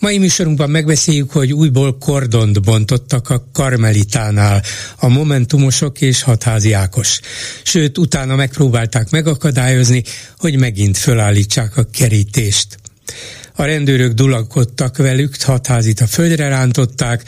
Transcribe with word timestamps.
Mai 0.00 0.18
műsorunkban 0.18 0.70
megbeszéljük, 0.70 1.30
hogy 1.30 1.52
újból 1.52 1.98
kordont 1.98 2.62
bontottak 2.62 3.30
a 3.30 3.48
Karmelitánál 3.52 4.62
a 4.96 5.08
Momentumosok 5.08 6.00
és 6.00 6.22
Hatházi 6.22 6.72
Ákos. 6.72 7.20
Sőt, 7.62 7.98
utána 7.98 8.36
megpróbálták 8.36 9.10
megakadályozni, 9.10 10.02
hogy 10.38 10.58
megint 10.58 10.96
fölállítsák 10.96 11.76
a 11.76 11.86
kerítést. 11.92 12.78
A 13.58 13.64
rendőrök 13.64 14.12
dulakodtak 14.12 14.96
velük, 14.96 15.42
hatházit 15.42 16.00
a 16.00 16.06
földre 16.06 16.48
rántották, 16.48 17.22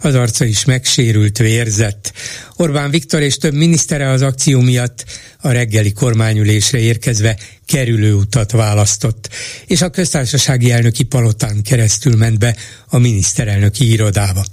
az 0.00 0.14
arca 0.14 0.44
is 0.44 0.64
megsérült, 0.64 1.38
vérzett. 1.38 2.12
Orbán 2.56 2.90
Viktor 2.90 3.20
és 3.20 3.36
több 3.36 3.54
minisztere 3.54 4.10
az 4.10 4.22
akció 4.22 4.60
miatt 4.60 5.04
a 5.40 5.50
reggeli 5.50 5.92
kormányülésre 5.92 6.78
érkezve 6.78 7.36
kerülő 7.66 8.14
utat 8.14 8.50
választott, 8.50 9.28
és 9.66 9.82
a 9.82 9.90
köztársasági 9.90 10.70
elnöki 10.70 11.02
palotán 11.02 11.62
keresztül 11.62 12.16
ment 12.16 12.38
be 12.38 12.56
a 12.86 12.98
miniszterelnöki 12.98 13.90
irodába. 13.90 14.44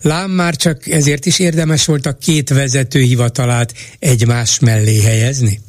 Lám 0.00 0.30
már 0.30 0.56
csak 0.56 0.88
ezért 0.88 1.26
is 1.26 1.38
érdemes 1.38 1.84
volt 1.84 2.06
a 2.06 2.16
két 2.16 2.48
vezető 2.48 3.00
hivatalát 3.00 3.74
egymás 3.98 4.58
mellé 4.58 5.00
helyezni? 5.00 5.60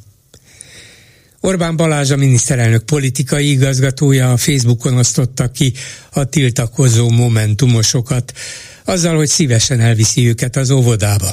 Orbán 1.45 1.75
Balázs 1.75 2.11
a 2.11 2.16
miniszterelnök 2.16 2.83
politikai 2.83 3.49
igazgatója 3.49 4.31
a 4.31 4.38
Facebookon 4.38 4.97
osztotta 4.97 5.52
ki 5.52 5.73
a 6.11 6.23
tiltakozó 6.23 7.09
momentumosokat, 7.09 8.33
azzal, 8.85 9.16
hogy 9.16 9.27
szívesen 9.27 9.80
elviszi 9.80 10.27
őket 10.27 10.55
az 10.55 10.69
óvodába. 10.69 11.31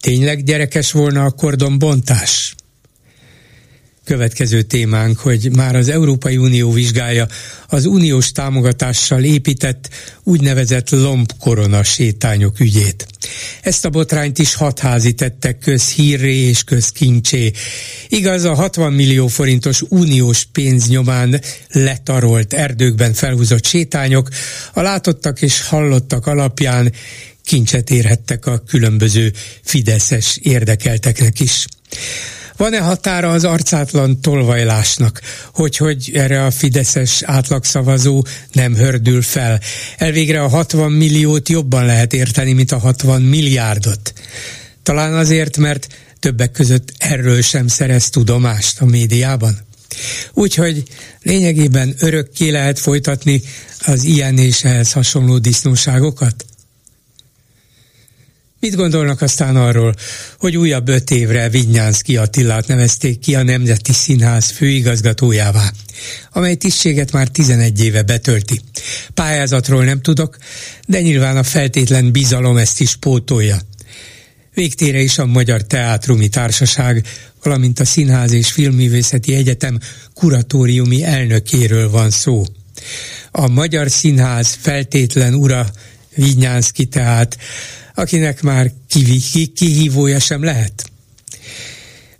Tényleg 0.00 0.44
gyerekes 0.44 0.92
volna 0.92 1.24
a 1.24 1.30
kordonbontás? 1.30 2.54
Következő 4.06 4.62
témánk, 4.62 5.18
hogy 5.18 5.56
már 5.56 5.76
az 5.76 5.88
Európai 5.88 6.36
Unió 6.36 6.72
vizsgálja 6.72 7.26
az 7.66 7.84
uniós 7.84 8.32
támogatással 8.32 9.24
épített 9.24 9.88
úgynevezett 10.22 10.90
lombkorona 10.90 11.82
sétányok 11.82 12.60
ügyét. 12.60 13.06
Ezt 13.62 13.84
a 13.84 13.90
botrányt 13.90 14.38
is 14.38 14.54
hatházi 14.54 15.12
tettek 15.12 15.58
közhírré 15.58 16.36
és 16.36 16.64
közkincsé. 16.64 17.52
Igaz, 18.08 18.44
a 18.44 18.54
60 18.54 18.92
millió 18.92 19.26
forintos 19.26 19.82
uniós 19.88 20.44
pénznyomán 20.52 21.40
letarolt 21.70 22.52
erdőkben 22.52 23.12
felhúzott 23.12 23.66
sétányok 23.66 24.28
a 24.72 24.80
látottak 24.80 25.42
és 25.42 25.62
hallottak 25.62 26.26
alapján 26.26 26.92
kincset 27.44 27.90
érhettek 27.90 28.46
a 28.46 28.58
különböző 28.58 29.32
fideszes 29.62 30.38
érdekelteknek 30.42 31.40
is. 31.40 31.66
Van-e 32.56 32.80
határa 32.80 33.30
az 33.30 33.44
arcátlan 33.44 34.20
tolvajlásnak, 34.20 35.20
hogy, 35.52 35.76
hogy 35.76 36.10
erre 36.14 36.44
a 36.44 36.50
fideszes 36.50 37.22
átlagszavazó 37.22 38.24
nem 38.52 38.74
hördül 38.74 39.22
fel? 39.22 39.60
Elvégre 39.96 40.42
a 40.42 40.48
60 40.48 40.92
milliót 40.92 41.48
jobban 41.48 41.84
lehet 41.84 42.12
érteni, 42.12 42.52
mint 42.52 42.72
a 42.72 42.78
60 42.78 43.22
milliárdot. 43.22 44.12
Talán 44.82 45.14
azért, 45.14 45.56
mert 45.56 45.86
többek 46.20 46.50
között 46.50 46.92
erről 46.98 47.42
sem 47.42 47.66
szerez 47.66 48.10
tudomást 48.10 48.80
a 48.80 48.84
médiában. 48.84 49.58
Úgyhogy 50.32 50.82
lényegében 51.22 51.94
örökké 51.98 52.48
lehet 52.48 52.78
folytatni 52.78 53.42
az 53.86 54.04
ilyen 54.04 54.38
és 54.38 54.64
ehhez 54.64 54.92
hasonló 54.92 55.38
disznóságokat? 55.38 56.44
Mit 58.66 58.76
gondolnak 58.76 59.20
aztán 59.20 59.56
arról, 59.56 59.94
hogy 60.38 60.56
újabb 60.56 60.88
öt 60.88 61.10
évre 61.10 61.48
Vinyánszki 61.48 62.16
Attilát 62.16 62.66
nevezték 62.66 63.18
ki 63.18 63.34
a 63.34 63.42
Nemzeti 63.42 63.92
Színház 63.92 64.50
főigazgatójává, 64.50 65.72
amely 66.32 66.54
tisztséget 66.54 67.12
már 67.12 67.28
11 67.28 67.84
éve 67.84 68.02
betölti. 68.02 68.60
Pályázatról 69.14 69.84
nem 69.84 70.00
tudok, 70.00 70.36
de 70.86 71.00
nyilván 71.00 71.36
a 71.36 71.42
feltétlen 71.42 72.12
bizalom 72.12 72.56
ezt 72.56 72.80
is 72.80 72.96
pótolja. 72.96 73.58
Végtére 74.54 75.00
is 75.00 75.18
a 75.18 75.26
Magyar 75.26 75.62
Teátrumi 75.62 76.28
Társaság, 76.28 77.06
valamint 77.42 77.80
a 77.80 77.84
Színház 77.84 78.32
és 78.32 78.52
Filmművészeti 78.52 79.34
Egyetem 79.34 79.78
kuratóriumi 80.14 81.04
elnökéről 81.04 81.90
van 81.90 82.10
szó. 82.10 82.44
A 83.30 83.48
Magyar 83.48 83.90
Színház 83.90 84.58
feltétlen 84.60 85.34
ura 85.34 85.66
Vinyánszki 86.14 86.84
tehát 86.84 87.36
akinek 87.96 88.42
már 88.42 88.70
kihívója 89.54 90.18
sem 90.18 90.44
lehet. 90.44 90.90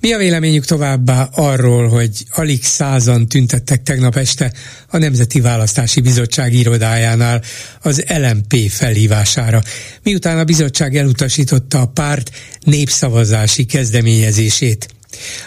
Mi 0.01 0.13
a 0.13 0.19
véleményük 0.19 0.65
továbbá 0.65 1.23
arról, 1.23 1.89
hogy 1.89 2.25
alig 2.31 2.65
százan 2.65 3.29
tüntettek 3.29 3.83
tegnap 3.83 4.17
este 4.17 4.53
a 4.89 4.99
Nemzeti 4.99 5.41
Választási 5.41 6.01
Bizottság 6.01 6.53
irodájánál 6.53 7.43
az 7.83 8.05
LMP 8.09 8.69
felhívására, 8.69 9.63
miután 10.03 10.39
a 10.39 10.45
bizottság 10.45 10.97
elutasította 10.97 11.81
a 11.81 11.87
párt 11.87 12.31
népszavazási 12.61 13.65
kezdeményezését 13.65 14.89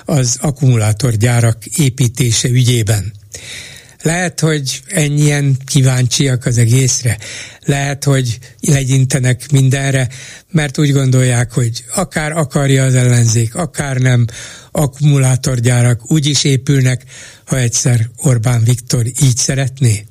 az 0.06 0.38
akkumulátorgyárak 0.42 1.66
építése 1.66 2.50
ügyében. 2.50 3.14
Lehet, 4.02 4.40
hogy 4.40 4.82
ennyien 4.88 5.58
kíváncsiak 5.66 6.46
az 6.46 6.58
egészre. 6.58 7.18
Lehet, 7.66 8.04
hogy 8.04 8.40
legyintenek 8.60 9.52
mindenre, 9.52 10.08
mert 10.52 10.78
úgy 10.78 10.92
gondolják, 10.92 11.52
hogy 11.52 11.84
akár 11.96 12.32
akarja 12.32 12.84
az 12.84 12.96
ellenzék, 12.96 13.56
akár 13.56 13.98
nem, 13.98 14.26
akkumulátorgyárak 14.72 16.12
úgy 16.12 16.26
is 16.26 16.44
épülnek, 16.44 17.04
ha 17.46 17.58
egyszer 17.58 18.10
Orbán 18.18 18.64
Viktor 18.64 19.06
így 19.06 19.38
szeretné. 19.38 20.09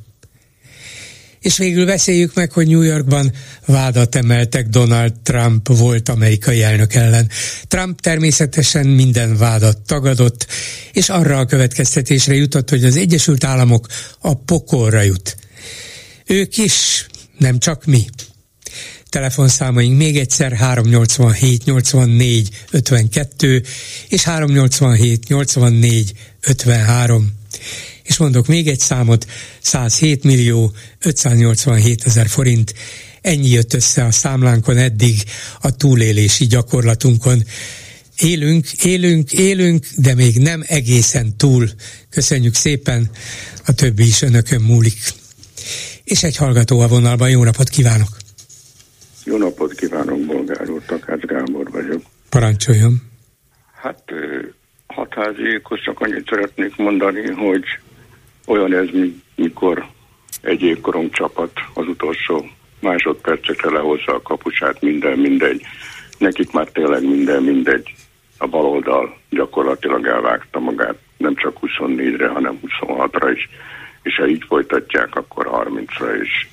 És 1.41 1.59
végül 1.59 1.87
beszéljük 1.87 2.35
meg, 2.35 2.53
hogy 2.53 2.67
New 2.69 2.83
Yorkban 2.83 3.33
vádat 3.67 4.15
emeltek 4.15 4.69
Donald 4.69 5.13
Trump 5.23 5.69
volt 5.69 6.09
amerikai 6.09 6.63
elnök 6.63 6.95
ellen. 6.95 7.31
Trump 7.69 8.01
természetesen 8.01 8.87
minden 8.87 9.37
vádat 9.37 9.79
tagadott, 9.79 10.47
és 10.93 11.09
arra 11.09 11.39
a 11.39 11.47
következtetésre 11.47 12.35
jutott, 12.35 12.71
hogy 12.71 12.85
az 12.85 12.97
Egyesült 12.97 13.45
Államok 13.45 13.87
a 14.19 14.35
pokolra 14.35 15.03
jut. 15.03 15.37
Ők 16.27 16.57
is, 16.57 17.07
nem 17.39 17.59
csak 17.59 17.85
mi. 17.85 18.05
Telefonszámaink 19.09 19.97
még 19.97 20.19
egyszer 20.19 20.53
387 20.53 21.65
84 21.65 22.49
52 22.71 23.63
és 24.09 24.23
387 24.23 25.29
84 25.29 26.13
53 26.41 27.33
és 28.09 28.19
mondok 28.19 28.47
még 28.47 28.69
egy 28.69 28.81
számot, 28.81 29.27
107 29.61 30.25
millió 30.25 30.73
587 31.05 32.05
ezer 32.05 32.29
forint, 32.29 32.75
ennyi 33.21 33.49
jött 33.49 33.75
össze 33.75 34.05
a 34.05 34.11
számlánkon 34.11 34.77
eddig 34.77 35.23
a 35.61 35.77
túlélési 35.77 36.47
gyakorlatunkon. 36.47 37.43
Élünk, 38.17 38.73
élünk, 38.73 39.33
élünk, 39.33 39.87
de 39.97 40.15
még 40.15 40.39
nem 40.39 40.65
egészen 40.67 41.37
túl. 41.37 41.69
Köszönjük 42.11 42.55
szépen, 42.55 43.11
a 43.67 43.73
többi 43.73 44.07
is 44.07 44.23
önökön 44.23 44.61
múlik. 44.61 44.99
És 46.05 46.23
egy 46.23 46.37
hallgató 46.37 46.81
a 46.81 46.89
vonalban, 46.89 47.31
jó 47.31 47.45
napot 47.45 47.69
kívánok! 47.69 48.17
Jó 49.25 49.37
napot 49.37 49.75
kívánok, 49.75 50.27
Bolgár 50.27 50.71
úr, 50.71 50.83
Takács 50.87 51.21
Gábor 51.21 51.71
vagyok. 51.71 52.03
Parancsoljon! 52.29 53.03
Hát 53.83 54.03
hatháziékhoz 54.87 55.81
csak 55.85 56.01
annyit 56.01 56.29
szeretnék 56.29 56.77
mondani, 56.77 57.27
hogy 57.27 57.65
olyan 58.49 58.75
ez, 58.75 58.89
mikor 59.35 59.87
egy 60.43 60.63
évkorom 60.63 61.11
csapat 61.11 61.53
az 61.75 61.87
utolsó 61.87 62.49
másodpercekre 62.81 63.71
lehozza 63.71 64.15
a 64.15 64.23
kapusát, 64.23 64.83
minden 64.83 65.19
mindegy. 65.19 65.63
Nekik 66.19 66.53
már 66.53 66.67
tényleg 66.67 67.03
minden 67.03 67.43
mindegy. 67.43 67.95
A 68.39 68.47
baloldal 68.47 69.17
gyakorlatilag 69.31 70.07
elvágta 70.07 70.59
magát, 70.59 70.99
nem 71.17 71.35
csak 71.35 71.57
24-re, 71.61 72.29
hanem 72.29 72.61
26-ra 72.67 73.33
is. 73.35 73.49
És 74.03 74.17
ha 74.17 74.27
így 74.27 74.45
folytatják, 74.47 75.17
akkor 75.17 75.49
30-ra 75.53 76.21
is. 76.23 76.49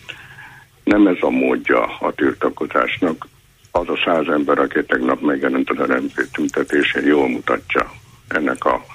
Nem 0.84 1.08
ez 1.08 1.18
a 1.20 1.30
módja 1.30 1.98
a 2.00 2.12
tiltakozásnak. 2.12 3.28
Az 3.72 3.90
a 3.90 4.00
száz 4.06 4.28
ember, 4.28 4.60
aki 4.60 4.84
tegnap 4.86 5.22
megjelent 5.22 5.70
a 5.70 5.86
RMP 5.86 6.32
tüntetésén, 6.32 7.06
jól 7.06 7.30
mutatja 7.30 7.92
ennek 8.28 8.66
a 8.66 8.86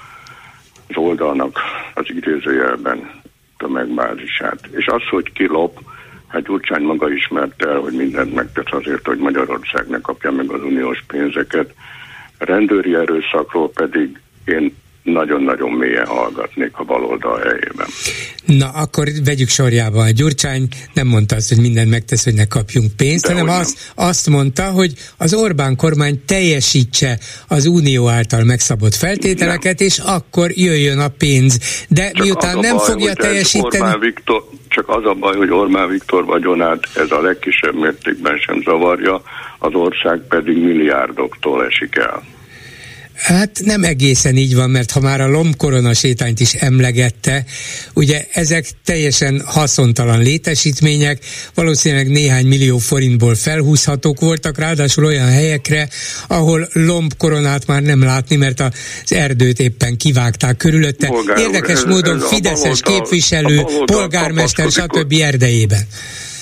az 0.91 0.97
oldalnak 0.97 1.59
az 1.95 2.05
idézőjelben 2.09 3.11
tömegbázisát. 3.57 4.69
És 4.71 4.87
az, 4.87 5.03
hogy 5.11 5.33
ki 5.33 5.47
lop, 5.47 5.79
Hát 6.31 6.43
Gyurcsány 6.43 6.83
maga 6.83 7.13
ismerte 7.13 7.69
el, 7.69 7.79
hogy 7.79 7.93
mindent 7.93 8.35
megtesz 8.35 8.73
azért, 8.73 9.07
hogy 9.07 9.19
Magyarország 9.19 9.89
ne 9.89 10.01
kapja 10.01 10.31
meg 10.31 10.51
az 10.51 10.63
uniós 10.63 11.05
pénzeket. 11.07 11.75
Rendőri 12.39 12.95
erőszakról 12.95 13.71
pedig 13.71 14.21
én 14.45 14.77
nagyon-nagyon 15.11 15.71
mélyen 15.71 16.07
hallgatnék 16.07 16.71
a 16.73 16.85
baloldal 16.85 17.39
helyében. 17.39 17.87
Na, 18.47 18.69
akkor 18.69 19.07
vegyük 19.25 19.49
sorjába. 19.49 20.03
A 20.03 20.11
Gyurcsány 20.11 20.69
nem 20.95 21.07
mondta 21.07 21.37
azt, 21.37 21.49
hogy 21.49 21.61
mindent 21.61 21.91
megtesz, 21.91 22.25
hogy 22.25 22.35
ne 22.35 22.45
kapjunk 22.45 22.97
pénzt, 22.97 23.27
De 23.27 23.33
hanem 23.33 23.49
azt, 23.49 23.93
azt 23.95 24.29
mondta, 24.29 24.71
hogy 24.71 24.93
az 25.17 25.35
Orbán 25.35 25.77
kormány 25.77 26.25
teljesítse 26.27 27.19
az 27.49 27.67
Unió 27.67 28.09
által 28.09 28.45
megszabott 28.45 28.95
feltételeket, 28.95 29.79
nem. 29.79 29.89
és 29.89 29.99
akkor 29.99 30.51
jöjjön 30.51 30.99
a 30.99 31.09
pénz. 31.09 31.85
De 31.89 32.11
csak 32.11 32.25
miután 32.25 32.59
nem 32.59 32.77
baj, 32.77 32.87
fogja 32.87 33.15
teljesíteni... 33.15 33.83
Orbán 33.83 34.01
Viktor, 34.01 34.45
csak 34.69 34.89
az 34.89 35.05
a 35.05 35.15
baj, 35.15 35.37
hogy 35.37 35.51
Orbán 35.51 35.89
Viktor 35.89 36.25
vagyonát 36.25 36.89
ez 36.95 37.11
a 37.11 37.21
legkisebb 37.21 37.75
mértékben 37.75 38.37
sem 38.37 38.63
zavarja, 38.63 39.23
az 39.59 39.75
ország 39.75 40.21
pedig 40.29 40.57
milliárdoktól 40.57 41.65
esik 41.65 41.97
el. 41.97 42.23
Hát 43.21 43.61
nem 43.65 43.85
egészen 43.85 44.37
így 44.37 44.55
van, 44.55 44.71
mert 44.71 44.91
ha 44.91 45.01
már 45.01 45.21
a 45.21 45.29
lombkorona 45.29 45.95
sétányt 45.95 46.41
is 46.41 46.55
emlegette, 46.55 47.45
ugye 47.95 48.27
ezek 48.33 48.67
teljesen 48.85 49.43
haszontalan 49.45 50.23
létesítmények, 50.23 51.19
valószínűleg 51.55 52.09
néhány 52.09 52.47
millió 52.47 52.79
forintból 52.79 53.35
felhúzhatók 53.35 54.21
voltak, 54.21 54.59
ráadásul 54.59 55.05
olyan 55.05 55.29
helyekre, 55.29 55.89
ahol 56.27 56.69
lombkoronát 56.73 57.67
már 57.67 57.83
nem 57.83 58.03
látni, 58.03 58.37
mert 58.37 58.61
az 58.61 58.73
erdőt 59.13 59.59
éppen 59.59 59.97
kivágták 59.97 60.57
körülötte. 60.57 61.07
Polgár, 61.07 61.39
Érdekes 61.39 61.79
ez, 61.79 61.85
módon 61.85 62.17
ez 62.17 62.29
Fideszes 62.29 62.81
baloldal, 62.81 63.01
képviselő, 63.01 63.65
polgármester, 63.85 64.71
stb. 64.71 65.13
erdejében 65.21 65.87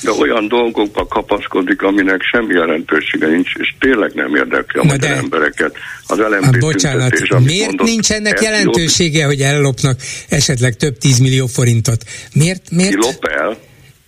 de 0.02 0.10
olyan 0.10 0.48
dolgokba 0.48 1.06
kapaszkodik, 1.06 1.82
aminek 1.82 2.20
semmi 2.22 2.54
jelentősége 2.54 3.26
nincs, 3.26 3.54
és 3.54 3.74
tényleg 3.78 4.12
nem 4.14 4.34
érdekli 4.34 4.80
a 4.80 4.84
Na 4.84 4.92
magyar 4.92 5.10
de, 5.10 5.16
embereket. 5.16 5.76
Az 6.06 6.18
LMP 6.18 6.58
bocsánat, 6.58 7.12
miért 7.44 7.66
mondott, 7.66 7.86
nincs 7.86 8.10
ennek 8.10 8.40
jelentősége, 8.42 9.24
hogy 9.24 9.40
ellopnak 9.40 10.00
esetleg 10.28 10.76
több 10.76 10.98
tízmillió 10.98 11.46
forintot? 11.46 12.04
Miért? 12.34 12.70
miért? 12.70 12.90
Ki 12.94 12.96
lop 13.00 13.24
el? 13.24 13.56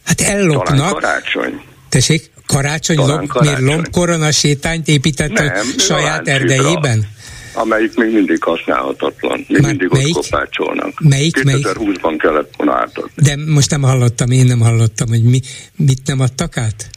Hát 0.05 0.21
ellopnak. 0.21 0.77
Talán 0.77 0.93
karácsony. 0.93 1.61
Tessék, 1.89 2.31
karácsony, 2.47 2.97
Talán 2.97 3.19
lop, 3.19 3.29
karácsony. 3.29 3.55
miért 3.55 3.75
lombkorona 3.75 4.31
sétányt 4.31 4.89
épített 4.89 5.31
nem, 5.31 5.65
saját 5.79 6.29
erdejében? 6.29 7.09
Amelyik 7.55 7.95
még 7.95 8.13
mindig 8.13 8.43
használhatatlan. 8.43 9.45
Még 9.49 9.61
Már 9.61 9.71
mindig 9.71 9.89
melyik? 9.91 10.17
ott 10.17 10.29
kopácsolnak. 10.31 11.01
Melyik? 11.01 11.37
2020-ban 11.43 12.15
kellett 12.19 12.55
volna 12.57 12.75
átadni. 12.75 13.11
De 13.15 13.37
most 13.47 13.71
nem 13.71 13.83
hallottam, 13.83 14.31
én 14.31 14.47
nem 14.47 14.61
hallottam, 14.61 15.09
hogy 15.09 15.23
mi, 15.23 15.41
mit 15.77 16.01
nem 16.05 16.21
adtak 16.21 16.57
át? 16.57 16.91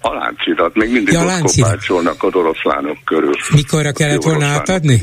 A 0.00 0.12
láncirat, 0.14 0.74
még 0.74 0.90
mindig 0.92 1.12
ja, 1.14 1.20
ott 1.24 1.40
kopácsolnak 1.40 2.22
az 2.22 2.34
oroszlánok 2.34 2.98
körül. 3.04 3.32
Mikorra 3.54 3.92
kellett 3.92 4.22
volna 4.22 4.46
átadni? 4.46 5.02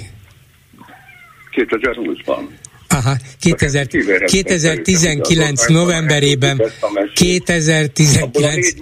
2020-ban. 1.55 2.41
Aha, 2.87 3.17
2000, 3.39 3.87
2019 4.25 5.67
novemberében. 5.67 6.61
2019 7.13 8.73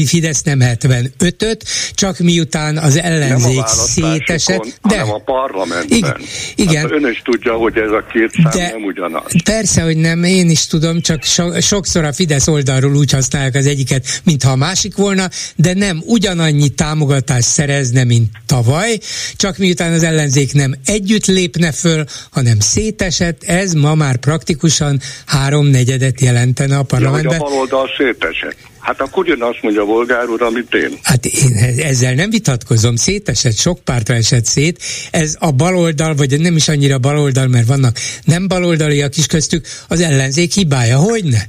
Fidesz, 0.05 0.41
nem 0.43 0.59
75-öt, 0.61 1.63
csak 1.93 2.19
miután 2.19 2.77
az 2.77 2.97
ellenzék 2.97 3.65
szétesett. 3.65 4.79
De, 4.81 4.99
hanem 4.99 5.13
a 5.13 5.17
parlamentben. 5.17 5.97
Igen, 5.97 6.17
igen. 6.55 6.81
Hát 6.81 6.91
ön 6.91 7.07
is 7.07 7.21
tudja, 7.21 7.53
hogy 7.53 7.77
ez 7.77 7.91
a 7.91 8.00
a 8.07 8.12
két 8.12 8.31
szám 8.31 8.51
De 8.51 8.69
nem 8.71 8.83
ugyanaz. 8.83 9.44
Persze, 9.44 9.81
hogy 9.81 9.98
nem, 9.98 10.24
én 10.24 10.50
is 10.50 10.68
tudom, 10.68 11.01
csak 11.01 11.24
so, 11.24 11.62
sokszor 11.62 12.03
a 12.03 12.13
Fidesz 12.13 12.48
oldalról 12.48 12.95
úgy 12.95 13.12
használják 13.12 13.56
az 13.56 13.65
egyiket, 13.65 14.21
mintha 14.24 14.51
a 14.51 14.56
másik 14.56 14.95
volna, 14.95 15.30
de 15.56 15.74
nem 15.74 16.01
ugyanannyi 16.06 16.69
támogatást 16.69 17.48
szerezne, 17.48 18.03
mint 18.03 18.30
tavaly, 18.45 19.00
csak 19.36 19.57
miután 19.57 19.94
az 19.94 20.03
ellenzék 20.03 20.53
nem 20.53 20.74
együtt 20.86 21.25
lépne 21.25 21.71
föl, 21.71 22.03
hanem 22.31 22.59
szétesett, 22.59 23.44
ez 23.44 23.74
ma 23.74 23.95
már 23.95 24.18
praktikusan 24.18 25.00
háromnegyedet 25.25 26.21
jelentene 26.21 26.77
a 26.77 26.83
parlamentben. 26.83 27.31
Ja, 27.31 27.38
hogy 27.38 27.47
a 27.47 27.50
baloldal 27.50 27.89
szétesett. 27.97 28.70
Hát 28.81 29.01
akkor 29.01 29.28
jön 29.28 29.42
azt 29.42 29.62
mondja 29.62 29.81
a 29.81 29.86
Volgár 29.86 30.30
úr, 30.30 30.42
amit 30.42 30.74
én. 30.74 31.00
Hát 31.04 31.25
én 31.25 31.56
ezzel 31.78 32.13
nem 32.13 32.30
vitatkozom, 32.30 32.95
szétesett, 32.95 33.56
sok 33.56 33.80
pártra 33.80 34.13
esett 34.13 34.45
szét. 34.45 34.83
Ez 35.12 35.36
a 35.39 35.51
baloldal, 35.51 36.16
vagy 36.16 36.39
nem 36.39 36.56
is 36.56 36.68
annyira 36.68 36.98
baloldal, 36.98 37.48
mert 37.48 37.68
vannak 37.68 37.98
nem 38.24 38.48
baloldaliak 38.48 39.18
is 39.18 39.25
köztük, 39.25 39.68
az 39.88 40.01
ellenzék 40.01 40.54
hibája, 40.54 40.98
hogy 40.98 41.24
ne? 41.24 41.39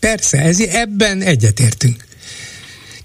Persze, 0.00 0.38
ez, 0.38 0.60
ebben 0.60 1.22
egyetértünk. 1.22 2.04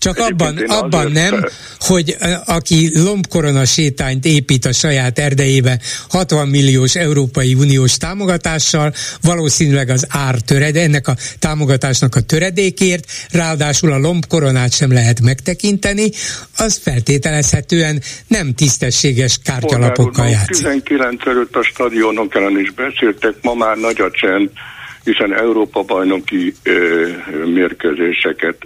Csak 0.02 0.18
abban, 0.18 0.58
abban 0.68 1.12
nem, 1.12 1.46
hogy 1.80 2.16
aki 2.46 2.92
lombkorona 3.04 3.66
sétányt 3.66 4.26
épít 4.26 4.66
a 4.66 4.74
saját 4.74 5.20
erdejébe 5.20 5.80
60 6.10 6.48
milliós 6.48 6.96
Európai 6.96 7.54
Uniós 7.54 7.98
támogatással, 7.98 8.94
valószínűleg 9.22 9.90
az 9.90 10.08
ár 10.10 10.36
töred, 10.40 10.76
ennek 10.76 11.08
a 11.08 11.16
támogatásnak 11.40 12.16
a 12.16 12.22
töredékért, 12.22 13.12
ráadásul 13.32 13.92
a 13.92 13.98
lombkoronát 13.98 14.74
sem 14.74 14.92
lehet 14.92 15.22
megtekinteni, 15.22 16.10
az 16.58 16.82
feltételezhetően 16.84 18.02
nem 18.28 18.54
tisztességes 18.54 19.40
kártyalapokkal 19.44 20.28
játszik. 20.28 20.56
19 20.56 21.28
előtt 21.28 21.56
a 21.56 21.64
stadionok 21.64 22.36
ellen 22.36 22.60
is 22.60 22.72
beszéltek, 22.72 23.34
ma 23.42 23.54
már 23.54 23.78
nagy 23.78 24.02
a 24.02 24.12
csend, 24.12 24.50
hiszen 25.04 25.34
Európa 25.34 25.82
bajnoki 25.82 26.56
ö, 26.64 27.08
mérkőzéseket 27.46 28.58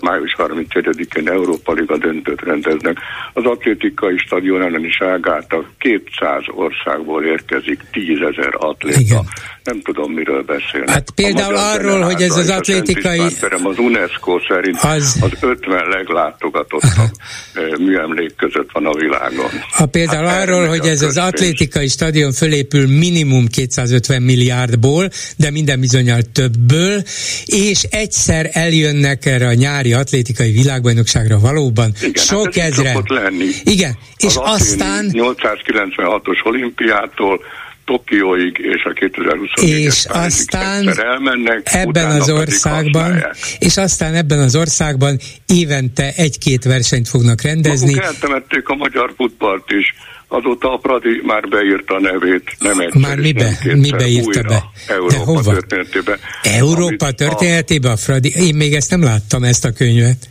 május 0.00 0.34
31-én 0.38 1.28
Európa 1.28 1.72
Liga 1.72 1.96
döntőt 1.96 2.40
rendeznek. 2.40 2.98
Az 3.32 3.44
atlétikai 3.44 4.18
stadion 4.18 4.62
ellen 4.62 4.84
is 4.84 4.98
a 4.98 5.64
200 5.78 6.42
országból 6.46 7.24
érkezik 7.24 7.80
10 7.92 8.20
ezer 8.20 8.54
atléta. 8.58 9.00
Igen. 9.00 9.24
Nem 9.66 9.80
tudom, 9.82 10.12
miről 10.12 10.42
beszélnek. 10.42 10.90
Hát 10.90 11.10
például 11.10 11.56
arról, 11.56 12.00
hogy 12.00 12.22
ez 12.22 12.36
az 12.36 12.48
atlétikai... 12.48 13.18
Az 13.18 13.78
UNESCO 13.78 14.40
szerint 14.48 14.78
az, 14.82 15.16
az 15.20 15.30
50 15.40 15.88
leglátogatottabb 15.88 17.10
műemlék 17.86 18.36
között 18.36 18.68
van 18.72 18.86
a 18.86 18.94
világon. 18.94 19.50
Ha 19.70 19.86
például 19.86 20.26
hát 20.26 20.42
arról, 20.42 20.66
hogy 20.66 20.86
ez 20.86 21.02
az 21.02 21.16
atlétikai 21.16 21.88
stadion 21.88 22.32
fölépül 22.32 22.86
minimum 22.98 23.46
250 23.46 24.22
milliárdból, 24.22 25.10
de 25.36 25.50
minden 25.50 25.80
bizonyal 25.80 26.20
többből, 26.32 27.02
és 27.44 27.82
egyszer 27.82 28.50
eljönnek 28.52 29.26
erre 29.26 29.46
a 29.46 29.54
nyári 29.54 29.92
atlétikai 29.92 30.52
világbajnokságra 30.52 31.38
valóban 31.38 31.92
Igen, 31.98 32.10
hát 32.14 32.24
sok 32.24 32.54
hát 32.54 32.70
ezre. 32.70 33.02
lenni. 33.06 33.48
Igen, 33.64 33.98
és 34.16 34.36
az 34.36 34.40
aztán... 34.44 35.10
896-os 35.12 36.44
olimpiától 36.44 37.40
Tokióig 37.86 38.58
és 38.58 38.84
a 38.84 38.92
2020 38.92 39.50
és 39.62 40.04
aztán 40.08 41.00
elmennek, 41.00 41.60
ebben 41.64 42.10
az 42.10 42.30
országban, 42.30 43.26
és 43.58 43.76
aztán 43.76 44.14
ebben 44.14 44.38
az 44.38 44.56
országban 44.56 45.18
évente 45.46 46.12
egy-két 46.16 46.64
versenyt 46.64 47.08
fognak 47.08 47.42
rendezni. 47.42 47.94
Maguk 47.94 48.04
eltemették 48.04 48.68
a 48.68 48.74
magyar 48.74 49.12
futballt 49.16 49.70
is, 49.70 49.94
azóta 50.28 50.72
a 50.72 50.76
Pradi 50.76 51.22
már 51.24 51.48
beírta 51.48 51.94
a 51.94 52.00
nevét, 52.00 52.56
nem 52.58 52.80
egyszer, 52.80 53.00
Már 53.00 53.18
mibe, 53.18 53.58
mibe 53.74 54.06
írta 54.06 54.42
be? 54.42 54.64
Európa 54.86 55.12
De 55.12 55.18
hova? 55.18 55.52
történetébe. 55.52 56.18
Európa 56.42 57.10
történetébe 57.10 57.90
a 57.90 57.96
Fradi? 57.96 58.32
Én 58.36 58.54
még 58.54 58.74
ezt 58.74 58.90
nem 58.90 59.02
láttam, 59.02 59.44
ezt 59.44 59.64
a 59.64 59.72
könyvet. 59.72 60.28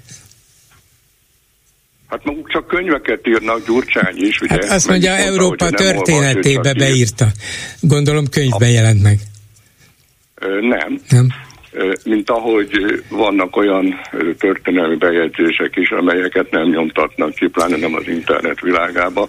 Hát 2.09 2.23
maguk 2.23 2.49
csak 2.49 2.67
könyveket 2.67 3.27
írnak, 3.27 3.65
Gyurcsány 3.65 4.15
is, 4.17 4.41
ugye? 4.41 4.53
Hát 4.53 4.71
azt 4.71 4.87
mondja, 4.87 5.11
mondta, 5.11 5.27
Európa 5.27 5.69
történetébe 5.69 6.73
beírta. 6.73 7.25
Gondolom 7.81 8.25
könyvben 8.29 8.69
jelent 8.69 9.03
meg. 9.03 9.19
Nem. 10.61 11.01
Nem. 11.09 11.27
Mint 12.03 12.29
ahogy 12.29 13.03
vannak 13.09 13.55
olyan 13.55 14.01
történelmi 14.39 14.95
bejegyzések 14.95 15.75
is, 15.75 15.89
amelyeket 15.89 16.51
nem 16.51 16.69
nyomtatnak 16.69 17.33
ki, 17.33 17.47
pláne 17.47 17.77
nem 17.77 17.95
az 17.95 18.07
internet 18.07 18.61
világába. 18.61 19.27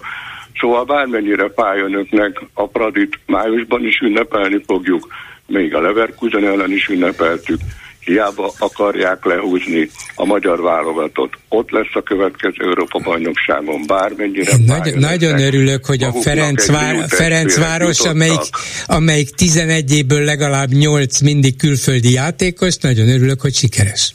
Szóval 0.59 0.85
bármennyire 0.85 1.47
pályönöknek 1.47 2.41
a 2.53 2.67
Pradit 2.67 3.19
májusban 3.25 3.85
is 3.85 3.99
ünnepelni 3.99 4.61
fogjuk, 4.65 5.07
még 5.47 5.75
a 5.75 5.81
Leverkusen 5.81 6.45
ellen 6.45 6.71
is 6.71 6.87
ünnepeltük, 6.87 7.59
hiába 8.07 8.51
akarják 8.59 9.25
lehúzni 9.25 9.89
a 10.15 10.25
magyar 10.25 10.61
válogatott. 10.61 11.33
Ott 11.49 11.71
lesz 11.71 11.93
a 11.93 12.01
következő 12.01 12.55
Európa 12.59 12.99
bajnokságon, 12.99 13.85
bármennyire. 13.87 14.51
Én 14.51 14.63
nagy, 14.65 14.95
nagyon 14.95 15.39
örülök, 15.39 15.85
hogy 15.85 16.03
a 16.03 16.11
Ferencvár, 16.11 17.05
Ferencváros, 17.07 17.99
amelyik, 17.99 18.49
amelyik 18.85 19.29
11 19.29 19.93
évből 19.93 20.23
legalább 20.23 20.69
8 20.69 21.21
mindig 21.21 21.57
külföldi 21.57 22.11
játékos, 22.11 22.77
nagyon 22.77 23.09
örülök, 23.09 23.41
hogy 23.41 23.53
sikeres. 23.53 24.11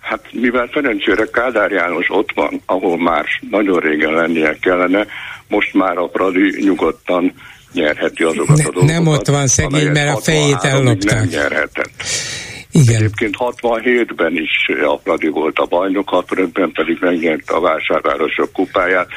Hát 0.00 0.20
mivel 0.32 0.70
szerencsére 0.72 1.24
Kádár 1.32 1.70
János 1.70 2.06
ott 2.10 2.30
van, 2.34 2.62
ahol 2.66 2.98
már 2.98 3.24
nagyon 3.50 3.80
régen 3.80 4.12
lennie 4.12 4.58
kellene, 4.60 5.06
most 5.48 5.74
már 5.74 5.96
a 5.96 6.06
Pradi 6.06 6.62
nyugodtan 6.64 7.34
nyerheti 7.72 8.22
azokat 8.22 8.56
ne, 8.56 8.64
a 8.64 8.70
dolgokat. 8.70 8.96
Nem 8.96 9.06
ott 9.06 9.26
van 9.26 9.46
szegény, 9.46 9.90
mert 9.90 10.16
a 10.16 10.20
fejét 10.20 10.62
ellopták. 10.62 11.18
Nem 11.18 11.28
nyerhetett. 11.28 11.90
Igen. 12.74 12.94
Egyébként 12.94 13.34
67-ben 13.38 14.36
is 14.36 14.50
Apradi 14.86 15.28
volt 15.28 15.58
a 15.58 15.64
bajnok, 15.64 16.08
65-ben 16.12 16.72
pedig 16.72 16.98
megnyerte 17.00 17.54
a 17.54 17.60
vásárvárosok 17.60 18.52
kupáját. 18.52 19.08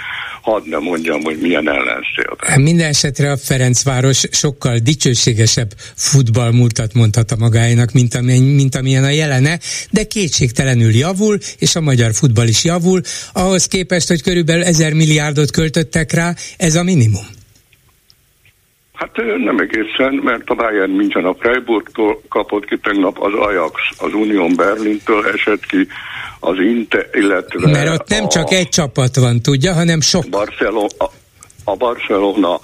Hadd 0.41 0.61
ne 0.69 0.77
mondjam, 0.77 1.21
hogy 1.21 1.37
milyen 1.41 1.69
ellenszélben. 1.69 2.61
Minden 2.61 2.87
esetre 2.87 3.31
a 3.31 3.37
Ferencváros 3.37 4.23
sokkal 4.31 4.77
dicsőségesebb 4.77 5.73
futballmúltat 5.95 6.93
mondhat 6.93 7.31
a 7.31 7.35
magáénak, 7.39 7.91
mint, 7.91 8.15
amilyen, 8.15 8.43
mint 8.43 8.75
amilyen 8.75 9.03
a 9.03 9.09
jelene, 9.09 9.59
de 9.89 10.03
kétségtelenül 10.03 10.91
javul, 10.91 11.37
és 11.57 11.75
a 11.75 11.81
magyar 11.81 12.13
futball 12.13 12.47
is 12.47 12.63
javul. 12.63 13.01
Ahhoz 13.33 13.67
képest, 13.67 14.07
hogy 14.07 14.21
körülbelül 14.21 14.63
ezer 14.63 14.93
milliárdot 14.93 15.51
költöttek 15.51 16.11
rá, 16.11 16.35
ez 16.57 16.75
a 16.75 16.83
minimum. 16.83 17.37
Hát 18.98 19.12
nem 19.38 19.58
egészen, 19.58 20.13
mert 20.24 20.50
a 20.50 20.56
Bayern 20.56 20.92
München 20.92 21.25
a 21.25 21.34
Freiburgtól 21.34 22.22
kapott 22.30 22.66
ki 22.66 22.77
tegnap, 22.77 23.22
az 23.22 23.34
Ajax 23.34 23.74
az 23.98 24.13
Union 24.13 24.56
Berlintől 24.56 25.25
esett 25.25 25.66
ki, 25.66 25.88
az 26.39 26.56
Inte, 26.60 27.10
illetve... 27.13 27.70
Mert 27.72 27.89
ott 27.89 28.08
nem 28.08 28.24
a, 28.24 28.27
csak 28.27 28.51
egy 28.51 28.70
csapat 28.70 29.16
van, 29.16 29.42
tudja, 29.42 29.74
hanem 29.74 30.01
sok. 30.01 30.30
Barcelona, 30.30 30.88
a 31.67 31.75
Barcelona 31.75 32.59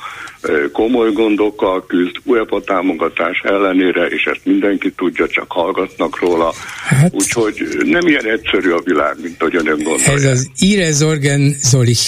komoly 0.71 1.11
gondokkal 1.11 1.85
küzd, 1.85 2.15
UEFA 2.23 2.61
támogatás 2.61 3.41
ellenére, 3.43 4.05
és 4.05 4.23
ezt 4.23 4.41
mindenki 4.43 4.91
tudja, 4.91 5.27
csak 5.27 5.51
hallgatnak 5.51 6.19
róla. 6.19 6.53
Hát, 6.85 7.13
Úgyhogy 7.13 7.55
nem 7.85 8.07
ilyen 8.07 8.25
egyszerű 8.25 8.69
a 8.69 8.81
világ, 8.83 9.15
mint 9.21 9.35
ahogy 9.39 9.55
önök 9.55 9.75
gondolják. 9.75 10.07
Ez 10.07 10.23
az 10.23 10.49
Ire 10.57 10.91
Zorgen 10.91 11.55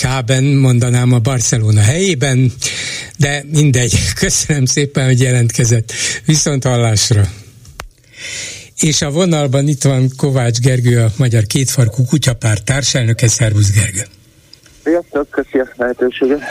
Haben 0.02 0.44
mondanám 0.44 1.12
a 1.12 1.20
Barcelona 1.20 1.82
helyében, 1.82 2.52
de 3.18 3.44
mindegy. 3.52 3.94
Köszönöm 4.20 4.66
szépen, 4.66 5.06
hogy 5.06 5.20
jelentkezett. 5.20 5.94
Viszont 6.26 6.64
hallásra. 6.64 7.22
És 8.80 9.02
a 9.02 9.12
vonalban 9.12 9.68
itt 9.68 9.84
van 9.84 10.10
Kovács 10.18 10.60
Gergő, 10.60 11.00
a 11.00 11.12
Magyar 11.18 11.44
Kétfarkú 11.46 12.06
Kutyapárt 12.06 12.64
társelnöke. 12.64 13.28
Szervusz 13.28 13.72
Gergő! 13.72 14.15
Sziasztok, 14.86 15.30
köszi 15.30 15.60
a 15.60 15.68
lehetőséget. 15.76 16.42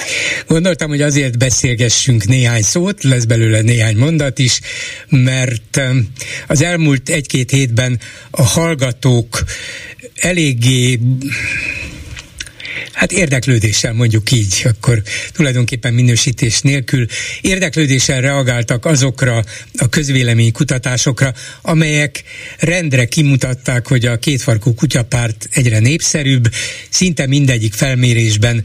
Gondoltam, 0.47 0.89
hogy 0.89 1.01
azért 1.01 1.39
beszélgessünk 1.39 2.25
néhány 2.25 2.63
szót, 2.63 3.03
lesz 3.03 3.25
belőle 3.25 3.61
néhány 3.61 3.97
mondat 3.97 4.39
is, 4.39 4.61
mert 5.09 5.81
az 6.49 6.63
elmúlt 6.63 7.09
egy-két 7.09 7.51
hétben 7.51 7.99
a 8.31 8.43
hallgatók 8.43 9.45
eléggé 10.15 10.99
hát 12.93 13.13
érdeklődéssel 13.13 13.93
mondjuk 13.93 14.31
így, 14.31 14.63
akkor 14.65 15.03
tulajdonképpen 15.33 15.95
minősítés 15.95 16.61
nélkül. 16.61 17.07
Érdeklődéssel 17.41 18.21
reagáltak 18.21 18.85
azokra 18.85 19.45
a 19.77 19.89
közvélemény 19.89 20.53
kutatásokra, 20.53 21.35
amelyek 21.63 22.23
rendre 22.59 23.05
kimutatták, 23.05 23.87
hogy 23.87 24.07
a 24.07 24.19
kétfarkú 24.19 24.75
kutyapárt 24.75 25.49
egyre 25.53 25.79
népszerűbb, 25.79 26.53
szinte 26.89 27.27
mindegyik 27.27 27.73
felmérésben 27.73 28.65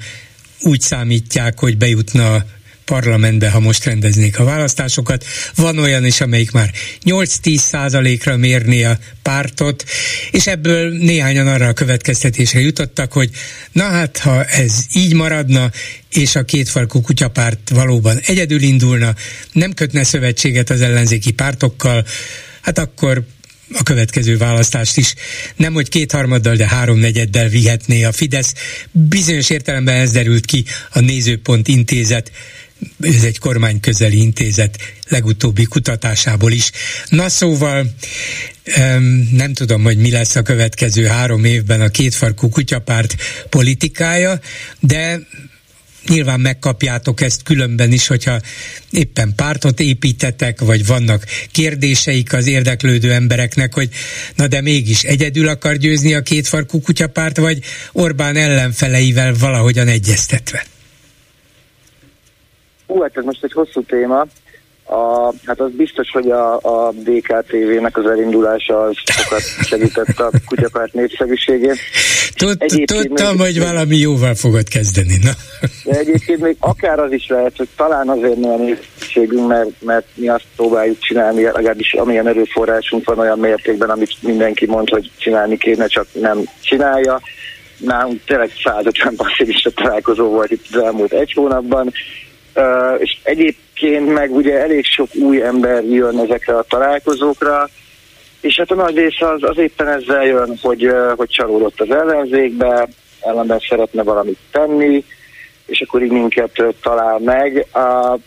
úgy 0.61 0.81
számítják, 0.81 1.59
hogy 1.59 1.77
bejutna 1.77 2.45
parlamentbe, 2.89 3.49
ha 3.49 3.59
most 3.59 3.85
rendeznék 3.85 4.39
a 4.39 4.43
választásokat. 4.43 5.25
Van 5.55 5.77
olyan 5.77 6.05
is, 6.05 6.21
amelyik 6.21 6.51
már 6.51 6.71
8-10 7.05 7.57
százalékra 7.57 8.37
mérné 8.37 8.83
a 8.83 8.97
pártot, 9.21 9.83
és 10.31 10.47
ebből 10.47 10.91
néhányan 10.91 11.47
arra 11.47 11.67
a 11.67 11.73
következtetésre 11.73 12.59
jutottak, 12.59 13.13
hogy 13.13 13.29
na 13.71 13.83
hát, 13.83 14.17
ha 14.17 14.45
ez 14.45 14.85
így 14.93 15.13
maradna, 15.13 15.71
és 16.09 16.35
a 16.35 16.43
kétfarkú 16.43 17.01
kutyapárt 17.01 17.69
valóban 17.69 18.19
egyedül 18.25 18.61
indulna, 18.61 19.15
nem 19.51 19.73
kötne 19.73 20.03
szövetséget 20.03 20.69
az 20.69 20.81
ellenzéki 20.81 21.31
pártokkal, 21.31 22.05
hát 22.61 22.77
akkor 22.77 23.23
a 23.73 23.83
következő 23.83 24.37
választást 24.37 24.97
is 24.97 25.13
nem 25.55 25.73
hogy 25.73 25.89
kétharmaddal, 25.89 26.55
de 26.55 26.67
háromnegyeddel 26.67 27.47
vihetné 27.47 28.03
a 28.03 28.11
Fidesz. 28.11 28.53
Bizonyos 28.91 29.49
értelemben 29.49 29.95
ez 29.95 30.11
derült 30.11 30.45
ki 30.45 30.65
a 30.91 30.99
Nézőpont 30.99 31.67
intézet 31.67 32.31
ez 33.01 33.23
egy 33.23 33.37
kormányközeli 33.37 34.17
intézet 34.17 34.77
legutóbbi 35.07 35.63
kutatásából 35.63 36.51
is. 36.51 36.71
Na 37.09 37.29
szóval 37.29 37.93
nem 39.31 39.53
tudom, 39.53 39.83
hogy 39.83 39.97
mi 39.97 40.11
lesz 40.11 40.35
a 40.35 40.41
következő 40.41 41.05
három 41.05 41.43
évben 41.43 41.81
a 41.81 41.89
kétfarkú 41.89 42.49
kutyapárt 42.49 43.15
politikája, 43.49 44.39
de 44.79 45.19
nyilván 46.07 46.39
megkapjátok 46.39 47.21
ezt 47.21 47.43
különben 47.43 47.91
is, 47.91 48.07
hogyha 48.07 48.41
éppen 48.91 49.33
pártot 49.35 49.79
építetek, 49.79 50.59
vagy 50.59 50.85
vannak 50.85 51.25
kérdéseik 51.51 52.33
az 52.33 52.47
érdeklődő 52.47 53.13
embereknek, 53.13 53.73
hogy 53.73 53.89
na 54.35 54.47
de 54.47 54.61
mégis 54.61 55.03
egyedül 55.03 55.47
akar 55.47 55.75
győzni 55.75 56.13
a 56.13 56.21
kétfarkú 56.21 56.81
kutyapárt, 56.81 57.37
vagy 57.37 57.59
Orbán 57.91 58.35
ellenfeleivel 58.35 59.33
valahogyan 59.33 59.87
egyeztetve. 59.87 60.65
Hú, 62.89 63.01
hát 63.01 63.17
ez 63.17 63.23
most 63.23 63.43
egy 63.43 63.51
hosszú 63.53 63.81
téma. 63.81 64.25
A, 64.85 65.33
hát 65.45 65.59
az 65.59 65.71
biztos, 65.71 66.09
hogy 66.11 66.29
a, 66.29 66.53
a 66.55 66.91
DKTV-nek 66.91 67.97
az 67.97 68.05
elindulása 68.05 68.81
az 68.81 68.95
sokat 69.05 69.41
segített 69.41 70.19
a 70.19 70.31
kutyapárt 70.45 70.93
népszerűségén. 70.93 71.75
Tudtam, 72.85 73.35
még, 73.35 73.45
hogy 73.45 73.59
valami 73.59 73.97
jóval 73.97 74.35
fogod 74.35 74.67
kezdeni. 74.67 75.17
Na. 75.21 75.31
De 75.83 75.97
egyébként 75.99 76.41
még 76.41 76.55
akár 76.59 76.99
az 76.99 77.11
is 77.11 77.27
lehet, 77.27 77.57
hogy 77.57 77.67
talán 77.75 78.09
azért 78.09 78.39
nem 78.39 78.51
a 78.51 78.57
népszerűségünk, 78.57 79.47
mert, 79.47 79.69
mert 79.81 80.05
mi 80.13 80.27
azt 80.27 80.45
próbáljuk 80.55 80.99
csinálni, 80.99 81.43
legalábbis 81.43 81.93
amilyen 81.93 82.27
erőforrásunk 82.27 83.05
van 83.05 83.19
olyan 83.19 83.39
mértékben, 83.39 83.89
amit 83.89 84.15
mindenki 84.21 84.65
mond, 84.65 84.89
hogy 84.89 85.11
csinálni 85.17 85.57
kéne, 85.57 85.87
csak 85.87 86.07
nem 86.13 86.43
csinálja. 86.61 87.21
Nálunk 87.77 88.23
tényleg 88.25 88.51
150 88.63 89.15
passzivista 89.15 89.71
találkozó 89.71 90.27
volt 90.29 90.51
itt 90.51 90.65
az 90.71 90.81
elmúlt 90.83 91.13
egy 91.13 91.33
hónapban, 91.35 91.93
és 92.97 93.17
egyébként 93.23 94.13
meg 94.13 94.35
ugye 94.35 94.59
elég 94.61 94.85
sok 94.85 95.07
új 95.15 95.41
ember 95.41 95.83
jön 95.83 96.19
ezekre 96.19 96.57
a 96.57 96.65
találkozókra, 96.69 97.69
és 98.41 98.55
hát 98.57 98.71
a 98.71 98.75
nagy 98.75 98.95
része 98.95 99.29
az, 99.29 99.43
az 99.43 99.57
éppen 99.57 99.87
ezzel 99.87 100.25
jön, 100.25 100.57
hogy, 100.61 100.91
hogy 101.15 101.29
csalódott 101.29 101.81
az 101.81 101.91
ellenzékbe, 101.91 102.87
ellenben 103.21 103.59
szeretne 103.69 104.03
valamit 104.03 104.37
tenni, 104.51 105.03
és 105.65 105.81
akkor 105.81 106.03
így 106.03 106.11
minket 106.11 106.63
talál 106.81 107.19
meg. 107.19 107.65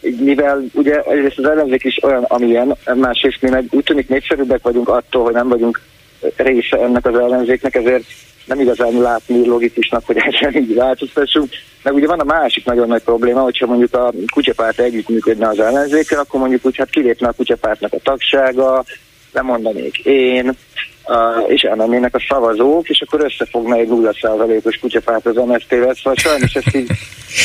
Mivel 0.01 0.65
ugye 0.73 1.01
egyrészt 1.01 1.39
az 1.39 1.49
ellenzék 1.49 1.85
is 1.85 2.03
olyan, 2.03 2.23
amilyen, 2.23 2.77
másrészt 2.95 3.43
mi 3.43 3.49
meg 3.51 3.65
úgy 3.71 3.85
tűnik 3.85 4.09
népszerűbbek 4.09 4.63
vagyunk 4.63 4.89
attól, 4.89 5.25
hogy 5.25 5.35
nem 5.35 5.49
vagyunk 5.49 5.81
része 6.37 6.79
ennek 6.79 7.07
az 7.07 7.15
ellenzéknek, 7.15 7.75
ezért 7.75 8.05
nem 8.45 8.61
igazán 8.61 9.01
látni 9.01 9.47
logikusnak, 9.47 10.07
hogy 10.07 10.17
ezen 10.17 10.63
így 10.63 10.75
változtassunk. 10.75 11.51
Meg 11.83 11.95
ugye 11.95 12.07
van 12.07 12.21
a 12.21 12.25
másik 12.25 12.65
nagyon 12.65 12.89
nagy 12.89 13.03
probléma, 13.03 13.41
hogyha 13.41 13.67
mondjuk 13.67 13.95
a 13.95 14.13
kutyapárt 14.33 14.79
együttműködne 14.79 15.49
az 15.49 15.61
ellenzékkel, 15.61 16.19
akkor 16.19 16.41
mondjuk 16.41 16.67
úgy 16.67 16.77
hát 16.77 16.91
kilépne 16.91 17.29
a 17.29 17.33
kutyapártnak 17.33 17.93
a 17.93 17.99
tagsága, 18.03 18.85
lemondanék 19.33 19.99
én, 19.99 20.53
és 21.49 21.63
elmennének 21.63 22.15
a 22.15 22.25
szavazók, 22.29 22.89
és 22.89 23.01
akkor 23.01 23.21
összefogna 23.21 23.77
egy 23.77 23.89
0%-os 23.91 24.77
kutyapárt 24.77 25.27
az 25.27 25.35
MSZT-vel, 25.35 25.95
szóval 25.95 26.15
sajnos 26.15 26.55
ezt 26.55 26.77
így, 26.77 26.87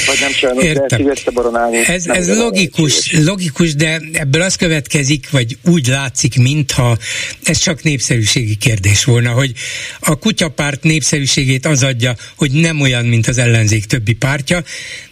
vagy 0.06 0.18
nem 0.20 0.32
sajnos, 0.32 0.64
Értem. 0.64 0.88
de 0.88 0.96
ezt 0.96 1.02
így 1.02 1.08
összeboronálni. 1.08 1.78
Ez, 1.86 2.08
ez 2.08 2.38
logikus, 2.38 3.24
logikus, 3.26 3.76
de 3.76 4.02
ebből 4.14 4.42
az 4.42 4.56
következik, 4.56 5.30
vagy 5.30 5.58
úgy 5.66 5.88
látszik, 5.88 6.38
mintha 6.38 6.98
ez 7.44 7.58
csak 7.58 7.84
népszerűségi 7.84 8.56
kérdés 8.56 9.04
volna, 9.04 9.30
hogy 9.30 9.52
a 10.00 10.16
kutyapárt 10.16 10.84
népszerűségét 10.84 11.66
az 11.66 11.84
adja, 11.84 12.14
hogy 12.38 12.52
nem 12.52 12.82
olyan, 12.82 13.06
mint 13.06 13.28
az 13.28 13.38
ellenzék 13.38 13.86
többi 13.86 14.14
pártja, 14.14 14.60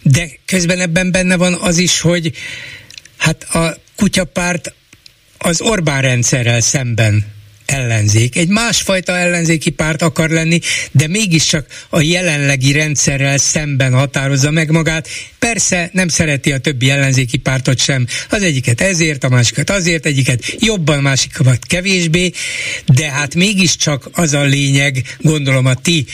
de 0.02 0.28
közben 0.46 0.80
ebben 0.80 1.10
benne 1.10 1.36
van 1.36 1.54
az 1.54 1.78
is, 1.78 2.00
hogy 2.00 2.32
hát 3.16 3.42
a 3.42 3.76
kutyapárt 3.96 4.74
az 5.38 5.60
Orbán 5.60 6.02
rendszerrel 6.02 6.60
szemben 6.60 7.34
ellenzék. 7.66 8.36
Egy 8.36 8.48
másfajta 8.48 9.16
ellenzéki 9.16 9.70
párt 9.70 10.02
akar 10.02 10.30
lenni, 10.30 10.60
de 10.92 11.08
mégiscsak 11.08 11.66
a 11.88 12.00
jelenlegi 12.00 12.72
rendszerrel 12.72 13.38
szemben 13.38 13.92
határozza 13.92 14.50
meg 14.50 14.70
magát. 14.70 15.08
Persze 15.38 15.90
nem 15.92 16.08
szereti 16.08 16.52
a 16.52 16.58
többi 16.58 16.90
ellenzéki 16.90 17.36
pártot 17.36 17.78
sem. 17.78 18.06
Az 18.30 18.42
egyiket 18.42 18.80
ezért, 18.80 19.24
a 19.24 19.28
másikat 19.28 19.70
azért, 19.70 20.06
egyiket 20.06 20.56
jobban, 20.58 21.02
másikat 21.02 21.66
kevésbé, 21.66 22.32
de 22.86 23.10
hát 23.10 23.34
mégiscsak 23.34 24.08
az 24.12 24.32
a 24.32 24.42
lényeg, 24.42 25.16
gondolom 25.18 25.66
a 25.66 25.74
ti 25.74 26.06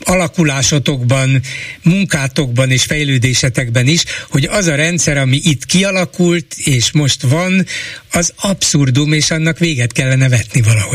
alakulásotokban, 0.00 1.40
munkátokban 1.82 2.70
és 2.70 2.82
fejlődésetekben 2.82 3.86
is, 3.86 4.04
hogy 4.28 4.44
az 4.44 4.66
a 4.66 4.74
rendszer, 4.74 5.16
ami 5.16 5.40
itt 5.44 5.66
kialakult 5.66 6.54
és 6.56 6.92
most 6.92 7.22
van, 7.22 7.66
az 8.12 8.32
abszurdum, 8.36 9.12
és 9.12 9.30
annak 9.30 9.58
véget 9.58 9.92
kellene 9.92 10.28
vetni 10.28 10.62
valahogy. 10.62 10.93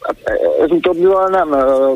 Hát, 0.00 0.16
ez 0.62 0.70
utóbbival 0.70 1.28
nem, 1.28 1.48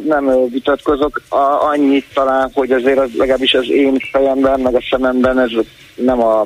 nem 0.05 0.49
vitatkozok. 0.51 1.23
A, 1.29 1.69
annyit 1.71 2.07
talán, 2.15 2.51
hogy 2.55 2.73
azért 2.73 2.99
az, 2.99 3.11
legalábbis 3.17 3.55
az 3.55 3.71
én 3.71 3.99
fejemben, 4.13 4.61
meg 4.61 4.75
a 4.75 4.83
szememben 4.91 5.39
ez 5.39 5.51
nem 5.95 6.23
a, 6.23 6.45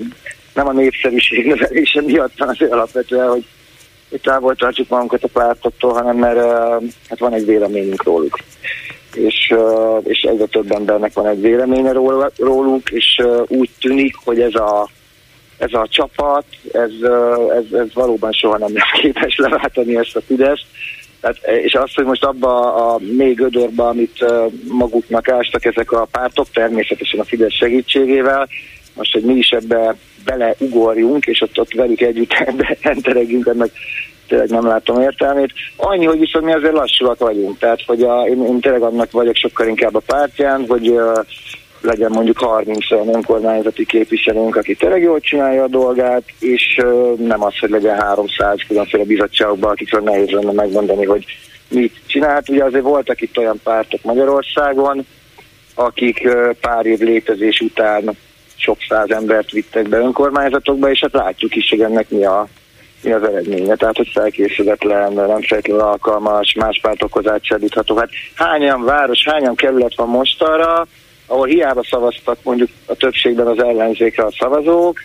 nem 0.54 0.66
a 0.66 0.72
népszerűség 0.72 1.46
növelése 1.46 2.02
miatt, 2.02 2.32
hanem 2.36 2.54
azért 2.54 2.72
alapvetően, 2.72 3.28
hogy, 3.28 3.44
hogy 4.10 4.20
távol 4.20 4.54
tartsuk 4.54 4.88
magunkat 4.88 5.24
a 5.24 5.28
pártoktól, 5.32 5.92
hanem 5.92 6.16
mert 6.16 6.38
hát 7.08 7.18
van 7.18 7.32
egy 7.32 7.46
véleményünk 7.46 8.02
róluk. 8.02 8.38
És, 9.14 9.54
és 10.02 10.22
egyre 10.22 10.44
több 10.44 10.70
embernek 10.70 11.12
van 11.12 11.26
egy 11.26 11.40
véleménye 11.40 11.92
róluk, 12.36 12.90
és 12.90 13.22
úgy 13.46 13.70
tűnik, 13.80 14.14
hogy 14.24 14.40
ez 14.40 14.54
a 14.54 14.88
ez 15.62 15.72
a 15.72 15.86
csapat, 15.88 16.44
ez, 16.72 16.90
ez, 17.56 17.78
ez 17.78 17.94
valóban 17.94 18.32
soha 18.32 18.58
nem 18.58 18.72
lesz 18.74 19.00
képes 19.00 19.36
leváltani 19.36 19.96
ezt 19.96 20.16
a 20.16 20.20
Fideszt. 20.20 20.64
Tehát, 21.20 21.36
és 21.64 21.74
azt, 21.74 21.94
hogy 21.94 22.04
most 22.04 22.24
abba 22.24 22.74
a 22.74 22.98
mély 22.98 23.32
gödörbe, 23.32 23.82
amit 23.82 24.24
maguknak 24.68 25.28
ástak 25.28 25.64
ezek 25.64 25.92
a 25.92 26.08
pártok, 26.10 26.50
természetesen 26.50 27.20
a 27.20 27.24
Fidesz 27.24 27.54
segítségével, 27.54 28.48
most, 28.94 29.12
hogy 29.12 29.22
mi 29.22 29.34
is 29.34 29.50
ebbe 29.50 29.96
beleugorjunk, 30.24 31.24
és 31.24 31.40
ott, 31.40 31.58
ott 31.58 31.72
velük 31.72 32.00
együtt 32.00 32.32
enteregjünk, 32.80 33.46
ennek 33.46 33.70
tényleg 34.28 34.50
nem 34.50 34.66
látom 34.66 35.00
értelmét. 35.00 35.52
Annyi, 35.76 36.04
hogy 36.04 36.18
viszont 36.18 36.44
mi 36.44 36.52
azért 36.52 36.72
lassúak 36.72 37.18
vagyunk. 37.18 37.58
Tehát, 37.58 37.82
hogy 37.86 38.02
a, 38.02 38.26
én, 38.26 38.46
én 38.46 38.60
tényleg 38.60 38.82
annak 38.82 39.10
vagyok 39.10 39.36
sokkal 39.36 39.68
inkább 39.68 39.94
a 39.94 40.02
pártján, 40.06 40.64
hogy 40.68 40.88
uh, 40.88 41.18
legyen 41.82 42.10
mondjuk 42.10 42.38
30 42.38 42.90
olyan 42.90 43.14
önkormányzati 43.14 43.86
képviselőnk, 43.86 44.56
aki 44.56 44.74
tényleg 44.74 45.02
jól 45.02 45.20
csinálja 45.20 45.62
a 45.62 45.68
dolgát, 45.68 46.22
és 46.38 46.80
nem 47.18 47.42
az, 47.42 47.58
hogy 47.58 47.70
legyen 47.70 48.00
300 48.00 48.56
különféle 48.68 49.04
bizottságokban, 49.04 49.70
akikről 49.70 50.00
nehéz 50.00 50.30
lenne 50.30 50.52
megmondani, 50.52 51.04
hogy 51.04 51.24
mit 51.68 51.94
csinált. 52.06 52.48
Ugye 52.48 52.64
azért 52.64 52.84
voltak 52.84 53.20
itt 53.20 53.38
olyan 53.38 53.60
pártok 53.62 54.02
Magyarországon, 54.02 55.06
akik 55.74 56.28
pár 56.60 56.86
év 56.86 56.98
létezés 56.98 57.60
után 57.60 58.16
sok 58.56 58.76
száz 58.88 59.10
embert 59.10 59.50
vittek 59.50 59.88
be 59.88 59.96
önkormányzatokba, 59.96 60.90
és 60.90 61.00
hát 61.00 61.12
látjuk 61.12 61.56
is, 61.56 61.68
hogy 61.68 61.80
ennek 61.80 62.10
mi, 62.10 62.24
a, 62.24 62.48
mi 63.02 63.12
az 63.12 63.22
eredménye. 63.22 63.74
Tehát, 63.74 63.96
hogy 63.96 64.10
felkészületlen, 64.12 65.12
nem 65.12 65.42
feltétlenül 65.42 65.82
alkalmas, 65.82 66.54
más 66.58 66.78
pártokhoz 66.82 67.28
átsállítható. 67.28 67.96
Hát 67.96 68.10
hányan 68.34 68.84
város, 68.84 69.24
hányan 69.24 69.54
kerület 69.54 69.94
van 69.96 70.08
most 70.08 70.42
arra, 70.42 70.86
ahol 71.26 71.46
hiába 71.46 71.84
szavaztak 71.84 72.38
mondjuk 72.42 72.70
a 72.86 72.94
többségben 72.94 73.46
az 73.46 73.58
ellenzékre 73.58 74.24
a 74.24 74.32
szavazók, 74.38 75.04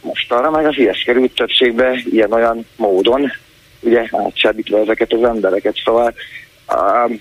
most 0.00 0.32
arra 0.32 0.50
meg 0.50 0.66
az 0.66 0.78
ilyes 0.78 1.02
került 1.02 1.34
többségbe 1.34 2.00
ilyen-olyan 2.10 2.66
módon, 2.76 3.32
ugye 3.80 4.08
átsábítva 4.10 4.78
ezeket 4.78 5.12
az 5.12 5.22
embereket, 5.22 5.76
szóval 5.84 6.14
um, 6.74 7.20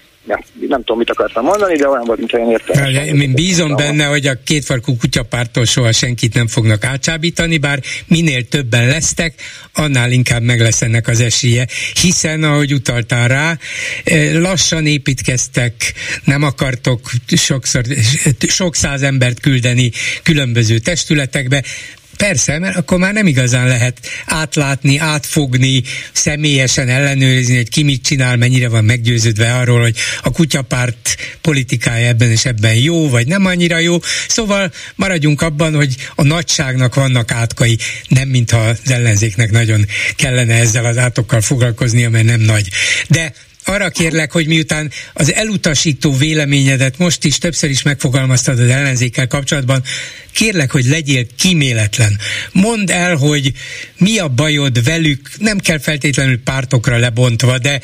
nem 0.67 0.79
tudom, 0.79 0.97
mit 0.97 1.09
akartam 1.09 1.43
mondani, 1.43 1.77
de 1.77 1.87
olyan 1.87 2.03
volt, 2.05 2.19
mint 2.19 2.33
olyan 2.33 2.51
értelmes. 2.51 3.07
Én 3.07 3.33
bízom 3.33 3.75
benne, 3.75 4.05
hogy 4.05 4.27
a 4.27 4.37
kétfarkú 4.43 4.97
kutyapártól 4.97 5.65
soha 5.65 5.91
senkit 5.91 6.33
nem 6.33 6.47
fognak 6.47 6.83
átsábítani, 6.83 7.57
bár 7.57 7.79
minél 8.07 8.47
többen 8.47 8.87
lesztek, 8.87 9.33
annál 9.73 10.11
inkább 10.11 10.41
meg 10.41 10.59
lesz 10.59 10.81
ennek 10.81 11.07
az 11.07 11.19
esélye, 11.19 11.67
hiszen, 12.01 12.43
ahogy 12.43 12.73
utaltál 12.73 13.27
rá, 13.27 13.57
lassan 14.33 14.85
építkeztek, 14.85 15.73
nem 16.23 16.43
akartok 16.43 17.09
sokszor, 17.27 17.83
sok 18.47 18.75
száz 18.75 19.01
embert 19.01 19.39
küldeni 19.39 19.91
különböző 20.23 20.79
testületekbe, 20.79 21.63
Persze, 22.17 22.59
mert 22.59 22.75
akkor 22.75 22.97
már 22.97 23.13
nem 23.13 23.27
igazán 23.27 23.67
lehet 23.67 23.99
átlátni, 24.25 24.97
átfogni, 24.97 25.83
személyesen 26.11 26.89
ellenőrizni, 26.89 27.55
hogy 27.55 27.69
ki 27.69 27.83
mit 27.83 28.03
csinál, 28.03 28.35
mennyire 28.35 28.69
van 28.69 28.83
meggyőződve 28.83 29.53
arról, 29.53 29.81
hogy 29.81 29.95
a 30.21 30.31
kutyapárt 30.31 31.15
politikája 31.41 32.07
ebben 32.07 32.31
és 32.31 32.45
ebben 32.45 32.75
jó, 32.75 33.09
vagy 33.09 33.27
nem 33.27 33.45
annyira 33.45 33.77
jó. 33.77 33.97
Szóval 34.27 34.71
maradjunk 34.95 35.41
abban, 35.41 35.75
hogy 35.75 35.95
a 36.15 36.23
nagyságnak 36.23 36.95
vannak 36.95 37.31
átkai, 37.31 37.77
nem 38.07 38.27
mintha 38.27 38.57
az 38.57 38.91
ellenzéknek 38.91 39.51
nagyon 39.51 39.85
kellene 40.15 40.53
ezzel 40.53 40.85
az 40.85 40.97
átokkal 40.97 41.41
foglalkoznia, 41.41 42.09
mert 42.09 42.25
nem 42.25 42.41
nagy. 42.41 42.67
De 43.07 43.33
arra 43.65 43.89
kérlek, 43.89 44.31
hogy 44.31 44.47
miután 44.47 44.91
az 45.13 45.33
elutasító 45.33 46.13
véleményedet 46.13 46.97
most 46.97 47.23
is 47.23 47.37
többször 47.37 47.69
is 47.69 47.81
megfogalmaztad 47.81 48.59
az 48.59 48.69
ellenzékkel 48.69 49.27
kapcsolatban, 49.27 49.83
kérlek, 50.31 50.71
hogy 50.71 50.85
legyél 50.85 51.25
kíméletlen. 51.37 52.19
Mondd 52.51 52.91
el, 52.91 53.15
hogy 53.15 53.51
mi 53.97 54.17
a 54.17 54.27
bajod 54.27 54.83
velük, 54.83 55.29
nem 55.37 55.57
kell 55.57 55.79
feltétlenül 55.79 56.43
pártokra 56.43 56.97
lebontva, 56.97 57.57
de 57.57 57.81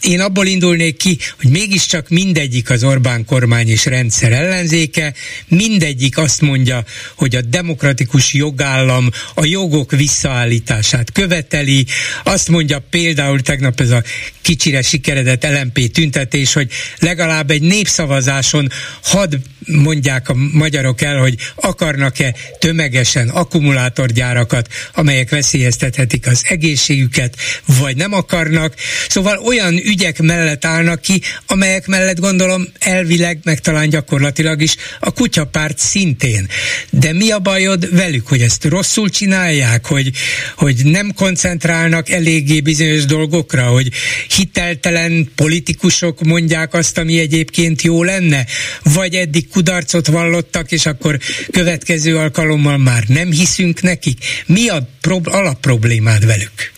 én 0.00 0.20
abból 0.20 0.46
indulnék 0.46 0.96
ki, 0.96 1.18
hogy 1.40 1.50
mégiscsak 1.50 2.08
mindegyik 2.08 2.70
az 2.70 2.84
Orbán 2.84 3.24
kormány 3.24 3.68
és 3.68 3.84
rendszer 3.84 4.32
ellenzéke, 4.32 5.14
mindegyik 5.48 6.18
azt 6.18 6.40
mondja, 6.40 6.84
hogy 7.14 7.36
a 7.36 7.40
demokratikus 7.40 8.32
jogállam 8.32 9.10
a 9.34 9.44
jogok 9.44 9.90
visszaállítását 9.90 11.12
követeli, 11.12 11.86
azt 12.24 12.48
mondja 12.48 12.84
például 12.90 13.40
tegnap 13.40 13.80
ez 13.80 13.90
a 13.90 14.02
kicsire 14.42 14.82
sikeredett 14.82 15.44
LMP 15.44 15.90
tüntetés, 15.90 16.52
hogy 16.52 16.70
legalább 16.98 17.50
egy 17.50 17.62
népszavazáson 17.62 18.68
hadd 19.02 19.34
mondják 19.66 20.28
a 20.28 20.34
magyarok 20.34 21.00
el, 21.00 21.18
hogy 21.18 21.34
akarnak-e 21.54 22.34
tömegesen 22.58 23.28
akkumulátorgyárakat, 23.28 24.68
amelyek 24.94 25.30
veszélyeztethetik 25.30 26.26
az 26.26 26.42
egészségüket, 26.48 27.36
vagy 27.78 27.96
nem 27.96 28.12
akarnak. 28.12 28.74
Szóval 29.08 29.38
olyan 29.38 29.74
ügyek 29.88 30.20
mellett 30.22 30.64
állnak 30.64 31.00
ki, 31.00 31.20
amelyek 31.46 31.86
mellett 31.86 32.18
gondolom 32.20 32.68
elvileg, 32.78 33.38
meg 33.44 33.60
talán 33.60 33.88
gyakorlatilag 33.88 34.62
is 34.62 34.76
a 35.00 35.10
kutyapárt 35.10 35.78
szintén. 35.78 36.48
De 36.90 37.12
mi 37.12 37.30
a 37.30 37.38
bajod 37.38 37.94
velük, 37.94 38.26
hogy 38.26 38.40
ezt 38.40 38.64
rosszul 38.64 39.08
csinálják, 39.08 39.86
hogy, 39.86 40.10
hogy 40.56 40.80
nem 40.84 41.12
koncentrálnak 41.14 42.10
eléggé 42.10 42.60
bizonyos 42.60 43.04
dolgokra, 43.04 43.66
hogy 43.66 43.88
hiteltelen 44.36 45.30
politikusok 45.34 46.22
mondják 46.22 46.74
azt, 46.74 46.98
ami 46.98 47.18
egyébként 47.18 47.82
jó 47.82 48.02
lenne, 48.02 48.46
vagy 48.82 49.14
eddig 49.14 49.48
kudarcot 49.48 50.06
vallottak, 50.06 50.72
és 50.72 50.86
akkor 50.86 51.18
következő 51.50 52.16
alkalommal 52.16 52.76
már 52.78 53.04
nem 53.06 53.30
hiszünk 53.30 53.82
nekik. 53.82 54.18
Mi 54.46 54.68
a 54.68 54.88
prob- 55.00 55.26
alapproblémád 55.26 56.26
velük? 56.26 56.72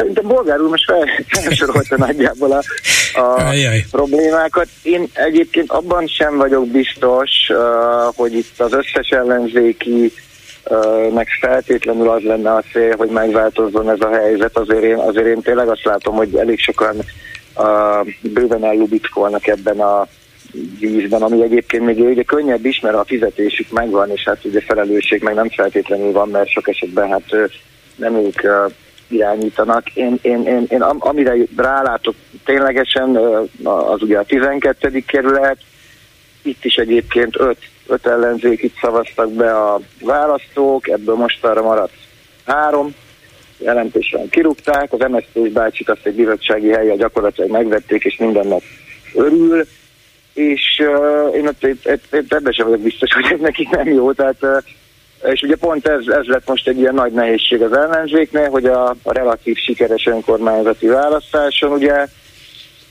Szerintem 0.00 0.26
bolgár 0.26 0.60
úr 0.60 0.68
most 0.68 0.92
felsorolta 1.26 1.96
nagyjából 1.96 2.52
a, 2.52 2.62
a 3.20 3.52
problémákat. 3.90 4.68
Én 4.82 5.08
egyébként 5.12 5.70
abban 5.70 6.06
sem 6.06 6.36
vagyok 6.36 6.68
biztos, 6.68 7.30
uh, 7.48 8.14
hogy 8.16 8.32
itt 8.32 8.60
az 8.60 8.72
összes 8.72 9.08
ellenzéki 9.08 10.12
uh, 10.70 11.12
meg 11.12 11.26
feltétlenül 11.40 12.08
az 12.08 12.22
lenne 12.22 12.50
a 12.50 12.62
cél, 12.72 12.96
hogy 12.96 13.08
megváltozzon 13.08 13.90
ez 13.90 14.00
a 14.00 14.10
helyzet. 14.10 14.56
Azért 14.56 14.82
én, 14.82 14.96
azért 14.96 15.26
én 15.26 15.42
tényleg 15.42 15.68
azt 15.68 15.84
látom, 15.84 16.14
hogy 16.14 16.34
elég 16.34 16.58
sokan 16.58 16.96
uh, 17.56 18.08
bőven 18.20 18.64
ellubickolnak 18.64 19.46
ebben 19.46 19.80
a 19.80 20.06
vízben, 20.78 21.22
ami 21.22 21.42
egyébként 21.42 21.84
még 21.84 21.98
ugye 21.98 22.22
könnyebb 22.22 22.64
is, 22.64 22.80
mert 22.80 22.96
a 22.96 23.04
fizetésük 23.04 23.70
megvan, 23.70 24.10
és 24.10 24.22
hát 24.24 24.44
ugye 24.44 24.60
felelősség 24.60 25.22
meg 25.22 25.34
nem 25.34 25.48
feltétlenül 25.48 26.12
van, 26.12 26.28
mert 26.28 26.48
sok 26.48 26.68
esetben 26.68 27.08
hát 27.08 27.50
nem 27.96 28.14
ők 28.16 28.40
irányítanak. 29.10 29.94
Én, 29.94 30.18
én, 30.22 30.42
én, 30.46 30.66
én 30.68 30.82
amire 30.82 31.34
rálátok 31.56 32.14
ténylegesen, 32.44 33.16
az 33.64 34.02
ugye 34.02 34.18
a 34.18 34.24
12. 34.24 35.02
kerület, 35.06 35.58
itt 36.42 36.64
is 36.64 36.74
egyébként 36.74 37.40
öt, 37.40 37.58
öt 37.86 38.06
ellenzékit 38.06 38.78
szavaztak 38.80 39.32
be 39.32 39.56
a 39.56 39.80
választók, 40.00 40.88
ebből 40.88 41.14
most 41.14 41.44
arra 41.44 41.62
maradt 41.62 41.92
három, 42.44 42.94
jelentésen 43.58 44.28
kirúgták, 44.28 44.92
az 44.92 45.10
MSZP 45.10 45.48
bácsit 45.48 45.88
azt 45.88 46.06
egy 46.06 46.14
bizottsági 46.14 46.68
helye 46.68 46.96
gyakorlatilag 46.96 47.50
megvették, 47.50 48.04
és 48.04 48.16
mindennek 48.16 48.62
örül, 49.14 49.66
és 50.34 50.82
uh, 50.82 51.36
én 51.36 51.46
ott 51.46 51.66
ebben 52.10 52.52
sem 52.52 52.66
vagyok 52.66 52.80
biztos, 52.80 53.12
hogy 53.12 53.32
ez 53.32 53.40
nekik 53.40 53.68
nem 53.68 53.88
jó, 53.88 54.12
tehát 54.12 54.36
uh, 54.40 54.58
és 55.24 55.42
ugye 55.42 55.56
pont 55.56 55.86
ez, 55.86 56.06
ez 56.06 56.26
lett 56.26 56.48
most 56.48 56.68
egy 56.68 56.78
ilyen 56.78 56.94
nagy 56.94 57.12
nehézség 57.12 57.62
az 57.62 57.72
ellenzéknél, 57.72 58.48
hogy 58.48 58.64
a, 58.64 58.88
a 58.88 59.12
relatív 59.12 59.56
sikeres 59.56 60.06
önkormányzati 60.06 60.86
választáson 60.86 61.72
ugye, 61.72 62.06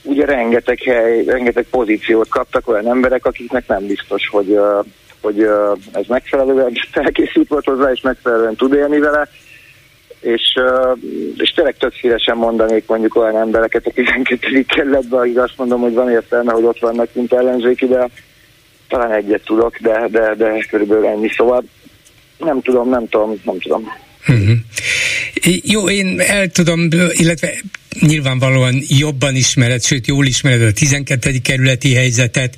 ugye 0.02 0.24
rengeteg 0.24 0.78
hely, 0.78 1.24
rengeteg 1.24 1.66
pozíciót 1.70 2.28
kaptak 2.28 2.68
olyan 2.68 2.88
emberek, 2.88 3.26
akiknek 3.26 3.66
nem 3.66 3.86
biztos, 3.86 4.28
hogy, 4.28 4.58
hogy 5.20 5.40
ez 5.92 6.06
megfelelően 6.08 6.72
felkészült 6.92 7.48
volt 7.48 7.64
hozzá, 7.64 7.90
és 7.90 8.00
megfelelően 8.00 8.56
tud 8.56 8.74
élni 8.74 8.98
vele. 8.98 9.28
És, 10.20 10.54
és 11.36 11.50
tényleg 11.50 11.76
tök 11.76 11.94
szívesen 12.00 12.36
mondanék 12.36 12.86
mondjuk 12.86 13.16
olyan 13.16 13.36
embereket 13.36 13.86
a 13.86 13.90
12. 13.90 14.64
kerületben, 14.74 15.20
akik 15.20 15.38
azt 15.38 15.56
mondom, 15.56 15.80
hogy 15.80 15.94
van 15.94 16.10
értelme, 16.10 16.52
hogy 16.52 16.64
ott 16.64 16.78
vannak, 16.78 17.08
mint 17.12 17.32
ellenzéki, 17.32 17.86
de 17.86 18.08
talán 18.88 19.12
egyet 19.12 19.44
tudok, 19.44 19.76
de, 19.78 20.06
de, 20.10 20.34
de 20.34 20.66
körülbelül 20.70 21.06
ennyi. 21.06 21.28
Szóval 21.28 21.64
nem 22.40 22.62
tudom, 22.62 22.88
nem 22.88 23.08
tudom, 23.08 23.40
nem 23.44 23.58
tudom. 23.58 23.82
Uh-huh. 24.28 24.56
Jó, 25.62 25.90
én 25.90 26.20
el 26.20 26.48
tudom, 26.48 26.88
illetve 27.12 27.52
nyilvánvalóan 28.00 28.82
jobban 28.88 29.34
ismered, 29.34 29.84
sőt 29.84 30.06
jól 30.06 30.26
ismered 30.26 30.62
a 30.62 30.72
12. 30.72 31.38
kerületi 31.42 31.94
helyzetet, 31.94 32.56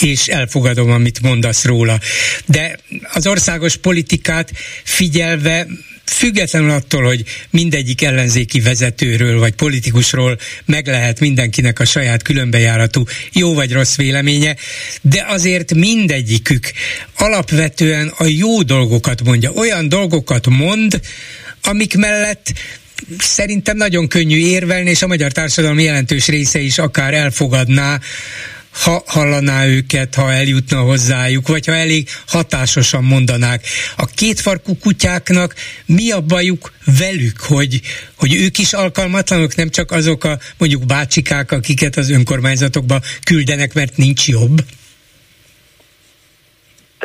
és 0.00 0.28
elfogadom, 0.28 0.90
amit 0.90 1.22
mondasz 1.22 1.64
róla. 1.64 1.98
De 2.46 2.78
az 3.12 3.26
országos 3.26 3.76
politikát 3.76 4.50
figyelve 4.82 5.66
függetlenül 6.04 6.70
attól, 6.70 7.02
hogy 7.02 7.24
mindegyik 7.50 8.02
ellenzéki 8.02 8.60
vezetőről 8.60 9.38
vagy 9.38 9.54
politikusról 9.54 10.38
meg 10.64 10.86
lehet 10.86 11.20
mindenkinek 11.20 11.80
a 11.80 11.84
saját 11.84 12.22
különbejáratú 12.22 13.04
jó 13.32 13.54
vagy 13.54 13.72
rossz 13.72 13.96
véleménye, 13.96 14.56
de 15.00 15.24
azért 15.28 15.74
mindegyikük 15.74 16.72
alapvetően 17.16 18.08
a 18.16 18.24
jó 18.24 18.62
dolgokat 18.62 19.22
mondja. 19.22 19.50
Olyan 19.50 19.88
dolgokat 19.88 20.46
mond, 20.46 21.00
amik 21.62 21.96
mellett 21.96 22.52
szerintem 23.18 23.76
nagyon 23.76 24.08
könnyű 24.08 24.38
érvelni, 24.38 24.90
és 24.90 25.02
a 25.02 25.06
magyar 25.06 25.32
társadalom 25.32 25.78
jelentős 25.78 26.26
része 26.26 26.58
is 26.58 26.78
akár 26.78 27.14
elfogadná, 27.14 28.00
ha 28.72 29.02
hallaná 29.06 29.66
őket, 29.66 30.14
ha 30.14 30.32
eljutna 30.32 30.80
hozzájuk, 30.80 31.48
vagy 31.48 31.66
ha 31.66 31.74
elég 31.74 32.08
hatásosan 32.26 33.04
mondanák. 33.04 33.66
A 33.96 34.06
kétfarkú 34.06 34.78
kutyáknak 34.78 35.54
mi 35.86 36.10
a 36.10 36.20
bajuk 36.20 36.72
velük, 36.98 37.40
hogy, 37.40 37.80
hogy 38.14 38.34
ők 38.34 38.58
is 38.58 38.72
alkalmatlanok, 38.72 39.54
nem 39.54 39.70
csak 39.70 39.90
azok 39.90 40.24
a 40.24 40.38
mondjuk 40.58 40.86
bácsikák, 40.86 41.52
akiket 41.52 41.96
az 41.96 42.10
önkormányzatokba 42.10 43.02
küldenek, 43.24 43.74
mert 43.74 43.96
nincs 43.96 44.28
jobb? 44.28 44.64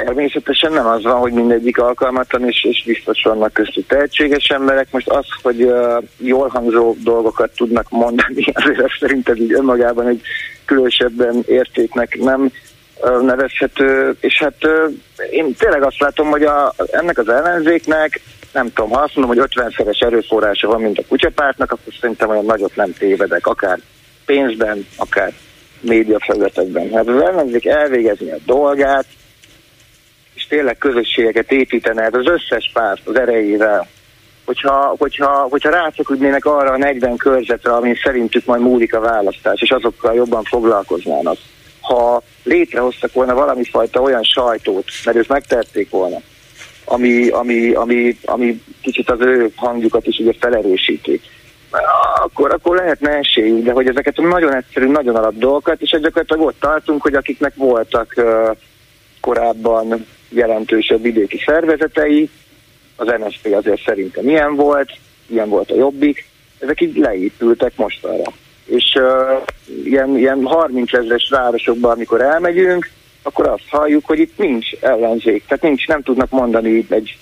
Természetesen 0.05 0.71
nem 0.71 0.85
az 0.85 1.03
van, 1.03 1.19
hogy 1.19 1.31
mindegyik 1.31 1.77
alkalmatlan, 1.77 2.47
és, 2.47 2.63
és 2.63 2.83
biztos 2.85 3.21
vannak 3.23 3.53
köztük 3.53 3.87
tehetséges 3.87 4.47
emberek. 4.47 4.87
Most 4.91 5.09
az, 5.09 5.25
hogy 5.41 5.61
uh, 5.61 6.03
jól 6.17 6.47
hangzó 6.47 6.95
dolgokat 7.03 7.51
tudnak 7.55 7.89
mondani, 7.89 8.45
azért 8.53 8.79
ez 8.79 8.91
szerintem 8.99 9.35
így 9.35 9.53
önmagában 9.53 10.07
egy 10.07 10.21
különösebben 10.65 11.43
értéknek 11.47 12.17
nem 12.19 12.51
uh, 13.01 13.21
nevezhető, 13.21 14.15
és 14.19 14.39
hát 14.39 14.63
uh, 14.63 14.93
én 15.31 15.55
tényleg 15.55 15.83
azt 15.83 15.99
látom, 15.99 16.29
hogy 16.29 16.43
a, 16.43 16.73
ennek 16.91 17.17
az 17.17 17.29
ellenzéknek 17.29 18.21
nem 18.53 18.73
tudom, 18.73 18.91
ha 18.91 19.01
azt 19.01 19.15
mondom, 19.15 19.37
hogy 19.37 19.49
50-szeres 19.55 20.03
erőforrása 20.03 20.67
van, 20.67 20.81
mint 20.81 20.97
a 20.97 21.03
kutyapártnak, 21.07 21.71
akkor 21.71 21.93
szerintem 21.99 22.29
olyan 22.29 22.45
nagyot 22.45 22.75
nem 22.75 22.93
tévedek, 22.93 23.47
akár 23.47 23.79
pénzben, 24.25 24.87
akár 24.95 25.33
médiafelületekben. 25.81 26.89
Hát 26.93 27.07
az 27.07 27.21
ellenzék 27.21 27.65
elvégezni 27.65 28.31
a 28.31 28.37
dolgát, 28.45 29.05
tényleg 30.47 30.77
közösségeket 30.77 31.51
építene 31.51 32.03
ez 32.03 32.13
az 32.13 32.27
összes 32.27 32.71
párt 32.73 33.07
az 33.07 33.19
erejével, 33.19 33.87
hogyha, 34.45 34.95
hogyha, 34.97 35.47
hogyha 35.49 35.69
rászakudnének 35.69 36.45
arra 36.45 36.71
a 36.71 36.77
40 36.77 37.17
körzetre, 37.17 37.71
amin 37.71 37.99
szerintük 38.03 38.45
majd 38.45 38.61
múlik 38.61 38.93
a 38.93 38.99
választás, 38.99 39.61
és 39.61 39.69
azokkal 39.69 40.13
jobban 40.13 40.43
foglalkoznának. 40.43 41.37
Ha 41.81 42.21
létrehoztak 42.43 43.13
volna 43.13 43.33
valami 43.33 43.63
fajta 43.63 44.01
olyan 44.01 44.23
sajtót, 44.23 44.85
mert 45.05 45.17
ők 45.17 45.27
megtették 45.27 45.89
volna, 45.89 46.17
ami, 46.85 47.27
ami, 47.27 47.71
ami, 47.71 48.17
ami 48.25 48.61
kicsit 48.81 49.11
az 49.11 49.21
ő 49.21 49.51
hangjukat 49.55 50.07
is 50.07 50.17
ugye 50.17 50.33
felerősíti, 50.39 51.21
akkor, 52.23 52.53
akkor 52.53 52.75
lehetne 52.75 53.09
esélyük, 53.09 53.63
de 53.63 53.71
hogy 53.71 53.87
ezeket 53.87 54.17
nagyon 54.17 54.55
egyszerű, 54.55 54.87
nagyon 54.87 55.15
alap 55.15 55.33
dolgokat, 55.33 55.81
és 55.81 55.89
gyakorlatilag 55.89 56.45
ott 56.45 56.59
tartunk, 56.59 57.01
hogy 57.01 57.13
akiknek 57.13 57.55
voltak 57.55 58.13
uh, 58.17 58.55
korábban 59.21 60.05
jelentősebb 60.29 61.01
vidéki 61.01 61.41
szervezetei, 61.45 62.29
az 62.95 63.07
NSZP 63.07 63.53
azért 63.53 63.83
szerintem 63.83 64.29
ilyen 64.29 64.55
volt, 64.55 64.91
ilyen 65.27 65.49
volt 65.49 65.71
a 65.71 65.75
Jobbik, 65.75 66.29
ezek 66.59 66.81
így 66.81 66.97
leépültek 66.97 67.75
mostanra. 67.75 68.31
És 68.65 68.95
uh, 68.99 69.83
ilyen, 69.83 70.17
ilyen 70.17 70.45
30 70.45 70.93
ezres 70.93 71.29
városokban, 71.29 71.91
amikor 71.91 72.21
elmegyünk, 72.21 72.89
akkor 73.21 73.47
azt 73.47 73.67
halljuk, 73.69 74.05
hogy 74.05 74.19
itt 74.19 74.37
nincs 74.37 74.73
ellenzék, 74.79 75.45
tehát 75.47 75.63
nincs, 75.63 75.87
nem 75.87 76.01
tudnak 76.01 76.29
mondani 76.29 76.85
egy 76.89 77.17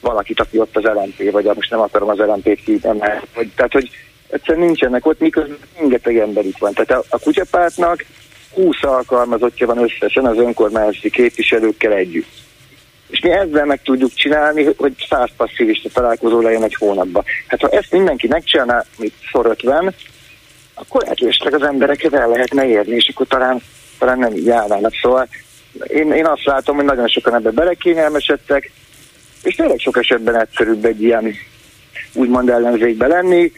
valakit, 0.00 0.40
aki 0.40 0.58
ott 0.58 0.76
az 0.76 0.84
LMP, 0.84 1.30
vagy 1.30 1.44
most 1.44 1.70
nem 1.70 1.80
akarom 1.80 2.08
az 2.08 2.18
LMP-t 2.18 2.64
kiítemelni, 2.64 3.20
vagy, 3.34 3.48
tehát 3.56 3.72
hogy 3.72 3.90
egyszerűen 4.28 4.66
nincsenek 4.66 5.06
ott, 5.06 5.20
miközben 5.20 5.58
rengeteg 5.78 6.16
ember 6.16 6.44
itt 6.44 6.58
van. 6.58 6.72
Tehát 6.72 7.04
a, 7.04 7.16
a 7.16 7.18
kutyapártnak 7.18 8.04
20 8.56 8.82
alkalmazottja 8.82 9.66
van 9.66 9.78
összesen 9.78 10.26
az 10.26 10.36
önkormányzati 10.36 11.10
képviselőkkel 11.10 11.92
együtt. 11.92 12.28
És 13.08 13.20
mi 13.20 13.30
ezzel 13.30 13.64
meg 13.64 13.82
tudjuk 13.82 14.14
csinálni, 14.14 14.64
hogy 14.76 14.92
száz 15.08 15.30
passzivista 15.36 15.88
találkozó 15.88 16.40
legyen 16.40 16.62
egy 16.62 16.74
hónapban. 16.74 17.24
Hát 17.46 17.60
ha 17.60 17.68
ezt 17.68 17.92
mindenki 17.92 18.26
megcsinálná, 18.26 18.84
mit 18.98 19.14
szor 19.32 19.46
50, 19.46 19.94
akkor 20.74 21.02
lehet, 21.02 21.18
hogy 21.18 21.54
az 21.54 21.62
embereket 21.62 22.14
el 22.14 22.28
lehetne 22.28 22.66
érni, 22.66 22.94
és 22.94 23.10
akkor 23.14 23.26
talán, 23.26 23.62
talán 23.98 24.18
nem 24.18 24.34
így 24.34 24.44
járnának. 24.44 24.92
Szóval 25.02 25.28
én, 25.86 26.12
én 26.12 26.26
azt 26.26 26.44
látom, 26.44 26.76
hogy 26.76 26.84
nagyon 26.84 27.08
sokan 27.08 27.34
ebbe 27.34 27.50
belekényelmesedtek, 27.50 28.70
és 29.42 29.54
tényleg 29.54 29.78
sok 29.78 29.96
esetben 29.96 30.40
egyszerűbb 30.40 30.84
egy 30.84 31.02
ilyen 31.02 31.34
úgymond 32.12 32.48
ellenzékbe 32.48 33.06
lenni, 33.06 33.52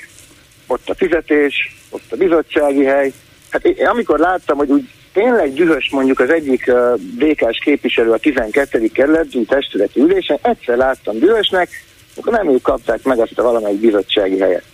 ott 0.66 0.88
a 0.88 0.94
fizetés, 0.94 1.76
ott 1.90 2.12
a 2.12 2.16
bizottsági 2.16 2.84
hely. 2.84 3.12
Hát 3.48 3.64
én, 3.64 3.86
amikor 3.86 4.18
láttam, 4.18 4.56
hogy 4.56 4.70
úgy 4.70 4.88
tényleg 5.12 5.52
dühös 5.52 5.88
mondjuk 5.90 6.20
az 6.20 6.30
egyik 6.30 6.72
DK-s 7.18 7.58
képviselő 7.64 8.10
a 8.10 8.18
12. 8.18 8.86
kerületi 8.94 9.44
testületi 9.44 10.00
ülésen, 10.00 10.38
egyszer 10.42 10.76
láttam 10.76 11.18
dühösnek, 11.18 11.68
akkor 12.16 12.32
nem 12.32 12.50
ők 12.50 12.62
kapták 12.62 13.02
meg 13.02 13.18
azt 13.18 13.38
a 13.38 13.42
valamelyik 13.42 13.80
bizottsági 13.80 14.38
helyet. 14.38 14.64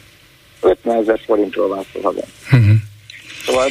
50 0.61 0.97
ezer 0.97 1.21
forintról 1.27 1.69
van 1.69 1.85
szó 1.93 2.01
haza. 2.01 2.25
Uh-huh. 2.53 2.75
Szóval... 3.47 3.69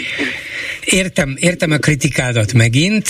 Értem, 0.85 1.35
értem 1.39 1.71
a 1.71 1.77
kritikádat 1.77 2.53
megint, 2.53 3.07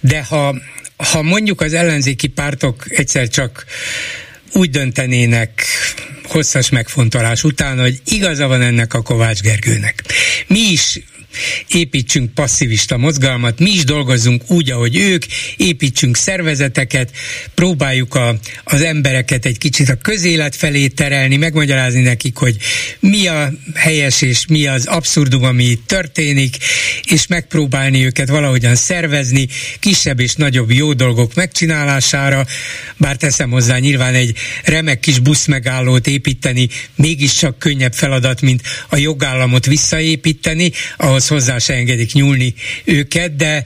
de 0.00 0.24
ha, 0.24 0.54
ha 0.96 1.22
mondjuk 1.22 1.60
az 1.60 1.74
ellenzéki 1.74 2.28
pártok 2.28 2.84
egyszer 2.88 3.28
csak 3.28 3.64
úgy 4.52 4.70
döntenének 4.70 5.64
hosszas 6.28 6.70
megfontolás 6.70 7.44
után, 7.44 7.78
hogy 7.78 8.00
igaza 8.04 8.46
van 8.46 8.62
ennek 8.62 8.94
a 8.94 9.02
Kovács 9.02 9.40
Gergőnek. 9.40 10.02
Mi 10.46 10.58
is 10.58 11.00
építsünk 11.68 12.34
passzivista 12.34 12.96
mozgalmat, 12.96 13.58
mi 13.58 13.70
is 13.70 13.84
dolgozzunk 13.84 14.50
úgy, 14.50 14.70
ahogy 14.70 14.96
ők, 14.96 15.24
építsünk 15.56 16.16
szervezeteket, 16.16 17.10
próbáljuk 17.54 18.14
a, 18.14 18.38
az 18.64 18.82
embereket 18.82 19.46
egy 19.46 19.58
kicsit 19.58 19.88
a 19.88 19.94
közélet 19.94 20.56
felé 20.56 20.86
terelni, 20.86 21.36
megmagyarázni 21.36 22.00
nekik, 22.00 22.36
hogy 22.36 22.56
mi 23.00 23.26
a 23.26 23.52
helyes 23.74 24.22
és 24.22 24.46
mi 24.46 24.66
az 24.66 24.86
abszurdum, 24.86 25.44
ami 25.44 25.64
itt 25.64 25.86
történik, 25.86 26.56
és 27.04 27.26
megpróbálni 27.26 28.04
őket 28.04 28.28
valahogyan 28.28 28.74
szervezni, 28.74 29.48
kisebb 29.80 30.20
és 30.20 30.34
nagyobb 30.34 30.70
jó 30.72 30.92
dolgok 30.92 31.34
megcsinálására, 31.34 32.46
bár 32.96 33.16
teszem 33.16 33.50
hozzá 33.50 33.78
nyilván 33.78 34.14
egy 34.14 34.36
remek 34.64 35.00
kis 35.00 35.18
buszmegállót 35.18 36.06
építeni, 36.06 36.68
mégiscsak 36.94 37.58
könnyebb 37.58 37.92
feladat, 37.92 38.40
mint 38.40 38.62
a 38.88 38.96
jogállamot 38.96 39.66
visszaépíteni, 39.66 40.72
ahhoz 40.96 41.25
ahhoz 41.30 41.44
hozzá 41.44 41.58
se 41.58 41.74
engedik 41.74 42.12
nyúlni 42.12 42.54
őket, 42.84 43.36
de, 43.36 43.64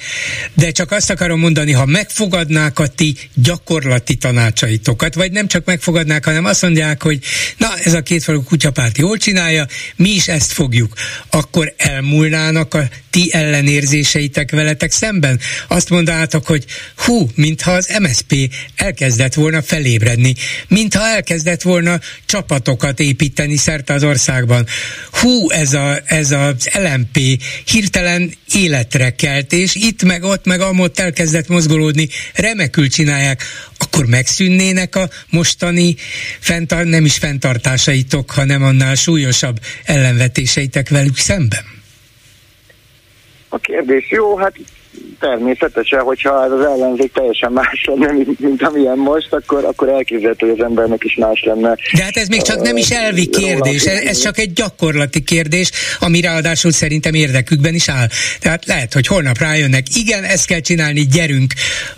de 0.54 0.70
csak 0.70 0.90
azt 0.90 1.10
akarom 1.10 1.40
mondani, 1.40 1.72
ha 1.72 1.86
megfogadnák 1.86 2.78
a 2.78 2.86
ti 2.86 3.16
gyakorlati 3.34 4.14
tanácsaitokat, 4.14 5.14
vagy 5.14 5.32
nem 5.32 5.46
csak 5.46 5.64
megfogadnák, 5.64 6.24
hanem 6.24 6.44
azt 6.44 6.62
mondják, 6.62 7.02
hogy 7.02 7.18
na, 7.56 7.68
ez 7.84 7.94
a 7.94 8.02
kétfalú 8.02 8.42
kutyapárt 8.42 8.98
jól 8.98 9.16
csinálja, 9.16 9.66
mi 9.96 10.08
is 10.08 10.28
ezt 10.28 10.52
fogjuk, 10.52 10.94
akkor 11.30 11.74
elmúlnának 11.76 12.74
a 12.74 12.88
ti 13.10 13.28
ellenérzéseitek 13.32 14.50
veletek 14.50 14.92
szemben? 14.92 15.40
Azt 15.68 15.90
mondátok, 15.90 16.46
hogy 16.46 16.64
hú, 16.96 17.30
mintha 17.34 17.72
az 17.72 17.96
MSP 18.00 18.54
elkezdett 18.76 19.34
volna 19.34 19.62
felébredni, 19.62 20.34
mintha 20.68 21.06
elkezdett 21.06 21.62
volna 21.62 22.00
csapatokat 22.26 23.00
építeni 23.00 23.56
szerte 23.56 23.92
az 23.92 24.04
országban. 24.04 24.66
Hú, 25.10 25.50
ez, 25.50 25.72
a, 25.72 25.98
ez 26.04 26.30
az 26.30 26.68
LMP 26.72 27.39
hirtelen 27.64 28.32
életre 28.54 29.14
kelt, 29.14 29.52
és 29.52 29.74
itt 29.74 30.02
meg 30.02 30.22
ott 30.22 30.44
meg 30.44 30.60
amott 30.60 30.98
elkezdett 30.98 31.48
mozgolódni, 31.48 32.08
remekül 32.34 32.88
csinálják, 32.88 33.42
akkor 33.78 34.06
megszűnnének 34.06 34.96
a 34.96 35.08
mostani 35.30 35.96
fenntar- 36.40 36.84
nem 36.84 37.04
is 37.04 37.16
fenntartásaitok, 37.16 38.30
hanem 38.30 38.62
annál 38.62 38.94
súlyosabb 38.94 39.60
ellenvetéseitek 39.84 40.88
velük 40.88 41.16
szemben? 41.16 41.64
A 43.48 43.58
kérdés 43.58 44.10
jó, 44.10 44.36
hát 44.36 44.54
természetesen, 45.20 46.00
hogyha 46.00 46.44
ez 46.44 46.50
az 46.50 46.64
ellenzék 46.64 47.12
teljesen 47.12 47.52
más 47.52 47.84
lenne, 47.84 48.12
mint, 48.12 48.40
mint 48.40 48.62
amilyen 48.62 48.98
most, 48.98 49.32
akkor, 49.32 49.64
akkor 49.64 49.88
elképzelhető, 49.88 50.48
hogy 50.48 50.60
az 50.60 50.66
embernek 50.66 51.04
is 51.04 51.14
más 51.14 51.42
lenne. 51.42 51.76
De 51.92 52.02
hát 52.02 52.16
ez 52.16 52.28
még 52.28 52.42
csak 52.42 52.60
nem 52.60 52.76
is 52.76 52.90
elvi 52.90 53.26
kérdés, 53.26 53.84
ez, 53.84 54.00
ez 54.00 54.18
csak 54.18 54.38
egy 54.38 54.52
gyakorlati 54.52 55.22
kérdés, 55.22 55.70
ami 55.98 56.20
ráadásul 56.20 56.72
szerintem 56.72 57.14
érdekükben 57.14 57.74
is 57.74 57.88
áll. 57.88 58.06
Tehát 58.40 58.66
lehet, 58.66 58.92
hogy 58.92 59.06
holnap 59.06 59.38
rájönnek, 59.38 59.86
igen, 59.94 60.24
ezt 60.24 60.46
kell 60.46 60.60
csinálni, 60.60 61.06
gyerünk, 61.06 61.52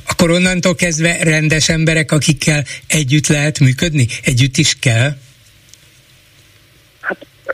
akkor 0.09 0.31
onnantól 0.31 0.75
kezdve 0.75 1.17
rendes 1.21 1.69
emberek, 1.69 2.13
akikkel 2.13 2.65
együtt 2.87 3.27
lehet 3.27 3.59
működni, 3.59 4.07
együtt 4.25 4.57
is 4.57 4.77
kell 4.81 5.13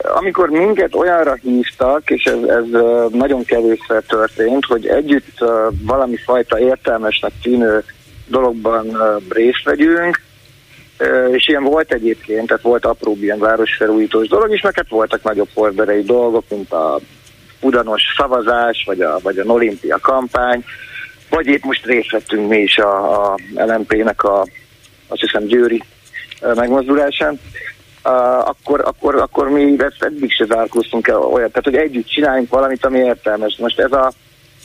amikor 0.02 0.48
minket 0.48 0.94
olyanra 0.94 1.34
hívtak, 1.42 2.10
és 2.10 2.24
ez, 2.24 2.48
ez 2.48 2.64
nagyon 3.10 3.44
kevésszer 3.44 4.02
történt, 4.02 4.64
hogy 4.64 4.86
együtt 4.86 5.44
valami 5.82 6.16
fajta 6.16 6.58
értelmesnek 6.58 7.32
tűnő 7.42 7.84
dologban 8.26 8.96
részt 9.28 9.64
vegyünk, 9.64 10.20
és 11.32 11.48
ilyen 11.48 11.62
volt 11.62 11.92
egyébként, 11.92 12.46
tehát 12.46 12.62
volt 12.62 12.84
apró 12.84 13.16
ilyen 13.20 13.38
városfelújítós 13.38 14.28
dolog 14.28 14.52
is, 14.52 14.60
meg 14.60 14.74
hát 14.74 14.88
voltak 14.88 15.22
nagyobb 15.22 15.48
horderei 15.54 16.02
dolgok, 16.02 16.44
mint 16.48 16.72
a 16.72 17.00
udanos 17.60 18.02
szavazás, 18.16 18.82
vagy 18.86 19.00
a, 19.00 19.18
vagy 19.22 19.38
a 19.38 19.44
olimpia 19.44 19.98
kampány, 20.02 20.64
vagy 21.30 21.46
épp 21.46 21.62
most 21.62 21.86
részt 21.86 22.10
vettünk 22.10 22.48
mi 22.48 22.58
is 22.58 22.78
a, 22.78 23.32
a 23.32 23.38
LMP-nek 23.54 24.22
a, 24.22 24.46
azt 25.08 25.20
hiszem, 25.20 25.44
Győri 25.44 25.82
megmozdulásán 26.54 27.40
akkor, 28.02 28.80
akkor, 28.84 29.14
akkor 29.14 29.48
mi 29.48 29.74
ezt 29.78 30.02
eddig 30.02 30.32
se 30.32 30.44
zárkóztunk 30.44 31.08
el 31.08 31.16
olyat. 31.16 31.52
Tehát, 31.52 31.64
hogy 31.64 31.76
együtt 31.76 32.06
csináljunk 32.06 32.50
valamit, 32.50 32.84
ami 32.84 32.98
értelmes. 32.98 33.56
Most 33.58 33.78
ez 33.78 33.92
a, 33.92 34.12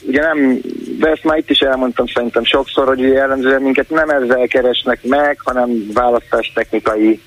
ugye 0.07 0.21
nem, 0.21 0.59
de 0.99 1.09
ezt 1.09 1.23
már 1.23 1.37
itt 1.37 1.49
is 1.49 1.59
elmondtam 1.59 2.07
szerintem 2.07 2.43
sokszor, 2.43 2.87
hogy 2.87 2.99
ugye 2.99 3.13
jellemzően 3.13 3.61
minket 3.61 3.89
nem 3.89 4.09
ezzel 4.09 4.47
keresnek 4.47 5.03
meg, 5.03 5.39
hanem 5.43 5.69
választástechnikai 5.93 7.21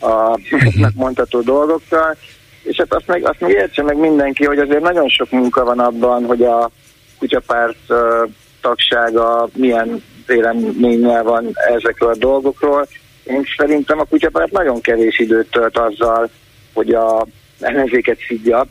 a 0.00 0.38
mondható 0.94 1.40
dolgokkal, 1.40 2.16
és 2.62 2.76
hát 2.76 2.94
azt 2.94 3.06
meg, 3.06 3.28
azt 3.28 3.40
meg 3.40 3.50
értse 3.50 3.82
meg 3.82 3.96
mindenki, 3.96 4.44
hogy 4.44 4.58
azért 4.58 4.82
nagyon 4.82 5.08
sok 5.08 5.30
munka 5.30 5.64
van 5.64 5.78
abban, 5.78 6.24
hogy 6.24 6.42
a 6.42 6.70
kutyapárt 7.18 7.76
uh, 7.88 7.98
tagsága 8.60 9.48
milyen 9.54 10.02
véleménnyel 10.26 11.22
van 11.22 11.50
ezekről 11.74 12.10
a 12.10 12.16
dolgokról, 12.16 12.86
én 13.26 13.44
szerintem 13.56 13.98
a 13.98 14.04
kutyapárt 14.04 14.50
nagyon 14.50 14.80
kevés 14.80 15.18
időt 15.18 15.50
tölt 15.50 15.78
azzal, 15.78 16.30
hogy 16.72 16.94
a 16.94 17.26
ellenzéket 17.60 18.18
szidja. 18.28 18.66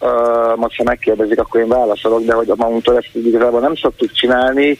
Uh, 0.00 0.56
most, 0.56 0.76
ha 0.76 0.82
megkérdezik, 0.82 1.38
akkor 1.38 1.60
én 1.60 1.68
válaszolok, 1.68 2.24
de 2.24 2.34
hogy 2.34 2.50
a 2.50 2.54
magunktól 2.56 2.96
ezt 2.96 3.10
igazából 3.12 3.60
nem 3.60 3.74
szoktuk 3.76 4.12
csinálni. 4.12 4.78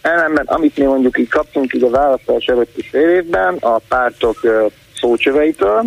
Ellenben, 0.00 0.44
amit 0.46 0.76
mi 0.76 0.84
mondjuk 0.84 1.18
így 1.18 1.28
kaptunk 1.28 1.74
így 1.74 1.82
a 1.82 1.90
választás 1.90 2.44
előtti 2.46 2.82
fél 2.82 3.08
évben, 3.08 3.56
a 3.60 3.78
pártok 3.88 4.38
uh, 4.42 4.70
szócsöveitől, 4.94 5.84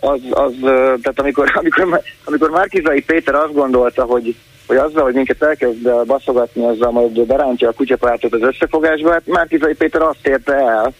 az, 0.00 0.20
az 0.30 0.52
tehát 0.62 1.14
amikor, 1.18 1.52
amikor, 1.60 2.02
amikor 2.24 2.50
Márkizai 2.50 3.02
Péter 3.02 3.34
azt 3.34 3.52
gondolta, 3.52 4.04
hogy 4.04 4.36
hogy 4.66 4.76
azzal, 4.76 5.02
hogy 5.02 5.14
minket 5.14 5.42
elkezd 5.42 6.06
baszogatni, 6.06 6.64
azzal 6.64 6.90
majd 6.90 7.26
berántja 7.26 7.68
a 7.68 7.72
kutyapártot 7.72 8.32
az 8.32 8.42
összefogásba, 8.42 9.12
hát 9.12 9.26
Márkizai 9.26 9.74
Péter 9.74 10.02
azt 10.02 10.26
érte 10.26 10.54
el, 10.54 10.92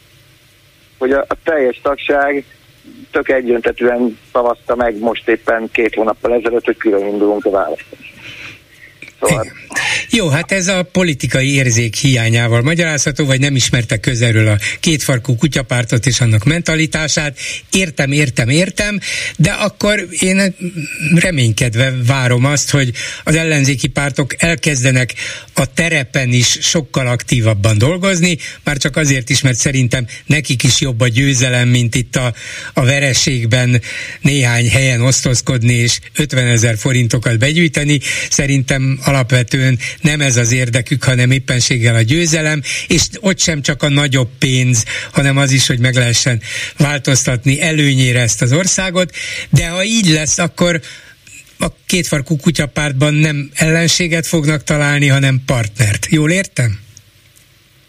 hogy 0.99 1.13
a, 1.13 1.25
a 1.29 1.35
teljes 1.45 1.81
tagság 1.83 2.45
tök 3.11 3.29
egyöntetően 3.29 4.19
szavazta 4.33 4.77
meg 4.77 4.99
most 4.99 5.29
éppen 5.29 5.69
két 5.73 5.95
hónappal 5.95 6.33
ezelőtt, 6.33 6.65
hogy 6.65 6.77
külön 6.77 7.07
indulunk 7.07 7.45
a 7.45 7.51
választásra. 7.51 8.16
Szóval... 9.21 9.53
Jó, 10.11 10.29
hát 10.29 10.53
ez 10.53 10.69
a 10.69 10.83
politikai 10.83 11.55
érzék 11.55 11.95
hiányával 11.95 12.63
magyarázható, 12.63 13.25
vagy 13.25 13.41
nem 13.41 13.57
ismerte 13.57 13.97
közelről 13.97 14.49
a 14.49 14.59
kétfarkú 14.81 15.37
kutyapártot 15.37 16.07
és 16.07 16.21
annak 16.21 16.45
mentalitását. 16.45 17.39
Értem, 17.71 18.13
értem, 18.13 18.49
értem, 18.49 19.01
de 19.37 19.51
akkor 19.51 20.09
én 20.21 20.55
reménykedve 21.15 21.95
várom 22.07 22.45
azt, 22.45 22.71
hogy 22.71 22.93
az 23.25 23.35
ellenzéki 23.35 23.89
pártok 23.89 24.43
elkezdenek 24.43 25.15
a 25.55 25.73
terepen 25.73 26.33
is 26.33 26.59
sokkal 26.61 27.07
aktívabban 27.07 27.79
dolgozni, 27.79 28.39
már 28.65 28.77
csak 28.77 28.97
azért 28.97 29.31
is, 29.31 29.41
mert 29.41 29.59
szerintem 29.59 30.07
nekik 30.27 30.63
is 30.63 30.81
jobb 30.81 31.01
a 31.01 31.09
győzelem, 31.09 31.69
mint 31.69 31.95
itt 31.95 32.17
a, 32.17 32.35
a 32.75 32.85
vereségben 32.85 33.81
néhány 34.21 34.69
helyen 34.71 35.01
osztozkodni 35.01 35.73
és 35.73 35.99
50 36.15 36.47
ezer 36.47 36.79
forintokat 36.79 37.39
begyűjteni. 37.39 38.01
Szerintem 38.31 38.99
alapvetően 39.07 39.79
nem 40.01 40.21
ez 40.21 40.37
az 40.37 40.53
érdekük, 40.53 41.05
hanem 41.05 41.31
éppenséggel 41.31 41.95
a 41.95 42.03
győzelem, 42.03 42.63
és 42.89 43.09
ott 43.21 43.39
sem 43.39 43.63
csak 43.63 43.83
a 43.83 43.89
nagyobb 43.89 44.29
pénz, 44.39 44.85
hanem 45.13 45.37
az 45.37 45.51
is, 45.51 45.67
hogy 45.67 45.79
meg 45.79 45.95
lehessen 45.95 46.41
változtatni 46.79 47.63
előnyére 47.63 48.21
ezt 48.21 48.43
az 48.43 48.53
országot, 48.53 49.11
de 49.51 49.69
ha 49.69 49.85
így 49.85 50.09
lesz, 50.09 50.39
akkor 50.39 50.81
a 51.59 51.67
kétfarkú 51.87 52.37
kutyapártban 52.37 53.15
nem 53.15 53.51
ellenséget 53.55 54.27
fognak 54.27 54.63
találni, 54.63 55.09
hanem 55.09 55.43
partnert. 55.47 56.07
Jól 56.11 56.31
értem? 56.31 56.79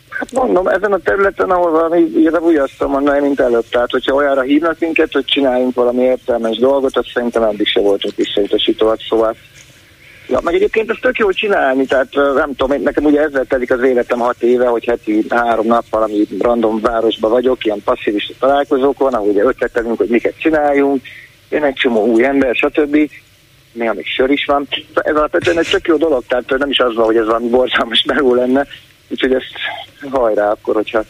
Hát 0.09 0.31
mondom, 0.31 0.67
ezen 0.67 0.93
a 0.93 0.97
területen, 0.97 1.49
ahol 1.49 1.71
valami, 1.71 1.99
igazából 2.15 2.49
úgy 2.49 2.55
azt 2.55 2.87
mondani, 2.87 3.19
mint 3.19 3.39
előbb. 3.39 3.65
Tehát, 3.69 3.91
hogyha 3.91 4.13
olyanra 4.13 4.41
hívnak 4.41 4.79
minket, 4.79 5.11
hogy 5.11 5.25
csináljunk 5.25 5.75
valami 5.75 6.03
értelmes 6.03 6.57
dolgot, 6.57 6.97
azt 6.97 7.11
szerintem 7.13 7.43
eddig 7.43 7.67
se 7.67 7.79
voltunk 7.79 8.15
visszautasítóak, 8.15 8.99
szóval 9.09 9.35
Ja, 10.27 10.39
meg 10.43 10.53
egyébként 10.53 10.89
ezt 10.89 11.01
tök 11.01 11.17
jól 11.17 11.33
csinálni, 11.33 11.85
tehát 11.85 12.13
nem 12.35 12.55
tudom, 12.55 12.81
nekem 12.81 13.05
ugye 13.05 13.21
ezzel 13.21 13.45
telik 13.45 13.71
az 13.71 13.83
életem 13.83 14.19
hat 14.19 14.41
éve, 14.41 14.67
hogy 14.67 14.85
heti 14.85 15.25
három 15.29 15.65
nap 15.65 15.83
valami 15.89 16.27
random 16.39 16.79
városba 16.79 17.29
vagyok, 17.29 17.65
ilyen 17.65 17.81
passzivista 17.83 18.33
találkozókon, 18.39 19.13
ahol 19.13 19.29
ugye 19.29 19.43
ötletelünk, 19.43 19.97
hogy 19.97 20.09
miket 20.09 20.39
csináljunk, 20.39 21.01
én 21.49 21.63
egy 21.63 21.73
csomó 21.73 22.05
új 22.05 22.25
ember, 22.25 22.55
stb. 22.55 23.11
Néha 23.71 23.93
még 23.93 24.05
sör 24.05 24.29
is 24.29 24.45
van. 24.45 24.67
Ez 24.93 25.15
alapvetően 25.15 25.59
egy 25.59 25.69
tök 25.69 25.87
jó 25.87 25.97
dolog, 25.97 26.23
tehát 26.27 26.57
nem 26.57 26.69
is 26.69 26.79
az 26.79 26.95
van, 26.95 27.05
hogy 27.05 27.17
ez 27.17 27.25
valami 27.25 27.49
borzalmas 27.49 28.03
meló 28.13 28.33
lenne, 28.33 28.67
úgyhogy 29.07 29.33
ezt 29.33 29.53
hajrá 30.11 30.49
akkor, 30.49 30.75
hogyha 30.75 31.03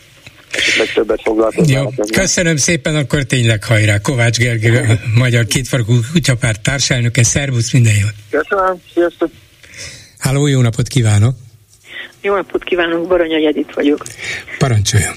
esetleg 0.52 0.94
többet 0.94 1.22
foglalkoznak. 1.22 1.96
Jó, 1.98 2.04
köszönöm 2.12 2.56
szépen, 2.56 2.96
akkor 2.96 3.24
tényleg 3.24 3.64
hajrá. 3.64 4.00
Kovács 4.00 4.38
Gergely, 4.38 4.78
a 4.78 5.00
Magyar 5.16 5.46
Kétfarkú 5.46 5.94
Kutyapárt 6.14 6.62
társelnöke, 6.62 7.24
szervusz, 7.24 7.74
minden 7.74 7.94
jót. 8.02 8.44
Köszönöm, 8.44 8.82
sziasztok. 8.94 9.30
Háló, 10.18 10.48
jó 10.48 10.62
napot 10.62 10.88
kívánok. 10.88 11.36
Jó 12.22 12.36
napot 12.36 12.64
kívánok, 12.64 13.08
Baranya 13.08 13.48
Edith 13.48 13.76
vagyok. 13.76 14.06
Parancsoljon. 14.58 15.14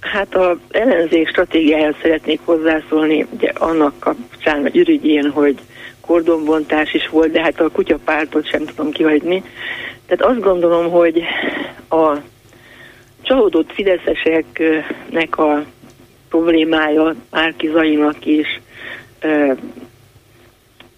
Hát 0.00 0.34
a 0.34 0.58
ellenzék 0.70 1.28
stratégiájához 1.28 1.94
szeretnék 2.02 2.40
hozzászólni, 2.44 3.26
ugye 3.30 3.48
annak 3.54 3.98
kapcsán, 3.98 4.64
a 4.64 4.70
ürügyén, 4.72 5.30
hogy 5.30 5.58
kordonbontás 6.00 6.94
is 6.94 7.08
volt, 7.08 7.32
de 7.32 7.42
hát 7.42 7.60
a 7.60 7.68
kutyapártot 7.68 8.48
sem 8.48 8.64
tudom 8.64 8.90
kihagyni. 8.90 9.42
Tehát 10.06 10.32
azt 10.34 10.40
gondolom, 10.40 10.90
hogy 10.90 11.22
a 11.88 12.16
csalódott 13.26 13.72
fideszeseknek 13.72 15.38
a 15.38 15.64
problémája 16.28 17.14
Márki 17.30 17.68
Zainak 17.68 18.26
is, 18.26 18.60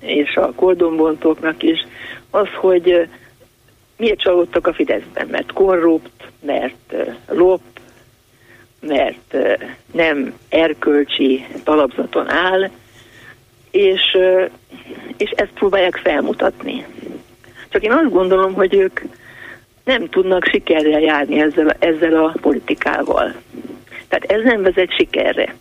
és 0.01 0.37
a 0.37 0.53
kordonbontóknak 0.53 1.63
is, 1.63 1.87
az, 2.31 2.49
hogy 2.55 3.09
miért 3.97 4.21
csalódtak 4.21 4.67
a 4.67 4.73
Fideszben, 4.73 5.29
mert 5.31 5.53
korrupt, 5.53 6.31
mert 6.41 6.95
lop, 7.29 7.61
mert 8.81 9.37
nem 9.93 10.35
erkölcsi 10.49 11.47
talapzaton 11.65 12.31
áll, 12.31 12.71
és 13.71 14.19
és 15.17 15.31
ezt 15.31 15.53
próbálják 15.55 15.97
felmutatni. 15.97 16.87
Csak 17.69 17.83
én 17.83 17.93
azt 17.93 18.11
gondolom, 18.11 18.55
hogy 18.55 18.75
ők 18.75 19.01
nem 19.89 20.09
tudnak 20.09 20.45
sikerrel 20.45 21.01
járni 21.01 21.41
ezzel, 21.41 21.77
ezzel 21.79 22.25
a 22.25 22.35
politikával. 22.41 23.35
Tehát 24.09 24.25
ez 24.25 24.43
nem 24.43 24.63
vezet 24.63 24.95
sikerre. 24.97 25.55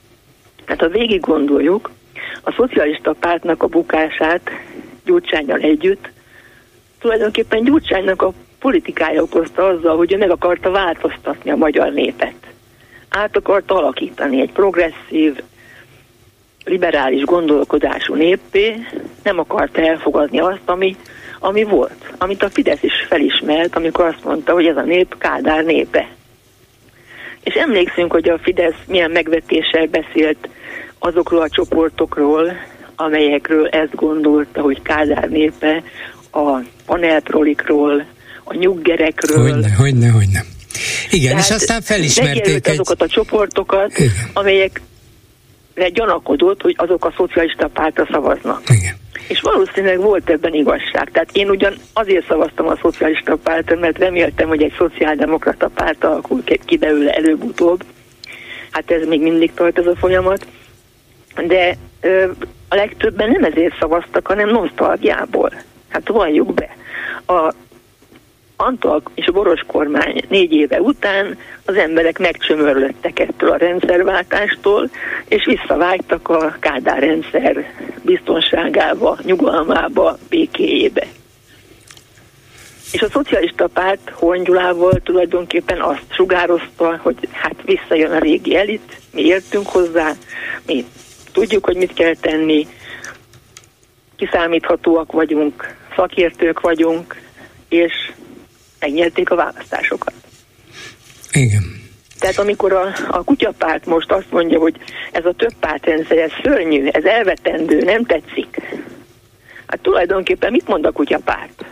Tehát 0.65 0.81
ha 0.81 0.87
végig 0.87 1.19
gondoljuk, 1.19 1.91
a 2.41 2.51
szocialista 2.51 3.15
pártnak 3.19 3.63
a 3.63 3.67
bukását 3.67 4.49
Gyurcsányjal 5.05 5.59
együtt, 5.59 6.09
tulajdonképpen 6.99 7.63
Gyurcsánynak 7.63 8.21
a 8.21 8.33
politikája 8.59 9.21
okozta 9.21 9.65
azzal, 9.65 9.97
hogy 9.97 10.13
ő 10.13 10.17
meg 10.17 10.31
akarta 10.31 10.71
változtatni 10.71 11.51
a 11.51 11.55
magyar 11.55 11.91
népet. 11.91 12.35
Át 13.09 13.37
akarta 13.37 13.75
alakítani 13.75 14.41
egy 14.41 14.51
progresszív, 14.51 15.39
liberális 16.65 17.23
gondolkodású 17.23 18.13
néppé, 18.13 18.75
nem 19.23 19.39
akarta 19.39 19.81
elfogadni 19.81 20.39
azt, 20.39 20.61
ami, 20.65 20.95
ami 21.39 21.63
volt, 21.63 22.13
amit 22.17 22.43
a 22.43 22.49
Fidesz 22.49 22.83
is 22.83 22.93
felismert, 23.09 23.75
amikor 23.75 24.05
azt 24.05 24.23
mondta, 24.23 24.53
hogy 24.53 24.65
ez 24.65 24.77
a 24.77 24.81
nép 24.81 25.15
Kádár 25.17 25.63
népe. 25.63 26.07
És 27.43 27.53
emlékszünk, 27.53 28.11
hogy 28.11 28.29
a 28.29 28.39
Fidesz 28.39 28.75
milyen 28.87 29.11
megvetéssel 29.11 29.85
beszélt 29.85 30.49
azokról 30.99 31.41
a 31.41 31.49
csoportokról, 31.49 32.51
amelyekről 32.95 33.67
ezt 33.67 33.95
gondolta, 33.95 34.61
hogy 34.61 34.81
Kádár 34.81 35.29
népe 35.29 35.83
a 36.31 36.59
panelprolikról, 36.85 38.05
a 38.43 38.53
nyuggerekről. 38.53 39.51
Hogyne, 39.51 39.71
hogyne, 39.71 40.09
hogyne. 40.09 40.43
Igen, 41.11 41.29
Tehát 41.29 41.45
és 41.45 41.51
aztán 41.51 41.81
felismerték 41.81 42.67
egy... 42.67 42.73
azokat 42.73 43.01
a 43.01 43.07
csoportokat, 43.07 43.97
Igen. 43.97 44.11
amelyek 44.33 44.81
gyanakodott, 45.93 46.61
hogy 46.61 46.75
azok 46.77 47.05
a 47.05 47.13
szocialista 47.17 47.67
pártra 47.67 48.07
szavaznak. 48.11 48.61
Igen. 48.69 48.95
És 49.27 49.41
valószínűleg 49.41 49.99
volt 49.99 50.29
ebben 50.29 50.53
igazság. 50.53 51.11
Tehát 51.11 51.29
én 51.31 51.49
ugyan 51.49 51.73
azért 51.93 52.27
szavaztam 52.27 52.67
a 52.67 52.77
szocialista 52.81 53.35
pártra, 53.35 53.79
mert 53.79 53.97
reméltem, 53.97 54.47
hogy 54.47 54.63
egy 54.63 54.73
szociáldemokrata 54.77 55.67
párt 55.67 56.03
alakul 56.03 56.43
ki 56.65 56.77
belőle 56.77 57.11
előbb-utóbb. 57.11 57.83
Hát 58.71 58.91
ez 58.91 59.07
még 59.07 59.21
mindig 59.21 59.53
tart 59.53 59.79
ez 59.79 59.87
a 59.87 59.95
folyamat. 59.95 60.47
De 61.45 61.75
ö, 62.01 62.31
a 62.69 62.75
legtöbben 62.75 63.29
nem 63.29 63.43
ezért 63.43 63.77
szavaztak, 63.79 64.27
hanem 64.27 64.49
nosztalgiából. 64.49 65.51
Hát 65.89 66.07
valljuk 66.07 66.53
be. 66.53 66.75
A 67.33 67.53
Antal 68.59 69.01
és 69.15 69.25
Boros 69.31 69.61
kormány 69.67 70.23
négy 70.29 70.53
éve 70.53 70.81
után 70.81 71.37
az 71.65 71.75
emberek 71.75 72.19
megcsömörlöttek 72.19 73.19
ettől 73.19 73.51
a 73.51 73.57
rendszerváltástól, 73.57 74.89
és 75.27 75.45
visszavágytak 75.45 76.29
a 76.29 76.55
Kádár 76.59 76.99
rendszer 76.99 77.73
biztonságába, 78.01 79.17
nyugalmába, 79.23 80.17
békéjébe. 80.29 81.07
És 82.91 83.01
a 83.01 83.09
szocialista 83.09 83.67
párt 83.67 84.09
Hongyulával 84.09 84.99
tulajdonképpen 85.03 85.81
azt 85.81 86.05
sugározta, 86.09 86.99
hogy 87.01 87.15
hát 87.31 87.55
visszajön 87.65 88.11
a 88.11 88.19
régi 88.19 88.55
elit, 88.55 89.01
mi 89.13 89.21
értünk 89.21 89.67
hozzá, 89.67 90.11
mi 90.65 90.85
tudjuk, 91.31 91.65
hogy 91.65 91.75
mit 91.75 91.93
kell 91.93 92.15
tenni, 92.15 92.67
kiszámíthatóak 94.15 95.11
vagyunk, 95.11 95.75
szakértők 95.95 96.59
vagyunk, 96.59 97.15
és 97.69 97.93
megnyerték 98.79 99.29
a 99.29 99.35
választásokat. 99.35 100.13
Igen. 101.31 101.85
Tehát 102.19 102.37
amikor 102.37 102.73
a, 102.73 102.93
a 103.07 103.23
kutyapárt 103.23 103.85
most 103.85 104.11
azt 104.11 104.31
mondja, 104.31 104.59
hogy 104.59 104.75
ez 105.11 105.25
a 105.25 105.33
több 105.33 105.53
pártrendszer, 105.59 106.17
ez 106.17 106.31
szörnyű, 106.43 106.87
ez 106.87 107.03
elvetendő, 107.03 107.79
nem 107.79 108.05
tetszik, 108.05 108.61
hát 109.67 109.79
tulajdonképpen 109.81 110.51
mit 110.51 110.67
mond 110.67 110.85
a 110.85 110.91
kutyapárt? 110.91 111.65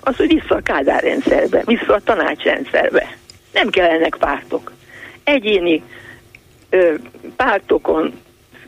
Az, 0.00 0.16
hogy 0.16 0.26
vissza 0.26 0.54
a 0.54 0.60
Kádár 0.60 1.02
rendszerbe, 1.02 1.62
vissza 1.64 1.94
a 1.94 2.00
tanácsrendszerbe. 2.00 3.16
Nem 3.52 3.68
kellenek 3.68 4.16
pártok. 4.18 4.72
Egyéni 5.24 5.82
ö, 6.70 6.94
pártokon 7.36 8.12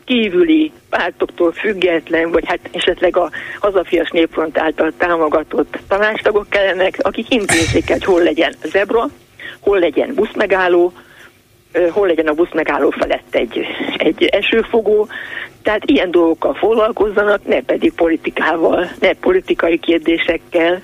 kívüli 0.05 0.73
pártoktól 0.91 1.53
független, 1.53 2.31
vagy 2.31 2.45
hát 2.47 2.59
esetleg 2.73 3.17
a 3.17 3.31
hazafias 3.61 4.11
népfront 4.11 4.59
által 4.59 4.93
támogatott 4.97 5.79
tanástagok 5.89 6.47
kellenek, 6.49 6.99
akik 6.99 7.35
intézik 7.35 7.89
hogy 7.89 8.05
hol 8.05 8.23
legyen 8.23 8.55
zebra, 8.65 9.09
hol 9.61 9.79
legyen 9.79 10.15
buszmegálló, 10.15 10.93
hol 11.91 12.07
legyen 12.07 12.27
a 12.27 12.35
buszmegálló 12.35 12.91
felett 12.91 13.35
egy, 13.35 13.67
egy 13.97 14.25
esőfogó, 14.25 15.09
tehát 15.63 15.91
ilyen 15.91 16.11
dolgokkal 16.11 16.55
foglalkozzanak, 16.55 17.47
ne 17.47 17.61
pedig 17.61 17.93
politikával, 17.93 18.91
ne 19.01 19.13
politikai 19.13 19.79
kérdésekkel. 19.79 20.83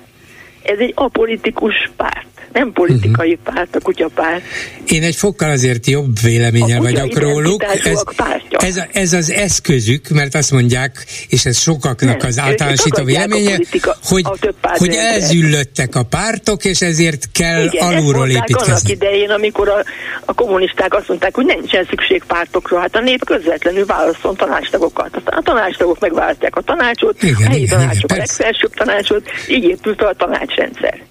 Ez 0.63 0.77
egy 0.79 0.91
apolitikus 0.95 1.91
párt 1.95 2.27
nem 2.53 2.71
politikai 2.71 3.33
uh-huh. 3.33 3.53
párt, 3.53 3.75
a 3.75 3.79
kutyapárt. 3.79 4.41
Én 4.87 5.03
egy 5.03 5.15
fokkal 5.15 5.49
azért 5.49 5.87
jobb 5.87 6.19
véleménye 6.21 6.79
vagyok 6.79 7.17
róluk. 7.17 7.63
Ez, 7.63 8.03
ez, 8.49 8.77
a, 8.77 8.87
ez 8.91 9.13
az 9.13 9.31
eszközük, 9.31 10.07
mert 10.07 10.35
azt 10.35 10.51
mondják, 10.51 11.05
és 11.29 11.45
ez 11.45 11.57
sokaknak 11.57 12.17
nem, 12.17 12.27
az 12.27 12.39
általánosító 12.39 13.03
véleménye, 13.03 13.59
a 13.81 13.95
hogy, 14.03 14.23
hogy 14.61 14.93
elzüllöttek 14.93 15.95
a 15.95 16.03
pártok, 16.03 16.65
és 16.65 16.81
ezért 16.81 17.31
kell 17.31 17.63
Igen, 17.63 17.87
alulról 17.87 18.29
építkezni. 18.29 18.71
annak 18.71 18.89
idején, 18.89 19.29
amikor 19.29 19.69
a, 19.69 19.83
a 20.25 20.33
kommunisták 20.33 20.93
azt 20.93 21.07
mondták, 21.07 21.35
hogy 21.35 21.45
nincsen 21.45 21.85
szükség 21.89 22.23
pártokra, 22.27 22.79
hát 22.79 22.95
a 22.95 22.99
nép 22.99 23.25
közvetlenül 23.25 23.85
válaszol 23.85 24.35
tanácstagokat. 24.35 25.15
Aztán 25.15 25.37
a 25.37 25.41
tanácstagok 25.41 25.99
megválasztják 25.99 26.55
a 26.55 26.61
tanácsot, 26.61 27.23
igen, 27.23 27.35
a 27.35 27.49
helyi 27.49 27.61
igen, 27.61 27.77
tanácsok 27.77 28.11
igen, 28.11 28.17
a 28.17 28.19
legfelsőbb 28.19 28.73
tanácsot, 28.73 29.29
így 29.49 29.63
épült 29.63 30.01
a 30.01 30.13
tanácsrendszer. 30.49 31.03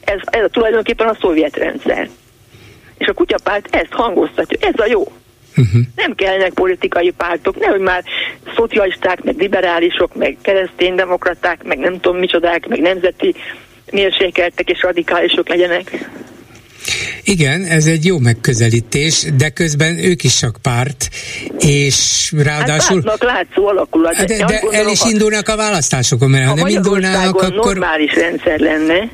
Ez, 0.00 0.18
ez 0.24 0.44
a 0.44 0.48
tulajdonképpen 0.48 1.08
a 1.08 1.16
szovjet 1.20 1.56
rendszer. 1.56 2.08
És 2.98 3.06
a 3.06 3.12
kutyapárt 3.12 3.74
ezt 3.74 3.92
hangoztatja, 3.92 4.58
ez 4.60 4.78
a 4.80 4.86
jó. 4.86 5.00
Uh-huh. 5.56 5.82
Nem 5.96 6.14
kellene 6.14 6.48
politikai 6.48 7.10
pártok, 7.10 7.58
nehogy 7.58 7.80
már 7.80 8.04
szocialisták, 8.54 9.22
meg 9.22 9.36
liberálisok, 9.36 10.14
meg 10.14 10.36
kereszténydemokraták, 10.42 11.62
meg 11.64 11.78
nem 11.78 12.00
tudom 12.00 12.18
micsodák, 12.18 12.66
meg 12.66 12.80
nemzeti 12.80 13.34
mérsékeltek 13.90 14.70
és 14.70 14.82
radikálisok 14.82 15.48
legyenek. 15.48 16.08
Igen, 17.24 17.64
ez 17.64 17.86
egy 17.86 18.04
jó 18.04 18.18
megközelítés, 18.18 19.26
de 19.36 19.48
közben 19.48 19.98
ők 19.98 20.24
is 20.24 20.38
csak 20.38 20.56
párt, 20.62 21.08
és 21.58 22.32
ráadásul... 22.44 23.02
Hát 23.06 23.22
látszó 23.22 23.66
alakulat. 23.66 24.14
De, 24.14 24.24
de, 24.24 24.44
de 24.44 24.62
el 24.70 24.88
is 24.88 25.04
indulnak 25.04 25.48
a 25.48 25.56
választásokon, 25.56 26.30
mert 26.30 26.44
ha, 26.44 26.50
ha 26.50 26.56
nem 26.56 26.66
indulnának, 26.66 27.34
akkor... 27.34 27.54
normális 27.54 28.14
rendszer 28.14 28.58
lenne, 28.58 29.10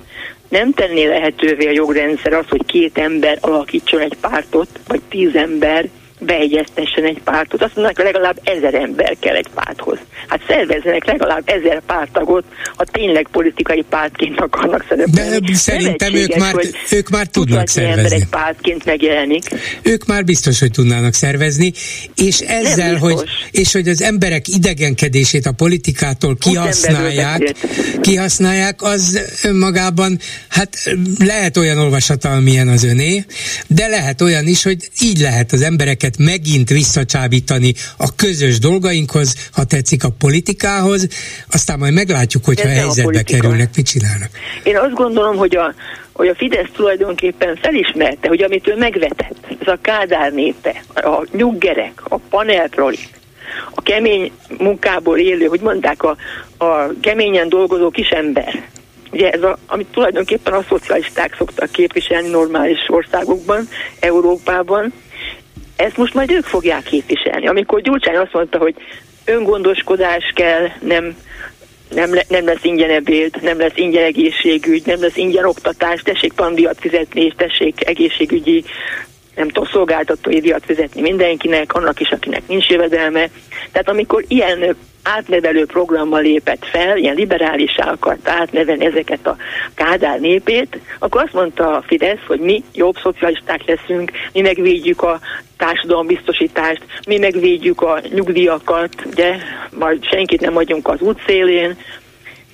nem 0.48 0.72
tenné 0.72 1.04
lehetővé 1.04 1.66
a 1.66 1.70
jogrendszer 1.70 2.32
az, 2.32 2.44
hogy 2.48 2.66
két 2.66 2.98
ember 2.98 3.38
alakítson 3.40 4.00
egy 4.00 4.16
pártot, 4.20 4.68
vagy 4.86 5.00
tíz 5.08 5.34
ember 5.34 5.88
beegyeztessen 6.24 7.04
egy 7.04 7.20
pártot. 7.24 7.62
Azt 7.62 7.74
mondják, 7.74 8.06
legalább 8.06 8.40
ezer 8.44 8.74
ember 8.74 9.16
kell 9.20 9.34
egy 9.34 9.48
párthoz. 9.54 9.98
Hát 10.26 10.40
szervezzenek 10.48 11.04
legalább 11.04 11.42
ezer 11.44 11.82
pártagot, 11.86 12.44
ha 12.76 12.84
tényleg 12.84 13.28
politikai 13.32 13.84
pártként 13.88 14.40
akarnak 14.40 14.84
szerepelni. 14.88 15.38
De 15.38 15.54
szerintem 15.54 16.14
ők 16.14 16.36
már, 16.36 16.54
ők 16.90 17.08
már 17.08 17.26
tudnak 17.26 17.68
szervezni. 17.68 18.16
egy 18.16 18.26
pártként 18.26 18.84
megjelenik. 18.84 19.44
Ők 19.82 20.06
már 20.06 20.24
biztos, 20.24 20.60
hogy 20.60 20.70
tudnának 20.70 21.14
szervezni, 21.14 21.72
és 22.14 22.38
ezzel, 22.38 22.96
hogy, 22.96 23.28
és 23.50 23.72
hogy 23.72 23.88
az 23.88 24.02
emberek 24.02 24.48
idegenkedését 24.48 25.46
a 25.46 25.52
politikától 25.52 26.36
kihasználják, 26.36 27.54
kihasználják, 28.00 28.82
az 28.82 29.20
önmagában, 29.42 30.18
hát 30.48 30.76
lehet 31.18 31.56
olyan 31.56 31.78
olvasata, 31.78 32.30
amilyen 32.32 32.68
az 32.68 32.84
öné, 32.84 33.24
de 33.66 33.86
lehet 33.86 34.20
olyan 34.20 34.46
is, 34.46 34.62
hogy 34.62 34.88
így 35.00 35.18
lehet 35.18 35.52
az 35.52 35.62
embereket 35.62 36.11
lehet 36.18 36.36
megint 36.36 36.68
visszacsábítani 36.68 37.72
a 37.96 38.14
közös 38.14 38.58
dolgainkhoz, 38.58 39.48
ha 39.52 39.64
tetszik 39.64 40.04
a 40.04 40.08
politikához, 40.18 41.08
aztán 41.52 41.78
majd 41.78 41.92
meglátjuk, 41.92 42.44
hogyha 42.44 42.68
Ez 42.68 42.76
helyzetbe 42.76 43.22
kerülnek, 43.22 43.70
mit 43.76 43.86
csinálnak. 43.86 44.30
Én 44.62 44.78
azt 44.78 44.94
gondolom, 44.94 45.36
hogy 45.36 45.56
a, 45.56 45.74
hogy 46.12 46.28
a 46.28 46.34
Fidesz 46.34 46.68
tulajdonképpen 46.72 47.56
felismerte, 47.56 48.28
hogy 48.28 48.42
amit 48.42 48.68
ő 48.68 48.76
megvetett, 48.76 49.46
ez 49.60 49.68
a 49.68 49.78
Kádár 49.82 50.32
népe, 50.32 50.84
a 50.94 51.26
nyuggerek, 51.32 52.02
a 52.08 52.16
paneltrolik, 52.16 53.20
a 53.74 53.82
kemény 53.82 54.30
munkából 54.58 55.18
élő, 55.18 55.46
hogy 55.46 55.60
mondták, 55.60 56.02
a, 56.02 56.16
a 56.58 56.90
keményen 57.00 57.48
dolgozó 57.48 57.90
kisember, 57.90 58.70
Ugye 59.12 59.30
ez 59.30 59.42
a, 59.42 59.58
amit 59.66 59.86
tulajdonképpen 59.86 60.52
a 60.52 60.64
szocialisták 60.68 61.34
szoktak 61.38 61.70
képviselni 61.70 62.28
normális 62.28 62.78
országokban, 62.88 63.68
Európában, 64.00 64.92
ezt 65.82 65.96
most 65.96 66.14
majd 66.14 66.30
ők 66.30 66.44
fogják 66.44 66.82
képviselni. 66.82 67.46
Amikor 67.46 67.80
Gyurcsány 67.80 68.16
azt 68.16 68.32
mondta, 68.32 68.58
hogy 68.58 68.74
öngondoskodás 69.24 70.32
kell, 70.34 70.68
nem, 70.80 71.16
nem, 71.94 72.14
le, 72.14 72.24
nem 72.28 72.44
lesz 72.44 72.64
ingyen 72.64 72.90
ebéd, 72.90 73.42
nem 73.42 73.58
lesz 73.58 73.76
ingyen 73.76 74.04
egészségügy, 74.04 74.82
nem 74.86 75.00
lesz 75.00 75.16
ingyen 75.16 75.44
oktatás, 75.44 76.02
tessék 76.02 76.32
tandiat 76.32 76.76
fizetni, 76.80 77.24
és 77.24 77.32
tessék 77.36 77.86
egészségügyi 77.86 78.64
nem 79.34 79.48
tudom, 79.48 79.68
szolgáltatói 79.72 80.40
díjat 80.40 80.64
fizetni 80.64 81.00
mindenkinek, 81.00 81.74
annak 81.74 82.00
is, 82.00 82.10
akinek 82.10 82.42
nincs 82.48 82.68
jövedelme. 82.68 83.30
Tehát 83.72 83.88
amikor 83.88 84.24
ilyen 84.28 84.76
átnevelő 85.02 85.66
programmal 85.66 86.22
lépett 86.22 86.64
fel, 86.64 86.96
ilyen 86.96 87.14
liberálisá 87.14 87.90
akart 87.90 88.28
átnevelni 88.28 88.84
ezeket 88.84 89.26
a 89.26 89.36
Kádár 89.74 90.20
népét, 90.20 90.78
akkor 90.98 91.22
azt 91.22 91.32
mondta 91.32 91.76
a 91.76 91.82
Fidesz, 91.86 92.26
hogy 92.26 92.40
mi 92.40 92.62
jobb 92.74 92.96
szocialisták 93.02 93.64
leszünk, 93.66 94.10
mi 94.32 94.40
megvédjük 94.40 95.02
a 95.02 95.20
társadalombiztosítást, 95.56 96.82
mi 97.06 97.18
megvédjük 97.18 97.82
a 97.82 98.00
nyugdíjakat, 98.14 98.94
ugye, 99.04 99.36
majd 99.78 100.04
senkit 100.04 100.40
nem 100.40 100.56
adjunk 100.56 100.88
az 100.88 101.00
útszélén, 101.00 101.76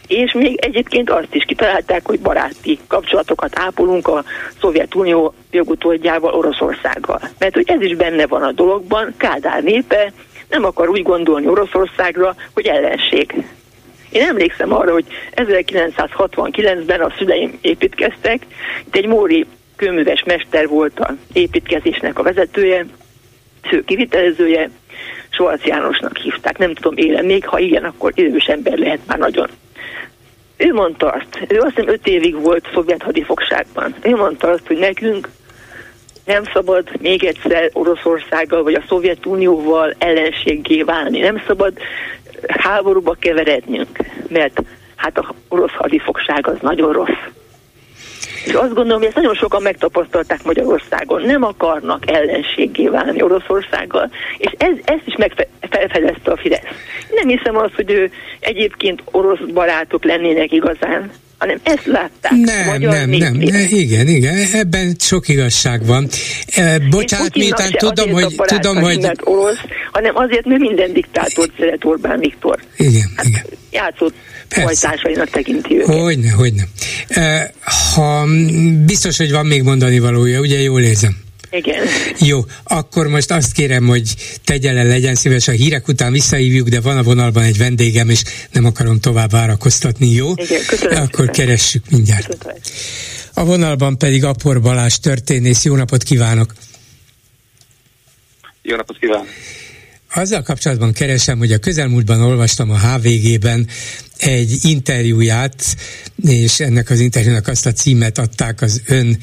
és 0.09 0.33
még 0.33 0.59
egyébként 0.61 1.11
azt 1.11 1.35
is 1.35 1.45
kitalálták, 1.45 2.07
hogy 2.07 2.21
baráti 2.21 2.79
kapcsolatokat 2.87 3.59
ápolunk 3.59 4.09
a 4.09 4.25
Szovjetunió 4.61 5.35
jogutódjával, 5.51 6.35
Oroszországgal. 6.35 7.21
Mert 7.39 7.55
hogy 7.55 7.69
ez 7.69 7.81
is 7.81 7.97
benne 7.97 8.27
van 8.27 8.43
a 8.43 8.53
dologban, 8.53 9.15
Kádár 9.17 9.63
népe 9.63 10.13
nem 10.49 10.65
akar 10.65 10.89
úgy 10.89 11.03
gondolni 11.03 11.47
Oroszországra, 11.47 12.35
hogy 12.55 12.67
ellenség. 12.67 13.35
Én 14.11 14.23
emlékszem 14.23 14.73
arra, 14.73 14.93
hogy 14.93 15.05
1969-ben 15.35 17.01
a 17.01 17.13
szüleim 17.19 17.59
építkeztek, 17.61 18.47
itt 18.87 18.97
egy 18.97 19.07
Móri 19.07 19.47
kőműves 19.77 20.23
mester 20.25 20.69
volt 20.69 21.01
a 21.01 21.15
építkezésnek 21.33 22.19
a 22.19 22.23
vezetője, 22.23 22.87
fő 23.63 23.85
kivitelezője, 23.85 24.71
Soac 25.31 25.65
Jánosnak 25.65 26.17
hívták, 26.17 26.59
nem 26.59 26.75
tudom, 26.75 26.97
élen 26.97 27.25
még, 27.25 27.47
ha 27.47 27.59
igen, 27.59 27.85
akkor 27.85 28.13
idős 28.15 28.45
ember 28.45 28.79
lehet 28.79 29.01
már 29.07 29.19
nagyon. 29.19 29.49
Ő 30.57 30.73
mondta 30.73 31.11
azt, 31.11 31.47
ő 31.49 31.59
azt 31.59 31.75
hiszem 31.75 31.93
öt 31.93 32.07
évig 32.07 32.41
volt 32.41 32.69
szovjet 32.73 33.03
hadifogságban. 33.03 33.95
Ő 34.03 34.17
mondta 34.17 34.49
azt, 34.49 34.67
hogy 34.67 34.79
nekünk 34.79 35.29
nem 36.29 36.45
szabad 36.53 36.89
még 37.01 37.25
egyszer 37.25 37.71
Oroszországgal 37.73 38.63
vagy 38.63 38.75
a 38.75 38.85
Szovjetunióval 38.89 39.95
ellenséggé 39.99 40.83
válni. 40.83 41.19
Nem 41.19 41.43
szabad 41.47 41.73
háborúba 42.47 43.17
keverednünk, 43.19 43.99
mert 44.29 44.63
hát 44.97 45.19
a 45.19 45.35
orosz 45.49 45.73
hadifogság 45.73 46.47
az 46.47 46.57
nagyon 46.61 46.93
rossz. 46.93 47.23
És 48.45 48.53
azt 48.53 48.75
gondolom, 48.75 48.99
hogy 48.99 49.07
ezt 49.07 49.17
nagyon 49.17 49.35
sokan 49.35 49.63
megtapasztalták 49.63 50.45
Magyarországon. 50.45 51.23
Nem 51.23 51.43
akarnak 51.43 52.11
ellenséggé 52.11 52.89
válni 52.89 53.23
Oroszországgal, 53.23 54.11
és 54.39 54.51
ez, 54.59 54.75
ezt 54.85 55.07
is 55.07 55.17
megfelfedezte 55.17 56.31
a 56.31 56.37
Fidesz. 56.37 56.67
Nem 57.11 57.29
hiszem 57.29 57.57
azt, 57.57 57.75
hogy 57.75 57.91
ő 57.91 58.11
egyébként 58.41 59.03
orosz 59.05 59.41
barátok 59.53 60.05
lennének 60.05 60.53
igazán, 60.53 61.11
hanem 61.39 61.61
ezt 61.63 61.87
látták. 61.87 62.33
Nem, 62.33 62.81
nem, 62.81 63.11
nem, 63.11 63.11
nem, 63.11 63.67
igen, 63.69 64.09
igen, 64.09 64.37
ebben 64.53 64.97
sok 64.99 65.29
igazság 65.29 65.87
van. 65.87 66.09
E, 66.47 66.79
bocsánat, 66.79 67.35
miután 67.35 67.71
tudom, 67.71 68.11
hogy... 68.11 68.35
Tudom, 68.47 68.77
hogy... 68.77 69.11
Orosz, 69.25 69.59
hanem 69.93 70.17
azért, 70.17 70.45
mert 70.45 70.61
minden 70.61 70.93
diktátort 70.93 71.51
szeret 71.59 71.85
Orbán 71.85 72.19
Viktor. 72.19 72.59
Igen, 72.77 73.13
hát, 73.17 73.27
igen. 73.27 73.45
Játszott 73.71 74.15
hajtásainak 74.51 75.31
tekinti 75.31 75.77
őket. 75.77 75.97
Hogyne, 75.97 76.31
hogyne. 76.31 76.63
E, 77.09 77.53
ha 77.95 78.25
biztos, 78.85 79.17
hogy 79.17 79.31
van 79.31 79.47
még 79.47 79.63
mondani 79.63 79.99
valója, 79.99 80.41
ugye 80.41 80.59
jól 80.59 80.83
érzem? 80.83 81.17
Igen. 81.51 81.87
Jó, 82.19 82.45
akkor 82.65 83.09
most 83.09 83.31
azt 83.31 83.53
kérem, 83.53 83.87
hogy 83.87 84.15
tegye 84.45 84.73
le, 84.73 84.83
legyen 84.83 85.15
szíves, 85.15 85.49
a 85.49 85.53
hírek 85.53 85.89
után 85.89 86.13
visszahívjuk, 86.13 86.69
de 86.69 86.81
van 86.81 86.97
a 86.97 87.03
vonalban 87.03 87.43
egy 87.43 87.59
vendégem, 87.59 88.09
és 88.09 88.23
nem 88.53 88.65
akarom 88.65 89.01
tovább 89.01 89.31
várakoztatni, 89.31 90.07
jó? 90.07 90.33
Igen, 90.37 90.61
köszönöm. 90.67 91.03
Akkor 91.03 91.25
szépen. 91.27 91.33
keressük 91.33 91.91
mindjárt. 91.91 92.27
Köszönöm. 92.27 92.57
A 93.35 93.45
vonalban 93.45 93.99
pedig 93.99 94.25
Apor 94.25 94.61
Balázs 94.61 94.95
történész. 94.95 95.65
Jó 95.65 95.77
napot 95.77 96.03
kívánok! 96.03 96.55
Jó 98.63 98.77
napot 98.77 98.99
kívánok! 98.99 99.27
Azzal 100.15 100.43
kapcsolatban 100.43 100.93
keresem, 100.93 101.39
hogy 101.39 101.53
a 101.53 101.59
közelmúltban 101.59 102.21
olvastam 102.21 102.71
a 102.71 102.79
HVG-ben 102.79 103.69
egy 104.19 104.59
interjúját, 104.63 105.77
és 106.27 106.61
ennek 106.61 106.91
az 106.91 107.01
interjúnak 107.01 107.49
azt 107.49 107.67
a 107.67 107.73
címet 107.73 108.19
adták 108.19 108.63
az 108.63 108.83
ön 108.87 109.19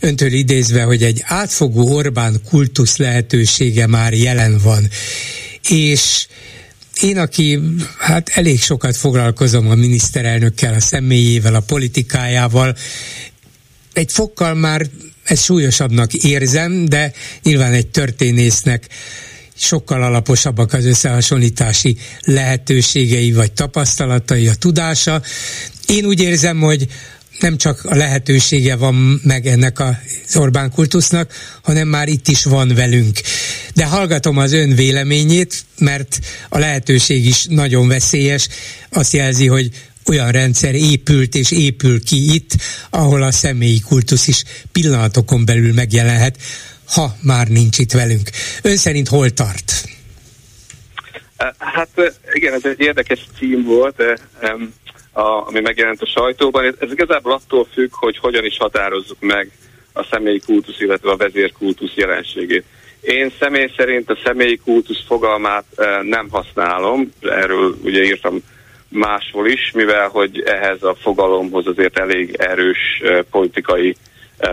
öntől 0.00 0.32
idézve, 0.32 0.82
hogy 0.82 1.02
egy 1.02 1.22
átfogó 1.24 1.94
Orbán 1.94 2.40
kultusz 2.48 2.96
lehetősége 2.96 3.86
már 3.86 4.12
jelen 4.12 4.58
van. 4.58 4.88
És 5.68 6.26
én, 7.02 7.18
aki 7.18 7.60
hát 7.98 8.28
elég 8.28 8.60
sokat 8.60 8.96
foglalkozom 8.96 9.70
a 9.70 9.74
miniszterelnökkel, 9.74 10.74
a 10.74 10.80
személyével, 10.80 11.54
a 11.54 11.60
politikájával, 11.60 12.76
egy 13.92 14.12
fokkal 14.12 14.54
már 14.54 14.86
ezt 15.24 15.44
súlyosabbnak 15.44 16.14
érzem, 16.14 16.84
de 16.84 17.12
nyilván 17.42 17.72
egy 17.72 17.86
történésznek 17.86 18.88
sokkal 19.56 20.02
alaposabbak 20.02 20.72
az 20.72 20.84
összehasonlítási 20.84 21.96
lehetőségei 22.20 23.32
vagy 23.32 23.52
tapasztalatai, 23.52 24.48
a 24.48 24.54
tudása. 24.54 25.22
Én 25.86 26.04
úgy 26.04 26.20
érzem, 26.20 26.60
hogy 26.60 26.86
nem 27.40 27.56
csak 27.56 27.84
a 27.84 27.94
lehetősége 27.94 28.76
van 28.76 29.20
meg 29.24 29.46
ennek 29.46 29.78
az 29.78 30.36
Orbán 30.36 30.70
kultusznak, 30.70 31.32
hanem 31.62 31.88
már 31.88 32.08
itt 32.08 32.28
is 32.28 32.44
van 32.44 32.74
velünk. 32.74 33.20
De 33.74 33.84
hallgatom 33.84 34.36
az 34.36 34.52
ön 34.52 34.74
véleményét, 34.74 35.64
mert 35.78 36.18
a 36.48 36.58
lehetőség 36.58 37.26
is 37.26 37.44
nagyon 37.44 37.88
veszélyes. 37.88 38.48
Azt 38.90 39.12
jelzi, 39.12 39.46
hogy 39.46 39.70
olyan 40.06 40.30
rendszer 40.30 40.74
épült 40.74 41.34
és 41.34 41.50
épül 41.50 42.04
ki 42.04 42.34
itt, 42.34 42.50
ahol 42.90 43.22
a 43.22 43.32
személyi 43.32 43.80
kultusz 43.80 44.26
is 44.26 44.42
pillanatokon 44.72 45.44
belül 45.44 45.72
megjelenhet, 45.72 46.36
ha 46.84 47.16
már 47.22 47.48
nincs 47.48 47.78
itt 47.78 47.92
velünk. 47.92 48.30
Ön 48.62 48.76
szerint 48.76 49.08
hol 49.08 49.30
tart? 49.30 49.84
Hát 51.58 51.88
igen, 52.32 52.52
ez 52.52 52.60
egy 52.64 52.80
érdekes 52.80 53.26
cím 53.38 53.64
volt 53.64 54.02
a, 55.12 55.46
ami 55.46 55.60
megjelent 55.60 56.02
a 56.02 56.06
sajtóban. 56.06 56.64
Ez, 56.64 56.74
ez 56.78 56.92
igazából 56.92 57.32
attól 57.32 57.66
függ, 57.72 57.90
hogy 57.92 58.18
hogyan 58.18 58.44
is 58.44 58.56
határozzuk 58.56 59.20
meg 59.20 59.50
a 59.92 60.04
személyi 60.10 60.40
kultusz, 60.46 60.80
illetve 60.80 61.10
a 61.10 61.16
vezérkultusz 61.16 61.94
jelenségét. 61.94 62.64
Én 63.00 63.32
személy 63.38 63.72
szerint 63.76 64.10
a 64.10 64.18
személyi 64.24 64.56
kultusz 64.56 65.04
fogalmát 65.06 65.64
e, 65.76 66.02
nem 66.02 66.28
használom, 66.30 67.12
erről 67.20 67.76
ugye 67.82 68.02
írtam 68.02 68.38
máshol 68.88 69.46
is, 69.46 69.70
mivel 69.74 70.08
hogy 70.08 70.40
ehhez 70.40 70.82
a 70.82 70.94
fogalomhoz 70.94 71.66
azért 71.66 71.98
elég 71.98 72.34
erős 72.38 73.00
e, 73.02 73.22
politikai 73.30 73.96
e, 74.38 74.50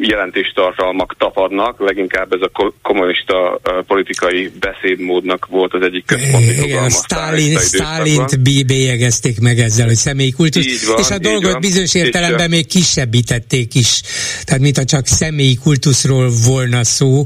jelentéstartalmak 0.00 1.14
tapadnak, 1.18 1.80
leginkább 1.80 2.32
ez 2.32 2.40
a 2.40 2.72
kommunista 2.82 3.60
politikai 3.86 4.50
beszédmódnak 4.60 5.46
volt 5.46 5.74
az 5.74 5.82
egyik 5.82 6.04
központi 6.06 6.52
fogalma. 6.52 6.88
Stalin, 6.88 7.58
Stalint 7.58 8.40
bélyegezték 8.66 9.40
meg 9.40 9.58
ezzel, 9.58 9.86
hogy 9.86 9.94
személyi 9.94 10.32
kultusz, 10.32 10.86
van, 10.86 10.98
és 10.98 11.10
a 11.10 11.18
dolgot 11.18 11.52
van. 11.52 11.60
bizonyos 11.60 11.94
értelemben 11.94 12.50
még 12.50 12.66
kisebbítették 12.66 13.74
is. 13.74 14.00
Tehát 14.44 14.62
mint 14.62 14.78
a 14.78 14.84
csak 14.84 15.06
személyi 15.06 15.54
kultuszról 15.54 16.30
volna 16.46 16.84
szó, 16.84 17.22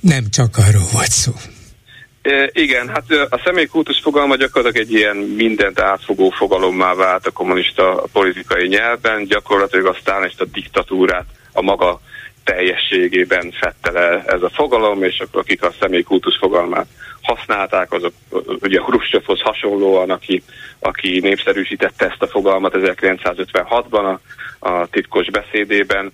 nem 0.00 0.24
csak 0.30 0.56
arról 0.56 0.88
volt 0.92 1.10
szó. 1.10 1.32
Igen, 2.52 2.88
hát 2.88 3.04
a 3.30 3.40
személyi 3.44 3.66
kultusz 3.66 4.00
fogalma 4.02 4.36
gyakorlatilag 4.36 4.86
egy 4.86 4.94
ilyen 4.94 5.16
mindent 5.16 5.80
átfogó 5.80 6.30
fogalommá 6.30 6.94
vált 6.94 7.26
a 7.26 7.30
kommunista 7.30 8.04
politikai 8.12 8.68
nyelven, 8.68 9.24
gyakorlatilag 9.24 9.86
aztán 9.86 10.24
ezt 10.24 10.40
a 10.40 10.44
diktatúrát 10.52 11.24
a 11.52 11.62
maga 11.62 12.00
teljességében 12.44 13.50
fette 13.50 13.90
le 13.90 14.24
ez 14.26 14.42
a 14.42 14.50
fogalom, 14.50 15.02
és 15.02 15.18
akkor 15.18 15.40
akik 15.40 15.62
a 15.62 15.72
személykultusz 15.80 16.38
fogalmát 16.38 16.86
használták, 17.22 17.92
azok 17.92 18.12
ugye 18.60 18.80
Hruscsovhoz 18.80 19.40
hasonlóan, 19.40 20.10
aki, 20.10 20.42
aki 20.78 21.20
népszerűsítette 21.20 22.06
ezt 22.06 22.22
a 22.22 22.26
fogalmat 22.26 22.74
1956-ban 22.76 24.18
a, 24.58 24.68
a 24.68 24.86
titkos 24.86 25.30
beszédében, 25.30 26.12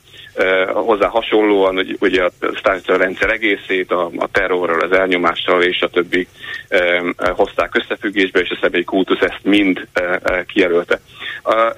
hozzá 0.73 1.07
hasonlóan 1.07 1.75
hogy 1.75 1.97
ugye 2.01 2.25
a 2.25 2.31
Stalin 2.55 2.83
rendszer 2.87 3.31
egészét, 3.31 3.91
a, 3.91 4.11
a 4.17 4.29
terrorral, 4.33 4.81
az 4.81 4.93
elnyomással 4.93 5.63
és 5.63 5.81
a 5.81 5.89
többi 5.89 6.29
hozták 7.17 7.75
összefüggésbe, 7.75 8.41
és 8.41 8.51
a 8.51 8.59
személyi 8.61 8.85
kultusz 8.85 9.21
ezt 9.21 9.41
mind 9.43 9.87
kijelölte. 10.47 11.01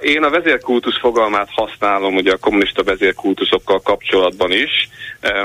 Én 0.01 0.23
a 0.23 0.29
vezérkultusz 0.29 0.99
fogalmát 0.99 1.49
használom 1.51 2.15
ugye 2.15 2.31
a 2.31 2.37
kommunista 2.37 2.83
vezérkultuszokkal 2.83 3.79
kapcsolatban 3.79 4.51
is, 4.51 4.89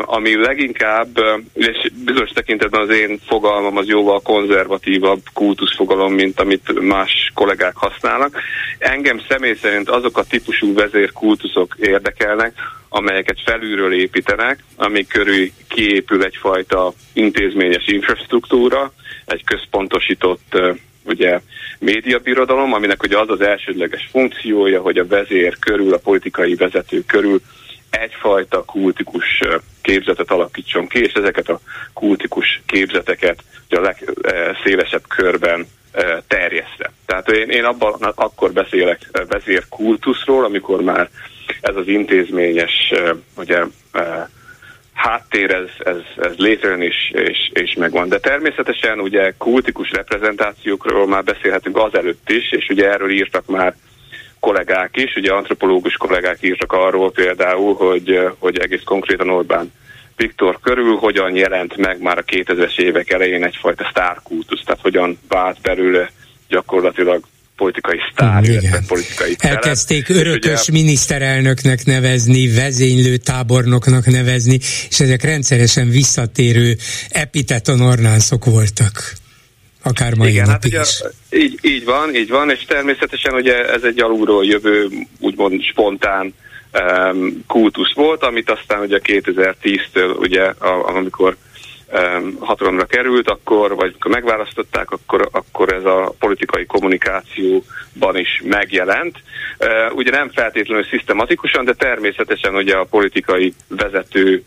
ami 0.05 0.37
leginkább, 0.37 1.09
és 1.55 1.91
bizonyos 2.05 2.31
tekintetben 2.31 2.81
az 2.81 2.91
én 2.91 3.19
fogalmam 3.27 3.77
az 3.77 3.87
jóval 3.87 4.21
konzervatívabb 4.21 5.21
kultuszfogalom, 5.33 6.13
mint 6.13 6.41
amit 6.41 6.81
más 6.81 7.31
kollégák 7.35 7.77
használnak. 7.77 8.41
Engem 8.79 9.21
személy 9.29 9.55
szerint 9.55 9.89
azok 9.89 10.19
a 10.19 10.25
típusú 10.25 10.75
vezérkultuszok 10.75 11.75
érdekelnek, 11.81 12.53
amelyeket 12.97 13.41
felülről 13.45 13.93
építenek, 13.93 14.65
ami 14.77 15.07
körül 15.07 15.49
kiépül 15.69 16.25
egyfajta 16.25 16.93
intézményes 17.13 17.87
infrastruktúra, 17.87 18.93
egy 19.27 19.45
központosított 19.45 20.61
ugye 21.05 21.41
médiabirodalom, 21.79 22.73
aminek 22.73 23.03
ugye 23.03 23.19
az 23.19 23.31
az 23.31 23.41
elsődleges 23.41 24.09
funkciója, 24.11 24.81
hogy 24.81 24.99
a 24.99 25.07
vezér 25.07 25.59
körül, 25.59 25.93
a 25.93 25.99
politikai 25.99 26.55
vezető 26.55 27.05
körül 27.07 27.41
egyfajta 27.91 28.65
kultikus 28.65 29.43
képzetet 29.83 30.31
alakítson 30.31 30.87
ki, 30.87 30.99
és 30.99 31.13
ezeket 31.13 31.49
a 31.49 31.61
kultikus 31.93 32.63
képzeteket 32.67 33.43
a 33.69 33.81
legszélesebb 33.81 35.03
körben 35.09 35.67
terjeszte. 36.29 36.93
Tehát 37.07 37.31
én, 37.31 37.49
én 37.49 37.65
abban 37.65 37.93
akkor 38.15 38.53
beszélek 38.53 39.01
vezérkultuszról, 39.29 40.45
amikor 40.45 40.83
már 40.83 41.09
ez 41.61 41.77
az 41.77 41.89
intézményes 41.89 42.93
ugye, 43.37 43.63
háttér 44.97 45.55
ez, 45.55 45.69
ez, 45.79 45.97
ez 46.17 46.37
létrejön 46.37 46.83
és, 46.83 47.11
és, 47.13 47.51
és 47.53 47.75
megvan. 47.75 48.09
De 48.09 48.19
természetesen 48.19 49.01
ugye 49.01 49.33
kultikus 49.39 49.91
reprezentációkról 49.91 51.07
már 51.07 51.25
beszélhetünk 51.25 51.77
azelőtt 51.77 52.31
is, 52.31 52.51
és 52.51 52.69
ugye 52.69 52.91
erről 52.91 53.11
írtak 53.11 53.47
már 53.47 53.75
kollégák 54.41 54.97
is, 54.97 55.17
ugye 55.17 55.33
antropológus 55.33 55.95
kollégák 55.95 56.39
írtak 56.41 56.73
arról 56.73 57.11
például, 57.11 57.75
hogy, 57.75 58.21
hogy 58.39 58.59
egész 58.59 58.83
konkrétan 58.85 59.31
Orbán 59.31 59.73
Viktor 60.17 60.59
körül 60.63 60.97
hogyan 60.97 61.35
jelent 61.35 61.77
meg 61.77 62.01
már 62.01 62.19
a 62.19 62.25
2000-es 62.25 62.79
évek 62.79 63.11
elején 63.11 63.45
egyfajta 63.45 63.87
sztárkultusz, 63.91 64.65
tehát 64.65 64.81
hogyan 64.81 65.19
vált 65.29 65.61
belőle 65.61 66.11
gyakorlatilag 66.49 67.23
politikai 67.57 67.99
sztár, 68.13 68.45
illetve 68.45 68.83
politikai 68.87 69.37
Elkezdték 69.39 70.07
telep. 70.07 70.23
örökös 70.23 70.69
ugye, 70.69 70.79
miniszterelnöknek 70.79 71.85
nevezni, 71.85 72.55
vezénylő 72.55 73.17
tábornoknak 73.17 74.07
nevezni, 74.07 74.59
és 74.89 75.01
ezek 75.01 75.23
rendszeresen 75.23 75.89
visszatérő 75.89 76.77
epiteton 77.09 77.81
ornánszok 77.81 78.45
voltak 78.45 79.13
akár 79.87 80.15
mai 80.15 80.31
Igen, 80.31 80.49
hát 80.49 80.65
ugye, 80.65 80.83
így, 81.31 81.59
így 81.63 81.85
van, 81.85 82.15
így 82.15 82.29
van, 82.29 82.51
és 82.51 82.65
természetesen 82.65 83.35
ugye 83.35 83.73
ez 83.73 83.83
egy 83.83 84.01
alulról 84.01 84.45
jövő, 84.45 84.89
úgymond 85.21 85.63
spontán 85.63 86.35
um, 86.73 87.45
kultusz 87.47 87.93
volt, 87.95 88.23
amit 88.23 88.51
aztán 88.51 88.81
ugye 88.81 89.01
2010-től, 89.03 90.17
ugye, 90.19 90.43
a, 90.43 90.89
amikor 90.89 91.37
hatalomra 92.41 92.85
került, 92.85 93.31
akkor, 93.31 93.75
vagy 93.75 93.89
amikor 93.91 94.11
megválasztották, 94.11 94.91
akkor, 94.91 95.29
akkor 95.33 95.73
ez 95.73 95.85
a 95.85 96.15
politikai 96.19 96.67
kommunikációban 96.67 98.17
is 98.17 98.43
megjelent. 98.45 99.17
Ugye 99.95 100.11
nem 100.11 100.31
feltétlenül 100.31 100.85
szisztematikusan, 100.85 101.65
de 101.65 101.75
természetesen 101.75 102.55
ugye 102.55 102.77
a 102.77 102.87
politikai 102.91 103.55
vezető 103.69 104.45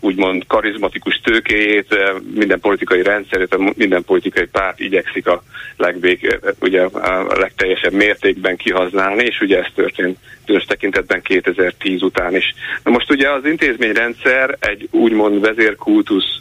úgymond 0.00 0.46
karizmatikus 0.46 1.20
tőkéjét, 1.24 1.98
minden 2.34 2.60
politikai 2.60 3.02
rendszerét, 3.02 3.76
minden 3.76 4.04
politikai 4.04 4.46
párt 4.46 4.80
igyekszik 4.80 5.26
a, 5.26 5.42
legvég, 5.76 6.40
ugye 6.60 6.82
a 6.82 7.38
legteljesebb 7.38 7.92
mértékben 7.92 8.56
kihasználni, 8.56 9.24
és 9.24 9.40
ugye 9.40 9.58
ez 9.58 9.66
történt 9.74 10.18
bizonyos 10.46 10.64
tekintetben 10.64 11.22
2010 11.22 12.02
után 12.02 12.36
is. 12.36 12.54
Na 12.84 12.90
most 12.90 13.10
ugye 13.10 13.30
az 13.30 13.44
intézményrendszer 13.44 14.56
egy 14.60 14.88
úgymond 14.90 15.40
vezérkultusz, 15.40 16.36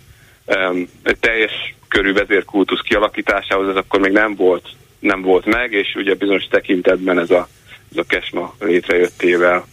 teljes 1.19 1.75
körű 1.87 2.13
vezérkultusz 2.13 2.81
kialakításához 2.81 3.69
ez 3.69 3.75
akkor 3.75 3.99
még 3.99 4.11
nem 4.11 4.35
volt, 4.35 4.67
nem 4.99 5.21
volt 5.21 5.45
meg, 5.45 5.71
és 5.71 5.95
ugye 5.95 6.15
bizonyos 6.15 6.47
tekintetben 6.49 7.19
ez 7.19 7.31
a, 7.31 7.47
ez 7.91 7.97
a 7.97 8.03
kesma 8.07 8.55
létrejöttével 8.59 9.65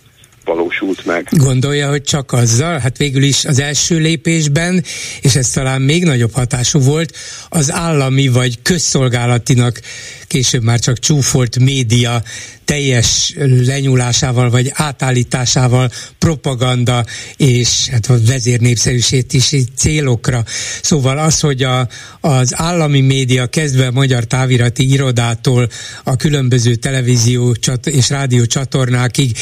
valósult 0.47 1.05
meg. 1.05 1.29
Gondolja, 1.31 1.89
hogy 1.89 2.03
csak 2.03 2.33
azzal? 2.33 2.79
Hát 2.79 2.97
végül 2.97 3.23
is 3.23 3.45
az 3.45 3.59
első 3.59 3.99
lépésben, 3.99 4.85
és 5.21 5.37
ez 5.37 5.51
talán 5.51 5.83
még 5.83 6.05
nagyobb 6.05 6.33
hatású 6.33 6.81
volt, 6.81 7.17
az 7.49 7.73
állami 7.73 8.29
vagy 8.29 8.63
közszolgálatinak 8.63 9.81
később 10.27 10.63
már 10.63 10.79
csak 10.79 10.99
csúfolt 10.99 11.59
média 11.59 12.23
teljes 12.67 13.35
lenyúlásával 13.67 14.51
vagy 14.51 14.71
átállításával 14.75 15.91
propaganda 16.19 17.05
és 17.37 17.89
hát 17.89 18.07
a 18.07 18.19
vezérnépszerűsét 18.27 19.33
is 19.33 19.55
célokra. 19.77 20.45
Szóval 20.83 21.19
az, 21.19 21.41
hogy 21.41 21.63
a, 21.63 21.89
az 22.21 22.53
állami 22.55 23.01
média 23.01 23.47
kezdve 23.47 23.87
a 23.87 23.91
Magyar 23.91 24.25
Távirati 24.25 24.93
Irodától 24.93 25.69
a 26.05 26.17
különböző 26.17 26.75
televízió 26.75 27.57
és 27.85 28.11
rádió 28.11 28.45
csatornákig 28.45 29.37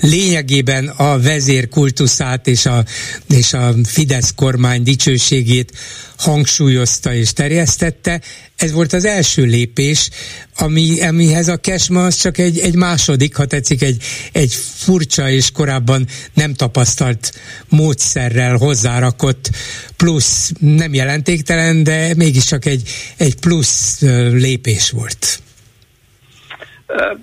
lényegében 0.00 0.88
a 0.88 1.20
vezér 1.20 1.68
kultuszát 1.68 2.46
és 2.46 2.66
a, 2.66 2.84
és 3.28 3.52
a 3.52 3.74
Fidesz 3.84 4.32
kormány 4.34 4.82
dicsőségét 4.82 5.72
hangsúlyozta 6.18 7.14
és 7.14 7.32
terjesztette. 7.32 8.20
Ez 8.56 8.72
volt 8.72 8.92
az 8.92 9.04
első 9.04 9.42
lépés, 9.44 10.10
ami, 10.56 11.00
amihez 11.00 11.48
a 11.48 11.56
kesma 11.56 12.04
az 12.04 12.16
csak 12.16 12.38
egy, 12.38 12.58
egy 12.68 12.76
második, 12.76 13.36
ha 13.36 13.46
tetszik, 13.46 13.82
egy, 13.82 14.02
egy 14.32 14.52
furcsa 14.84 15.30
és 15.30 15.50
korábban 15.50 16.06
nem 16.34 16.54
tapasztalt 16.54 17.32
módszerrel 17.68 18.56
hozzárakott 18.56 19.48
plusz, 19.96 20.52
nem 20.60 20.94
jelentéktelen, 20.94 21.82
de 21.82 22.14
mégiscsak 22.16 22.64
egy, 22.64 22.82
egy 23.16 23.34
plusz 23.40 24.00
lépés 24.32 24.90
volt. 24.90 25.38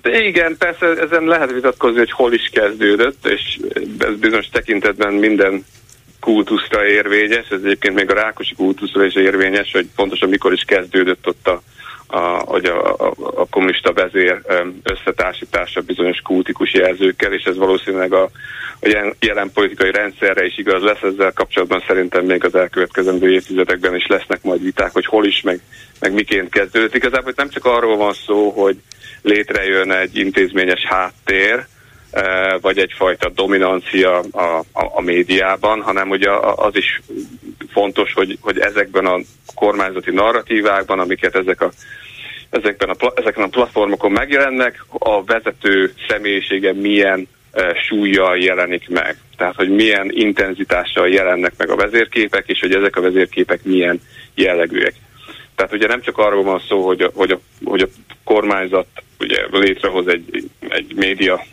Igen, 0.02 0.56
persze 0.58 0.86
ezen 0.86 1.24
lehet 1.24 1.52
vitatkozni, 1.52 1.98
hogy 1.98 2.10
hol 2.10 2.32
is 2.32 2.48
kezdődött, 2.52 3.26
és 3.26 3.60
ez 3.98 4.14
bizonyos 4.20 4.48
tekintetben 4.48 5.12
minden 5.12 5.64
kultuszra 6.20 6.86
érvényes, 6.86 7.48
ez 7.50 7.60
egyébként 7.64 7.94
még 7.94 8.10
a 8.10 8.14
Rákosi 8.14 8.54
kultuszra 8.54 9.04
is 9.04 9.14
érvényes, 9.14 9.72
hogy 9.72 9.86
pontosan 9.96 10.28
mikor 10.28 10.52
is 10.52 10.62
kezdődött 10.66 11.26
ott 11.26 11.48
a, 11.48 11.62
a, 12.06 12.18
a, 12.18 12.60
a, 12.98 13.12
a 13.16 13.46
kommunista 13.50 13.92
vezér 13.92 14.40
összetársítása 14.82 15.80
bizonyos 15.80 16.20
kultikus 16.20 16.72
jelzőkkel, 16.72 17.32
és 17.32 17.44
ez 17.44 17.56
valószínűleg 17.56 18.12
a, 18.12 18.22
a 18.22 19.14
jelen 19.20 19.50
politikai 19.54 19.90
rendszerre 19.90 20.44
is 20.44 20.58
igaz 20.58 20.82
lesz, 20.82 21.02
ezzel 21.02 21.32
kapcsolatban 21.32 21.82
szerintem 21.86 22.24
még 22.24 22.44
az 22.44 22.54
elkövetkezendő 22.54 23.32
évtizedekben 23.32 23.94
is 23.94 24.06
lesznek 24.06 24.42
majd 24.42 24.62
viták, 24.62 24.92
hogy 24.92 25.06
hol 25.06 25.26
is, 25.26 25.40
meg, 25.40 25.60
meg 26.00 26.12
miként 26.12 26.50
kezdődött. 26.50 26.94
Igazából 26.94 27.32
nem 27.36 27.48
csak 27.48 27.64
arról 27.64 27.96
van 27.96 28.12
szó, 28.12 28.50
hogy 28.50 28.76
létrejön 29.22 29.92
egy 29.92 30.16
intézményes 30.16 30.84
háttér, 30.84 31.66
vagy 32.60 32.78
egyfajta 32.78 33.28
dominancia 33.28 34.18
a, 34.18 34.58
a, 34.58 34.64
a 34.72 35.00
médiában, 35.00 35.82
hanem 35.82 36.10
ugye 36.10 36.30
az 36.56 36.76
is 36.76 37.00
fontos, 37.72 38.12
hogy, 38.12 38.38
hogy 38.40 38.58
ezekben 38.58 39.06
a 39.06 39.20
kormányzati 39.54 40.10
narratívákban, 40.10 40.98
amiket 40.98 41.34
ezek 41.34 41.60
a 41.60 41.70
ezekben 42.50 42.88
a, 42.88 43.12
ezeken 43.14 43.42
a 43.42 43.48
platformokon 43.48 44.12
megjelennek, 44.12 44.84
a 44.88 45.24
vezető 45.24 45.92
személyisége 46.08 46.72
milyen 46.72 47.28
e, 47.52 47.74
súlyjal 47.88 48.38
jelenik 48.38 48.88
meg. 48.88 49.16
Tehát, 49.36 49.54
hogy 49.54 49.68
milyen 49.68 50.10
intenzitással 50.10 51.08
jelennek 51.08 51.52
meg 51.56 51.70
a 51.70 51.76
vezérképek, 51.76 52.44
és 52.46 52.60
hogy 52.60 52.74
ezek 52.74 52.96
a 52.96 53.00
vezérképek 53.00 53.62
milyen 53.62 54.00
jellegűek. 54.34 54.94
Tehát 55.54 55.72
ugye 55.72 55.86
nem 55.86 56.00
csak 56.00 56.18
arról 56.18 56.42
van 56.42 56.62
szó, 56.68 56.86
hogy 56.86 57.00
a, 57.00 57.10
hogy 57.14 57.30
a, 57.30 57.40
hogy 57.64 57.80
a 57.80 57.88
kormányzat 58.24 58.86
ugye 59.18 59.46
létrehoz 59.50 60.08
egy, 60.08 60.50
egy 60.68 60.94
média 60.94 61.44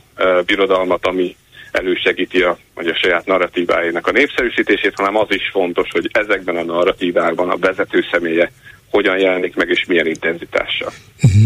birodalmat, 0.46 1.06
ami 1.06 1.36
elősegíti 1.72 2.42
a, 2.42 2.58
vagy 2.74 2.88
a 2.88 2.96
saját 2.96 3.26
narratívájának 3.26 4.08
a 4.08 4.12
népszerűsítését, 4.12 4.96
hanem 4.96 5.18
az 5.18 5.28
is 5.30 5.50
fontos, 5.52 5.88
hogy 5.92 6.10
ezekben 6.12 6.58
a 6.58 6.64
narratívákban 6.64 7.50
a 7.50 7.58
vezető 7.58 8.06
személye 8.12 8.52
hogyan 8.94 9.18
jelenik 9.18 9.56
meg, 9.56 9.70
és 9.70 9.86
milyen 9.88 10.08
intenzitással. 10.08 10.94
Uh-huh. 11.22 11.44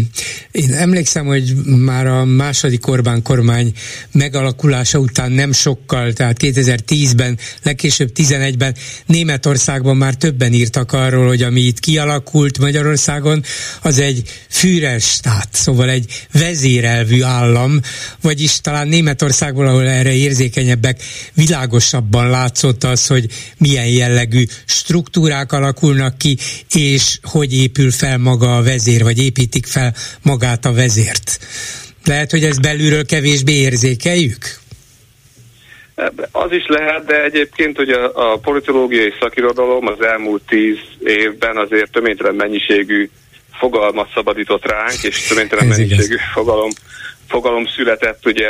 Én 0.50 0.72
emlékszem, 0.72 1.26
hogy 1.26 1.52
már 1.64 2.06
a 2.06 2.24
második 2.24 2.86
Orbán 2.86 3.22
kormány 3.22 3.72
megalakulása 4.12 4.98
után 4.98 5.32
nem 5.32 5.52
sokkal, 5.52 6.12
tehát 6.12 6.36
2010-ben, 6.40 7.38
legkésőbb 7.62 8.10
11-ben 8.14 8.74
Németországban 9.06 9.96
már 9.96 10.14
többen 10.14 10.52
írtak 10.52 10.92
arról, 10.92 11.26
hogy 11.26 11.42
ami 11.42 11.60
itt 11.60 11.80
kialakult 11.80 12.58
Magyarországon, 12.58 13.42
az 13.82 13.98
egy 13.98 14.22
füres 14.48 15.04
stát, 15.04 15.48
szóval 15.52 15.90
egy 15.90 16.26
vezérelvű 16.32 17.22
állam, 17.22 17.80
vagyis 18.20 18.60
talán 18.60 18.88
Németországból, 18.88 19.66
ahol 19.66 19.88
erre 19.88 20.12
érzékenyebbek, 20.12 21.02
világosabban 21.34 22.30
látszott 22.30 22.84
az, 22.84 23.06
hogy 23.06 23.26
milyen 23.58 23.86
jellegű 23.86 24.44
struktúrák 24.64 25.52
alakulnak 25.52 26.18
ki, 26.18 26.36
és 26.74 27.18
hogy 27.22 27.37
épül 27.52 27.90
fel 27.90 28.18
maga 28.18 28.56
a 28.56 28.62
vezér, 28.62 29.02
vagy 29.02 29.18
építik 29.18 29.66
fel 29.66 29.94
magát 30.22 30.64
a 30.64 30.72
vezért. 30.72 31.38
Lehet, 32.04 32.30
hogy 32.30 32.44
ez 32.44 32.58
belülről 32.58 33.06
kevésbé 33.06 33.52
érzékeljük? 33.52 34.58
Az 36.30 36.52
is 36.52 36.66
lehet, 36.66 37.04
de 37.04 37.22
egyébként 37.22 37.76
hogy 37.76 37.90
a, 37.90 38.38
politológiai 38.38 39.12
szakirodalom 39.20 39.86
az 39.86 40.02
elmúlt 40.02 40.42
tíz 40.46 40.78
évben 41.04 41.56
azért 41.56 41.90
töménytelen 41.90 42.34
mennyiségű 42.34 43.10
fogalmat 43.58 44.10
szabadított 44.14 44.66
ránk, 44.66 45.02
és 45.02 45.26
töménytelen 45.26 45.66
mennyiségű 45.66 46.16
fogalom, 46.32 46.70
fogalom 47.28 47.66
született 47.66 48.26
ugye 48.26 48.48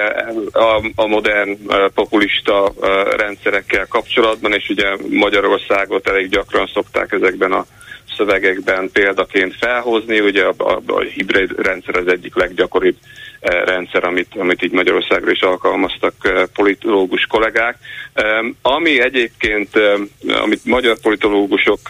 a, 0.52 0.90
a 0.94 1.06
modern 1.06 1.58
populista 1.94 2.72
rendszerekkel 3.16 3.86
kapcsolatban, 3.86 4.52
és 4.52 4.68
ugye 4.68 4.96
Magyarországot 5.10 6.08
elég 6.08 6.28
gyakran 6.28 6.70
szokták 6.74 7.12
ezekben 7.12 7.52
a 7.52 7.66
szövegekben 8.18 8.90
példaként 8.92 9.54
felhozni, 9.56 10.20
ugye 10.20 10.44
a, 10.44 10.54
a, 10.56 10.80
a 10.86 11.00
hibrid 11.00 11.50
rendszer 11.56 11.96
az 11.96 12.06
egyik 12.06 12.34
leggyakoribb 12.34 12.96
rendszer, 13.40 14.04
amit, 14.04 14.34
amit 14.38 14.62
így 14.62 14.72
Magyarországra 14.72 15.30
is 15.30 15.40
alkalmaztak 15.40 16.14
politológus 16.54 17.26
kollégák. 17.26 17.78
Ami 18.62 19.00
egyébként, 19.00 19.68
amit 20.42 20.64
magyar 20.64 20.98
politológusok 21.00 21.80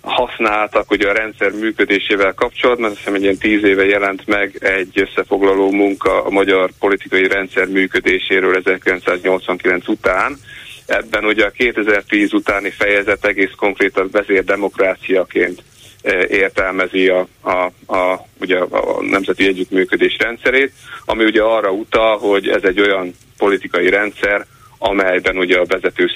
használtak 0.00 0.90
ugye 0.90 1.08
a 1.08 1.12
rendszer 1.12 1.50
működésével 1.50 2.32
kapcsolatban, 2.32 2.90
azt 2.90 2.98
hiszem 2.98 3.14
egy 3.14 3.22
ilyen 3.22 3.38
tíz 3.38 3.64
éve 3.64 3.84
jelent 3.84 4.26
meg 4.26 4.56
egy 4.60 5.00
összefoglaló 5.00 5.70
munka 5.70 6.24
a 6.24 6.30
magyar 6.30 6.70
politikai 6.78 7.28
rendszer 7.28 7.66
működéséről 7.66 8.56
1989 8.56 9.88
után. 9.88 10.38
Ebben 10.86 11.24
ugye 11.24 11.44
a 11.44 11.50
2010 11.50 12.32
utáni 12.32 12.70
fejezet 12.70 13.24
egész 13.24 13.50
konkrétan 13.56 14.08
vezérdemokráciaként 14.12 15.62
e, 16.02 16.26
értelmezi 16.28 17.08
a, 17.08 17.26
a, 17.40 17.72
a, 17.96 18.26
ugye 18.40 18.58
a 18.58 19.02
nemzeti 19.02 19.46
együttműködés 19.46 20.16
rendszerét, 20.18 20.72
ami 21.04 21.24
ugye 21.24 21.42
arra 21.42 21.70
utal, 21.70 22.18
hogy 22.18 22.48
ez 22.48 22.62
egy 22.62 22.80
olyan 22.80 23.14
politikai 23.36 23.88
rendszer, 23.88 24.46
amelyben 24.78 25.36
ugye 25.36 25.58
a 25.58 25.64
vezető 25.64 26.10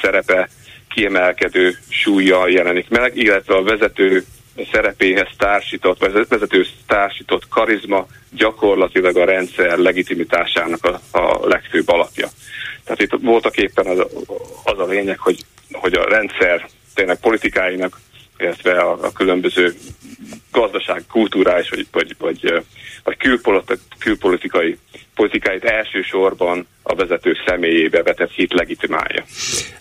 szerepe 0.00 0.48
kiemelkedő 0.88 1.78
súlyjal 1.88 2.50
jelenik 2.50 2.88
meg, 2.88 3.16
illetve 3.16 3.54
a 3.54 3.62
vezető 3.62 4.24
szerepéhez 4.72 5.28
társított, 5.36 5.98
vagy 5.98 6.26
vezető 6.28 6.66
társított 6.86 7.48
karizma 7.48 8.06
gyakorlatilag 8.30 9.16
a 9.16 9.24
rendszer 9.24 9.78
legitimitásának 9.78 10.84
a, 10.84 11.18
a 11.18 11.46
legfőbb 11.46 11.88
alapja. 11.88 12.28
Tehát 12.88 13.00
itt 13.00 13.20
voltak 13.22 13.56
éppen 13.56 13.86
az, 13.86 13.98
az 14.64 14.78
a 14.78 14.86
lényeg, 14.86 15.18
hogy, 15.18 15.44
hogy 15.72 15.92
a 15.94 16.08
rendszer 16.08 16.68
tényleg 16.94 17.20
politikáinak, 17.20 18.00
illetve 18.38 18.72
a, 18.80 18.98
a 19.02 19.12
különböző 19.12 19.74
gazdaság, 20.52 21.04
kulturális 21.10 21.68
vagy, 21.68 21.86
vagy, 21.90 22.14
vagy, 22.18 22.62
vagy 23.04 23.16
külpolitikai 23.98 24.78
politikáit 25.14 25.64
elsősorban 25.64 26.66
a 26.82 26.94
vezető 26.94 27.32
személyébe 27.46 28.02
vetett 28.02 28.30
hit 28.30 28.52
legitimálja. 28.52 29.24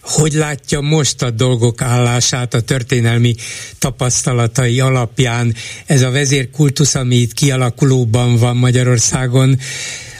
Hogy 0.01 0.31
látja 0.31 0.79
most 0.79 1.21
a 1.21 1.29
dolgok 1.29 1.81
állását 1.81 2.53
a 2.53 2.61
történelmi 2.61 3.35
tapasztalatai 3.79 4.79
alapján 4.79 5.53
ez 5.85 6.01
a 6.01 6.11
vezérkultusz, 6.11 6.95
ami 6.95 7.15
itt 7.15 7.33
kialakulóban 7.33 8.37
van 8.37 8.55
Magyarországon, 8.57 9.57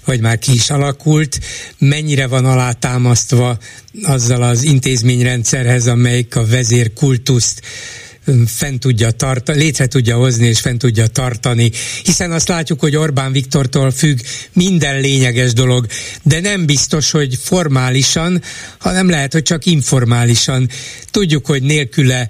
vagy 0.08 0.22
már 0.22 0.40
ki 0.40 0.54
is 0.54 0.70
alakult, 0.70 1.40
mennyire 1.78 2.28
van 2.28 2.46
alátámasztva 2.46 3.58
azzal 4.04 4.44
az 4.44 4.64
intézményrendszerhez, 4.64 5.88
amelyik 5.88 6.36
a 6.36 6.46
vezérkultuszt 6.46 7.62
fent 8.46 8.80
tudja 8.80 9.12
tartani, 9.12 9.58
létre 9.58 9.88
tudja 9.88 10.16
hozni 10.16 10.48
és 10.48 10.60
fent 10.60 10.80
tudja 10.80 11.08
tartani, 11.08 11.72
hiszen 12.04 12.32
azt 12.32 12.48
látjuk, 12.48 12.80
hogy 12.80 12.96
Orbán 12.96 13.32
Viktortól 13.32 13.92
függ 13.92 14.20
minden 14.54 15.00
lényeges 15.00 15.54
dolog, 15.54 15.86
de 16.24 16.40
nem 16.40 16.66
biztos, 16.66 17.12
hogy 17.12 17.38
formálisan, 17.42 18.42
hanem 18.78 19.10
lehet, 19.10 19.34
hogy 19.34 19.44
csak 19.44 19.66
informálisan. 19.66 20.70
Tudjuk, 21.12 21.46
hogy 21.46 21.64
nélküle 21.64 22.30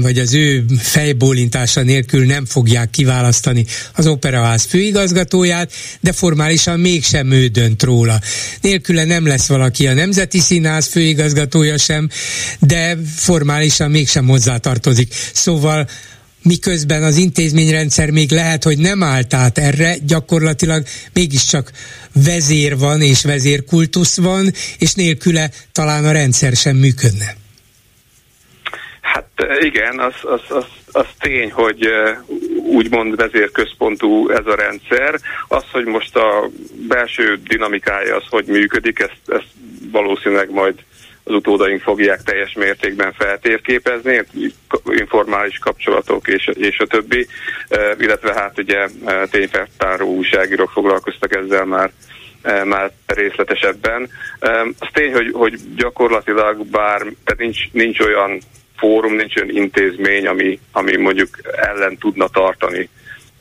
vagy 0.00 0.18
az 0.18 0.34
ő 0.34 0.64
fejbólintása 0.78 1.82
nélkül 1.82 2.24
nem 2.24 2.44
fogják 2.44 2.90
kiválasztani 2.90 3.66
az 3.94 4.06
operaház 4.06 4.64
főigazgatóját, 4.64 5.72
de 6.00 6.12
formálisan 6.12 6.80
mégsem 6.80 7.30
ő 7.30 7.46
dönt 7.46 7.82
róla. 7.82 8.20
Nélküle 8.60 9.04
nem 9.04 9.26
lesz 9.26 9.46
valaki 9.46 9.86
a 9.86 9.94
Nemzeti 9.94 10.38
Színház 10.38 10.86
főigazgatója 10.86 11.78
sem, 11.78 12.08
de 12.58 12.98
formálisan 13.16 13.90
mégsem 13.90 14.26
hozzátartozik. 14.26 15.14
Szóval 15.32 15.88
miközben 16.42 17.02
az 17.02 17.16
intézményrendszer 17.16 18.10
még 18.10 18.30
lehet, 18.30 18.64
hogy 18.64 18.78
nem 18.78 19.02
állt 19.02 19.34
át 19.34 19.58
erre, 19.58 19.96
gyakorlatilag 20.06 20.86
mégiscsak 21.12 21.72
vezér 22.12 22.78
van 22.78 23.02
és 23.02 23.22
vezérkultusz 23.22 24.16
van, 24.16 24.52
és 24.78 24.92
nélküle 24.92 25.50
talán 25.72 26.04
a 26.04 26.12
rendszer 26.12 26.56
sem 26.56 26.76
működne. 26.76 27.36
Hát 29.12 29.46
igen, 29.60 29.98
az, 29.98 30.14
az, 30.22 30.40
az, 30.48 30.66
az 30.92 31.06
tény, 31.18 31.50
hogy 31.50 31.88
úgymond 32.56 33.16
vezérközpontú 33.16 34.28
ez 34.28 34.46
a 34.46 34.54
rendszer. 34.54 35.14
Az, 35.48 35.64
hogy 35.72 35.84
most 35.84 36.16
a 36.16 36.48
belső 36.88 37.40
dinamikája 37.44 38.16
az 38.16 38.24
hogy 38.28 38.44
működik, 38.44 38.98
ezt, 38.98 39.20
ezt 39.26 39.48
valószínűleg 39.92 40.50
majd 40.50 40.74
az 41.24 41.34
utódaink 41.34 41.82
fogják 41.82 42.22
teljes 42.22 42.52
mértékben 42.52 43.12
feltérképezni, 43.12 44.24
informális 44.84 45.58
kapcsolatok 45.58 46.28
és, 46.28 46.50
és 46.54 46.78
a 46.78 46.86
többi, 46.86 47.26
illetve 47.98 48.32
hát 48.34 48.58
ugye 48.58 48.88
tényfeltáró 49.30 50.08
újságírók 50.08 50.70
foglalkoztak 50.70 51.34
ezzel 51.36 51.64
már 51.64 51.90
már 52.64 52.90
részletesebben. 53.06 54.10
Az 54.78 54.88
tény, 54.92 55.12
hogy, 55.12 55.30
hogy 55.32 55.58
gyakorlatilag 55.76 56.66
bár 56.66 56.98
tehát 56.98 57.38
nincs, 57.38 57.70
nincs 57.72 58.00
olyan 58.00 58.40
fórum, 58.80 59.14
nincs 59.14 59.36
olyan 59.36 59.56
intézmény, 59.56 60.26
ami, 60.26 60.60
ami 60.72 60.96
mondjuk 60.96 61.28
ellen 61.52 61.96
tudna 61.98 62.28
tartani 62.28 62.88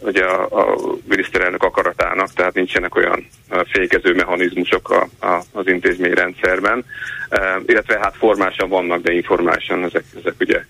ugye 0.02 0.24
a, 0.24 0.48
a 0.52 0.76
miniszterelnök 1.08 1.64
akaratának, 1.64 2.34
tehát 2.34 2.54
nincsenek 2.54 2.96
olyan 2.96 3.28
fékező 3.64 4.14
mechanizmusok 4.14 4.90
a, 4.90 5.26
a, 5.26 5.42
az 5.52 5.68
intézményrendszerben, 5.68 6.86
e, 7.30 7.62
illetve 7.66 8.00
hát 8.00 8.16
formálisan 8.18 8.70
vannak, 8.70 9.02
de 9.02 9.14
informálisan 9.14 9.84
ezek, 9.84 10.04
ezek 10.20 10.34
ugye 10.40 10.64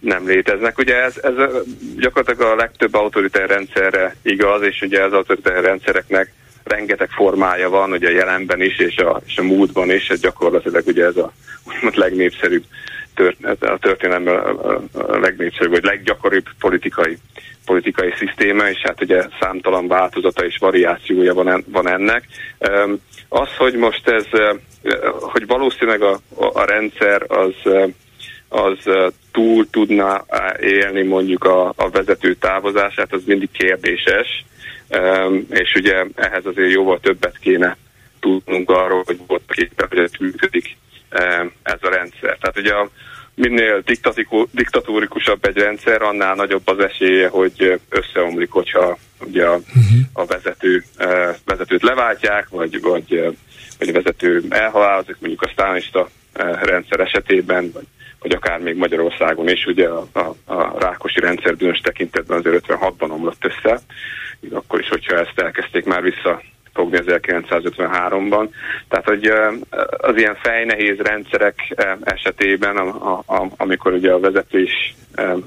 nem 0.00 0.26
léteznek. 0.26 0.78
Ugye 0.78 1.02
ez, 1.02 1.14
ez 1.22 1.32
gyakorlatilag 1.96 2.52
a 2.52 2.54
legtöbb 2.54 2.94
autoritár 2.94 3.48
rendszerre 3.48 4.16
igaz, 4.22 4.62
és 4.62 4.80
ugye 4.80 5.02
az 5.02 5.12
autoritár 5.12 5.62
rendszereknek 5.62 6.32
rengeteg 6.64 7.10
formája 7.10 7.68
van, 7.68 7.92
ugye 7.92 8.08
a 8.08 8.12
jelenben 8.12 8.62
is, 8.62 8.78
és 8.78 8.96
a, 8.96 9.20
és 9.26 9.38
a 9.38 9.42
múltban 9.42 9.90
is, 9.90 10.08
ez 10.08 10.20
gyakorlatilag 10.20 10.86
ugye 10.86 11.04
ez 11.04 11.16
a 11.16 11.32
úgymond 11.64 11.96
legnépszerűbb 11.96 12.64
a 13.60 13.78
történelemben 13.78 14.36
a 14.92 15.18
legnépszerűbb, 15.18 15.72
vagy 15.72 15.84
leggyakoribb 15.84 16.46
politikai, 16.58 17.18
politikai 17.64 18.12
szisztéma, 18.18 18.68
és 18.68 18.80
hát 18.82 19.02
ugye 19.02 19.26
számtalan 19.40 19.88
változata 19.88 20.44
és 20.44 20.58
variációja 20.58 21.34
van, 21.34 21.64
van 21.66 21.88
ennek. 21.88 22.24
Az, 23.28 23.56
hogy 23.56 23.74
most 23.74 24.08
ez, 24.08 24.26
hogy 25.20 25.46
valószínűleg 25.46 26.02
a, 26.02 26.20
a 26.34 26.64
rendszer 26.64 27.22
az 27.28 27.54
az 28.54 28.78
túl 29.32 29.70
tudna 29.70 30.24
élni 30.60 31.02
mondjuk 31.02 31.44
a, 31.44 31.68
a 31.76 31.90
vezető 31.90 32.34
távozását, 32.34 33.12
az 33.12 33.22
mindig 33.26 33.50
kérdéses, 33.50 34.44
és 35.50 35.74
ugye 35.74 36.04
ehhez 36.14 36.46
azért 36.46 36.72
jóval 36.72 37.00
többet 37.00 37.38
kéne 37.38 37.76
tudnunk 38.20 38.70
arról, 38.70 39.02
hogy 39.06 39.18
volt 39.26 39.42
képen, 39.46 39.86
hogy 39.88 39.98
ez 39.98 40.10
működik 40.20 40.76
ez 41.62 41.78
a 41.80 41.88
rendszer. 41.88 42.36
Tehát 42.38 42.58
ugye 42.58 42.72
a, 42.72 42.90
minél 43.34 43.82
diktatórikusabb 44.52 45.44
egy 45.44 45.56
rendszer, 45.56 46.02
annál 46.02 46.34
nagyobb 46.34 46.68
az 46.68 46.78
esélye, 46.78 47.28
hogy 47.28 47.80
összeomlik, 47.88 48.50
hogyha 48.50 48.98
ugye 49.20 49.46
a, 49.46 49.54
uh-huh. 49.54 49.98
a 50.12 50.24
vezető, 50.24 50.84
vezetőt 51.44 51.82
leváltják, 51.82 52.48
vagy, 52.48 52.80
vagy, 52.80 53.36
vagy 53.78 53.88
a 53.88 53.92
vezető 53.92 54.42
elhalálozik, 54.48 55.16
mondjuk 55.20 55.42
a 55.42 55.50
sztálista 55.52 56.08
rendszer 56.62 57.00
esetében, 57.00 57.70
vagy, 57.72 57.86
vagy 58.18 58.32
akár 58.32 58.58
még 58.58 58.76
Magyarországon 58.76 59.48
is, 59.48 59.66
ugye 59.66 59.88
a, 59.88 60.06
a, 60.12 60.52
a 60.54 60.78
Rákosi 60.78 61.20
rendszer 61.20 61.56
bűnös 61.56 61.78
tekintetben 61.78 62.38
azért 62.38 62.64
56-ban 62.68 63.10
omlott 63.10 63.44
össze, 63.44 63.80
akkor 64.50 64.80
is, 64.80 64.88
hogyha 64.88 65.18
ezt 65.18 65.38
elkezdték 65.40 65.84
már 65.84 66.02
vissza 66.02 66.42
fogni 66.74 66.98
1953-ban. 67.06 68.48
Tehát, 68.88 69.04
hogy 69.06 69.32
az 69.96 70.16
ilyen 70.16 70.36
fejnehéz 70.42 70.98
rendszerek 70.98 71.74
esetében, 72.00 72.76
a, 72.76 73.18
a, 73.26 73.46
amikor 73.56 73.92
ugye 73.92 74.12
a 74.12 74.20
vezetés, 74.20 74.94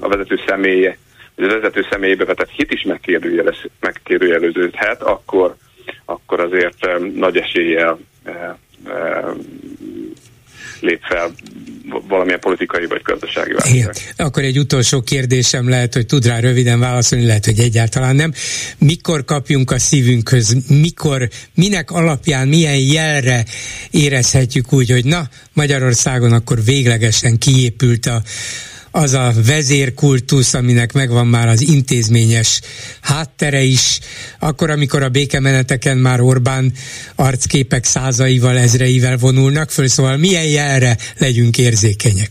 a 0.00 0.08
vezető 0.08 0.40
személye, 0.46 0.98
a 1.36 1.46
vezető 1.46 1.86
személybe 1.90 2.24
vetett 2.24 2.50
hit 2.50 2.72
is 2.72 2.86
megkérdőjeleződhet, 3.80 5.02
akkor, 5.02 5.54
akkor 6.04 6.40
azért 6.40 6.88
nagy 7.14 7.36
eséllyel 7.36 7.98
lép 10.80 11.00
fel 11.02 11.34
valamilyen 12.08 12.40
politikai 12.40 12.86
vagy 12.86 13.02
gazdasági 13.02 13.52
válság. 13.52 13.94
Akkor 14.16 14.42
egy 14.42 14.58
utolsó 14.58 15.02
kérdésem 15.02 15.68
lehet, 15.68 15.94
hogy 15.94 16.06
tud 16.06 16.26
rá 16.26 16.38
röviden 16.38 16.80
válaszolni, 16.80 17.26
lehet, 17.26 17.44
hogy 17.44 17.58
egyáltalán 17.58 18.16
nem. 18.16 18.32
Mikor 18.78 19.24
kapjunk 19.24 19.70
a 19.70 19.78
szívünkhöz, 19.78 20.56
mikor, 20.68 21.28
minek 21.54 21.90
alapján, 21.90 22.48
milyen 22.48 22.78
jelre 22.78 23.44
érezhetjük 23.90 24.72
úgy, 24.72 24.90
hogy 24.90 25.04
na, 25.04 25.28
Magyarországon 25.52 26.32
akkor 26.32 26.64
véglegesen 26.64 27.38
kiépült 27.38 28.06
a, 28.06 28.22
az 28.98 29.14
a 29.14 29.30
vezérkultusz, 29.46 30.54
aminek 30.54 30.92
megvan 30.92 31.26
már 31.26 31.48
az 31.48 31.60
intézményes 31.60 32.60
háttere 33.02 33.60
is, 33.60 33.98
akkor, 34.40 34.70
amikor 34.70 35.02
a 35.02 35.08
békemeneteken 35.08 35.96
már 35.96 36.20
Orbán 36.20 36.72
arcképek 37.16 37.84
százaival, 37.84 38.58
ezreivel 38.58 39.16
vonulnak 39.16 39.70
föl, 39.70 39.88
szóval 39.88 40.16
milyen 40.16 40.44
jelre 40.44 40.96
legyünk 41.18 41.58
érzékenyek? 41.58 42.30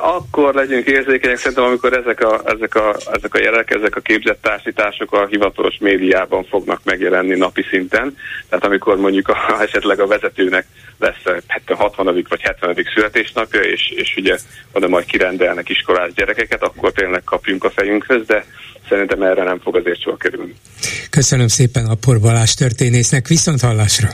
akkor 0.00 0.54
legyünk 0.54 0.86
érzékenyek 0.86 1.36
szerintem, 1.36 1.64
amikor 1.64 1.92
ezek 1.96 2.20
a, 2.20 2.40
ezek 2.44 2.74
a, 2.74 2.96
ezek 3.12 3.34
a 3.34 3.40
jelek, 3.40 3.70
ezek 3.70 3.96
a 3.96 4.00
képzett 4.00 4.42
társítások 4.42 5.12
a 5.12 5.26
hivatalos 5.26 5.76
médiában 5.80 6.44
fognak 6.44 6.80
megjelenni 6.84 7.36
napi 7.36 7.64
szinten. 7.70 8.16
Tehát 8.48 8.64
amikor 8.64 8.96
mondjuk 8.96 9.28
a, 9.28 9.36
esetleg 9.60 10.00
a 10.00 10.06
vezetőnek 10.06 10.66
lesz 10.98 11.42
60. 11.66 12.24
vagy 12.28 12.40
70. 12.40 12.76
születésnapja, 12.94 13.60
és, 13.60 13.92
és 13.96 14.14
ugye 14.16 14.38
oda 14.72 14.88
majd 14.88 15.04
kirendelnek 15.04 15.68
iskolás 15.68 16.12
gyerekeket, 16.12 16.62
akkor 16.62 16.92
tényleg 16.92 17.24
kapjunk 17.24 17.64
a 17.64 17.70
fejünkhöz, 17.70 18.26
de 18.26 18.44
szerintem 18.88 19.22
erre 19.22 19.42
nem 19.42 19.60
fog 19.60 19.76
azért 19.76 20.00
sor 20.00 20.16
kerülni. 20.16 20.54
Köszönöm 21.10 21.48
szépen 21.48 21.86
a 21.86 22.18
Balázs 22.20 22.54
történésznek, 22.54 23.28
viszont 23.28 23.60
hallásra! 23.60 24.08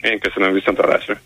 Én 0.00 0.18
köszönöm, 0.18 0.52
viszont 0.52 0.78
hallásra! 0.78 1.20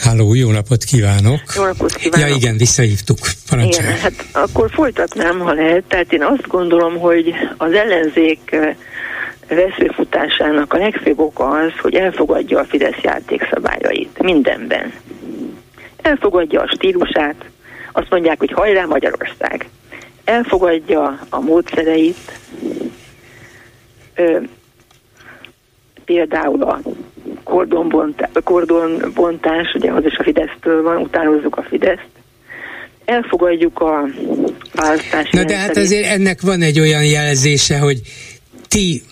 Háló, 0.00 0.34
jó 0.34 0.50
napot 0.50 0.84
kívánok! 0.84 1.40
Jó 1.56 1.64
napot 1.64 1.94
kívánok! 1.94 2.28
Ja 2.28 2.34
igen, 2.34 2.56
visszahívtuk. 2.56 3.18
Parancsolj. 3.48 3.86
Igen, 3.86 3.98
hát 3.98 4.26
akkor 4.32 4.70
folytatnám, 4.70 5.38
ha 5.38 5.52
lehet. 5.52 5.84
Tehát 5.84 6.12
én 6.12 6.22
azt 6.22 6.46
gondolom, 6.46 6.98
hogy 6.98 7.34
az 7.56 7.72
ellenzék 7.72 8.56
veszőfutásának 9.48 10.72
a 10.72 10.76
legfőbb 10.76 11.18
oka 11.18 11.48
az, 11.48 11.72
hogy 11.80 11.94
elfogadja 11.94 12.58
a 12.58 12.64
Fidesz 12.64 13.00
játékszabályait 13.02 14.22
mindenben. 14.22 14.92
Elfogadja 16.02 16.60
a 16.60 16.70
stílusát, 16.74 17.44
azt 17.92 18.10
mondják, 18.10 18.38
hogy 18.38 18.52
hajrá 18.52 18.84
Magyarország. 18.84 19.68
Elfogadja 20.24 21.18
a 21.28 21.40
módszereit, 21.40 22.38
ö, 24.14 24.38
például 26.04 26.62
a 26.62 26.80
kordonbontás, 27.44 28.30
kordonbontás, 28.44 29.74
ugye 29.74 29.92
az 29.92 30.04
is 30.04 30.16
a 30.16 30.22
Fidesztől 30.22 30.82
van, 30.82 30.96
utánozzuk 30.96 31.56
a 31.56 31.62
Fideszt, 31.62 32.08
elfogadjuk 33.04 33.80
a 33.80 34.04
választási 34.74 35.36
Na 35.36 35.44
de 35.44 35.56
hát 35.56 35.76
azért 35.76 36.06
ennek 36.06 36.40
van 36.40 36.62
egy 36.62 36.80
olyan 36.80 37.04
jelzése, 37.04 37.78
hogy 37.78 38.00
ti 38.68 39.02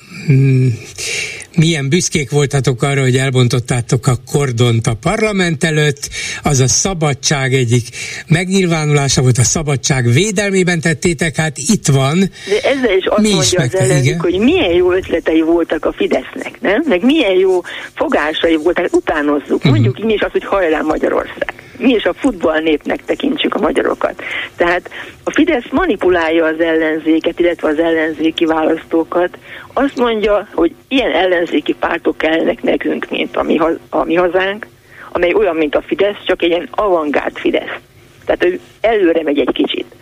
milyen 1.56 1.88
büszkék 1.88 2.30
voltatok 2.30 2.82
arra, 2.82 3.00
hogy 3.00 3.16
elbontottátok 3.16 4.06
a 4.06 4.16
kordont 4.32 4.86
a 4.86 4.94
parlament 4.94 5.64
előtt, 5.64 6.08
az 6.42 6.60
a 6.60 6.68
szabadság 6.68 7.54
egyik 7.54 7.86
megnyilvánulása 8.26 9.22
volt, 9.22 9.38
a 9.38 9.42
szabadság 9.42 10.12
védelmében 10.12 10.80
tettétek, 10.80 11.36
hát 11.36 11.58
itt 11.58 11.86
van. 11.86 12.18
De 12.18 12.68
ezzel 12.68 12.96
is 12.96 13.04
azt 13.06 13.22
Mi 13.22 13.34
mondja 13.34 13.64
is 13.64 13.72
az 13.72 13.80
ellenzék, 13.80 14.20
hogy 14.20 14.38
milyen 14.38 14.72
jó 14.72 14.92
ötletei 14.92 15.40
voltak 15.40 15.84
a 15.84 15.92
Fidesznek, 15.92 16.60
nem? 16.60 16.82
Meg 16.88 17.04
milyen 17.04 17.34
jó 17.34 17.60
fogásai 17.94 18.56
voltak, 18.56 18.96
utánozzuk. 18.96 19.56
Uh-huh. 19.56 19.70
Mondjuk 19.70 19.98
így 19.98 20.04
mi 20.04 20.12
is 20.12 20.20
azt, 20.20 20.32
hogy 20.32 20.44
hajrá 20.44 20.80
Magyarország 20.80 21.61
mi 21.82 21.92
is 21.92 22.04
a 22.04 22.12
futballnépnek 22.12 23.04
tekintsük 23.04 23.54
a 23.54 23.60
magyarokat. 23.60 24.22
Tehát 24.56 24.90
a 25.24 25.30
Fidesz 25.30 25.70
manipulálja 25.70 26.44
az 26.44 26.60
ellenzéket, 26.60 27.40
illetve 27.40 27.68
az 27.68 27.78
ellenzéki 27.78 28.44
választókat. 28.44 29.38
Azt 29.72 29.96
mondja, 29.96 30.48
hogy 30.54 30.74
ilyen 30.88 31.12
ellenzéki 31.12 31.74
pártok 31.74 32.18
kellnek 32.18 32.62
nekünk, 32.62 33.10
mint 33.10 33.36
a 33.36 33.42
mi, 33.42 33.60
a 33.90 34.04
mi 34.04 34.14
hazánk, 34.14 34.66
amely 35.12 35.32
olyan, 35.32 35.56
mint 35.56 35.74
a 35.74 35.82
Fidesz, 35.82 36.24
csak 36.26 36.42
egy 36.42 36.48
ilyen 36.48 36.68
avantgárd 36.70 37.36
Fidesz. 37.36 37.78
Tehát 38.24 38.44
ő 38.44 38.60
előre 38.80 39.22
megy 39.22 39.38
egy 39.38 39.52
kicsit. 39.52 39.94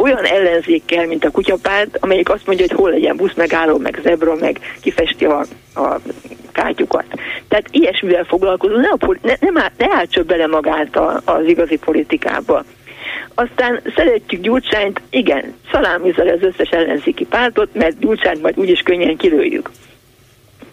Olyan 0.00 0.24
ellenzékkel, 0.24 1.06
mint 1.06 1.24
a 1.24 1.30
kutyapárt, 1.30 1.96
amelyik 2.00 2.30
azt 2.30 2.46
mondja, 2.46 2.66
hogy 2.68 2.76
hol 2.78 2.90
legyen 2.90 3.16
busz 3.16 3.34
megálló, 3.34 3.78
meg 3.78 3.98
zebra, 4.02 4.34
meg 4.34 4.58
kifesti 4.80 5.24
a, 5.24 5.44
a 5.74 6.00
kátyukat. 6.52 7.04
Tehát 7.48 7.68
ilyesmivel 7.70 8.24
foglalkozó, 8.24 8.76
ne, 8.76 8.88
a, 8.88 9.16
ne, 9.22 9.34
ne, 9.40 9.66
ne 9.76 9.94
álltsa 9.94 10.22
bele 10.22 10.46
magát 10.46 10.96
a, 10.96 11.20
az 11.24 11.46
igazi 11.46 11.76
politikába. 11.76 12.64
Aztán 13.34 13.80
szeretjük 13.96 14.42
Gyurcsányt, 14.42 15.00
igen, 15.10 15.54
szalámizzel 15.70 16.28
az 16.28 16.42
összes 16.42 16.68
ellenzéki 16.68 17.24
pártot, 17.24 17.74
mert 17.74 17.98
Gyurcsányt 17.98 18.42
majd 18.42 18.58
úgyis 18.58 18.80
könnyen 18.80 19.16
kilőjük 19.16 19.70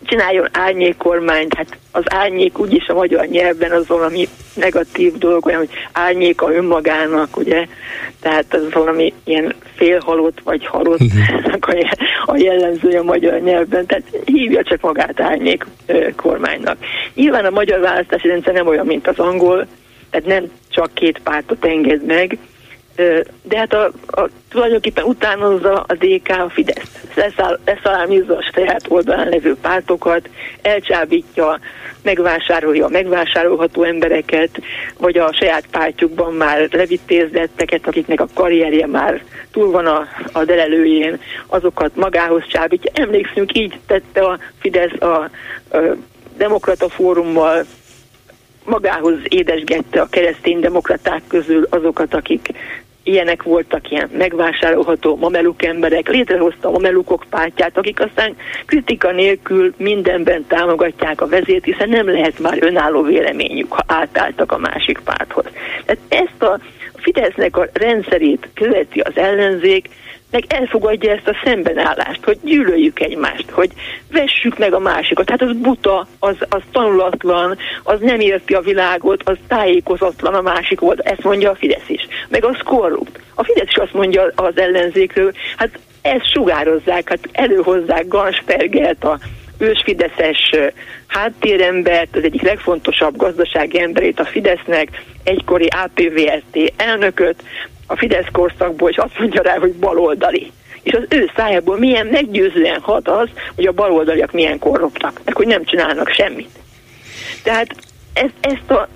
csináljon 0.05 0.47
árnyék 0.51 0.97
kormányt, 0.97 1.53
hát 1.53 1.77
az 1.91 2.03
árnyék 2.05 2.59
úgyis 2.59 2.87
a 2.87 2.93
magyar 2.93 3.25
nyelvben 3.25 3.71
az 3.71 3.87
valami 3.87 4.27
negatív 4.53 5.17
dolog, 5.17 5.45
olyan, 5.45 5.59
hogy 5.59 5.69
árnyék 5.91 6.41
a 6.41 6.51
önmagának, 6.51 7.37
ugye, 7.37 7.67
tehát 8.21 8.53
az 8.53 8.71
valami 8.71 9.13
ilyen 9.23 9.55
félhalott 9.75 10.41
vagy 10.43 10.65
halott 10.65 11.01
uh-huh. 11.61 11.89
a 12.25 12.37
jellemzője 12.37 12.99
a 12.99 13.03
magyar 13.03 13.39
nyelvben, 13.39 13.85
tehát 13.85 14.03
hívja 14.25 14.63
csak 14.63 14.81
magát 14.81 15.19
árnyék 15.19 15.65
kormánynak. 16.15 16.77
Nyilván 17.13 17.45
a 17.45 17.49
magyar 17.49 17.79
választási 17.79 18.27
rendszer 18.27 18.53
nem 18.53 18.67
olyan, 18.67 18.85
mint 18.85 19.07
az 19.07 19.19
angol, 19.19 19.67
tehát 20.09 20.27
nem 20.27 20.51
csak 20.69 20.93
két 20.93 21.19
pártot 21.23 21.65
enged 21.65 22.05
meg, 22.05 22.37
de 23.41 23.57
hát 23.57 23.73
a, 23.73 23.91
a, 24.07 24.29
tulajdonképpen 24.49 25.03
utánozza 25.03 25.85
a 25.87 25.93
DK 25.93 26.29
a 26.29 26.49
Fidesz. 26.49 27.03
Leszállízza 27.65 28.37
a 28.37 28.51
saját 28.53 28.85
oldalán 28.87 29.29
levő 29.29 29.55
pártokat, 29.61 30.29
elcsábítja, 30.61 31.59
megvásárolja 32.01 32.85
a 32.85 32.89
megvásárolható 32.89 33.83
embereket, 33.83 34.61
vagy 34.97 35.17
a 35.17 35.33
saját 35.33 35.67
pártjukban 35.71 36.33
már 36.33 36.67
levitézdetteket, 36.71 37.87
akiknek 37.87 38.21
a 38.21 38.27
karrierje 38.33 38.87
már 38.87 39.23
túl 39.51 39.71
van 39.71 39.85
a, 39.85 40.07
a 40.31 40.43
delelőjén, 40.43 41.19
azokat 41.47 41.95
magához 41.95 42.47
csábítja. 42.47 42.91
Emlékszünk, 42.93 43.57
így 43.57 43.79
tette 43.87 44.21
a 44.21 44.39
Fidesz 44.59 45.01
a, 45.01 45.05
a 45.05 45.29
Demokrata 46.37 46.89
Fórummal, 46.89 47.65
magához 48.65 49.13
édesgette 49.23 50.01
a 50.01 50.09
keresztény 50.09 50.59
demokraták 50.59 51.21
közül 51.27 51.67
azokat, 51.69 52.13
akik 52.13 52.49
ilyenek 53.05 53.43
voltak, 53.43 53.91
ilyen 53.91 54.09
megvásárolható 54.17 55.15
mameluk 55.15 55.63
emberek, 55.63 56.07
létrehozta 56.07 56.67
a 56.67 56.71
mamelukok 56.71 57.25
pártját, 57.29 57.77
akik 57.77 57.99
aztán 57.99 58.35
kritika 58.65 59.11
nélkül 59.11 59.73
mindenben 59.77 60.45
támogatják 60.47 61.21
a 61.21 61.27
vezét, 61.27 61.63
hiszen 61.63 61.89
nem 61.89 62.09
lehet 62.09 62.39
már 62.39 62.57
önálló 62.59 63.01
véleményük, 63.01 63.73
ha 63.73 63.83
átálltak 63.87 64.51
a 64.51 64.57
másik 64.57 64.99
párthoz. 65.03 65.45
Tehát 65.85 66.01
ezt 66.09 66.43
a 66.43 66.59
Fidesznek 66.95 67.57
a 67.57 67.67
rendszerét 67.73 68.49
követi 68.53 68.99
az 68.99 69.17
ellenzék, 69.17 69.89
meg 70.35 70.45
elfogadja 70.47 71.11
ezt 71.11 71.27
a 71.27 71.41
szembenállást, 71.43 72.23
hogy 72.23 72.37
gyűlöljük 72.43 72.99
egymást, 72.99 73.49
hogy 73.49 73.69
vessük 74.11 74.57
meg 74.57 74.73
a 74.73 74.79
másikat. 74.79 75.29
Hát 75.29 75.41
az 75.41 75.55
buta, 75.55 76.07
az, 76.19 76.35
az 76.49 76.61
tanulatlan, 76.71 77.57
az 77.83 77.99
nem 77.99 78.19
érti 78.19 78.53
a 78.53 78.61
világot, 78.61 79.29
az 79.29 79.37
tájékozatlan 79.47 80.33
a 80.33 80.41
másik 80.41 80.79
volt, 80.79 80.99
ezt 80.99 81.23
mondja 81.23 81.51
a 81.51 81.55
Fidesz 81.55 81.87
is. 81.89 82.07
Meg 82.29 82.45
az 82.45 82.57
korrupt. 82.63 83.19
A 83.35 83.43
Fidesz 83.43 83.69
is 83.69 83.75
azt 83.75 83.93
mondja 83.93 84.31
az 84.35 84.57
ellenzékről, 84.57 85.31
hát 85.57 85.79
ezt 86.01 86.31
sugározzák, 86.33 87.09
hát 87.09 87.29
előhozzák 87.31 88.07
Ganspergert, 88.07 89.03
a 89.03 89.19
ősfideszes 89.57 90.51
háttérembert, 91.07 92.15
az 92.15 92.23
egyik 92.23 92.41
legfontosabb 92.41 93.17
gazdasági 93.17 93.81
emberét 93.81 94.19
a 94.19 94.25
Fidesznek, 94.25 95.03
egykori 95.23 95.67
APVST 95.67 96.73
elnököt, 96.77 97.43
a 97.87 97.97
Fidesz 97.97 98.27
korszakból, 98.31 98.89
és 98.89 98.97
azt 98.97 99.19
mondja 99.19 99.41
rá, 99.41 99.57
hogy 99.57 99.73
baloldali. 99.73 100.51
És 100.83 100.93
az 100.93 101.03
ő 101.09 101.31
szájából 101.35 101.77
milyen 101.77 102.07
meggyőzően 102.07 102.79
hat 102.81 103.07
az, 103.07 103.29
hogy 103.55 103.65
a 103.65 103.71
baloldaliak 103.71 104.31
milyen 104.31 104.59
korruptak, 104.59 105.21
meg 105.25 105.35
hogy 105.35 105.47
nem 105.47 105.63
csinálnak 105.63 106.09
semmit. 106.09 106.49
Tehát 107.43 107.75
ezt, 108.13 108.33
ezt, 108.41 108.71
a, 108.71 108.87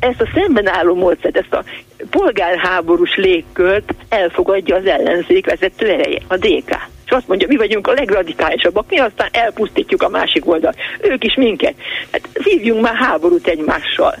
ezt 0.00 0.20
a 0.20 0.28
szembenálló 0.34 0.94
módszert, 0.94 1.36
ezt 1.36 1.52
a 1.52 1.64
polgárháborús 2.10 3.16
légkört 3.16 3.94
elfogadja 4.08 4.76
az 4.76 4.86
ellenzék 4.86 5.46
vezető 5.46 5.90
ereje, 5.90 6.20
a 6.26 6.36
DK. 6.36 6.88
És 7.04 7.10
azt 7.14 7.28
mondja, 7.28 7.46
mi 7.48 7.56
vagyunk 7.56 7.86
a 7.86 7.92
legradikálisabbak, 7.92 8.88
mi 8.88 8.98
aztán 8.98 9.28
elpusztítjuk 9.32 10.02
a 10.02 10.08
másik 10.08 10.48
oldalt. 10.48 10.76
Ők 11.00 11.24
is 11.24 11.34
minket. 11.34 11.74
Hát 12.12 12.28
vívjunk 12.32 12.80
már 12.80 12.94
háborút 12.94 13.46
egymással. 13.46 14.14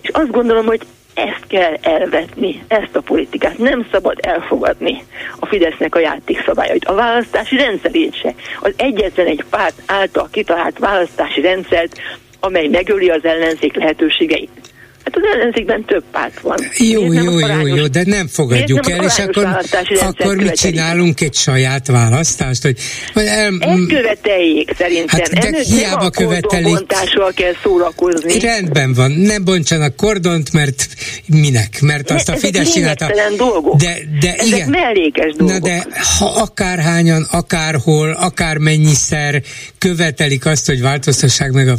És 0.00 0.08
azt 0.12 0.30
gondolom, 0.30 0.66
hogy 0.66 0.80
ezt 1.16 1.46
kell 1.46 1.76
elvetni, 1.82 2.62
ezt 2.68 2.96
a 2.96 3.00
politikát. 3.00 3.58
Nem 3.58 3.86
szabad 3.92 4.18
elfogadni 4.22 5.02
a 5.38 5.46
Fidesznek 5.46 5.94
a 5.94 5.98
játékszabályait, 5.98 6.84
a 6.84 6.94
választási 6.94 7.56
rendszerét 7.56 8.14
se. 8.14 8.34
Az 8.60 8.72
egyetlen 8.76 9.26
egy 9.26 9.44
párt 9.50 9.82
által 9.86 10.28
kitalált 10.30 10.78
választási 10.78 11.40
rendszert, 11.40 11.98
amely 12.40 12.66
megöli 12.66 13.08
az 13.08 13.24
ellenzék 13.24 13.74
lehetőségeit. 13.74 14.74
Hát 15.06 15.16
az 15.16 15.22
ellenzékben 15.34 15.84
több 15.84 16.04
párt 16.10 16.40
van. 16.40 16.56
Jó, 16.78 17.12
jó, 17.12 17.38
jó, 17.38 17.66
jó, 17.66 17.86
de 17.86 18.02
nem 18.04 18.26
fogadjuk 18.26 18.90
el, 18.90 19.04
és 19.04 19.18
akkor, 19.18 19.58
akkor 20.00 20.36
mit 20.36 20.52
csinálunk 20.52 21.20
egy 21.20 21.34
saját 21.34 21.86
választást? 21.86 22.62
Hogy, 22.62 22.78
hogy 23.14 23.24
el, 23.26 23.52
Ezt 23.60 23.86
követeljék 23.88 24.70
szerintem. 24.78 25.20
Hát, 25.20 25.28
de 25.28 25.46
Ennek 25.46 25.60
hiába 25.60 26.10
követelik. 26.10 26.86
kell 27.34 27.52
szórakozni. 27.62 28.40
Rendben 28.40 28.94
van, 28.94 29.10
ne 29.10 29.38
bontsanak 29.38 29.96
kordont, 29.96 30.52
mert 30.52 30.86
minek? 31.26 31.80
Mert 31.80 32.10
azt 32.10 32.26
ne, 32.26 32.32
a 32.34 32.36
Fidesz 32.36 32.72
csinálta. 32.72 33.10
dolgok. 33.36 33.76
De, 33.76 33.98
de 34.20 34.34
ezek 34.34 34.46
igen. 34.46 34.68
mellékes 34.68 35.32
dolgok. 35.36 35.60
Na 35.60 35.68
de 35.68 35.86
ha 36.18 36.26
akárhányan, 36.26 37.28
akárhol, 37.30 38.10
akármennyiszer 38.10 39.42
követelik 39.78 40.46
azt, 40.46 40.66
hogy 40.66 40.80
változtassák 40.80 41.52
meg 41.52 41.68
a 41.68 41.74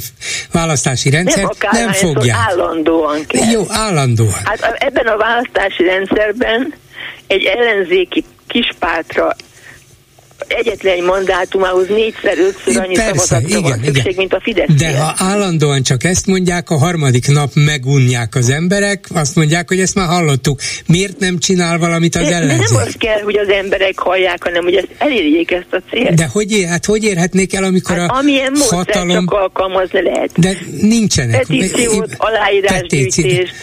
választási 0.51 1.09
rendszer, 1.09 1.43
nem, 1.43 1.85
nem 1.85 1.91
fogják. 1.93 2.37
Állandóan 2.49 3.16
állandóan 3.17 3.25
kell. 3.27 3.51
Jó, 3.51 3.63
állandóan. 3.69 4.41
Hát 4.43 4.75
ebben 4.77 5.07
a 5.07 5.17
választási 5.17 5.83
rendszerben 5.83 6.73
egy 7.27 7.43
ellenzéki 7.43 8.23
kispártra 8.47 9.35
egyetlen 10.47 10.93
egy 10.93 11.03
mandátumához 11.03 11.87
négyszer, 11.87 12.37
ötször 12.37 12.83
annyi 12.83 12.95
Persze, 12.95 13.41
igen, 13.47 13.61
van 13.61 13.71
szükség, 13.71 13.95
igen. 13.95 14.13
mint 14.15 14.33
a 14.33 14.39
Fidesz. 14.41 14.67
De 14.77 14.97
ha 14.97 15.13
állandóan 15.17 15.83
csak 15.83 16.03
ezt 16.03 16.25
mondják, 16.25 16.69
a 16.69 16.77
harmadik 16.77 17.27
nap 17.27 17.51
megunják 17.53 18.35
az 18.35 18.49
emberek, 18.49 19.05
azt 19.13 19.35
mondják, 19.35 19.67
hogy 19.67 19.79
ezt 19.79 19.95
már 19.95 20.07
hallottuk. 20.07 20.59
Miért 20.87 21.19
nem 21.19 21.39
csinál 21.39 21.77
valamit 21.77 22.15
az 22.15 22.21
ellenzék? 22.21 22.67
De 22.67 22.73
nem 22.73 22.87
az 22.87 22.95
kell, 22.97 23.21
hogy 23.21 23.37
az 23.37 23.49
emberek 23.49 23.99
hallják, 23.99 24.43
hanem 24.43 24.63
hogy 24.63 24.75
ezt 24.75 24.87
elérjék 24.97 25.51
ezt 25.51 25.67
a 25.71 25.81
célt. 25.89 26.13
De 26.13 26.29
hogy, 26.31 26.51
ér, 26.51 26.67
hát 26.67 26.85
hogy 26.85 27.03
érhetnék 27.03 27.53
el, 27.53 27.63
amikor 27.63 27.97
hát, 27.97 28.09
a 28.09 28.13
amilyen 28.17 28.53
hatalom... 28.69 29.09
csak 29.09 29.31
alkalmazni 29.31 30.01
lehet. 30.01 30.31
De 30.35 30.57
nincsenek. 30.81 31.37
Petíciót, 31.37 32.09
aláírásgyűjtést. 32.17 33.53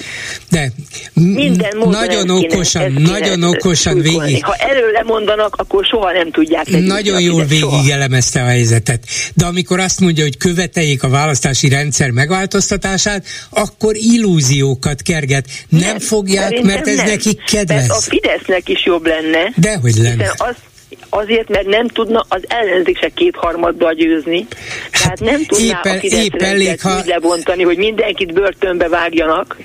De 0.50 0.72
minden 1.14 1.76
nagyon 1.90 2.30
okosan, 2.30 2.92
nagyon 2.92 3.42
okosan 3.42 4.00
végig. 4.00 4.44
Ha 4.44 4.54
erről 4.54 4.90
lemondanak, 4.90 5.54
akkor 5.56 5.84
soha 5.84 6.12
nem 6.12 6.30
tudják 6.30 6.68
nagyon 6.82 7.20
jól 7.20 7.44
végig 7.44 7.90
elemezte 7.90 8.42
a 8.42 8.46
helyzetet. 8.46 9.04
De 9.34 9.44
amikor 9.44 9.80
azt 9.80 10.00
mondja, 10.00 10.24
hogy 10.24 10.36
követeljék 10.36 11.02
a 11.02 11.08
választási 11.08 11.68
rendszer 11.68 12.10
megváltoztatását, 12.10 13.26
akkor 13.50 13.96
illúziókat 13.96 15.02
kerget. 15.02 15.46
Nem, 15.68 15.80
nem 15.80 15.98
fogják, 15.98 16.62
mert 16.62 16.86
ez 16.86 16.96
nem. 16.96 17.06
nekik 17.06 17.44
kedves. 17.44 17.76
Mert 17.76 17.90
a 17.90 18.00
Fidesznek 18.00 18.68
is 18.68 18.84
jobb 18.84 19.06
lenne. 19.06 19.52
Dehogy 19.56 19.94
lenne. 19.94 20.34
Az, 20.36 20.54
azért, 21.08 21.48
mert 21.48 21.66
nem 21.66 21.88
tudna 21.88 22.26
az 22.28 22.42
ellenzék 22.48 22.98
se 22.98 23.08
kétharmaddal 23.14 23.94
győzni. 23.94 24.46
Tehát 24.90 25.20
nem 25.20 25.44
tudná 25.44 25.64
éppen, 25.64 25.96
a 25.96 26.00
Fidesz 26.00 26.24
épp 26.24 26.42
elég, 26.42 26.80
ha... 26.80 26.98
úgy 26.98 27.06
lebontani, 27.06 27.62
hogy 27.62 27.76
mindenkit 27.76 28.32
börtönbe 28.32 28.88
vágjanak. 28.88 29.56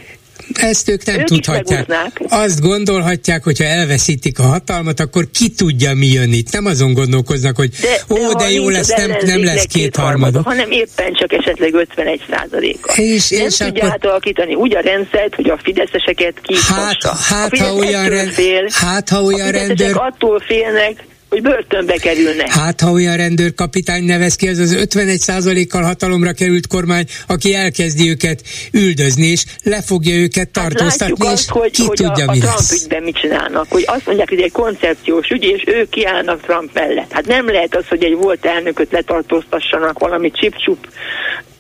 Ezt 0.54 0.90
ők 0.90 1.06
nem 1.06 1.20
ők 1.20 1.26
tudhatják. 1.26 1.88
Azt 2.28 2.62
gondolhatják, 2.62 3.44
hogyha 3.44 3.64
elveszítik 3.64 4.40
a 4.40 4.44
hatalmat, 4.44 5.00
akkor 5.00 5.26
ki 5.32 5.50
tudja, 5.50 5.94
mi 5.94 6.08
jön 6.08 6.34
itt. 6.34 6.52
Nem 6.52 6.66
azon 6.66 6.94
gondolkoznak, 6.94 7.56
hogy 7.56 7.70
de, 7.82 8.14
ó, 8.14 8.16
de, 8.16 8.34
de 8.34 8.50
jó 8.52 8.70
lesz, 8.70 8.96
nem, 8.96 9.12
nem 9.26 9.44
lesz 9.44 9.66
kétharmadok. 9.66 10.46
Hanem 10.46 10.72
éppen 10.72 11.14
csak 11.14 11.34
esetleg 11.34 11.74
51 11.74 12.22
százaléka. 12.30 12.94
És, 12.96 13.30
nem 13.30 13.46
és 13.46 13.58
tudja 13.58 13.84
akkor... 13.84 13.94
átalakítani 13.94 14.56
úgy 14.56 14.76
a 14.76 14.80
rendszert, 14.80 15.36
hogy 15.36 15.50
a 15.50 15.58
fideszeseket 15.64 16.34
Hát, 16.68 17.18
hát, 17.30 17.58
ha 17.58 17.74
olyan, 17.74 18.28
fél, 18.28 18.68
hát 18.72 19.10
ha 19.10 19.22
olyan 19.22 19.52
rendőr... 19.52 19.92
attól 19.96 20.40
félnek, 20.40 21.04
hogy 21.30 21.42
börtönbe 21.42 21.98
kerülnek. 21.98 22.50
Hát, 22.50 22.82
ha 22.82 22.92
olyan 22.92 23.18
rendőrkapitány 23.18 24.04
nevez 24.04 24.36
ki, 24.36 24.48
az 24.48 24.58
az 24.58 24.76
51%-kal 24.80 25.82
hatalomra 25.82 26.34
került 26.34 26.68
kormány, 26.68 27.06
aki 27.28 27.54
elkezdi 27.54 28.10
őket 28.10 28.42
üldözni, 28.72 29.28
és 29.28 29.44
le 29.64 29.82
fogja 29.82 30.16
őket 30.16 30.50
hát 30.54 30.70
tartóztatni, 30.70 31.26
és 31.26 31.32
azt, 31.32 31.50
hogy, 31.50 31.72
ki 31.72 31.86
hogy 31.86 31.96
tudja, 31.96 32.26
a, 32.26 32.32
mi 32.32 32.38
a 32.38 32.42
Trump 32.42 32.56
lesz. 32.56 32.84
ügyben 32.84 33.04
mit 33.04 33.16
csinálnak, 33.16 33.66
hogy 33.70 33.84
azt 33.88 34.06
mondják, 34.06 34.30
hogy 34.30 34.42
egy 34.42 34.52
koncepciós 34.52 35.30
ügy, 35.30 35.44
és 35.44 35.64
ők 35.66 35.90
kiállnak 35.90 36.42
Trump 36.42 36.74
mellett. 36.74 37.12
Hát 37.12 37.26
nem 37.26 37.50
lehet 37.50 37.76
az, 37.76 37.88
hogy 37.88 38.04
egy 38.04 38.16
volt 38.16 38.46
elnököt 38.46 38.92
letartóztassanak 38.92 40.00
valami 40.00 40.32
csip-csup 40.32 40.88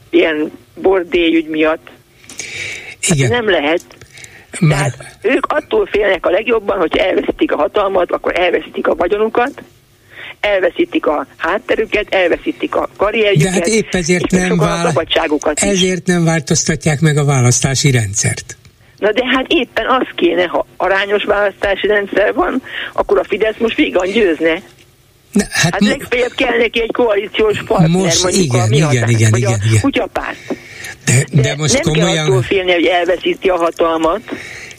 ilyen 0.09 0.51
bordélyügy 0.75 1.47
miatt. 1.47 1.87
Hát 3.01 3.17
Igen. 3.17 3.29
nem 3.29 3.49
lehet. 3.49 3.81
Már... 4.59 4.91
Tehát 4.91 5.17
ők 5.21 5.45
attól 5.45 5.87
félnek 5.91 6.25
a 6.25 6.29
legjobban, 6.29 6.77
hogy 6.77 6.97
elveszítik 6.97 7.51
a 7.51 7.55
hatalmat, 7.55 8.11
akkor 8.11 8.39
elveszítik 8.39 8.87
a 8.87 8.95
vagyonukat, 8.95 9.61
elveszítik 10.39 11.05
a 11.05 11.27
hátterüket, 11.37 12.13
elveszítik 12.13 12.75
a 12.75 12.89
karrierjüket, 12.97 13.43
De 13.43 13.51
hát 13.51 13.67
épp 13.67 13.93
ezért 13.93 14.31
nem, 14.31 14.57
vál... 14.57 14.93
ezért 15.53 16.05
nem 16.07 16.23
változtatják 16.23 16.99
meg 16.99 17.17
a 17.17 17.25
választási 17.25 17.91
rendszert. 17.91 18.57
Na 18.97 19.11
de 19.11 19.25
hát 19.25 19.45
éppen 19.47 19.85
az 19.85 20.07
kéne, 20.15 20.45
ha 20.45 20.65
arányos 20.77 21.23
választási 21.23 21.87
rendszer 21.87 22.33
van, 22.33 22.61
akkor 22.93 23.19
a 23.19 23.23
Fidesz 23.23 23.55
most 23.57 23.75
vígan 23.75 24.11
győzne. 24.11 24.61
Na, 25.31 25.43
hát 25.49 25.73
hát 25.73 25.79
mo- 25.79 25.89
legfeljebb 25.89 26.33
kell 26.35 26.57
neki 26.57 26.81
egy 26.81 26.91
koalíciós 26.91 27.63
partner, 27.63 27.89
most, 27.89 28.23
mondjuk 28.23 28.43
igen, 28.43 28.61
a 28.61 28.67
mi 28.67 28.75
igen, 28.75 28.91
igen, 28.91 29.09
igen, 29.09 29.33
a 29.33 29.37
igen. 29.37 29.81
kutyapárt. 29.81 30.37
De, 31.05 31.25
de, 31.31 31.41
de 31.41 31.55
most 31.55 31.73
nem 31.73 31.81
komolyan... 31.81 32.13
kell 32.15 32.25
attól 32.25 32.41
félni, 32.41 32.71
hogy 32.71 32.85
elveszíti 32.85 33.49
a 33.49 33.55
hatalmat. 33.55 34.21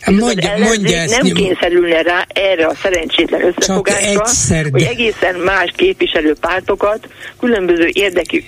Hát 0.01 0.15
mondja, 0.15 0.59
mondja 0.59 0.99
ezt, 0.99 1.23
nem 1.23 1.33
kényszerülne 1.33 2.03
rá 2.03 2.27
erre 2.29 2.67
a 2.67 2.75
szerencsétlen 2.83 3.45
összefogásra, 3.45 4.25
hogy 4.71 4.83
egészen 4.83 5.35
más 5.35 5.73
képviselőpártokat, 5.77 7.09
különböző 7.41 7.91
érdekű 7.93 8.43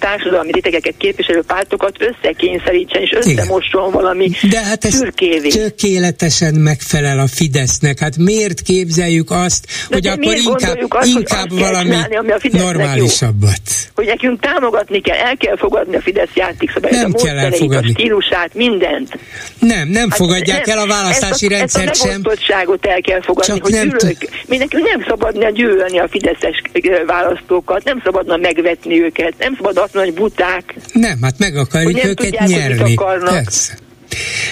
társadalmi 0.00 0.52
rétegeket 0.52 0.94
képviselő 0.98 1.42
pártokat 1.46 1.96
összekényszerítsen 1.98 3.02
és 3.02 3.12
összemosson 3.12 3.90
valami 3.90 4.30
De 4.50 4.64
hát 4.64 4.84
ez 4.84 4.94
szürkévé. 4.94 5.48
tökéletesen 5.48 6.54
megfelel 6.54 7.18
a 7.18 7.26
Fidesznek. 7.26 7.98
Hát 7.98 8.16
miért 8.16 8.60
képzeljük 8.60 9.30
azt, 9.30 9.66
de 9.66 9.94
hogy 9.94 10.02
de 10.02 10.10
akkor 10.10 10.36
inkább, 10.36 10.78
azt, 10.88 11.08
inkább 11.08 11.48
hogy 11.48 11.58
valami 11.58 11.90
csinálni, 11.90 12.16
ami 12.16 12.30
a 12.30 12.38
normálisabbat? 12.52 13.62
Jó. 13.66 13.90
Hogy 13.94 14.06
nekünk 14.06 14.40
támogatni 14.40 15.00
kell, 15.00 15.16
el 15.16 15.36
kell 15.36 15.56
fogadni 15.56 15.96
a 15.96 16.00
Fidesz 16.00 16.34
játékszabályt, 16.34 17.02
a 17.02 17.22
kell 17.24 17.38
elfogadni. 17.38 17.90
a 17.90 17.92
stílusát, 17.92 18.54
mindent. 18.54 19.18
Nem, 19.58 19.88
nem 19.88 20.08
hát 20.10 20.18
fogadják 20.18 20.66
nem, 20.66 20.78
el 20.78 20.84
a 20.84 20.86
választási 20.86 21.44
ezt 21.44 21.54
a, 21.54 21.56
rendszert 21.56 21.90
ezt 21.90 22.04
a 22.04 22.06
sem. 22.06 22.78
el 22.80 23.00
kell 23.00 23.22
fogadni, 23.22 23.52
Csak 23.52 23.62
hogy 23.62 23.72
nem 23.72 23.88
gyűlök, 23.88 24.16
mindenki 24.46 24.76
nem 24.76 25.04
szabadna 25.08 25.50
gyűlölni 25.50 25.98
a 25.98 26.08
fideszes 26.08 26.62
választókat, 27.06 27.84
nem 27.84 28.00
szabadna 28.04 28.36
megvetni 28.36 29.02
őket, 29.02 29.34
nem 29.38 29.54
szabad 29.56 29.76
hogy 29.92 30.14
buták. 30.14 30.74
Nem, 30.92 31.22
hát 31.22 31.38
meg 31.38 31.56
akarjuk 31.56 32.04
őket 32.04 32.16
tudják, 32.16 32.48
nyerni. 32.48 32.94
Persze. 33.24 33.78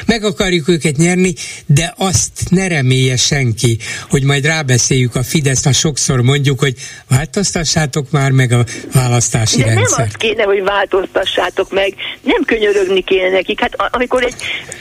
Meg 0.06 0.24
akarjuk 0.24 0.68
őket 0.68 0.96
nyerni, 0.96 1.34
de 1.66 1.94
azt 1.96 2.30
ne 2.48 2.68
remélje 2.68 3.16
senki, 3.16 3.78
hogy 4.11 4.22
majd 4.22 4.44
rábeszéljük 4.44 5.14
a 5.14 5.22
Fideszt, 5.22 5.64
ha 5.64 5.72
sokszor 5.72 6.22
mondjuk, 6.22 6.59
hogy 6.59 6.74
változtassátok 7.09 8.11
már 8.11 8.30
meg 8.30 8.52
a 8.52 8.64
választási 8.92 9.59
de 9.59 9.64
rendszert. 9.64 9.96
nem 9.96 10.06
azt 10.06 10.16
kéne, 10.16 10.42
hogy 10.42 10.62
változtassátok 10.62 11.72
meg, 11.72 11.94
nem 12.22 12.42
könyörögni 12.44 13.02
kéne 13.02 13.30
nekik. 13.30 13.61
Hát 13.61 13.74
amikor 13.90 14.24
egy 14.24 14.34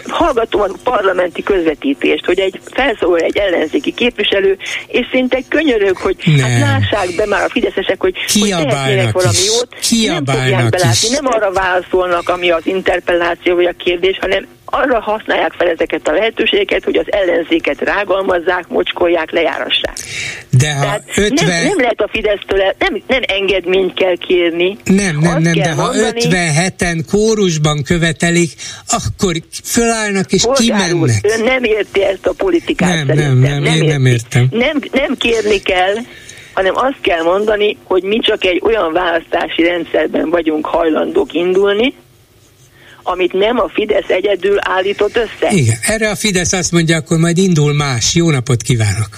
hallgatom 0.08 0.62
a 0.62 0.68
parlamenti 0.84 1.44
közvetítést, 1.44 2.26
hogy 2.26 2.40
egy 2.40 2.60
felszólal 2.72 3.20
egy 3.20 3.38
ellenzéki 3.38 3.94
képviselő, 3.94 4.58
és 4.88 5.06
szinte 5.12 5.40
könyörög, 5.48 5.98
hogy 5.98 6.16
hát 6.24 6.36
nem. 6.36 6.50
hát 6.50 6.60
lássák 6.60 7.16
be 7.16 7.26
már 7.26 7.44
a 7.44 7.50
fideszesek, 7.50 8.02
hogy, 8.02 8.16
hogy 8.34 9.12
valami 9.12 9.38
jót, 9.46 9.68
nem 10.08 10.26
fogják 10.26 10.70
belátni, 10.70 11.10
nem 11.10 11.26
arra 11.26 11.52
válaszolnak, 11.52 12.30
ami 12.30 12.50
az 12.50 12.66
interpelláció 12.66 13.56
vagy 13.56 13.66
a 13.66 13.74
kérdés, 13.84 14.18
hanem 14.22 14.48
arra 14.70 15.02
használják 15.02 15.52
fel 15.52 15.68
ezeket 15.68 16.08
a 16.08 16.12
lehetőségeket, 16.12 16.84
hogy 16.84 16.96
az 16.96 17.06
ellenzéket 17.10 17.80
rágalmazzák, 17.82 18.68
mocskolják, 18.68 19.32
lejárassák. 19.32 19.98
De 20.50 20.74
ha 20.74 20.82
Tehát 20.82 21.04
50... 21.16 21.48
nem, 21.48 21.64
nem 21.64 21.80
lehet 21.80 22.02
a 22.02 22.08
Fidesztől, 22.12 22.76
nem, 22.78 23.04
nem 23.08 23.22
engedményt 23.28 23.94
kell 23.94 24.16
kérni. 24.16 24.78
Nem, 24.84 25.18
nem, 25.20 25.42
nem, 25.42 25.54
de 25.54 25.74
mondani, 25.74 25.74
ha 25.74 25.92
57-en 25.94 27.00
kórusban 27.12 27.84
követelik, 27.84 28.52
akkor 28.88 29.36
fölállnak 29.64 30.32
és 30.32 30.46
kimennek. 30.56 31.26
ön 31.38 31.44
nem 31.44 31.64
érti 31.64 32.04
ezt 32.04 32.26
a 32.26 32.34
politikát 32.34 32.94
nem, 32.94 33.06
szerintem. 33.06 33.38
Nem, 33.38 33.52
nem, 33.52 33.64
nem, 33.64 33.74
én 33.74 33.84
nem 33.84 34.06
értem. 34.06 34.48
Nem, 34.52 34.80
nem 34.92 35.18
kérni 35.18 35.62
kell, 35.62 35.96
hanem 36.54 36.76
azt 36.76 37.02
kell 37.02 37.24
mondani, 37.24 37.78
hogy 37.84 38.04
mi 38.04 38.20
csak 38.20 38.46
egy 38.46 38.62
olyan 38.64 38.94
választási 38.94 39.64
rendszerben 39.64 40.30
vagyunk 40.30 40.66
hajlandók 40.66 41.34
indulni, 41.34 41.94
amit 43.14 43.34
nem 43.34 43.60
a 43.60 43.70
Fidesz 43.74 44.10
egyedül 44.10 44.58
állított 44.60 45.16
össze. 45.16 45.56
Igen, 45.56 45.78
erre 45.82 46.10
a 46.10 46.16
Fidesz 46.16 46.54
azt 46.54 46.72
mondja, 46.72 46.98
akkor 46.98 47.18
majd 47.18 47.38
indul 47.38 47.74
más. 47.74 48.16
Jó 48.16 48.30
napot 48.30 48.62
kívánok! 48.62 49.10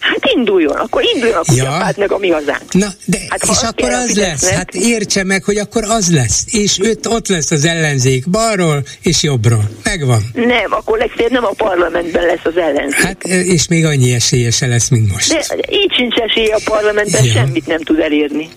Hát 0.00 0.32
induljon, 0.34 0.76
akkor 0.76 1.02
induljon 1.14 1.38
a 1.38 1.44
kutyapárt 1.46 1.96
ja. 1.96 2.02
meg 2.02 2.12
a 2.12 2.18
mi 2.18 2.28
hazánk. 2.30 2.72
Na, 2.72 2.86
de 3.04 3.18
hát, 3.28 3.42
és 3.42 3.62
akkor 3.62 3.90
az 3.90 4.16
lesz, 4.16 4.50
hát 4.50 4.74
értse 4.74 5.24
meg, 5.24 5.44
hogy 5.44 5.56
akkor 5.56 5.84
az 5.84 6.12
lesz, 6.12 6.44
és 6.46 6.78
őt, 6.82 7.06
ott 7.06 7.28
lesz 7.28 7.50
az 7.50 7.64
ellenzék 7.64 8.30
balról 8.30 8.82
és 9.02 9.22
jobbról. 9.22 9.70
Megvan. 9.84 10.22
Nem, 10.34 10.72
akkor 10.72 10.98
legfeljebb 10.98 11.32
nem 11.32 11.44
a 11.44 11.52
parlamentben 11.56 12.26
lesz 12.26 12.44
az 12.44 12.56
ellenzék. 12.56 13.00
Hát, 13.00 13.24
és 13.24 13.68
még 13.68 13.84
annyi 13.84 14.12
esélye 14.14 14.50
se 14.50 14.66
lesz, 14.66 14.88
mint 14.88 15.12
most. 15.12 15.32
De 15.32 15.54
így 15.70 15.92
sincs 15.94 16.16
esélye 16.16 16.54
a 16.54 16.60
parlamentben, 16.64 17.24
ja. 17.24 17.32
semmit 17.32 17.66
nem 17.66 17.80
tud 17.80 17.98
elérni. 17.98 18.48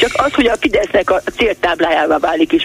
Csak 0.00 0.10
az, 0.14 0.32
hogy 0.32 0.46
a 0.46 0.56
Fidesznek 0.60 1.10
a 1.10 1.22
céltáblájává 1.36 2.18
válik, 2.18 2.52
és 2.52 2.64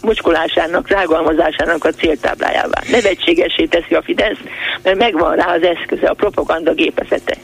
mocskolásának, 0.00 0.88
rágalmazásának 0.88 1.84
a 1.84 1.90
céltáblájává. 1.90 2.82
Nevetségesé 2.90 3.64
teszi 3.64 3.94
a 3.94 4.02
Fidesz, 4.02 4.38
mert 4.82 4.96
megvan 4.96 5.36
rá 5.36 5.54
az 5.54 5.62
eszköze, 5.62 6.06
a 6.06 6.14
propaganda 6.14 6.72
gépezete. 6.72 7.36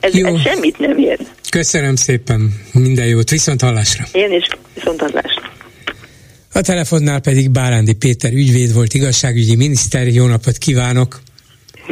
Ez, 0.00 0.14
ez 0.14 0.40
semmit 0.40 0.78
nem 0.78 0.98
ér. 0.98 1.18
Köszönöm 1.50 1.96
szépen, 1.96 2.60
minden 2.72 3.06
jót, 3.06 3.30
viszont 3.30 3.60
hallásra. 3.60 4.04
Én 4.12 4.32
is, 4.32 4.46
viszont 4.74 5.00
hallásra. 5.00 5.52
A 6.52 6.60
telefonnál 6.60 7.20
pedig 7.20 7.50
Bárándi 7.50 7.92
Péter 7.92 8.32
ügyvéd 8.32 8.74
volt, 8.74 8.94
igazságügyi 8.94 9.56
miniszter. 9.56 10.06
Jó 10.06 10.26
napot 10.26 10.58
kívánok! 10.58 11.20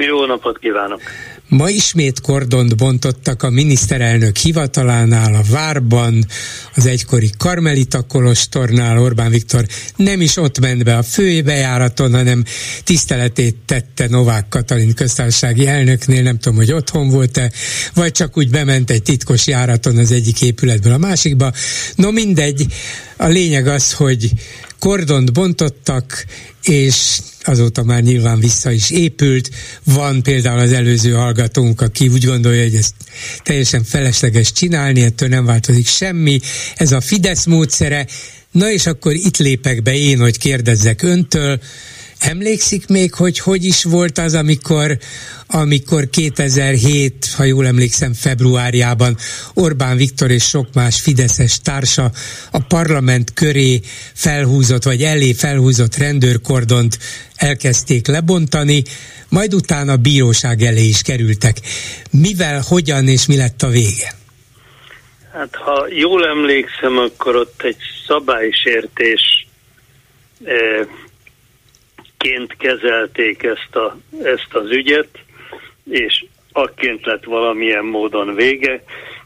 Jó 0.06 0.24
napot 0.24 0.58
kívánok! 0.58 1.00
Ma 1.48 1.68
ismét 1.68 2.20
kordont 2.20 2.76
bontottak 2.76 3.42
a 3.42 3.50
miniszterelnök 3.50 4.36
hivatalánál, 4.36 5.34
a 5.34 5.40
Várban, 5.50 6.24
az 6.74 6.86
egykori 6.86 7.30
Karmelita 7.38 8.02
Kolostornál 8.02 8.98
Orbán 8.98 9.30
Viktor 9.30 9.66
nem 9.96 10.20
is 10.20 10.36
ott 10.36 10.58
ment 10.58 10.84
be 10.84 10.96
a 10.96 11.02
főbejáraton, 11.02 12.12
hanem 12.12 12.44
tiszteletét 12.84 13.56
tette 13.66 14.08
Novák 14.08 14.48
Katalin 14.48 14.94
köztársasági 14.94 15.66
elnöknél, 15.66 16.22
nem 16.22 16.38
tudom, 16.38 16.58
hogy 16.58 16.72
otthon 16.72 17.08
volt-e, 17.08 17.50
vagy 17.94 18.12
csak 18.12 18.36
úgy 18.36 18.50
bement 18.50 18.90
egy 18.90 19.02
titkos 19.02 19.46
járaton 19.46 19.96
az 19.96 20.12
egyik 20.12 20.42
épületből 20.42 20.92
a 20.92 20.98
másikba. 20.98 21.52
No 21.94 22.10
mindegy, 22.10 22.66
a 23.16 23.26
lényeg 23.26 23.66
az, 23.66 23.92
hogy 23.92 24.30
kordont 24.78 25.32
bontottak, 25.32 26.24
és 26.62 27.18
azóta 27.48 27.82
már 27.82 28.02
nyilván 28.02 28.40
vissza 28.40 28.70
is 28.70 28.90
épült. 28.90 29.50
Van 29.84 30.22
például 30.22 30.58
az 30.58 30.72
előző 30.72 31.12
hallgatónk, 31.12 31.80
aki 31.80 32.08
úgy 32.08 32.24
gondolja, 32.24 32.62
hogy 32.62 32.74
ezt 32.74 32.94
teljesen 33.42 33.84
felesleges 33.84 34.52
csinálni, 34.52 35.02
ettől 35.02 35.28
nem 35.28 35.44
változik 35.44 35.86
semmi. 35.86 36.40
Ez 36.76 36.92
a 36.92 37.00
Fidesz 37.00 37.44
módszere. 37.44 38.06
Na 38.50 38.70
és 38.70 38.86
akkor 38.86 39.12
itt 39.12 39.36
lépek 39.36 39.82
be 39.82 39.94
én, 39.94 40.18
hogy 40.18 40.38
kérdezzek 40.38 41.02
öntől, 41.02 41.60
Emlékszik 42.20 42.88
még, 42.88 43.14
hogy 43.14 43.38
hogy 43.38 43.64
is 43.64 43.84
volt 43.84 44.18
az, 44.18 44.34
amikor, 44.34 44.98
amikor 45.46 46.10
2007, 46.10 47.26
ha 47.36 47.44
jól 47.44 47.66
emlékszem, 47.66 48.12
februárjában 48.12 49.16
Orbán 49.54 49.96
Viktor 49.96 50.30
és 50.30 50.44
sok 50.44 50.66
más 50.74 51.00
fideszes 51.00 51.60
társa 51.60 52.10
a 52.50 52.58
parlament 52.68 53.32
köré 53.32 53.80
felhúzott, 54.14 54.82
vagy 54.82 55.02
elé 55.02 55.32
felhúzott 55.32 55.96
rendőrkordont 55.96 56.98
elkezdték 57.36 58.06
lebontani, 58.06 58.82
majd 59.28 59.54
utána 59.54 59.92
a 59.92 59.96
bíróság 59.96 60.62
elé 60.62 60.84
is 60.84 61.02
kerültek. 61.02 61.56
Mivel, 62.10 62.62
hogyan 62.68 63.08
és 63.08 63.26
mi 63.26 63.36
lett 63.36 63.62
a 63.62 63.68
vége? 63.68 64.16
Hát 65.32 65.56
ha 65.56 65.86
jól 65.90 66.26
emlékszem, 66.26 66.98
akkor 66.98 67.36
ott 67.36 67.62
egy 67.62 67.76
szabálysértés 68.06 69.46
eh, 70.44 70.86
ként 72.18 72.56
kezelték 72.56 73.42
ezt, 73.42 73.76
a, 73.76 73.96
ezt 74.22 74.48
az 74.54 74.70
ügyet, 74.70 75.08
és 75.90 76.24
akként 76.52 77.04
lett 77.04 77.24
valamilyen 77.24 77.84
módon 77.84 78.34
vége. 78.34 78.82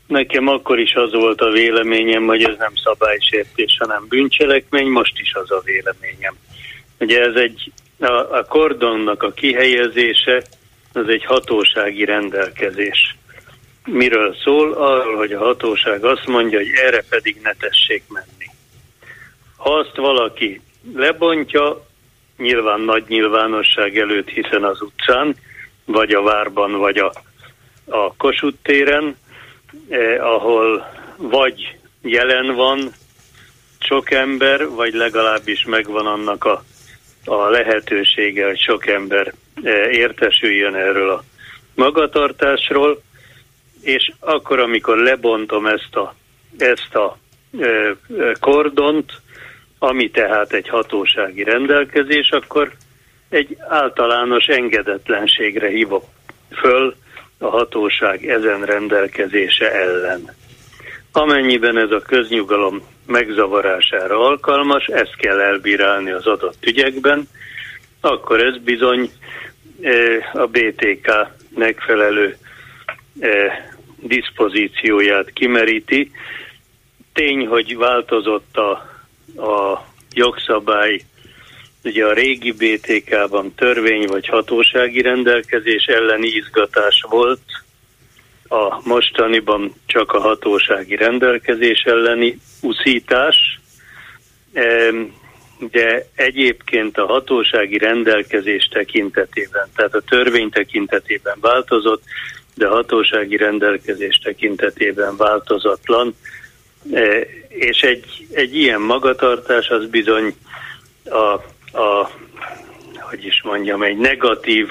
Nekem 0.06 0.48
akkor 0.48 0.78
is 0.78 0.94
az 0.94 1.12
volt 1.12 1.40
a 1.40 1.50
véleményem, 1.50 2.26
hogy 2.26 2.44
ez 2.44 2.56
nem 2.58 2.72
szabálysértés, 2.84 3.76
hanem 3.78 4.06
bűncselekmény, 4.08 4.86
most 4.86 5.18
is 5.20 5.34
az 5.34 5.50
a 5.50 5.62
véleményem. 5.64 6.34
Ugye 6.98 7.20
ez 7.20 7.34
egy, 7.34 7.72
a, 7.98 8.36
a 8.36 8.44
kordonnak 8.48 9.22
a 9.22 9.32
kihelyezése, 9.32 10.42
az 10.92 11.08
egy 11.08 11.24
hatósági 11.24 12.04
rendelkezés. 12.04 13.16
Miről 13.84 14.36
szól? 14.44 14.72
Arról, 14.72 15.16
hogy 15.16 15.32
a 15.32 15.38
hatóság 15.38 16.04
azt 16.04 16.26
mondja, 16.26 16.58
hogy 16.58 16.70
erre 16.84 17.04
pedig 17.08 17.36
ne 17.42 17.52
tessék 17.52 18.02
menni. 18.08 18.46
Ha 19.56 19.74
azt 19.74 19.96
valaki 19.96 20.60
lebontja, 20.94 21.86
nyilván 22.36 22.80
nagy 22.80 23.04
nyilvánosság 23.08 23.98
előtt, 23.98 24.28
hiszen 24.28 24.64
az 24.64 24.80
utcán, 24.82 25.36
vagy 25.84 26.12
a 26.12 26.22
várban, 26.22 26.72
vagy 26.72 26.98
a, 26.98 27.12
a 27.86 28.14
Kossuth 28.16 28.58
téren, 28.62 29.16
eh, 29.88 30.26
ahol 30.34 30.86
vagy 31.16 31.76
jelen 32.02 32.54
van 32.54 32.92
sok 33.78 34.10
ember, 34.10 34.68
vagy 34.68 34.94
legalábbis 34.94 35.64
megvan 35.64 36.06
annak 36.06 36.44
a, 36.44 36.64
a 37.24 37.48
lehetősége, 37.48 38.46
hogy 38.46 38.58
sok 38.58 38.86
ember 38.86 39.34
eh, 39.62 39.72
értesüljön 39.92 40.74
erről 40.74 41.10
a 41.10 41.24
magatartásról, 41.74 43.02
és 43.80 44.12
akkor, 44.20 44.58
amikor 44.58 44.98
lebontom 44.98 45.66
ezt 45.66 45.96
a, 45.96 46.14
ezt 46.58 46.94
a 46.94 47.18
eh, 47.58 47.90
kordont, 48.40 49.21
ami 49.82 50.10
tehát 50.10 50.52
egy 50.52 50.68
hatósági 50.68 51.42
rendelkezés, 51.42 52.30
akkor 52.30 52.72
egy 53.28 53.56
általános 53.68 54.46
engedetlenségre 54.46 55.68
hívok 55.68 56.04
föl 56.60 56.94
a 57.38 57.46
hatóság 57.46 58.26
ezen 58.28 58.64
rendelkezése 58.64 59.72
ellen. 59.72 60.34
Amennyiben 61.12 61.78
ez 61.78 61.90
a 61.90 62.00
köznyugalom 62.00 62.82
megzavarására 63.06 64.18
alkalmas, 64.18 64.86
ezt 64.86 65.16
kell 65.16 65.40
elbírálni 65.40 66.10
az 66.10 66.26
adott 66.26 66.66
ügyekben, 66.66 67.28
akkor 68.00 68.44
ez 68.44 68.62
bizony 68.62 69.10
e, 69.80 69.92
a 70.32 70.46
BTK 70.46 71.10
megfelelő 71.54 72.36
e, 73.20 73.28
diszpozícióját 73.96 75.30
kimeríti. 75.32 76.10
Tény, 77.12 77.46
hogy 77.46 77.76
változott 77.76 78.56
a 78.56 78.91
a 79.36 79.84
jogszabály, 80.14 81.00
ugye 81.84 82.04
a 82.06 82.12
régi 82.12 82.52
BTK-ban 82.52 83.54
törvény 83.54 84.06
vagy 84.06 84.26
hatósági 84.26 85.02
rendelkezés 85.02 85.84
elleni 85.84 86.26
izgatás 86.26 87.04
volt, 87.08 87.40
a 88.48 88.88
mostaniban 88.88 89.74
csak 89.86 90.12
a 90.12 90.20
hatósági 90.20 90.96
rendelkezés 90.96 91.82
elleni 91.84 92.38
uszítás, 92.62 93.60
de 95.70 96.06
egyébként 96.14 96.98
a 96.98 97.06
hatósági 97.06 97.78
rendelkezés 97.78 98.68
tekintetében, 98.72 99.68
tehát 99.76 99.94
a 99.94 100.00
törvény 100.00 100.50
tekintetében 100.50 101.36
változott, 101.40 102.02
de 102.54 102.66
hatósági 102.66 103.36
rendelkezés 103.36 104.16
tekintetében 104.22 105.16
változatlan. 105.16 106.14
E, 106.92 107.26
és 107.48 107.80
egy, 107.80 108.26
egy 108.32 108.56
ilyen 108.56 108.80
magatartás 108.80 109.68
az 109.68 109.86
bizony 109.86 110.34
a, 111.04 111.32
a 111.78 112.10
hogy 113.00 113.24
is 113.24 113.42
mondjam, 113.42 113.82
egy 113.82 113.96
negatív 113.96 114.68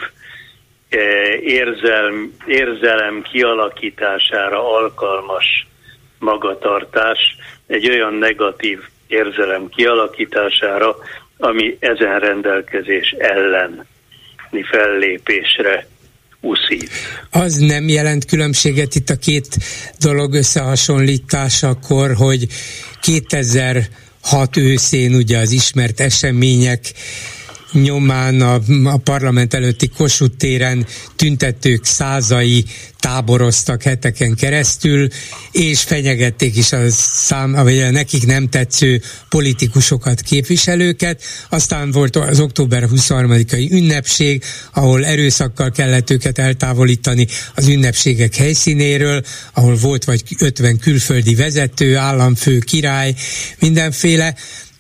e, 0.90 0.98
érzelm, 1.42 2.36
érzelem 2.46 3.22
kialakítására 3.22 4.76
alkalmas 4.76 5.68
magatartás, 6.20 7.36
egy 7.68 7.90
olyan 7.90 8.14
negatív 8.14 8.80
érzelem 9.08 9.70
kialakítására, 9.70 10.96
ami 11.38 11.78
ezen 11.80 12.20
rendelkezés 12.20 13.16
ellen 13.18 13.88
fellépésre 14.72 15.88
uszít. 16.42 16.90
Az 17.30 17.56
nem 17.56 17.88
jelent 17.88 18.26
különbséget 18.26 18.96
itt 18.96 19.10
a 19.10 19.16
két 19.16 19.58
dolog 20.00 20.34
összehasonlításakor, 20.34 22.14
hogy 22.14 22.48
2006 23.02 24.58
őszén 24.58 25.16
ugye 25.16 25.38
az 25.38 25.52
ismert 25.52 26.00
események 26.00 26.94
nyomán 27.72 28.42
a, 28.42 28.62
a 28.84 28.98
parlament 28.98 29.54
előtti 29.54 29.88
Kossuth 29.88 30.38
téren 30.38 30.86
tüntetők 31.16 31.86
százai 31.86 32.66
táboroztak 33.00 33.84
heteken 33.84 34.36
keresztül, 34.36 35.08
és 35.52 35.82
fenyegették 35.82 36.56
is 36.58 36.72
a 36.72 36.90
szám, 36.90 37.52
vagy 37.52 37.80
a 37.80 37.92
nekik 37.92 38.26
nem 38.26 38.50
tetsző 38.50 39.02
politikusokat, 39.30 40.22
képviselőket. 40.22 41.24
Aztán 41.50 41.92
volt 41.92 42.16
az 42.16 42.40
október 42.40 42.88
23-ai 42.96 43.72
ünnepség, 43.72 44.44
ahol 44.74 45.06
erőszakkal 45.06 45.72
kellett 45.72 46.10
őket 46.10 46.38
eltávolítani 46.38 47.28
az 47.56 47.68
ünnepségek 47.68 48.36
helyszínéről, 48.36 49.22
ahol 49.54 49.76
volt 49.76 50.04
vagy 50.04 50.24
50 50.40 50.78
külföldi 50.78 51.36
vezető, 51.36 51.98
államfő, 51.98 52.60
király, 52.60 53.16
mindenféle 53.60 54.36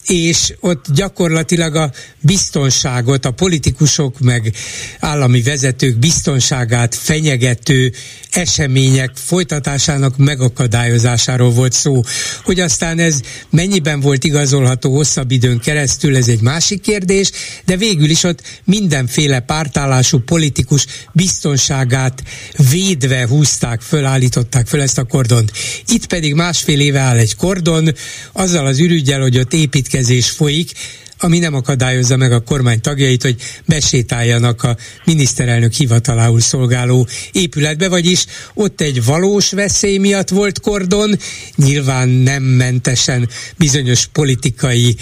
és 0.06 0.54
ott 0.60 0.86
gyakorlatilag 0.94 1.76
a 1.76 1.92
biztonságot, 2.20 3.26
a 3.26 3.32
politikusok 3.32 4.20
meg 4.20 4.54
állami 5.00 5.42
vezetők 5.42 5.98
biztonságát 5.98 6.96
fenyegető 6.96 7.94
események 8.32 9.12
folytatásának 9.14 10.18
megakadályozásáról 10.18 11.52
volt 11.52 11.74
szó. 11.74 12.02
Hogy 12.44 12.60
aztán 12.60 13.00
ez 13.00 13.20
mennyiben 13.50 14.00
volt 14.00 14.24
igazolható 14.24 14.96
hosszabb 14.96 15.32
időn 15.32 15.60
keresztül, 15.60 16.16
ez 16.16 16.28
egy 16.28 16.42
másik 16.42 16.82
kérdés, 16.82 17.32
de 17.66 17.78
végül 17.78 18.10
is 18.10 18.24
ott 18.24 18.42
mindenféle 18.64 19.40
pártállású 19.40 20.20
politikus 20.20 20.86
biztonságát 21.14 22.24
védve 22.72 23.28
húzták 23.28 23.82
föl, 23.82 24.06
állították 24.06 24.68
föl 24.68 24.82
ezt 24.82 24.98
a 24.98 25.04
kordont. 25.04 25.52
Itt 25.88 26.06
pedig 26.06 26.34
másfél 26.34 26.80
éve 26.80 27.00
áll 27.00 27.18
egy 27.18 27.36
kordon, 27.36 27.90
azzal 28.32 28.66
az 28.66 28.80
ürügyel, 28.80 29.22
hogy 29.22 29.38
ott 29.38 29.54
építkezés 29.92 30.30
folyik, 30.30 30.72
ami 31.18 31.40
nem 31.40 31.54
akadályozza 31.54 32.18
meg 32.18 32.32
a 32.32 32.40
kormány 32.40 32.82
tagjait, 32.82 33.22
hogy 33.22 33.36
besétáljanak 33.66 34.64
a 34.64 34.78
miniszterelnök 35.06 35.74
hivatalául 35.74 36.40
szolgáló 36.40 37.08
épületbe, 37.32 37.90
vagyis 37.90 38.26
ott 38.54 38.82
egy 38.82 39.04
valós 39.04 39.52
veszély 39.52 39.98
miatt 39.98 40.30
volt 40.30 40.60
kordon, 40.60 41.20
nyilván 41.56 42.10
nem 42.10 42.44
mentesen 42.44 43.30
bizonyos 43.58 44.08
politikai 44.08 44.96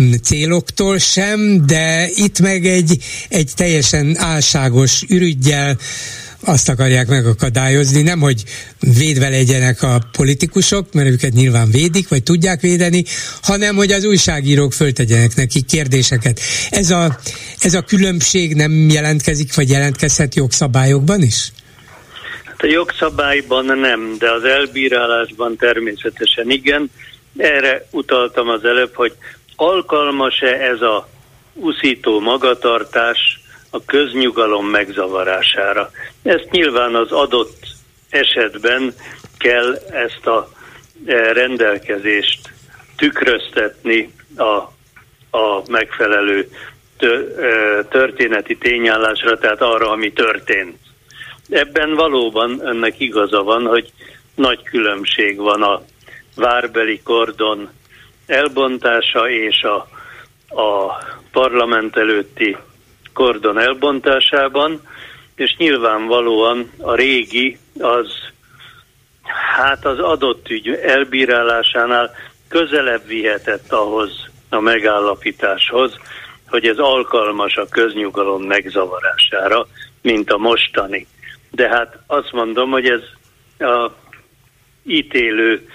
mm, 0.00 0.12
céloktól 0.22 0.98
sem, 0.98 1.66
de 1.66 2.08
itt 2.14 2.40
meg 2.40 2.66
egy, 2.66 3.02
egy 3.28 3.50
teljesen 3.54 4.16
álságos 4.18 5.02
ürügyjel 5.08 5.78
azt 6.44 6.68
akarják 6.68 7.08
megakadályozni, 7.08 8.02
nem 8.02 8.20
hogy 8.20 8.44
védve 8.80 9.28
legyenek 9.28 9.82
a 9.82 9.98
politikusok, 10.12 10.92
mert 10.92 11.08
őket 11.08 11.32
nyilván 11.32 11.70
védik, 11.70 12.08
vagy 12.08 12.22
tudják 12.22 12.60
védeni, 12.60 13.04
hanem 13.42 13.76
hogy 13.76 13.92
az 13.92 14.04
újságírók 14.04 14.72
föltegyenek 14.72 15.34
neki 15.34 15.62
kérdéseket. 15.62 16.40
Ez 16.70 16.90
a, 16.90 17.18
ez 17.60 17.74
a 17.74 17.82
különbség 17.82 18.54
nem 18.54 18.88
jelentkezik, 18.88 19.54
vagy 19.54 19.70
jelentkezhet 19.70 20.34
jogszabályokban 20.34 21.22
is? 21.22 21.52
Hát 22.44 22.60
a 22.60 22.66
jogszabályban 22.66 23.64
nem, 23.64 24.16
de 24.18 24.30
az 24.30 24.44
elbírálásban 24.44 25.56
természetesen 25.56 26.50
igen. 26.50 26.90
Erre 27.36 27.86
utaltam 27.90 28.48
az 28.48 28.64
előbb, 28.64 28.94
hogy 28.94 29.12
alkalmas-e 29.56 30.46
ez 30.46 30.80
a 30.80 31.08
uszító 31.52 32.20
magatartás 32.20 33.40
a 33.76 33.82
köznyugalom 33.86 34.66
megzavarására. 34.66 35.90
Ezt 36.22 36.50
nyilván 36.50 36.94
az 36.94 37.12
adott 37.12 37.66
esetben 38.10 38.94
kell 39.38 39.74
ezt 39.90 40.26
a 40.26 40.48
e, 41.06 41.32
rendelkezést 41.32 42.52
tükröztetni 42.96 44.12
a, 44.36 44.56
a 45.38 45.62
megfelelő 45.68 46.50
e, 46.98 47.06
történeti 47.88 48.56
tényállásra, 48.56 49.38
tehát 49.38 49.60
arra, 49.60 49.90
ami 49.90 50.12
történt. 50.12 50.76
Ebben 51.48 51.94
valóban 51.94 52.60
önnek 52.66 53.00
igaza 53.00 53.42
van, 53.42 53.66
hogy 53.66 53.92
nagy 54.34 54.62
különbség 54.62 55.36
van 55.36 55.62
a 55.62 55.82
várbeli 56.36 57.00
kordon 57.02 57.70
elbontása 58.26 59.30
és 59.30 59.62
a, 59.62 59.76
a 60.62 60.98
parlament 61.32 61.96
előtti 61.96 62.56
kordon 63.16 63.58
elbontásában, 63.58 64.80
és 65.34 65.56
nyilvánvalóan 65.56 66.70
a 66.78 66.94
régi 66.94 67.58
az 67.78 68.08
hát 69.56 69.84
az 69.84 69.98
adott 69.98 70.48
ügy 70.48 70.68
elbírálásánál 70.68 72.10
közelebb 72.48 73.06
vihetett 73.06 73.72
ahhoz 73.72 74.10
a 74.48 74.60
megállapításhoz, 74.60 75.98
hogy 76.48 76.66
ez 76.66 76.78
alkalmas 76.78 77.56
a 77.56 77.68
köznyugalom 77.68 78.42
megzavarására, 78.42 79.66
mint 80.02 80.30
a 80.30 80.38
mostani. 80.38 81.06
De 81.50 81.68
hát 81.68 81.98
azt 82.06 82.32
mondom, 82.32 82.70
hogy 82.70 82.86
ez 82.88 83.02
a 83.68 83.90
ítélő 84.84 85.68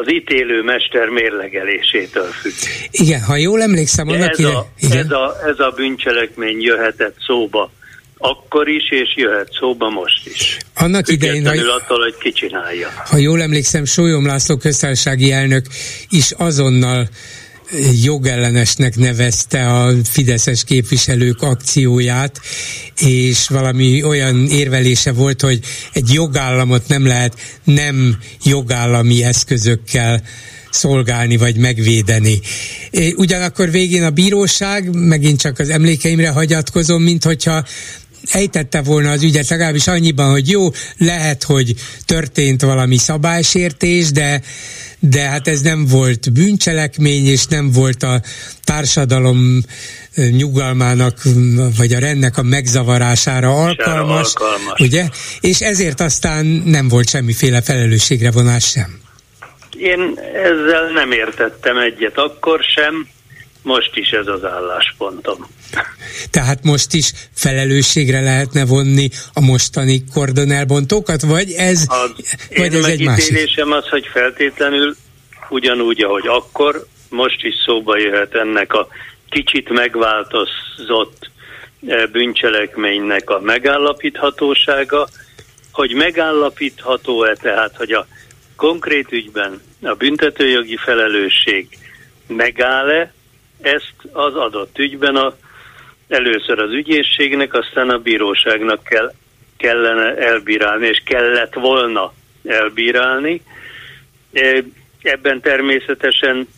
az 0.00 0.12
ítélő 0.12 0.62
mester 0.62 1.08
mérlegelésétől 1.08 2.30
függ. 2.40 2.52
Igen, 2.90 3.20
ha 3.22 3.36
jól 3.36 3.62
emlékszem, 3.62 4.08
annak 4.08 4.30
ez, 4.30 4.38
ide... 4.38 4.48
a, 4.48 4.66
igen. 4.78 4.98
ez, 4.98 5.10
a, 5.10 5.36
ez 5.46 5.58
a 5.58 5.72
bűncselekmény 5.76 6.62
jöhetett 6.62 7.16
szóba 7.26 7.70
akkor 8.22 8.68
is, 8.68 8.90
és 8.90 9.16
jöhet 9.16 9.48
szóba 9.60 9.90
most 9.90 10.26
is. 10.26 10.56
Annak 10.74 11.08
idején, 11.08 11.46
ha, 11.46 11.74
attól, 11.82 11.98
hogy 11.98 12.16
ki 12.18 12.32
csinálja. 12.32 12.88
Ha 13.06 13.16
jól 13.16 13.42
emlékszem, 13.42 13.84
Sólyom 13.84 14.26
László 14.26 14.56
köztársasági 14.56 15.32
elnök 15.32 15.66
is 16.08 16.30
azonnal 16.36 17.08
jogellenesnek 18.02 18.96
nevezte 18.96 19.68
a 19.68 19.94
fideszes 20.04 20.64
képviselők 20.64 21.42
akcióját, 21.42 22.40
és 23.00 23.48
valami 23.48 24.02
olyan 24.02 24.46
érvelése 24.48 25.12
volt, 25.12 25.40
hogy 25.40 25.60
egy 25.92 26.12
jogállamot 26.12 26.88
nem 26.88 27.06
lehet 27.06 27.34
nem 27.64 28.18
jogállami 28.44 29.24
eszközökkel 29.24 30.22
szolgálni 30.70 31.36
vagy 31.36 31.56
megvédeni. 31.56 32.40
Ugyanakkor 33.16 33.70
végén 33.70 34.04
a 34.04 34.10
bíróság, 34.10 34.94
megint 34.94 35.40
csak 35.40 35.58
az 35.58 35.68
emlékeimre 35.68 36.28
hagyatkozom, 36.28 37.02
mint 37.02 37.24
hogyha 37.24 37.64
ejtette 38.30 38.80
volna 38.82 39.10
az 39.10 39.22
ügyet 39.22 39.48
legalábbis 39.48 39.86
annyiban, 39.86 40.30
hogy 40.30 40.48
jó, 40.48 40.70
lehet, 40.96 41.42
hogy 41.42 41.74
történt 42.04 42.62
valami 42.62 42.96
szabálysértés, 42.96 44.10
de 44.10 44.42
de 45.00 45.20
hát 45.20 45.48
ez 45.48 45.60
nem 45.60 45.86
volt 45.86 46.32
bűncselekmény, 46.32 47.26
és 47.26 47.46
nem 47.46 47.70
volt 47.70 48.02
a 48.02 48.20
társadalom 48.64 49.60
nyugalmának, 50.30 51.18
vagy 51.76 51.92
a 51.92 51.98
rendnek 51.98 52.38
a 52.38 52.42
megzavarására 52.42 53.64
alkalmas, 53.64 54.34
alkalmas, 54.34 54.80
ugye? 54.80 55.04
És 55.40 55.60
ezért 55.60 56.00
aztán 56.00 56.46
nem 56.64 56.88
volt 56.88 57.08
semmiféle 57.08 57.62
felelősségre 57.62 58.30
vonás 58.30 58.64
sem. 58.64 59.00
Én 59.76 60.20
ezzel 60.34 60.90
nem 60.94 61.12
értettem 61.12 61.78
egyet 61.78 62.18
akkor 62.18 62.60
sem, 62.62 63.08
most 63.62 63.96
is 63.96 64.10
ez 64.10 64.26
az 64.26 64.44
álláspontom. 64.44 65.48
Tehát 66.30 66.62
most 66.62 66.94
is 66.94 67.12
felelősségre 67.34 68.20
lehetne 68.20 68.64
vonni 68.64 69.08
a 69.32 69.40
mostani 69.40 70.04
kordonelbontókat, 70.14 71.22
vagy 71.22 71.52
ez, 71.52 71.84
az 71.88 72.12
vagy 72.56 72.74
ez 72.74 72.84
egy 72.84 73.04
másik? 73.04 73.50
az, 73.70 73.88
hogy 73.88 74.06
feltétlenül 74.12 74.96
ugyanúgy, 75.48 76.02
ahogy 76.02 76.26
akkor, 76.26 76.86
most 77.08 77.44
is 77.44 77.54
szóba 77.64 77.98
jöhet 77.98 78.34
ennek 78.34 78.72
a 78.72 78.88
kicsit 79.28 79.68
megváltozott 79.68 81.30
e, 81.86 82.06
bűncselekménynek 82.06 83.30
a 83.30 83.40
megállapíthatósága, 83.40 85.08
hogy 85.72 85.92
megállapítható-e 85.94 87.34
tehát, 87.34 87.76
hogy 87.76 87.92
a 87.92 88.06
konkrét 88.56 89.12
ügyben 89.12 89.60
a 89.82 89.94
büntetőjogi 89.94 90.76
felelősség 90.76 91.68
megáll-e, 92.26 93.12
ezt 93.60 93.94
az 94.12 94.34
adott 94.34 94.78
ügyben 94.78 95.16
a, 95.16 95.34
először 96.10 96.58
az 96.58 96.72
ügyészségnek, 96.72 97.54
aztán 97.54 97.90
a 97.90 97.98
bíróságnak 97.98 98.84
kell, 98.84 99.12
kellene 99.56 100.14
elbírálni, 100.14 100.86
és 100.86 101.02
kellett 101.04 101.54
volna 101.54 102.12
elbírálni. 102.44 103.42
E, 104.32 104.64
ebben 105.02 105.40
természetesen 105.40 106.48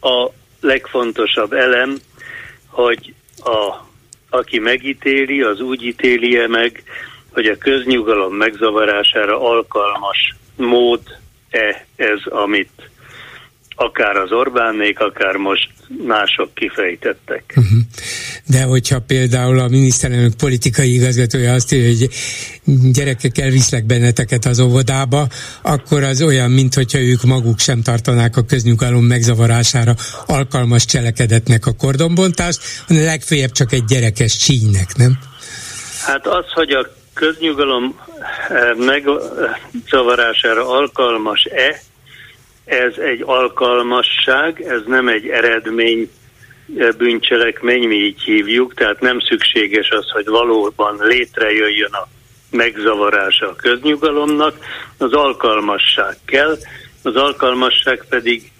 a 0.00 0.28
legfontosabb 0.60 1.52
elem, 1.52 1.96
hogy 2.66 3.14
a, 3.44 3.74
aki 4.30 4.58
megítéli, 4.58 5.42
az 5.42 5.60
úgy 5.60 5.82
ítéli-e 5.82 6.48
meg, 6.48 6.82
hogy 7.32 7.46
a 7.46 7.58
köznyugalom 7.58 8.34
megzavarására 8.34 9.40
alkalmas 9.40 10.34
mód-e 10.56 11.86
ez, 11.96 12.20
amit 12.24 12.90
akár 13.68 14.16
az 14.16 14.32
Orbánék, 14.32 15.00
akár 15.00 15.36
most 15.36 15.70
mások 16.06 16.54
kifejtettek. 16.54 17.54
Uh-huh. 17.56 17.80
De 18.50 18.62
hogyha 18.62 18.98
például 19.06 19.58
a 19.58 19.68
miniszterelnök 19.68 20.34
politikai 20.34 20.94
igazgatója 20.94 21.52
azt 21.52 21.72
írja, 21.72 21.88
hogy 21.88 22.10
gyerekek 22.92 23.38
elviszlek 23.38 23.84
benneteket 23.84 24.44
az 24.44 24.60
óvodába, 24.60 25.26
akkor 25.62 26.02
az 26.02 26.22
olyan, 26.22 26.50
mintha 26.50 26.98
ők 26.98 27.22
maguk 27.22 27.58
sem 27.58 27.82
tartanák 27.82 28.36
a 28.36 28.44
köznyugalom 28.44 29.04
megzavarására 29.04 29.94
alkalmas 30.26 30.84
cselekedetnek 30.84 31.66
a 31.66 31.72
kordonbontást, 31.72 32.60
hanem 32.86 33.04
legfeljebb 33.04 33.52
csak 33.52 33.72
egy 33.72 33.84
gyerekes 33.84 34.36
csínynek, 34.36 34.96
nem? 34.96 35.18
Hát 36.06 36.26
az, 36.26 36.44
hogy 36.52 36.70
a 36.70 36.86
köznyugalom 37.14 38.00
eh, 38.48 38.74
megzavarására 38.76 40.68
alkalmas-e, 40.68 41.82
ez 42.64 42.94
egy 42.96 43.22
alkalmasság, 43.26 44.60
ez 44.60 44.80
nem 44.86 45.08
egy 45.08 45.28
eredmény 45.28 46.10
bűncselekmény, 46.96 47.88
mi 47.88 47.94
így 47.94 48.22
hívjuk, 48.22 48.74
tehát 48.74 49.00
nem 49.00 49.20
szükséges 49.20 49.90
az, 49.90 50.10
hogy 50.10 50.26
valóban 50.26 50.96
létrejöjjön 51.00 51.92
a 51.92 52.08
megzavarása 52.50 53.48
a 53.48 53.56
köznyugalomnak, 53.56 54.56
az 54.98 55.12
alkalmasság 55.12 56.16
kell, 56.24 56.56
az 57.02 57.16
alkalmasság 57.16 58.04
pedig, 58.08 58.50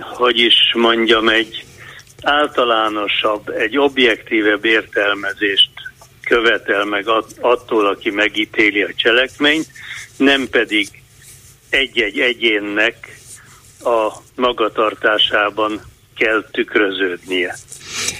hogy 0.00 0.38
is 0.38 0.54
mondjam, 0.74 1.28
egy 1.28 1.64
általánosabb, 2.22 3.48
egy 3.48 3.78
objektívebb 3.78 4.64
értelmezést 4.64 5.70
követel 6.24 6.84
meg 6.84 7.08
attól, 7.40 7.86
aki 7.86 8.10
megítéli 8.10 8.82
a 8.82 8.94
cselekményt, 8.96 9.66
nem 10.16 10.48
pedig 10.48 10.88
egy-egy 11.70 12.18
egyénnek 12.18 13.20
a 13.84 14.12
magatartásában 14.36 15.80
kell 16.22 16.44
tükröződnie. 16.50 17.56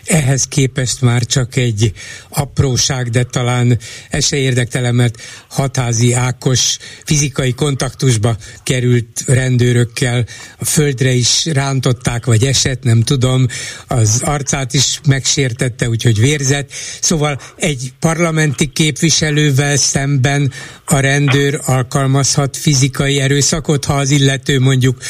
Ehhez 0.04 0.48
képest 0.48 1.00
már 1.00 1.22
csak 1.22 1.56
egy 1.56 1.92
apróság, 2.32 3.08
de 3.08 3.22
talán 3.22 3.78
ez 4.10 4.24
se 4.24 4.36
érdektelen, 4.36 4.94
mert 4.94 5.22
hatházi 5.48 6.12
Ákos 6.12 6.76
fizikai 7.04 7.52
kontaktusba 7.52 8.36
került 8.62 9.22
rendőrökkel, 9.26 10.24
a 10.58 10.64
földre 10.64 11.10
is 11.10 11.44
rántották, 11.44 12.26
vagy 12.26 12.44
esett, 12.44 12.82
nem 12.82 13.02
tudom, 13.02 13.46
az 13.86 14.20
arcát 14.24 14.74
is 14.74 15.00
megsértette, 15.08 15.88
úgyhogy 15.88 16.20
vérzett. 16.20 16.70
Szóval 17.00 17.40
egy 17.56 17.92
parlamenti 18.00 18.66
képviselővel 18.66 19.76
szemben 19.76 20.52
a 20.84 20.98
rendőr 20.98 21.60
alkalmazhat 21.64 22.56
fizikai 22.56 23.20
erőszakot, 23.20 23.84
ha 23.84 23.94
az 23.94 24.10
illető 24.10 24.60
mondjuk 24.60 25.02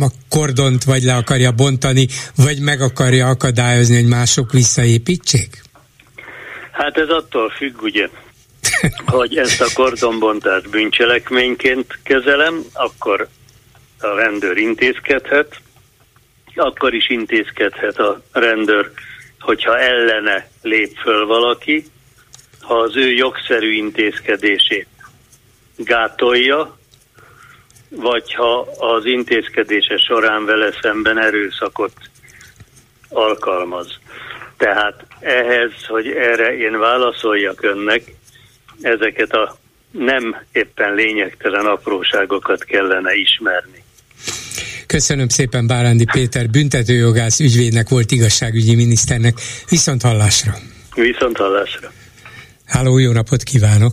a 0.00 0.10
kordont 0.28 0.84
vagy 0.84 1.02
le 1.02 1.14
akarja 1.14 1.52
bontani, 1.52 2.08
vagy 2.36 2.60
meg 2.60 2.80
akarja 2.80 3.28
akadályozni, 3.28 3.94
hogy 3.94 4.08
mások 4.08 4.52
visszaépítsék? 4.52 5.62
Hát 6.72 6.98
ez 6.98 7.08
attól 7.08 7.50
függ, 7.50 7.82
ugye, 7.82 8.08
hogy 9.06 9.36
ezt 9.36 9.60
a 9.60 9.72
kordonbontást 9.74 10.70
bűncselekményként 10.70 11.98
kezelem, 12.02 12.62
akkor 12.72 13.28
a 14.00 14.06
rendőr 14.06 14.56
intézkedhet, 14.56 15.60
akkor 16.54 16.94
is 16.94 17.10
intézkedhet 17.10 17.98
a 17.98 18.22
rendőr, 18.32 18.92
hogyha 19.40 19.78
ellene 19.78 20.48
lép 20.62 20.96
föl 20.96 21.26
valaki, 21.26 21.84
ha 22.60 22.74
az 22.74 22.96
ő 22.96 23.12
jogszerű 23.12 23.72
intézkedését 23.72 24.86
gátolja, 25.76 26.78
vagy 27.88 28.34
ha 28.34 28.60
az 28.78 29.04
intézkedése 29.04 29.96
során 29.96 30.44
vele 30.44 30.72
szemben 30.80 31.18
erőszakot 31.18 31.92
alkalmaz. 33.08 33.98
Tehát 34.62 35.04
ehhez, 35.20 35.72
hogy 35.88 36.06
erre 36.06 36.56
én 36.56 36.78
válaszoljak 36.78 37.62
önnek, 37.62 38.02
ezeket 38.80 39.32
a 39.32 39.56
nem 39.90 40.36
éppen 40.52 40.94
lényegtelen 40.94 41.66
apróságokat 41.66 42.64
kellene 42.64 43.14
ismerni. 43.14 43.84
Köszönöm 44.86 45.28
szépen 45.28 45.66
Bárándi 45.66 46.04
Péter, 46.12 46.48
büntetőjogász 46.48 47.40
ügyvédnek 47.40 47.88
volt 47.88 48.10
igazságügyi 48.10 48.74
miniszternek. 48.74 49.34
Viszont 49.68 50.02
hallásra! 50.02 50.52
Viszont 50.94 51.36
hallásra! 51.36 51.90
Háló, 52.66 52.98
jó 52.98 53.12
napot 53.12 53.42
kívánok! 53.42 53.92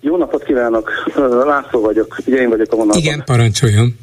Jó 0.00 0.16
napot 0.16 0.44
kívánok! 0.44 0.90
László 1.44 1.80
vagyok, 1.80 2.16
ugye 2.26 2.40
én 2.40 2.48
vagyok 2.48 2.72
a 2.72 2.76
vonalban. 2.76 3.02
Igen, 3.02 3.22
parancsoljon! 3.24 3.98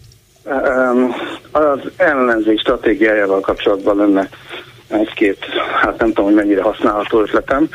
Az 1.52 1.80
ellenzék 1.96 2.60
stratégiájával 2.60 3.40
kapcsolatban 3.40 3.98
lenne 3.98 4.30
egy-két, 4.90 5.46
hát 5.82 6.00
nem 6.00 6.08
tudom, 6.08 6.26
hogy 6.26 6.34
mennyire 6.34 6.62
használható 6.62 7.22
ötletem, 7.22 7.70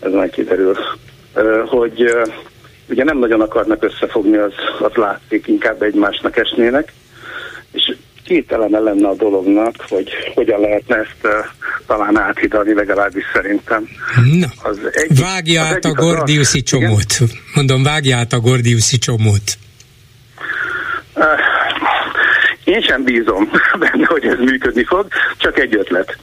ez 0.00 0.12
majd 0.12 0.30
kiderül, 0.30 0.76
hogy 1.66 2.14
ugye 2.88 3.04
nem 3.04 3.18
nagyon 3.18 3.40
akarnak 3.40 3.84
összefogni, 3.84 4.36
az, 4.36 4.52
az 4.80 4.92
látszik, 4.94 5.46
inkább 5.46 5.82
egymásnak 5.82 6.36
esnének, 6.36 6.92
és 7.72 7.94
két 8.24 8.52
eleme 8.52 8.78
lenne 8.78 9.08
a 9.08 9.14
dolognak, 9.14 9.74
hogy 9.88 10.10
hogyan 10.34 10.60
lehetne 10.60 10.96
ezt 10.96 11.16
uh, 11.22 11.30
talán 11.86 12.18
áthidalni, 12.18 12.74
legalábbis 12.74 13.24
szerintem. 13.32 13.88
Na, 14.40 14.46
az 14.62 14.78
egyik, 14.92 15.24
vágja 15.24 15.62
az 15.62 15.66
át 15.66 15.84
a 15.84 15.92
Gordiuszi 15.92 16.58
az, 16.58 16.64
csomót. 16.64 17.12
Igen? 17.20 17.34
Mondom, 17.54 17.82
vágja 17.82 18.16
át 18.16 18.32
a 18.32 18.40
Gordiuszi 18.40 18.98
csomót. 18.98 19.56
Uh, 21.14 21.24
én 22.64 22.80
sem 22.80 23.04
bízom 23.04 23.50
benne, 23.78 24.06
hogy 24.06 24.24
ez 24.24 24.38
működni 24.38 24.84
fog, 24.84 25.06
csak 25.36 25.58
egy 25.58 25.76
ötlet. 25.76 26.16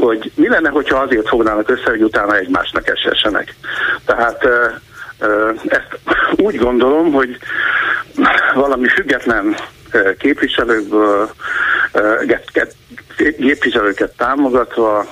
Hogy 0.00 0.32
mi 0.34 0.48
lenne, 0.48 0.68
hogyha 0.68 0.98
azért 0.98 1.28
fognának 1.28 1.68
össze, 1.70 1.90
hogy 1.90 2.02
utána 2.02 2.36
egymásnak 2.36 2.88
esessenek. 2.88 3.54
Tehát 4.04 4.48
ezt 5.66 5.98
úgy 6.36 6.56
gondolom, 6.56 7.12
hogy 7.12 7.38
valami 8.54 8.88
független 8.88 9.56
képviselőkből, 10.18 11.30
képviselőket 13.36 14.16
támogatva 14.16 15.06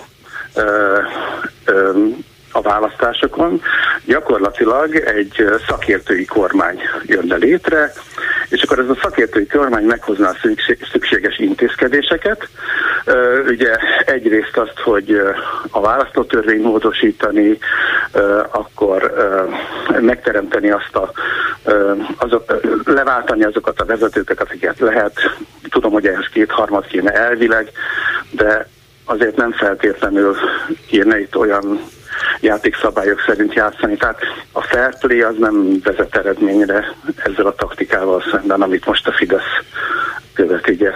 a 2.54 2.60
választásokon, 2.60 3.60
gyakorlatilag 4.04 4.94
egy 4.96 5.44
szakértői 5.68 6.24
kormány 6.24 6.80
jönne 7.02 7.36
létre, 7.36 7.92
és 8.48 8.62
akkor 8.62 8.78
ez 8.78 8.88
a 8.88 8.98
szakértői 9.02 9.46
kormány 9.46 9.84
meghozná 9.84 10.28
a 10.28 10.36
szükséges 10.92 11.38
intézkedéseket. 11.38 12.48
Ugye 13.46 13.76
egyrészt 14.06 14.56
azt, 14.56 14.78
hogy 14.84 15.20
a 15.70 15.80
választótörvény 15.80 16.62
módosítani, 16.62 17.58
akkor 18.50 19.14
megteremteni 20.00 20.70
azt 20.70 20.96
a, 20.96 21.12
azok, 22.16 22.60
leváltani 22.84 23.44
azokat 23.44 23.80
a 23.80 23.84
vezetőket, 23.84 24.40
akiket 24.40 24.78
lehet. 24.78 25.20
Tudom, 25.70 25.92
hogy 25.92 26.06
ehhez 26.06 26.28
kétharmad 26.32 26.86
kéne 26.86 27.12
elvileg, 27.12 27.70
de 28.30 28.68
azért 29.04 29.36
nem 29.36 29.52
feltétlenül 29.52 30.36
kéne 30.86 31.20
itt 31.20 31.36
olyan 31.36 31.80
játékszabályok 32.40 33.22
szerint 33.26 33.54
játszani. 33.54 33.96
Tehát 33.96 34.20
a 34.52 34.62
fair 34.62 34.98
play 34.98 35.22
az 35.22 35.34
nem 35.38 35.80
vezet 35.82 36.16
eredményre 36.16 36.94
ezzel 37.16 37.46
a 37.46 37.54
taktikával 37.54 38.22
szemben, 38.30 38.62
amit 38.62 38.86
most 38.86 39.08
a 39.08 39.12
Fidesz 39.12 39.62
követ, 40.34 40.68
ugye. 40.68 40.92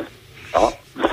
A 0.53 0.69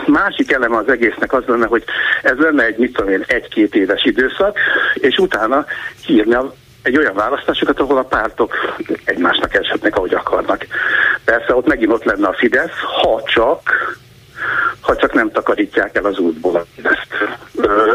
másik 0.06 0.52
eleme 0.52 0.78
az 0.78 0.90
egésznek 0.90 1.34
az 1.34 1.44
lenne, 1.46 1.66
hogy 1.66 1.84
ez 2.22 2.38
lenne 2.38 2.66
egy, 2.66 2.78
mit 2.78 2.94
tudom 2.94 3.12
én, 3.12 3.24
egy-két 3.28 3.76
éves 3.76 4.04
időszak, 4.04 4.58
és 4.94 5.18
utána 5.18 5.66
hírni 6.06 6.36
egy 6.82 6.98
olyan 6.98 7.16
választásokat, 7.16 7.80
ahol 7.80 7.98
a 7.98 8.04
pártok 8.04 8.54
egymásnak 9.06 9.54
eshetnek, 9.54 9.96
ahogy 9.96 10.14
akarnak. 10.14 10.66
Persze 11.26 11.56
ott 11.56 11.68
megint 11.68 11.92
ott 11.92 12.04
lenne 12.04 12.28
a 12.28 12.34
Fidesz, 12.34 12.78
ha 13.02 13.24
csak 13.26 13.62
ha 14.80 14.96
csak 14.96 15.14
nem 15.14 15.32
takarítják 15.32 15.96
el 15.96 16.06
az 16.06 16.18
útból. 16.18 16.66
Ezt, 16.84 17.08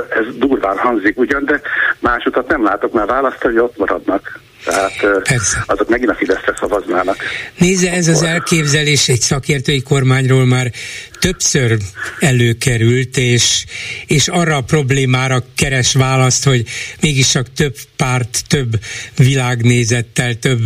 ez 0.08 0.36
durván 0.36 0.78
hangzik 0.78 1.18
ugyan, 1.18 1.44
de 1.44 1.60
más 1.98 2.24
utat 2.24 2.48
nem 2.48 2.64
látok, 2.64 2.92
mert 2.92 3.10
választani 3.10 3.58
ott 3.58 3.76
maradnak. 3.76 4.38
Tehát 4.64 5.22
Persze. 5.22 5.64
azok 5.66 5.88
megint 5.88 6.10
a 6.10 6.14
Fideszre 6.14 6.56
szavaznának. 6.60 7.16
Nézze, 7.58 7.92
ez 7.92 8.08
az 8.08 8.22
elképzelés 8.22 9.08
egy 9.08 9.20
szakértői 9.20 9.82
kormányról 9.82 10.46
már 10.46 10.72
többször 11.18 11.78
előkerült, 12.18 13.16
és, 13.16 13.64
és 14.06 14.28
arra 14.28 14.56
a 14.56 14.60
problémára 14.60 15.42
keres 15.54 15.92
választ, 15.92 16.44
hogy 16.44 16.66
mégis 17.00 17.28
csak 17.28 17.52
több 17.52 17.76
párt, 17.96 18.42
több 18.46 18.80
világnézettel, 19.16 20.34
több 20.34 20.60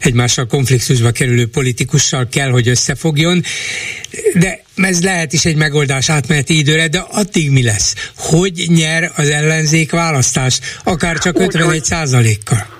egymással 0.00 0.46
konfliktusba 0.46 1.10
kerülő 1.10 1.48
politikussal 1.48 2.28
kell, 2.28 2.50
hogy 2.50 2.68
összefogjon. 2.68 3.42
De 4.34 4.62
ez 4.74 5.02
lehet 5.02 5.32
is 5.32 5.44
egy 5.44 5.56
megoldás 5.56 6.10
átmeneti 6.10 6.58
időre, 6.58 6.88
de 6.88 6.98
addig 7.10 7.50
mi 7.50 7.62
lesz? 7.62 7.94
Hogy 8.16 8.64
nyer 8.66 9.12
az 9.16 9.28
ellenzék 9.28 9.90
választást? 9.90 10.78
Akár 10.84 11.18
csak 11.18 11.38
51 11.38 11.84
százalékkal. 11.84 12.75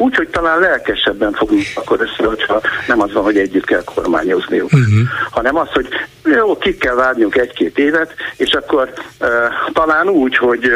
Úgy, 0.00 0.14
hogy 0.14 0.28
talán 0.28 0.60
lelkesebben 0.60 1.32
fogunk 1.32 1.62
akkor 1.74 2.00
össze, 2.00 2.28
hogyha 2.28 2.60
nem 2.86 3.00
az 3.00 3.12
van, 3.12 3.22
hogy 3.22 3.38
együtt 3.38 3.64
kell 3.64 3.84
kormányozniuk, 3.84 4.72
uh-huh. 4.72 5.08
hanem 5.30 5.56
az, 5.56 5.68
hogy 5.72 5.88
jó, 6.24 6.58
ki 6.58 6.76
kell 6.76 6.94
várnunk 6.94 7.36
egy-két 7.36 7.78
évet, 7.78 8.14
és 8.36 8.52
akkor 8.52 8.92
uh, 9.20 9.28
talán 9.72 10.08
úgy, 10.08 10.36
hogy 10.36 10.66
uh, 10.66 10.74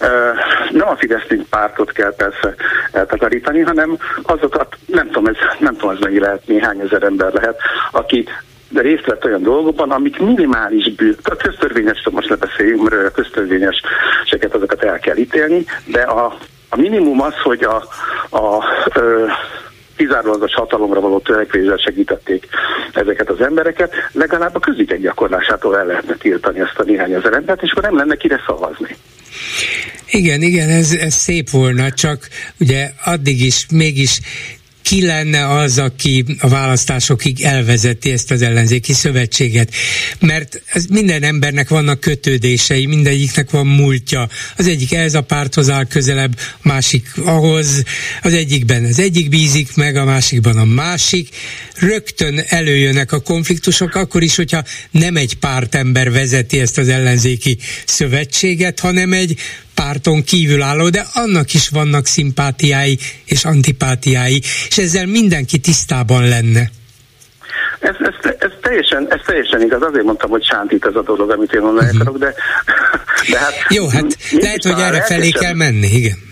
uh, 0.00 0.38
nem 0.70 0.88
a 0.88 0.96
Fidesz 0.96 1.26
pártot 1.50 1.92
kell 1.92 2.14
persze 2.14 2.54
eltakarítani, 2.92 3.60
hanem 3.60 3.98
azokat, 4.22 4.76
nem 4.86 5.06
tudom, 5.06 5.26
ez, 5.26 5.36
nem 5.58 5.76
tudom, 5.76 5.90
ez 5.90 6.00
mennyi 6.00 6.18
lehet, 6.18 6.46
néhány 6.46 6.80
ezer 6.80 7.02
ember 7.02 7.32
lehet, 7.32 7.58
aki 7.90 8.28
de 8.68 8.80
részt 8.80 9.06
vett 9.06 9.24
olyan 9.24 9.42
dolgokban, 9.42 9.90
amik 9.90 10.18
minimális 10.18 10.94
bűn, 10.94 11.16
a 11.22 11.36
köztörvényes, 11.36 12.08
most 12.10 12.28
ne 12.28 12.36
beszéljünk, 12.36 12.90
mert 12.90 13.06
a 13.06 13.10
köztörvényeseket 13.10 14.54
azokat 14.54 14.82
el 14.82 14.98
kell 14.98 15.16
ítélni, 15.16 15.64
de 15.84 16.00
a 16.00 16.36
a 16.68 16.76
minimum 16.76 17.20
az, 17.20 17.34
hogy 17.42 17.62
a, 17.62 17.76
a 18.36 18.64
ö, 18.94 19.26
kizárólagos 19.96 20.54
hatalomra 20.54 21.00
való 21.00 21.18
törekvéssel 21.18 21.76
segítették 21.76 22.46
ezeket 22.92 23.30
az 23.30 23.40
embereket, 23.40 23.92
legalább 24.12 24.54
a 24.54 24.60
közügyek 24.60 25.00
gyakorlásától 25.00 25.78
el 25.78 25.86
lehetne 25.86 26.14
tiltani 26.14 26.60
ezt 26.60 26.78
a 26.78 26.82
néhány 26.82 27.12
ezer 27.12 27.32
embert, 27.32 27.62
és 27.62 27.70
akkor 27.70 27.82
nem 27.82 27.96
lenne 27.96 28.16
kire 28.16 28.42
szavazni. 28.46 28.96
Igen, 30.10 30.42
igen, 30.42 30.68
ez, 30.68 30.92
ez 30.92 31.14
szép 31.14 31.50
volna, 31.50 31.90
csak 31.90 32.28
ugye 32.60 32.90
addig 33.04 33.40
is 33.44 33.66
mégis 33.70 34.20
ki 34.86 35.06
lenne 35.06 35.48
az, 35.48 35.78
aki 35.78 36.24
a 36.38 36.48
választásokig 36.48 37.40
elvezeti 37.40 38.10
ezt 38.10 38.30
az 38.30 38.42
ellenzéki 38.42 38.92
szövetséget. 38.92 39.74
Mert 40.20 40.62
ez 40.66 40.84
minden 40.84 41.22
embernek 41.22 41.68
vannak 41.68 42.00
kötődései, 42.00 42.86
mindegyiknek 42.86 43.50
van 43.50 43.66
múltja. 43.66 44.28
Az 44.56 44.66
egyik 44.66 44.92
ez 44.92 45.14
a 45.14 45.20
párthoz 45.20 45.70
áll 45.70 45.84
közelebb, 45.84 46.38
másik 46.62 47.10
ahhoz, 47.24 47.82
az 48.22 48.34
egyikben 48.34 48.84
az 48.84 48.98
egyik 48.98 49.28
bízik 49.28 49.74
meg, 49.74 49.96
a 49.96 50.04
másikban 50.04 50.56
a 50.56 50.64
másik. 50.64 51.28
Rögtön 51.74 52.42
előjönnek 52.46 53.12
a 53.12 53.20
konfliktusok, 53.20 53.94
akkor 53.94 54.22
is, 54.22 54.36
hogyha 54.36 54.64
nem 54.90 55.16
egy 55.16 55.34
pártember 55.34 56.10
vezeti 56.10 56.60
ezt 56.60 56.78
az 56.78 56.88
ellenzéki 56.88 57.58
szövetséget, 57.86 58.80
hanem 58.80 59.12
egy 59.12 59.38
párton 59.76 60.22
kívülálló, 60.24 60.88
de 60.88 61.06
annak 61.14 61.54
is 61.54 61.68
vannak 61.68 62.06
szimpátiái 62.06 62.98
és 63.24 63.44
antipátiái, 63.44 64.42
és 64.68 64.78
ezzel 64.78 65.06
mindenki 65.06 65.58
tisztában 65.58 66.28
lenne. 66.28 66.70
Ez, 67.80 67.94
ez, 67.98 68.30
ez, 68.38 68.50
teljesen, 68.62 69.06
ez 69.10 69.20
teljesen 69.26 69.62
igaz, 69.62 69.82
azért 69.82 70.04
mondtam, 70.04 70.30
hogy 70.30 70.44
sántít 70.44 70.84
ez 70.84 70.94
a 70.94 71.02
dolog, 71.02 71.30
amit 71.30 71.52
én 71.52 71.60
mondani 71.60 71.86
uh-huh. 71.86 72.00
akarok, 72.00 72.18
de, 72.18 72.34
de 73.32 73.38
hát... 73.38 73.54
Jó, 73.68 73.88
hát 73.88 74.16
lehet, 74.30 74.62
hogy 74.62 74.80
erre 74.80 75.02
felé 75.02 75.30
kell 75.30 75.54
menni, 75.54 75.86
igen. 75.86 76.25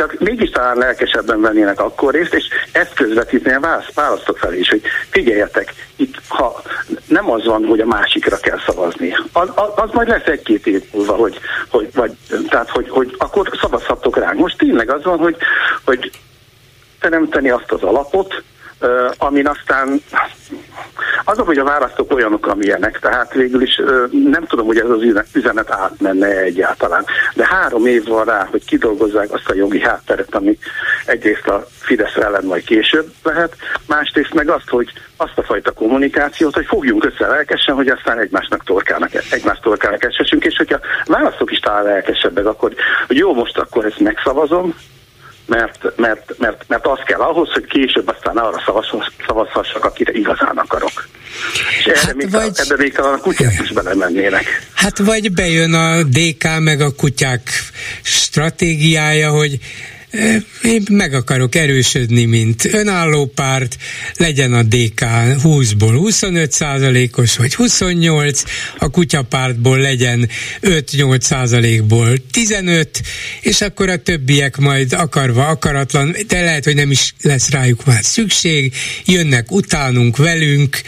Csak 0.00 0.18
mégis 0.18 0.50
talán 0.50 0.76
lelkesebben 0.76 1.40
vennének 1.40 1.80
akkor 1.80 2.12
részt, 2.12 2.34
és 2.34 2.44
ezt 2.72 2.94
közvetíteni 2.94 3.64
a 3.64 3.82
választok 3.94 4.38
felé 4.38 4.58
is, 4.58 4.68
hogy 4.68 4.82
figyeljetek, 5.10 5.74
itt 5.96 6.14
ha 6.28 6.62
nem 7.06 7.30
az 7.30 7.44
van, 7.44 7.64
hogy 7.64 7.80
a 7.80 7.86
másikra 7.86 8.36
kell 8.36 8.58
szavazni, 8.66 9.14
az, 9.32 9.48
az 9.74 9.90
majd 9.92 10.08
lesz 10.08 10.26
egy-két 10.26 10.66
év 10.66 10.82
múlva, 10.92 11.14
hogy, 11.14 11.38
hogy, 11.68 11.88
vagy, 11.94 12.12
tehát, 12.48 12.70
hogy, 12.70 12.88
hogy 12.88 13.14
akkor 13.18 13.50
szavazhatok 13.60 14.16
ránk. 14.16 14.38
Most 14.38 14.58
tényleg 14.58 14.90
az 14.90 15.04
van, 15.04 15.18
hogy, 15.18 15.36
hogy 15.84 16.10
teremteni 17.00 17.50
azt 17.50 17.72
az 17.72 17.82
alapot, 17.82 18.42
amin 19.18 19.46
aztán 19.46 20.02
azok, 21.24 21.46
hogy 21.46 21.58
a 21.58 21.64
választók 21.64 22.12
olyanok, 22.12 22.46
amilyenek, 22.46 22.98
tehát 22.98 23.32
végül 23.32 23.62
is 23.62 23.80
nem 24.30 24.44
tudom, 24.46 24.66
hogy 24.66 24.78
ez 24.78 24.88
az 24.88 25.24
üzenet 25.32 25.70
átmenne 25.70 26.26
egyáltalán. 26.26 27.04
De 27.34 27.46
három 27.46 27.86
év 27.86 28.04
van 28.04 28.24
rá, 28.24 28.46
hogy 28.50 28.64
kidolgozzák 28.64 29.32
azt 29.32 29.48
a 29.48 29.54
jogi 29.54 29.80
hátteret, 29.80 30.34
ami 30.34 30.58
egyrészt 31.06 31.46
a 31.46 31.66
Fidesz 31.80 32.16
ellen 32.16 32.44
majd 32.44 32.64
később 32.64 33.12
lehet, 33.22 33.56
másrészt 33.86 34.34
meg 34.34 34.48
azt, 34.48 34.68
hogy 34.68 34.92
azt 35.16 35.38
a 35.38 35.42
fajta 35.42 35.72
kommunikációt, 35.72 36.54
hogy 36.54 36.66
fogjunk 36.66 37.04
össze 37.04 37.26
lelkesen, 37.26 37.74
hogy 37.74 37.88
aztán 37.88 38.18
egymásnak 38.18 38.64
torkának, 38.64 39.10
egymást 39.30 39.62
torkának 39.62 40.04
esessünk, 40.04 40.44
és 40.44 40.56
hogyha 40.56 40.78
választók 41.04 41.52
is 41.52 41.58
talán 41.58 41.84
lelkesebbek, 41.84 42.46
akkor 42.46 42.74
hogy 43.06 43.16
jó, 43.16 43.34
most 43.34 43.58
akkor 43.58 43.84
ezt 43.84 44.00
megszavazom, 44.00 44.74
mert, 45.50 45.96
mert, 45.96 46.38
mert, 46.38 46.64
mert 46.66 46.86
az 46.86 46.98
kell 47.06 47.20
ahhoz, 47.20 47.52
hogy 47.52 47.64
később 47.64 48.08
aztán 48.08 48.36
arra 48.36 48.62
szavazhassak, 49.26 49.84
akire 49.84 50.12
igazán 50.12 50.56
akarok. 50.56 51.08
És 51.78 51.84
erre 51.84 52.00
hát 52.00 52.14
még 52.14 52.30
vagy... 52.30 52.50
ebbe 52.54 52.82
még 52.82 52.98
a 52.98 53.18
kutyák 53.18 53.60
is 53.62 53.72
belemennének. 53.72 54.66
Hát 54.74 54.98
vagy 54.98 55.32
bejön 55.32 55.74
a 55.74 56.02
DK 56.02 56.44
meg 56.58 56.80
a 56.80 56.94
kutyák 56.94 57.50
stratégiája, 58.02 59.30
hogy 59.30 59.58
én 60.62 60.82
meg 60.90 61.14
akarok 61.14 61.54
erősödni, 61.54 62.24
mint 62.24 62.64
önálló 62.64 63.26
párt, 63.26 63.76
legyen 64.14 64.52
a 64.52 64.62
DK 64.62 65.00
20-ból 65.44 65.94
25 65.96 66.52
százalékos, 66.52 67.36
vagy 67.36 67.54
28, 67.54 68.42
a 68.78 68.88
kutyapártból 68.88 69.78
legyen 69.78 70.28
5-8 70.62 71.20
százalékból 71.20 72.12
15, 72.30 73.00
és 73.40 73.60
akkor 73.60 73.88
a 73.88 73.96
többiek 73.96 74.56
majd 74.56 74.92
akarva, 74.92 75.46
akaratlan, 75.46 76.16
de 76.26 76.40
lehet, 76.40 76.64
hogy 76.64 76.74
nem 76.74 76.90
is 76.90 77.14
lesz 77.22 77.50
rájuk 77.50 77.84
már 77.84 78.04
szükség, 78.04 78.74
jönnek 79.04 79.52
utánunk, 79.52 80.16
velünk, 80.16 80.80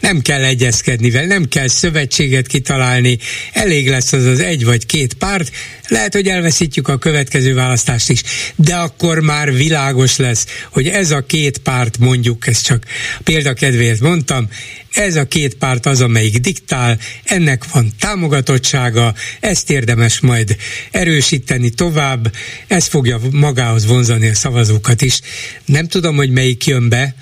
nem 0.00 0.20
kell 0.20 0.44
egyezkedni 0.44 1.10
vele, 1.10 1.26
nem 1.26 1.48
kell 1.48 1.68
szövetséget 1.68 2.46
kitalálni, 2.46 3.18
elég 3.52 3.88
lesz 3.88 4.12
az 4.12 4.24
az 4.24 4.40
egy 4.40 4.64
vagy 4.64 4.86
két 4.86 5.14
párt, 5.14 5.50
lehet, 5.92 6.12
hogy 6.14 6.28
elveszítjük 6.28 6.88
a 6.88 6.98
következő 6.98 7.54
választást 7.54 8.10
is, 8.10 8.22
de 8.56 8.74
akkor 8.74 9.20
már 9.20 9.54
világos 9.54 10.16
lesz, 10.16 10.46
hogy 10.70 10.88
ez 10.88 11.10
a 11.10 11.26
két 11.26 11.58
párt, 11.58 11.98
mondjuk, 11.98 12.46
ezt 12.46 12.64
csak 12.64 12.84
példakedvéért 13.22 14.00
mondtam, 14.00 14.48
ez 14.92 15.16
a 15.16 15.24
két 15.24 15.54
párt 15.54 15.86
az, 15.86 16.00
amelyik 16.00 16.38
diktál, 16.38 16.98
ennek 17.24 17.70
van 17.72 17.92
támogatottsága, 17.98 19.14
ezt 19.40 19.70
érdemes 19.70 20.20
majd 20.20 20.56
erősíteni 20.90 21.70
tovább, 21.70 22.34
ez 22.66 22.86
fogja 22.86 23.20
magához 23.30 23.86
vonzani 23.86 24.28
a 24.28 24.34
szavazókat 24.34 25.02
is. 25.02 25.20
Nem 25.64 25.88
tudom, 25.88 26.16
hogy 26.16 26.30
melyik 26.30 26.66
jön 26.66 26.88
be, 26.88 27.14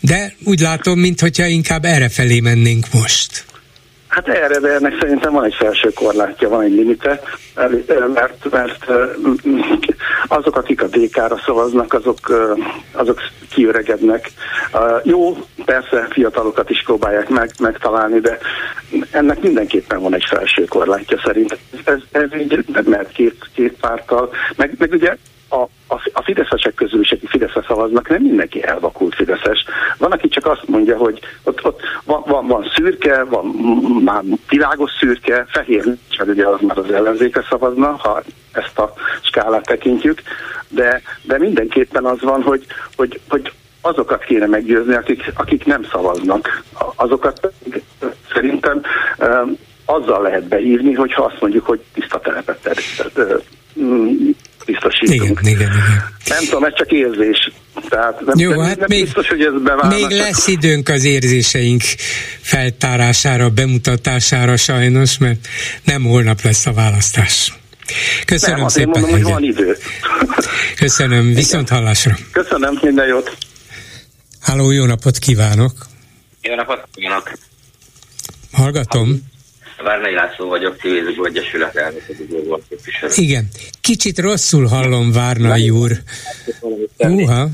de 0.00 0.34
úgy 0.44 0.60
látom, 0.60 0.98
mintha 0.98 1.46
inkább 1.46 1.84
erre 1.84 2.08
felé 2.08 2.40
mennénk 2.40 2.92
most. 2.92 3.44
Hát 4.08 4.28
erre, 4.28 4.58
de 4.58 4.68
ennek 4.68 4.98
szerintem 5.00 5.32
van 5.32 5.44
egy 5.44 5.54
felső 5.54 5.92
korlátja, 5.92 6.48
van 6.48 6.62
egy 6.62 6.72
limite, 6.72 7.20
mert, 8.14 8.50
mert 8.50 8.86
azok, 10.28 10.56
akik 10.56 10.82
a 10.82 10.86
DK-ra 10.86 11.40
szavaznak, 11.44 11.92
azok, 11.92 12.18
azok 12.92 13.20
kiöregednek. 13.50 14.30
Jó, 15.02 15.36
persze 15.64 16.06
fiatalokat 16.10 16.70
is 16.70 16.82
próbálják 16.84 17.28
meg, 17.28 17.50
megtalálni, 17.58 18.20
de 18.20 18.38
ennek 19.10 19.40
mindenképpen 19.40 20.00
van 20.00 20.14
egy 20.14 20.24
felső 20.28 20.64
korlátja 20.64 21.20
szerint. 21.24 21.58
Ez, 21.84 21.98
ez 22.10 22.34
így, 22.40 22.64
mert 22.84 23.12
két, 23.12 23.48
két 23.54 23.76
párttal, 23.80 24.30
meg, 24.56 24.74
meg 24.78 24.92
ugye 24.92 25.16
a, 25.62 25.68
a, 25.94 26.00
a 26.12 26.22
fideszesek 26.22 26.74
közül 26.74 27.00
is, 27.00 27.12
akik 27.12 27.28
Fideszre 27.28 27.64
szavaznak, 27.66 28.08
nem 28.08 28.22
mindenki 28.22 28.62
elvakult 28.64 29.14
fideszes. 29.14 29.64
Van, 29.98 30.12
aki 30.12 30.28
csak 30.28 30.46
azt 30.46 30.68
mondja, 30.68 30.96
hogy 30.96 31.20
ott, 31.42 31.64
ott 31.64 31.80
van, 32.04 32.22
van, 32.26 32.46
van 32.46 32.70
szürke, 32.74 33.24
van 33.24 33.44
már 34.04 34.22
világos 34.48 34.90
szürke, 34.98 35.46
fehér, 35.48 35.96
csak 36.08 36.28
ugye 36.28 36.46
az 36.46 36.60
már 36.60 36.78
az 36.78 36.90
ellenzékre 36.90 37.44
szavazna, 37.48 37.96
ha 37.96 38.22
ezt 38.52 38.78
a 38.78 38.92
skálát 39.22 39.64
tekintjük, 39.66 40.22
de, 40.68 41.02
de 41.22 41.38
mindenképpen 41.38 42.04
az 42.04 42.20
van, 42.20 42.42
hogy, 42.42 42.66
hogy, 42.96 43.20
hogy 43.28 43.52
azokat 43.80 44.24
kéne 44.24 44.46
meggyőzni, 44.46 44.94
akik, 44.94 45.32
akik 45.34 45.64
nem 45.64 45.84
szavaznak. 45.84 46.62
Azokat 46.94 47.52
szerintem 48.32 48.82
azzal 49.84 50.22
lehet 50.22 50.48
beírni, 50.48 50.92
hogyha 50.92 51.22
azt 51.22 51.40
mondjuk, 51.40 51.66
hogy 51.66 51.80
tiszta 51.92 52.20
telepet 52.20 52.80
biztosítunk. 54.66 55.40
Igen, 55.40 55.54
igen, 55.54 55.72
igen. 55.72 56.14
Nem 56.28 56.44
tudom, 56.44 56.64
ez 56.64 56.72
csak 56.74 56.90
érzés. 56.92 57.50
Tehát 57.88 58.20
nem, 58.20 58.38
Jó, 58.38 58.60
hát 58.60 58.78
nem 58.78 58.86
még, 58.88 59.04
biztos, 59.04 59.28
hogy 59.28 59.40
ez 59.40 59.62
beválna, 59.62 59.96
Még 59.96 60.10
lesz 60.10 60.46
időnk 60.46 60.88
az 60.88 61.04
érzéseink 61.04 61.82
feltárására, 62.40 63.48
bemutatására 63.48 64.56
sajnos, 64.56 65.18
mert 65.18 65.48
nem 65.84 66.02
holnap 66.02 66.40
lesz 66.42 66.66
a 66.66 66.72
választás. 66.72 67.52
Köszönöm 68.24 68.58
nem, 68.58 68.68
szépen. 68.68 69.00
Mondom, 69.00 69.10
hogy 69.10 69.22
van 69.22 69.42
idő. 69.42 69.76
Köszönöm, 70.76 71.34
viszont 71.34 71.68
hallásra. 71.68 72.16
Köszönöm, 72.32 72.78
minden 72.82 73.06
jót. 73.06 73.36
Háló, 74.40 74.70
jó 74.70 74.84
napot 74.84 75.18
kívánok. 75.18 75.72
Jó 76.42 76.54
napot 76.54 76.88
kívánok. 76.94 77.32
Hallgatom. 78.52 79.34
Várnai 79.82 80.14
László 80.14 80.48
vagyok, 80.48 80.76
Civil 80.80 81.24
Egyesület 81.24 81.76
elnöködő 81.76 82.26
képviselő. 82.68 83.12
Igen, 83.14 83.48
kicsit 83.80 84.18
rosszul 84.18 84.66
hallom 84.66 85.12
Várnai 85.12 85.70
úr. 85.70 85.90
Uha, 86.98 87.48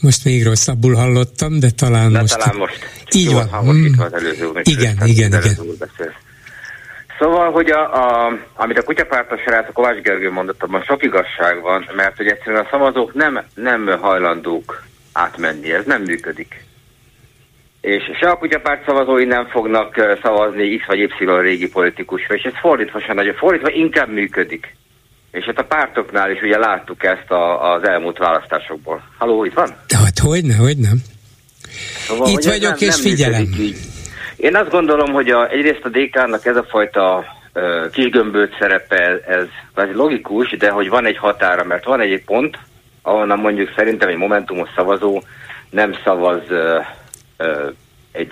most 0.00 0.24
még 0.24 0.44
rosszabbul 0.44 0.94
hallottam, 0.94 1.58
de 1.58 1.70
talán 1.70 2.12
de 2.12 2.20
most... 2.20 2.38
talán 2.38 2.56
most. 2.56 2.78
Így 3.14 3.32
van. 3.32 3.48
Hmm. 3.48 3.94
Az 3.98 4.12
előző, 4.12 4.50
igen, 4.62 4.96
igen, 5.04 5.32
igen. 5.32 5.56
Szóval, 7.18 7.50
hogy 7.50 7.70
a, 7.70 7.94
a, 7.94 8.32
amit 8.54 8.78
a 8.78 8.82
kutyapártos 8.82 9.40
srác, 9.40 9.68
a 9.68 9.72
Kovács 9.72 10.00
Gergő 10.02 10.30
mondott, 10.30 10.62
abban 10.62 10.82
sok 10.82 11.02
igazság 11.02 11.60
van, 11.60 11.88
mert 11.96 12.16
hogy 12.16 12.26
egyszerűen 12.26 12.64
a 12.64 12.68
szavazók 12.70 13.14
nem, 13.14 13.44
nem 13.54 13.98
hajlandók 14.00 14.82
átmenni, 15.12 15.72
ez 15.72 15.84
nem 15.84 16.02
működik 16.02 16.64
és 17.82 18.02
se 18.20 18.28
a 18.28 18.36
kutyapárt 18.36 18.84
szavazói 18.86 19.24
nem 19.24 19.46
fognak 19.46 20.18
szavazni 20.22 20.76
X 20.76 20.86
vagy 20.86 20.98
Y 20.98 21.10
régi 21.40 21.68
politikusra, 21.68 22.34
és 22.34 22.42
ez 22.42 22.52
fordítva 22.60 23.00
sem 23.00 23.16
nagyon 23.16 23.34
fordítva 23.34 23.70
inkább 23.70 24.08
működik. 24.08 24.76
És 25.30 25.44
hát 25.44 25.58
a 25.58 25.64
pártoknál 25.64 26.30
is 26.30 26.42
ugye 26.42 26.58
láttuk 26.58 27.04
ezt 27.04 27.30
a, 27.30 27.72
az 27.72 27.88
elmúlt 27.88 28.18
választásokból. 28.18 29.02
Haló, 29.18 29.44
itt 29.44 29.54
van? 29.54 29.68
Hát 30.04 30.18
hogyne, 30.18 30.56
hogy 30.56 30.76
nem. 30.76 31.02
Szóval, 32.06 32.28
itt 32.28 32.44
vagyok 32.44 32.80
nem, 32.80 32.88
és 32.88 33.02
nem 33.02 33.10
figyelem. 33.10 33.48
Én 34.36 34.56
azt 34.56 34.70
gondolom, 34.70 35.12
hogy 35.12 35.30
a, 35.30 35.50
egyrészt 35.50 35.84
a 35.84 35.88
DK-nak 35.88 36.46
ez 36.46 36.56
a 36.56 36.66
fajta 36.68 37.24
uh, 37.54 37.90
kisgömbölt 37.90 38.56
szerepe, 38.58 39.20
ez, 39.26 39.46
ez 39.74 39.94
logikus, 39.94 40.56
de 40.58 40.70
hogy 40.70 40.88
van 40.88 41.06
egy 41.06 41.18
határa, 41.18 41.64
mert 41.64 41.84
van 41.84 42.00
egy 42.00 42.24
pont, 42.24 42.58
ahonnan 43.02 43.38
mondjuk 43.38 43.72
szerintem 43.76 44.08
egy 44.08 44.16
momentumos 44.16 44.68
szavazó 44.76 45.22
nem 45.70 45.94
szavaz 46.04 46.50
egy, 46.50 46.86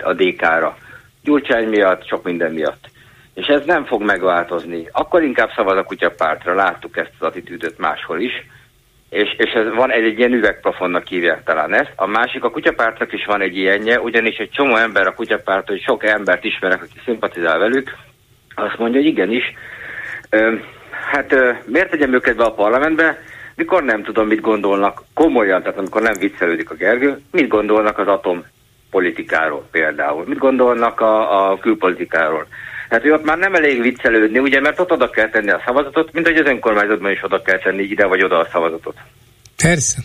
a 0.03 0.13
DK-ra. 0.13 0.77
Gyurcsány 1.23 1.67
miatt, 1.67 2.07
sok 2.07 2.23
minden 2.23 2.53
miatt. 2.53 2.89
És 3.33 3.47
ez 3.47 3.65
nem 3.65 3.85
fog 3.85 4.01
megváltozni. 4.01 4.87
Akkor 4.91 5.23
inkább 5.23 5.49
szavaz 5.55 5.77
a 5.77 5.83
kutyapártra, 5.83 6.53
láttuk 6.53 6.97
ezt 6.97 7.13
az 7.19 7.27
attitűdöt 7.27 7.77
máshol 7.77 8.19
is. 8.19 8.31
És, 9.09 9.35
és 9.37 9.51
ez 9.51 9.73
van 9.75 9.91
egy, 9.91 10.03
egy 10.03 10.17
ilyen 10.17 10.33
üvegplafonnak 10.33 11.07
hívják 11.07 11.43
talán 11.43 11.73
ezt. 11.73 11.93
A 11.95 12.07
másik, 12.07 12.43
a 12.43 12.51
kutyapártnak 12.51 13.13
is 13.13 13.25
van 13.25 13.41
egy 13.41 13.57
ilyenje, 13.57 13.99
ugyanis 13.99 14.37
egy 14.37 14.49
csomó 14.49 14.75
ember 14.75 15.07
a 15.07 15.13
kutyapárt, 15.13 15.67
hogy 15.67 15.81
sok 15.81 16.03
embert 16.03 16.43
ismerek, 16.43 16.81
aki 16.81 16.99
szimpatizál 17.05 17.59
velük, 17.59 17.95
azt 18.55 18.77
mondja, 18.77 18.99
hogy 18.99 19.09
igenis, 19.09 19.43
ö, 20.29 20.55
hát 21.11 21.31
ö, 21.31 21.51
miért 21.65 21.89
tegyem 21.89 22.13
őket 22.13 22.35
be 22.35 22.43
a 22.43 22.53
parlamentbe, 22.53 23.21
mikor 23.55 23.83
nem 23.83 24.03
tudom, 24.03 24.27
mit 24.27 24.41
gondolnak 24.41 25.03
komolyan, 25.13 25.61
tehát 25.61 25.77
amikor 25.77 26.01
nem 26.01 26.19
viccelődik 26.19 26.69
a 26.71 26.75
Gergő, 26.75 27.21
mit 27.31 27.47
gondolnak 27.47 27.97
az 27.97 28.07
atom 28.07 28.45
politikáról 28.91 29.67
például? 29.71 30.23
Mit 30.27 30.37
gondolnak 30.37 30.99
a, 31.01 31.51
a 31.51 31.57
külpolitikáról? 31.57 32.47
Hát, 32.89 33.01
hogy 33.01 33.11
ott 33.11 33.25
már 33.25 33.37
nem 33.37 33.55
elég 33.55 33.81
viccelődni, 33.81 34.39
ugye, 34.39 34.59
mert 34.59 34.79
ott 34.79 34.91
oda 34.91 35.09
kell 35.09 35.29
tenni 35.29 35.49
a 35.49 35.61
szavazatot, 35.65 36.13
mint 36.13 36.27
hogy 36.27 36.37
az 36.37 36.47
önkormányzatban 36.47 37.11
is 37.11 37.23
oda 37.23 37.41
kell 37.41 37.57
tenni 37.59 37.83
ide 37.83 38.05
vagy 38.05 38.23
oda 38.23 38.37
a 38.37 38.47
szavazatot. 38.51 38.95
Persze. 39.61 39.97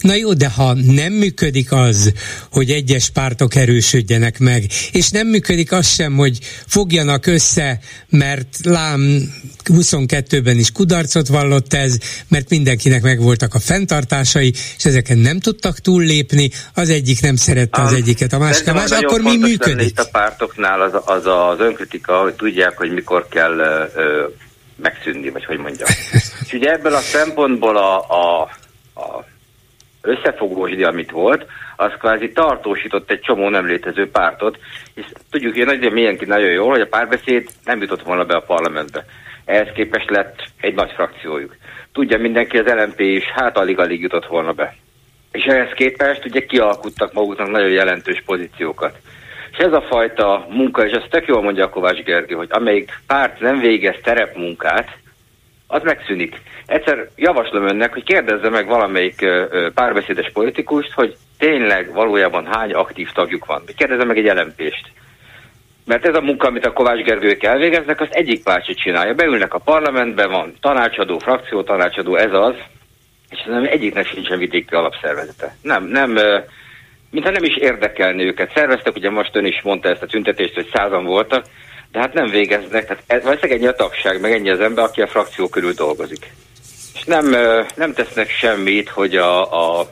Na 0.00 0.14
jó, 0.14 0.32
de 0.32 0.48
ha 0.48 0.74
nem 0.74 1.12
működik 1.12 1.72
az, 1.72 2.12
hogy 2.50 2.70
egyes 2.70 3.10
pártok 3.10 3.54
erősödjenek 3.54 4.38
meg, 4.38 4.64
és 4.92 5.10
nem 5.10 5.26
működik 5.26 5.72
az 5.72 5.88
sem, 5.88 6.16
hogy 6.16 6.38
fogjanak 6.66 7.26
össze, 7.26 7.78
mert 8.08 8.48
lám 8.62 9.32
22-ben 9.64 10.58
is 10.58 10.72
kudarcot 10.72 11.28
vallott 11.28 11.72
ez, 11.72 11.98
mert 12.28 12.50
mindenkinek 12.50 13.02
megvoltak 13.02 13.54
a 13.54 13.58
fenntartásai, 13.58 14.52
és 14.76 14.84
ezeken 14.84 15.18
nem 15.18 15.40
tudtak 15.40 15.78
túllépni, 15.78 16.50
az 16.74 16.90
egyik 16.90 17.20
nem 17.20 17.36
szerette 17.36 17.82
az 17.82 17.92
egyiket, 17.92 18.32
a 18.32 18.38
másik 18.38 18.68
a 18.68 18.72
másik, 18.72 19.06
akkor 19.06 19.20
mi 19.20 19.36
működik? 19.36 19.88
Itt 19.88 19.98
a 19.98 20.08
pártoknál 20.12 20.80
az, 20.80 20.92
az 21.04 21.26
az 21.26 21.60
önkritika, 21.60 22.20
hogy 22.20 22.34
tudják, 22.34 22.76
hogy 22.76 22.92
mikor 22.92 23.28
kell 23.28 23.58
ö, 23.94 24.26
megszűnni, 24.76 25.30
vagy 25.30 25.44
hogy 25.44 25.58
mondjam. 25.58 25.88
és 26.46 26.52
ugye 26.52 26.70
ebből 26.70 26.94
a 26.94 27.00
szempontból 27.00 27.76
a, 27.76 27.96
a 27.98 28.50
a 28.98 29.24
összefogósdi, 30.02 30.84
amit 30.84 31.10
volt, 31.10 31.46
az 31.76 31.92
kvázi 31.98 32.32
tartósított 32.32 33.10
egy 33.10 33.20
csomó 33.20 33.48
nem 33.48 33.66
létező 33.66 34.10
pártot, 34.10 34.58
és 34.94 35.04
tudjuk, 35.30 35.54
hogy 35.54 35.66
nagyon 35.66 35.92
mindenki 35.92 36.24
nagyon 36.24 36.50
jól, 36.50 36.70
hogy 36.70 36.80
a 36.80 36.86
párbeszéd 36.86 37.48
nem 37.64 37.80
jutott 37.80 38.02
volna 38.02 38.24
be 38.24 38.34
a 38.36 38.44
parlamentbe. 38.46 39.04
Ehhez 39.44 39.68
képest 39.74 40.10
lett 40.10 40.42
egy 40.60 40.74
nagy 40.74 40.90
frakciójuk. 40.90 41.56
Tudja 41.92 42.18
mindenki, 42.18 42.58
az 42.58 42.66
LMP 42.66 43.00
is 43.00 43.24
hát 43.24 43.56
alig-alig 43.56 44.00
jutott 44.00 44.26
volna 44.26 44.52
be. 44.52 44.74
És 45.32 45.44
ehhez 45.44 45.72
képest 45.74 46.24
ugye 46.24 46.46
kialkuttak 46.46 47.12
maguknak 47.12 47.50
nagyon 47.50 47.70
jelentős 47.70 48.22
pozíciókat. 48.26 48.98
És 49.52 49.58
ez 49.58 49.72
a 49.72 49.82
fajta 49.82 50.46
munka, 50.50 50.86
és 50.86 50.92
ezt 50.92 51.10
tök 51.10 51.26
jól 51.26 51.42
mondja 51.42 51.64
a 51.64 51.68
Kovács 51.68 52.02
Gergő, 52.02 52.34
hogy 52.34 52.48
amelyik 52.50 53.00
párt 53.06 53.40
nem 53.40 53.58
végez 53.60 53.96
terepmunkát, 54.02 54.98
az 55.70 55.82
megszűnik. 55.82 56.40
Egyszer 56.66 57.08
javaslom 57.16 57.66
önnek, 57.66 57.92
hogy 57.92 58.04
kérdezze 58.04 58.48
meg 58.48 58.66
valamelyik 58.66 59.26
párbeszédes 59.74 60.30
politikust, 60.32 60.92
hogy 60.92 61.16
tényleg 61.38 61.92
valójában 61.92 62.46
hány 62.46 62.72
aktív 62.72 63.10
tagjuk 63.12 63.46
van. 63.46 63.62
Kérdezze 63.76 64.04
meg 64.04 64.18
egy 64.18 64.24
jelentést. 64.24 64.86
Mert 65.84 66.06
ez 66.06 66.14
a 66.14 66.20
munka, 66.20 66.46
amit 66.46 66.66
a 66.66 66.72
Kovács 66.72 67.02
Gergők 67.02 67.42
elvégeznek, 67.42 68.00
azt 68.00 68.12
egyik 68.12 68.42
párt 68.42 68.76
csinálja. 68.76 69.14
Beülnek 69.14 69.54
a 69.54 69.58
parlamentbe, 69.58 70.26
van 70.26 70.54
tanácsadó, 70.60 71.18
frakció 71.18 71.62
tanácsadó, 71.62 72.16
ez 72.16 72.32
az, 72.32 72.54
és 73.30 73.44
nem 73.46 73.64
egyiknek 73.64 74.06
sincsen 74.06 74.38
vidéki 74.38 74.74
alapszervezete. 74.74 75.56
Nem, 75.62 75.84
nem, 75.84 76.18
mintha 77.10 77.30
nem 77.30 77.44
is 77.44 77.56
érdekelni 77.56 78.24
őket. 78.24 78.52
Szerveztek, 78.54 78.96
ugye 78.96 79.10
most 79.10 79.36
ön 79.36 79.44
is 79.44 79.62
mondta 79.62 79.88
ezt 79.88 80.02
a 80.02 80.06
tüntetést, 80.06 80.54
hogy 80.54 80.70
százan 80.72 81.04
voltak, 81.04 81.44
de 81.92 81.98
hát 81.98 82.12
nem 82.12 82.30
végeznek. 82.30 82.86
Tehát 82.86 83.02
ez, 83.06 83.22
valószínűleg 83.22 83.58
ennyi 83.58 83.68
a 83.68 83.74
tagság, 83.74 84.20
meg 84.20 84.32
ennyi 84.32 84.50
az 84.50 84.60
ember, 84.60 84.84
aki 84.84 85.00
a 85.00 85.08
frakció 85.08 85.48
körül 85.48 85.72
dolgozik. 85.72 86.32
És 86.94 87.04
nem, 87.04 87.28
nem 87.74 87.94
tesznek 87.94 88.30
semmit, 88.30 88.88
hogy 88.88 89.16
a, 89.16 89.42
a 89.80 89.90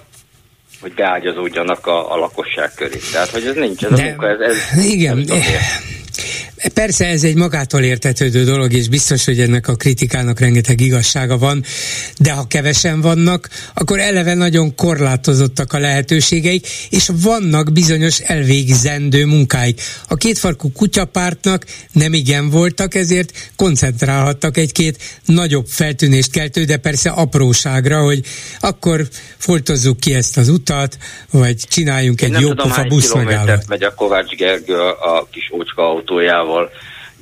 hogy 0.81 0.94
beágyazódjanak 0.94 1.86
a, 1.86 2.12
a 2.12 2.16
lakosság 2.16 2.74
köré. 2.74 2.98
Tehát, 3.12 3.28
hogy 3.28 3.47
ez 3.47 3.55
nincs, 3.55 3.85
ez 3.85 3.90
de, 3.90 4.02
a 4.02 4.05
munka, 4.05 4.28
ez, 4.28 4.40
ez 4.40 4.85
igen, 4.85 5.18
ez 5.18 5.27
Persze 6.74 7.06
ez 7.06 7.24
egy 7.24 7.34
magától 7.34 7.82
értetődő 7.82 8.44
dolog, 8.44 8.72
és 8.72 8.88
biztos, 8.88 9.24
hogy 9.24 9.40
ennek 9.40 9.68
a 9.68 9.74
kritikának 9.74 10.40
rengeteg 10.40 10.80
igazsága 10.80 11.38
van, 11.38 11.64
de 12.18 12.32
ha 12.32 12.47
kevesen 12.47 13.01
vannak, 13.01 13.48
akkor 13.74 13.98
eleve 13.98 14.34
nagyon 14.34 14.74
korlátozottak 14.74 15.72
a 15.72 15.78
lehetőségeik, 15.78 16.66
és 16.90 17.10
vannak 17.22 17.72
bizonyos 17.72 18.20
elvégzendő 18.20 19.26
munkáik. 19.26 19.80
A 20.09 20.14
kétfarkú 20.14 20.72
kutyapártnak 20.72 21.64
nem 21.93 22.12
igen 22.12 22.51
voltak, 22.51 22.94
ezért 22.94 23.51
koncentrálhattak 23.56 24.56
egy-két 24.56 25.20
nagyobb 25.24 25.66
feltűnést 25.66 26.30
keltő, 26.30 26.64
de 26.64 26.76
persze 26.76 27.10
apróságra, 27.10 28.02
hogy 28.02 28.20
akkor 28.60 29.09
foltozzuk 29.36 30.01
ki 30.01 30.14
ezt 30.14 30.36
az 30.36 30.48
utat, 30.48 30.97
vagy 31.30 31.56
csináljunk 31.56 32.20
egy 32.20 32.40
jó 32.40 32.52
pofa 32.52 32.84
buszmegállót. 32.84 33.68
megy 33.68 33.82
a 33.82 33.94
Kovács 33.94 34.30
Gergő 34.30 34.74
a, 34.74 35.16
a 35.16 35.26
kis 35.30 35.51
ócska 35.52 35.93
autójával, 36.06 36.70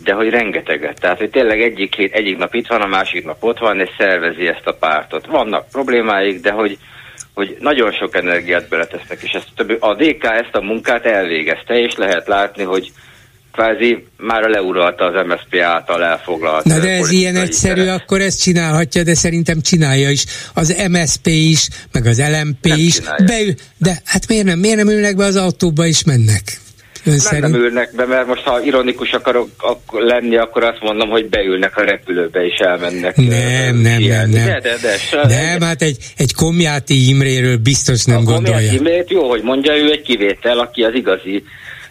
de 0.05 0.13
hogy 0.13 0.29
rengeteget. 0.29 1.01
Tehát, 1.01 1.19
hogy 1.19 1.31
tényleg 1.31 1.61
egyik, 1.61 1.95
hét, 1.95 2.13
egyik 2.13 2.39
nap 2.39 2.55
itt 2.55 2.67
van, 2.67 2.81
a 2.81 2.87
másik 2.87 3.25
nap 3.25 3.45
ott 3.45 3.59
van, 3.59 3.81
és 3.81 3.89
szervezi 3.99 4.47
ezt 4.47 4.67
a 4.67 4.75
pártot. 4.75 5.27
Vannak 5.27 5.69
problémáik, 5.69 6.41
de 6.41 6.51
hogy, 6.51 6.79
hogy 7.35 7.57
nagyon 7.61 7.93
sok 7.93 8.17
energiát 8.17 8.69
beletesznek, 8.69 9.23
és 9.23 9.31
ezt, 9.31 9.79
a 9.81 9.95
DK 9.95 10.25
ezt 10.25 10.55
a 10.55 10.61
munkát 10.61 11.07
elvégezte, 11.07 11.75
és 11.75 11.95
lehet 11.97 12.27
látni, 12.27 12.63
hogy 12.63 12.93
kvázi 13.53 14.07
már 14.17 14.43
leuralta 14.43 15.05
az 15.05 15.27
MSZP 15.27 15.61
által 15.63 16.05
elfoglalt. 16.05 16.65
Na 16.65 16.79
de 16.79 16.91
ez 16.91 17.11
ilyen 17.11 17.37
egyszerű, 17.37 17.81
teret. 17.81 18.01
akkor 18.01 18.21
ezt 18.21 18.43
csinálhatja, 18.43 19.03
de 19.03 19.15
szerintem 19.15 19.61
csinálja 19.61 20.11
is. 20.11 20.25
Az 20.55 20.77
MSZP 20.91 21.27
is, 21.27 21.69
meg 21.93 22.07
az 22.07 22.19
LMP 22.19 22.67
nem 22.67 22.79
is. 22.79 23.01
Beül, 23.27 23.55
de 23.77 24.03
hát 24.05 24.29
miért 24.29 24.45
nem, 24.45 24.59
miért 24.59 24.77
nem 24.77 24.89
ülnek 24.89 25.17
be 25.17 25.25
az 25.25 25.37
autóba 25.37 25.87
is 25.87 26.05
mennek? 26.05 26.63
Ön 27.05 27.21
nem, 27.31 27.41
nem 27.41 27.55
ülnek 27.55 27.95
be, 27.97 28.05
mert 28.07 28.27
most 28.27 28.43
ha 28.43 28.63
ironikus 28.63 29.11
akarok 29.13 29.49
ak- 29.59 30.03
lenni, 30.03 30.37
akkor 30.37 30.65
azt 30.65 30.81
mondom, 30.81 31.09
hogy 31.09 31.29
beülnek 31.29 31.77
a 31.77 31.83
repülőbe 31.83 32.45
és 32.45 32.59
elmennek. 32.59 33.17
Nem, 33.17 33.77
nem, 33.77 34.03
nem, 34.03 34.31
nem. 34.31 34.31
De, 34.31 34.61
de, 34.61 34.77
de, 35.11 35.27
nem, 35.27 35.61
hát 35.61 35.83
egy, 35.83 35.97
egy 36.17 36.35
Komjáti 36.35 37.09
Imréről 37.09 37.57
biztos 37.57 38.05
nem 38.05 38.17
a 38.17 38.23
gondolja. 38.23 38.53
Komjáti 38.55 38.77
Imrét 38.77 39.11
jó, 39.11 39.29
hogy 39.29 39.43
mondja, 39.43 39.77
ő 39.77 39.91
egy 39.91 40.03
kivétel, 40.03 40.59
aki 40.59 40.83
az 40.83 40.95
igazi 40.95 41.45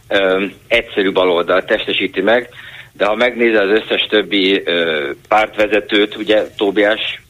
ö, 0.07 0.45
egyszerű 0.67 1.11
baloldal 1.11 1.63
testesíti 1.63 2.21
meg, 2.21 2.49
de 2.97 3.05
ha 3.05 3.15
megnézi 3.15 3.55
az 3.55 3.69
összes 3.69 4.07
többi 4.09 4.61
ö, 4.65 5.09
pártvezetőt, 5.27 6.15
ugye 6.15 6.43
Tóbiás 6.57 7.21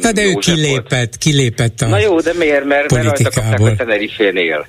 Na 0.00 0.12
de 0.12 0.24
ő 0.24 0.32
kilépett, 0.32 0.88
volt. 0.88 1.16
kilépett 1.18 1.80
a 1.80 1.86
Na 1.86 1.98
jó, 1.98 2.20
de 2.20 2.32
miért? 2.38 2.64
Mert, 2.64 2.92
mert 2.92 3.04
rajta 3.04 3.30
kapták 3.30 3.60
a 3.60 3.76
Tenerife-nél 3.76 4.66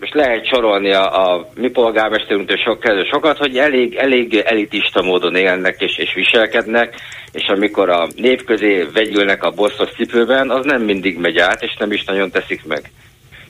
most 0.00 0.14
lehet 0.14 0.46
sorolni 0.46 0.92
a, 0.92 1.32
a 1.32 1.48
mi 1.54 1.68
polgármesterünktől 1.68 2.56
sok, 2.56 2.82
sokat, 3.10 3.38
hogy 3.38 3.58
elég, 3.58 3.94
elég 3.94 4.34
elitista 4.34 5.02
módon 5.02 5.34
élnek 5.34 5.80
és, 5.80 5.96
és 5.96 6.14
viselkednek, 6.14 6.94
és 7.32 7.46
amikor 7.46 7.88
a 7.88 8.08
nép 8.16 8.44
közé 8.44 8.88
vegyülnek 8.92 9.42
a 9.44 9.50
bosszos 9.50 9.90
cipőben, 9.90 10.50
az 10.50 10.64
nem 10.64 10.82
mindig 10.82 11.18
megy 11.18 11.38
át, 11.38 11.62
és 11.62 11.76
nem 11.78 11.92
is 11.92 12.04
nagyon 12.04 12.30
teszik 12.30 12.64
meg. 12.64 12.90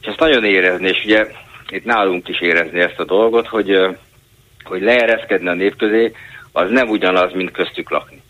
És 0.01 0.07
ezt 0.07 0.19
nagyon 0.21 0.45
érezni, 0.45 0.89
és 0.89 1.05
ugye 1.05 1.27
itt 1.69 1.85
nálunk 1.85 2.29
is 2.29 2.41
érezni 2.41 2.81
ezt 2.81 2.99
a 2.99 3.05
dolgot, 3.05 3.47
hogy, 3.47 3.79
hogy 4.65 4.83
leereszkedni 4.83 5.49
a 5.49 5.55
nép 5.55 5.77
közé, 5.77 6.13
az 6.53 6.71
nem 6.71 6.89
ugyanaz, 6.89 7.33
mint 7.33 7.51
köztük 7.51 7.91
lakni 7.91 8.24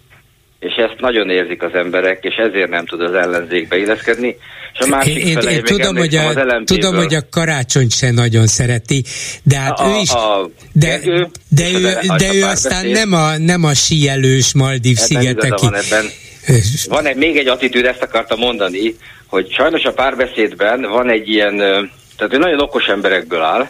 és 0.64 0.74
ezt 0.74 1.00
nagyon 1.00 1.30
érzik 1.30 1.62
az 1.62 1.74
emberek, 1.74 2.18
és 2.24 2.34
ezért 2.34 2.70
nem 2.70 2.86
tud 2.86 3.00
az 3.00 3.14
ellenzékbe 3.14 3.76
illeszkedni. 3.76 4.36
És 4.72 4.78
a 4.78 4.86
másik 4.86 5.24
én, 5.24 5.34
fele, 5.34 5.50
én, 5.50 5.56
én 5.56 5.64
tudom, 5.64 5.96
hogy 5.96 6.14
a, 6.14 6.32
tudom, 6.64 6.94
hogy 6.94 7.14
a 7.14 7.20
karácsonyt 7.30 7.92
se 7.92 8.10
nagyon 8.10 8.46
szereti, 8.46 9.04
de 9.42 9.56
hát 9.56 9.78
a, 9.78 9.88
ő 9.88 10.00
is, 10.00 10.10
a, 10.10 10.50
de, 10.72 10.98
de, 10.98 11.28
de 11.48 11.70
ő, 11.70 11.96
de 12.16 12.34
ő 12.34 12.42
aztán 12.42 12.86
nem 12.86 13.12
a, 13.12 13.36
nem 13.38 13.64
a 13.64 13.74
síelős 13.74 14.54
Maldív 14.54 14.96
szigeteki. 14.96 15.64
Van 15.64 15.74
ebben. 15.74 16.04
Van 16.88 17.06
egy, 17.06 17.16
még 17.16 17.36
egy 17.36 17.48
attitűd, 17.48 17.84
ezt 17.84 18.02
akartam 18.02 18.38
mondani, 18.38 18.94
hogy 19.26 19.52
sajnos 19.52 19.84
a 19.84 19.92
párbeszédben 19.92 20.80
van 20.80 21.10
egy 21.10 21.28
ilyen, 21.28 21.56
tehát 22.16 22.32
ő 22.32 22.36
nagyon 22.36 22.60
okos 22.60 22.86
emberekből 22.86 23.40
áll, 23.40 23.68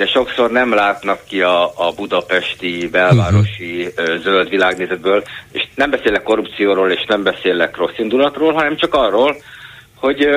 de 0.00 0.06
sokszor 0.06 0.50
nem 0.50 0.74
látnak 0.74 1.20
ki 1.28 1.40
a, 1.40 1.64
a 1.64 1.92
budapesti, 1.96 2.88
belvárosi 2.92 3.86
uh-huh. 3.86 4.22
zöld 4.22 4.48
világnézetből, 4.48 5.24
és 5.52 5.62
nem 5.74 5.90
beszélek 5.90 6.22
korrupcióról, 6.22 6.90
és 6.90 7.04
nem 7.08 7.22
beszélek 7.22 7.76
rossz 7.76 7.98
indulatról, 7.98 8.52
hanem 8.52 8.76
csak 8.76 8.94
arról, 8.94 9.36
hogy 9.94 10.28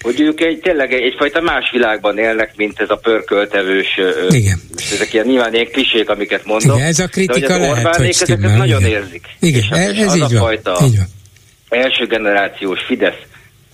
hogy 0.00 0.20
ők 0.20 0.40
egy, 0.40 0.58
tényleg 0.60 0.92
egyfajta 0.92 1.40
más 1.40 1.70
világban 1.72 2.18
élnek, 2.18 2.56
mint 2.56 2.80
ez 2.80 2.90
a 2.90 2.96
pörköltevős, 2.96 4.00
igen. 4.28 4.60
ezek 4.92 5.12
ilyen 5.12 5.26
nyilván 5.26 5.54
ilyen 5.54 5.70
klisék, 5.72 6.10
amiket 6.10 6.44
mondok. 6.44 6.76
Igen, 6.76 6.88
ez 6.88 6.98
a 6.98 7.06
kritika 7.06 7.58
de 7.58 7.66
hogy 7.66 7.82
lehet, 7.82 7.96
hogy 7.96 8.08
ezeket 8.08 8.38
igen. 8.38 8.56
nagyon 8.56 8.84
érzik. 8.84 9.26
Igen, 9.40 9.60
és 9.60 9.68
ez, 9.68 9.96
ez 9.96 10.06
az 10.06 10.16
így 10.16 10.22
a 10.22 10.28
van. 10.28 10.38
fajta 10.38 10.78
így 10.84 10.96
van. 10.96 11.06
első 11.68 12.06
generációs 12.06 12.80
Fidesz, 12.86 13.22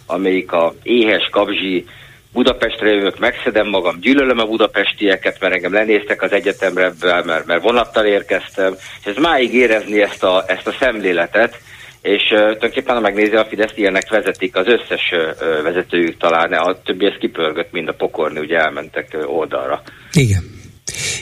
amelyik 0.07 0.53
a 0.53 0.75
éhes, 0.83 1.29
kabzsi, 1.31 1.85
Budapestre 2.33 2.91
jövök, 2.91 3.19
megszedem 3.19 3.69
magam, 3.69 4.01
gyűlölöm 4.01 4.39
a 4.39 4.45
budapestieket, 4.45 5.41
mert 5.41 5.55
engem 5.55 5.73
lenéztek 5.73 6.23
az 6.23 6.33
egyetemre, 6.33 6.93
mert, 7.01 7.47
mert 7.47 7.63
vonattal 7.63 8.05
érkeztem, 8.05 8.75
és 9.01 9.05
ez 9.05 9.17
máig 9.17 9.55
érezni 9.55 10.03
ezt 10.03 10.23
a, 10.23 10.45
ezt 10.47 10.67
a 10.67 10.77
szemléletet, 10.81 11.61
és 12.03 12.23
uh, 12.31 12.39
tulajdonképpen, 12.39 12.95
ha 12.95 13.01
megnézi 13.01 13.35
a 13.35 13.45
Fidesz, 13.45 13.73
ilyenek 13.75 14.11
vezetik 14.11 14.57
az 14.57 14.67
összes 14.67 15.13
uh, 15.13 15.63
vezetőjük 15.63 16.19
talán, 16.19 16.53
a 16.53 16.83
többi 16.83 17.07
ez 17.07 17.19
kipörgött, 17.21 17.73
mind 17.73 17.89
a 17.89 17.93
pokorni, 17.93 18.39
ugye 18.39 18.59
elmentek 18.59 19.09
uh, 19.13 19.37
oldalra. 19.37 19.83
Igen. 20.13 20.61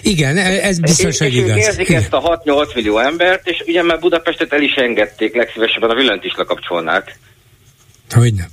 Igen, 0.03 0.37
e, 0.37 0.67
ez 0.67 0.81
biztos, 0.81 1.19
hogy 1.19 1.35
igaz. 1.35 1.57
És 1.57 1.67
érzik 1.67 1.89
ezt 1.89 2.13
a 2.13 2.41
6-8 2.45 2.75
millió 2.75 2.99
embert, 2.99 3.49
és 3.49 3.63
ugye 3.67 3.83
már 3.83 3.99
Budapestet 3.99 4.53
el 4.53 4.63
is 4.63 4.75
engedték, 4.75 5.35
legszívesebben 5.35 5.91
a 5.91 5.95
villanyt 5.95 6.25
is 6.25 6.35
lekapcsolnák. 6.37 7.19
Hogyne. 8.11 8.49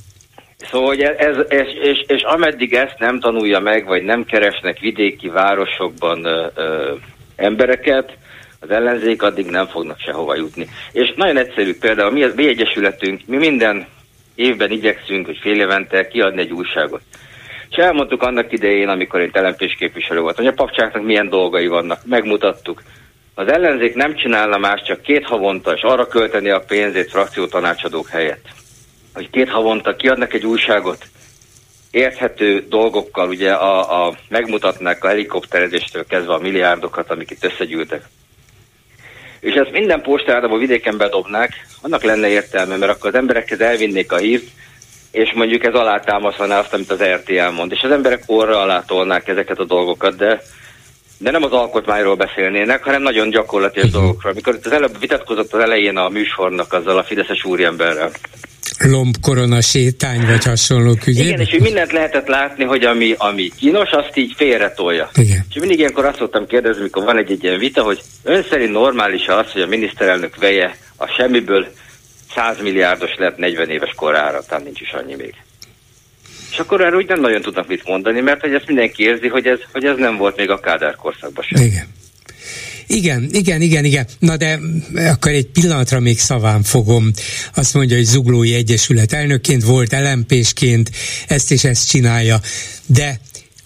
Szóval 0.58 0.96
ez, 0.96 1.18
ez, 1.18 1.38
ez 1.50 1.68
és, 1.82 2.04
és 2.08 2.22
ameddig 2.22 2.74
ezt 2.74 2.96
nem 3.00 3.20
tanulja 3.20 3.60
meg, 3.60 3.86
vagy 3.86 4.04
nem 4.04 4.26
keresnek 4.26 4.80
vidéki 4.80 5.30
városokban 5.30 6.26
ö, 6.26 6.48
ö, 6.56 6.94
embereket, 7.36 8.18
az 8.60 8.70
ellenzék, 8.70 9.22
addig 9.22 9.46
nem 9.46 9.68
fognak 9.68 10.00
sehova 10.00 10.36
jutni. 10.36 10.70
És 10.92 11.14
nagyon 11.16 11.38
egyszerű 11.38 11.78
például, 11.78 12.12
mi 12.12 12.24
az 12.24 12.36
mi 12.36 12.48
egyesületünk, 12.48 13.22
mi 13.26 13.38
minden 13.38 13.88
évben 14.36 14.72
igyekszünk, 14.72 15.26
hogy 15.26 15.38
fél 15.42 15.60
évente 15.60 16.08
kiadni 16.08 16.42
egy 16.42 16.52
újságot. 16.52 17.02
És 17.70 17.76
elmondtuk 17.76 18.22
annak 18.22 18.52
idején, 18.52 18.88
amikor 18.88 19.20
én 19.20 19.32
telempés 19.32 19.76
képviselő 19.80 20.20
voltam, 20.20 20.46
hogy 20.46 20.54
a 20.54 20.64
papcsáknak 20.64 21.04
milyen 21.04 21.30
dolgai 21.30 21.68
vannak, 21.68 22.06
megmutattuk. 22.06 22.82
Az 23.36 23.48
ellenzék 23.48 23.96
nem 23.96 24.16
csinálna 24.16 24.58
más, 24.58 24.82
csak 24.82 25.02
két 25.02 25.26
havonta, 25.26 25.74
és 25.74 25.82
arra 25.82 26.08
költeni 26.08 26.50
a 26.50 26.64
pénzét 26.68 27.10
frakciótanácsadók 27.10 28.08
helyett. 28.08 28.46
Hogy 29.18 29.30
két 29.30 29.50
havonta 29.50 29.96
kiadnak 29.96 30.34
egy 30.34 30.46
újságot, 30.46 31.06
érthető 31.92 32.66
dolgokkal, 32.70 33.28
ugye 33.30 33.52
a, 33.52 34.06
a, 34.06 34.16
megmutatnák 34.30 35.04
a 35.04 35.08
helikopterezéstől 35.08 36.06
kezdve 36.06 36.34
a 36.34 36.40
milliárdokat, 36.40 37.10
amik 37.12 37.32
itt 37.32 37.44
összegyűltek. 37.44 38.04
És 39.40 39.54
ezt 39.54 39.72
minden 39.72 40.02
postádába 40.02 40.58
vidéken 40.58 40.98
bedobnák, 40.98 41.68
annak 41.82 42.04
lenne 42.04 42.28
értelme, 42.28 42.76
mert 42.76 42.92
akkor 42.92 43.10
az 43.10 43.16
emberekhez 43.16 43.60
elvinnék 43.60 44.12
a 44.12 44.18
hírt, 44.18 44.48
és 45.12 45.34
mondjuk 45.34 45.64
ez 45.64 45.74
alátámasztaná 45.74 46.60
azt, 46.60 46.74
amit 46.74 46.92
az 46.92 47.04
RTL 47.04 47.50
mond. 47.56 47.72
És 47.72 47.82
az 47.82 47.92
emberek 47.92 48.24
orra 48.26 48.62
alá 48.62 48.84
tolnák 48.86 49.28
ezeket 49.28 49.60
a 49.60 49.66
dolgokat, 49.66 50.16
de 50.16 50.42
de 51.20 51.32
nem 51.32 51.44
az 51.44 51.52
alkotmányról 51.52 52.16
beszélnének, 52.16 52.84
hanem 52.84 53.02
nagyon 53.02 53.30
gyakorlatilag 53.30 53.90
dolgokról. 53.90 54.32
Amikor 54.32 54.54
itt 54.56 54.66
az 54.66 54.72
előbb 54.72 55.00
vitatkozott 55.00 55.54
az 55.54 55.60
elején 55.60 55.98
a 55.98 56.10
műsornak 56.10 56.74
azzal 56.74 56.98
a 56.98 57.04
fideszes 57.04 57.44
úriemberrel. 57.44 58.12
Lombkorona 58.80 59.62
sétány, 59.62 60.26
vagy 60.26 60.44
hasonló 60.44 60.96
ügyében? 61.06 61.28
Igen, 61.28 61.40
és 61.40 61.58
mindent 61.60 61.92
lehetett 61.92 62.28
látni, 62.28 62.64
hogy 62.64 62.84
ami, 62.84 63.16
ami 63.18 63.52
kínos, 63.58 63.90
azt 63.90 64.18
így 64.18 64.34
félretolja. 64.36 65.10
Igen. 65.14 65.46
És 65.50 65.56
mindig 65.60 65.80
ilyenkor 65.80 66.06
azt 66.06 66.18
szoktam 66.18 66.48
kérdezni, 66.48 66.82
mikor 66.82 67.04
van 67.04 67.18
egy, 67.18 67.32
egy 67.32 67.44
ilyen 67.44 67.60
vita, 67.60 67.84
hogy 67.84 68.02
ön 68.24 68.46
szerint 68.50 68.72
normális 68.72 69.28
az, 69.28 69.52
hogy 69.52 69.62
a 69.62 69.68
miniszterelnök 69.68 70.36
veje 70.36 70.78
a 70.96 71.08
semmiből 71.08 71.68
100 72.36 72.58
milliárdos 72.62 73.16
lett 73.18 73.38
40 73.38 73.70
éves 73.70 73.94
korára, 73.96 74.44
talán 74.48 74.64
nincs 74.64 74.82
is 74.82 74.92
annyi 74.92 75.16
még. 75.16 75.34
És 76.52 76.60
akkor 76.60 76.82
erről 76.82 76.98
úgy 76.98 77.08
nem 77.08 77.20
nagyon 77.20 77.42
tudnak 77.42 77.68
mit 77.68 77.88
mondani, 77.88 78.22
mert 78.22 78.42
hogy 78.42 78.54
ezt 78.54 78.68
mindenki 78.68 79.04
érzi, 79.04 79.28
hogy 79.28 79.46
ez, 79.46 79.60
hogy 79.72 79.86
ez 79.86 79.98
nem 79.98 80.18
volt 80.18 80.38
még 80.38 80.50
a 80.50 80.60
Kádár 80.60 80.96
korszakban 80.96 81.44
sem. 81.44 81.66
Igen. 81.66 81.96
Igen, 82.88 83.30
igen, 83.32 83.62
igen, 83.62 83.86
igen. 83.86 84.08
Na 84.20 84.38
de 84.38 84.60
akkor 84.94 85.32
egy 85.32 85.48
pillanatra 85.48 86.00
még 86.00 86.20
szaván 86.20 86.64
fogom. 86.64 87.12
Azt 87.56 87.74
mondja, 87.74 87.96
hogy 87.96 88.06
Zuglói 88.06 88.54
Egyesület 88.54 89.14
elnökként 89.14 89.64
volt, 89.64 89.92
LMP-sként, 89.92 90.92
ezt 91.28 91.52
és 91.52 91.64
ezt 91.64 91.90
csinálja. 91.90 92.42
De 92.86 93.20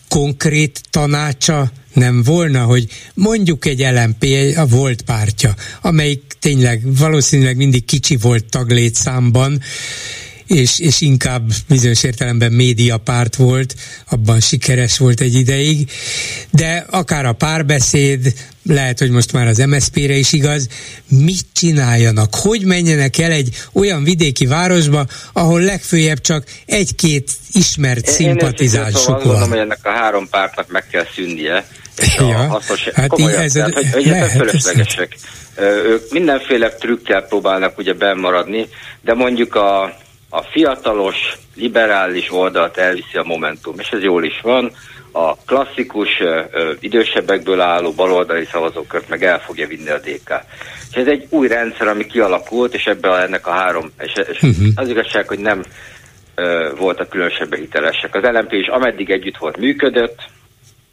konkrét 0.08 0.82
tanácsa 0.90 1.72
nem 1.94 2.24
volna, 2.24 2.64
hogy 2.64 2.88
mondjuk 3.14 3.66
egy 3.66 3.80
LMP 3.80 4.26
a 4.56 4.66
volt 4.66 5.02
pártja, 5.02 5.56
amelyik 5.82 6.22
tényleg 6.40 6.82
valószínűleg 6.98 7.56
mindig 7.56 7.86
kicsi 7.86 8.16
volt 8.16 8.46
taglétszámban, 8.46 9.62
és, 10.52 10.80
és 10.80 11.02
inkább 11.02 11.50
bizonyos 11.68 12.04
értelemben 12.04 12.52
médiapárt 12.52 13.36
volt, 13.36 13.76
abban 14.10 14.40
sikeres 14.40 14.98
volt 14.98 15.22
egy 15.22 15.34
ideig, 15.34 15.92
de 16.50 16.86
akár 16.90 17.26
a 17.26 17.34
párbeszéd, 17.34 18.34
lehet, 18.64 19.00
hogy 19.00 19.10
most 19.10 19.34
már 19.34 19.48
az 19.48 19.58
MSZP-re 19.58 20.14
is 20.14 20.34
igaz, 20.34 20.68
mit 21.08 21.46
csináljanak, 21.54 22.36
hogy 22.36 22.64
menjenek 22.64 23.18
el 23.18 23.32
egy 23.32 23.50
olyan 23.74 24.04
vidéki 24.04 24.46
városba, 24.46 25.06
ahol 25.34 25.62
legfőjebb 25.62 26.22
csak 26.22 26.44
egy-két 26.66 27.32
ismert 27.52 28.08
Én 28.08 28.14
szimpatizásuk 28.14 28.98
szóval 28.98 29.16
van. 29.16 29.24
Gondolom, 29.24 29.50
hogy 29.50 29.60
ennek 29.60 29.80
a 29.84 29.90
három 29.90 30.30
pártnak 30.30 30.72
meg 30.72 30.88
kell 30.88 31.06
szűnnie. 31.16 31.68
És 31.98 32.16
ja, 32.16 32.28
a 32.28 32.48
hasznos, 32.48 32.90
hát 32.90 33.08
komolyan, 33.08 33.42
ez 33.42 33.52
tehát, 33.52 33.74
hogy, 33.74 33.92
hogy 33.92 34.06
lehet, 34.06 34.32
fölöslegesek. 34.32 35.16
Ők 35.86 36.12
mindenféle 36.12 36.70
trükkel 36.70 37.22
próbálnak 37.22 37.78
ugye 37.78 37.94
bemaradni, 37.94 38.68
de 39.02 39.14
mondjuk 39.14 39.56
a 39.56 40.00
a 40.34 40.42
fiatalos, 40.42 41.38
liberális 41.56 42.32
oldalt 42.32 42.78
elviszi 42.78 43.18
a 43.18 43.24
Momentum, 43.24 43.80
és 43.80 43.90
ez 43.90 44.02
jól 44.02 44.24
is 44.24 44.40
van. 44.42 44.72
A 45.12 45.36
klasszikus, 45.36 46.20
ö, 46.20 46.72
idősebbekből 46.80 47.62
álló 47.62 47.92
baloldali 47.92 48.46
szavazókört 48.52 49.10
meg 49.10 49.24
el 49.24 49.40
fogja 49.40 49.68
vinni 49.68 49.90
a 49.90 49.98
DK. 49.98 50.30
És 50.90 50.96
ez 50.96 51.08
egy 51.08 51.28
új 51.30 51.48
rendszer, 51.48 51.88
ami 51.88 52.06
kialakult, 52.06 52.74
és 52.74 52.86
ebben 52.86 53.22
ennek 53.22 53.48
a 53.48 53.52
három, 53.52 53.92
és, 54.00 54.14
és 54.32 54.42
uh-huh. 54.42 54.68
az 54.76 54.90
igazság, 54.90 55.28
hogy 55.28 55.40
nem 55.40 55.64
ö, 56.36 56.72
voltak 56.78 57.10
különösebben 57.10 57.60
hitelesek. 57.60 58.16
Az 58.16 58.24
LMP 58.24 58.54
is 58.54 58.68
ameddig 58.68 59.10
együtt 59.10 59.38
volt 59.38 59.58
működött, 59.58 60.20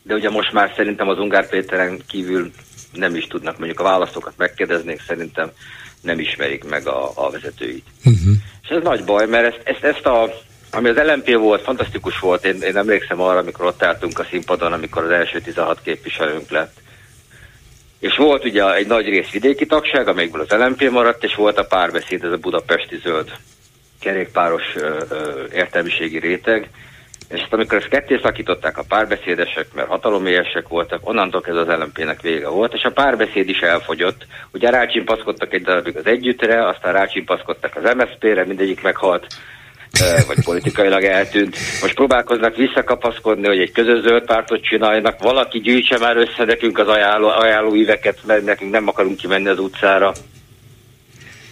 de 0.02 0.15
ugye 0.15 0.31
most 0.31 0.52
már 0.52 0.73
szerintem 0.77 1.09
az 1.09 1.19
Ungár 1.19 1.48
Péteren 1.48 2.01
kívül 2.09 2.51
nem 2.93 3.15
is 3.15 3.27
tudnak 3.27 3.59
mondjuk 3.59 3.81
a 3.81 3.85
választókat 3.85 4.32
megkérdeznék, 4.36 5.01
szerintem 5.06 5.51
nem 6.01 6.19
ismerik 6.19 6.65
meg 6.65 6.86
a, 6.86 7.12
a 7.15 7.31
vezetőit. 7.31 7.85
Uh-huh. 8.05 8.35
És 8.69 8.77
ez 8.77 8.82
nagy 8.82 9.05
baj, 9.05 9.27
mert 9.27 9.47
ezt, 9.47 9.61
ezt, 9.65 9.85
ezt 9.85 10.07
a, 10.07 10.32
ami 10.73 10.89
az 10.89 10.97
LMP 10.97 11.35
volt, 11.36 11.62
fantasztikus 11.62 12.19
volt. 12.19 12.45
Én, 12.45 12.61
én 12.62 12.77
emlékszem 12.77 13.20
arra, 13.20 13.39
amikor 13.39 13.66
ott 13.66 13.82
álltunk 13.82 14.19
a 14.19 14.27
színpadon, 14.31 14.73
amikor 14.73 15.05
az 15.05 15.11
első 15.11 15.40
16 15.40 15.81
képviselőnk 15.82 16.51
lett. 16.51 16.77
És 17.99 18.16
volt 18.16 18.45
ugye 18.45 18.74
egy 18.74 18.86
nagy 18.86 19.09
rész 19.09 19.31
vidéki 19.31 19.66
tagság, 19.66 20.09
amelyikből 20.09 20.47
az 20.49 20.59
LMP 20.59 20.90
maradt, 20.90 21.24
és 21.24 21.35
volt 21.35 21.59
a 21.59 21.65
párbeszéd, 21.65 22.24
ez 22.24 22.32
a 22.32 22.36
budapesti 22.36 22.97
zöld 23.03 23.31
kerékpáros 24.01 24.74
ö, 24.74 25.03
ö, 25.09 25.45
értelmiségi 25.53 26.19
réteg, 26.19 26.70
és 27.30 27.40
ezt 27.40 27.52
amikor 27.52 27.78
ezt 27.78 27.88
ketté 27.88 28.18
szakították 28.22 28.78
a 28.78 28.84
párbeszédesek, 28.88 29.66
mert 29.74 29.88
hatalomélyesek 29.88 30.68
voltak, 30.68 31.09
onnantól 31.09 31.42
ez 31.44 31.56
az 31.56 31.66
LMP-nek 31.66 32.20
vége 32.20 32.48
volt, 32.48 32.74
és 32.74 32.82
a 32.82 32.90
párbeszéd 32.90 33.48
is 33.48 33.60
elfogyott. 33.60 34.26
Ugye 34.52 34.70
rácsimpaszkodtak 34.70 35.52
egy 35.52 35.62
darabig 35.62 35.96
az 35.96 36.06
együttre, 36.06 36.68
aztán 36.68 36.92
rácsimpaszkodtak 36.92 37.76
az 37.76 37.94
MSZP-re, 37.94 38.44
mindegyik 38.44 38.82
meghalt, 38.82 39.26
vagy 40.26 40.44
politikailag 40.44 41.05
eltűnt. 41.05 41.56
Most 41.80 41.94
próbálkoznak 41.94 42.56
visszakapaszkodni, 42.56 43.46
hogy 43.46 43.60
egy 43.60 43.72
közös 43.72 44.00
zöld 44.00 44.24
pártot 44.24 44.62
csináljanak, 44.62 45.22
valaki 45.22 45.59
gyűjtse 45.59 45.98
már 45.98 46.16
össze 46.16 46.44
nekünk 46.44 46.78
az 46.78 46.88
ajánló, 46.88 47.28
ajánlóíveket, 47.28 48.18
mert 48.26 48.44
nekünk 48.44 48.70
nem 48.70 48.88
akarunk 48.88 49.16
kimenni 49.16 49.48
az 49.48 49.59
utcára. 49.59 50.12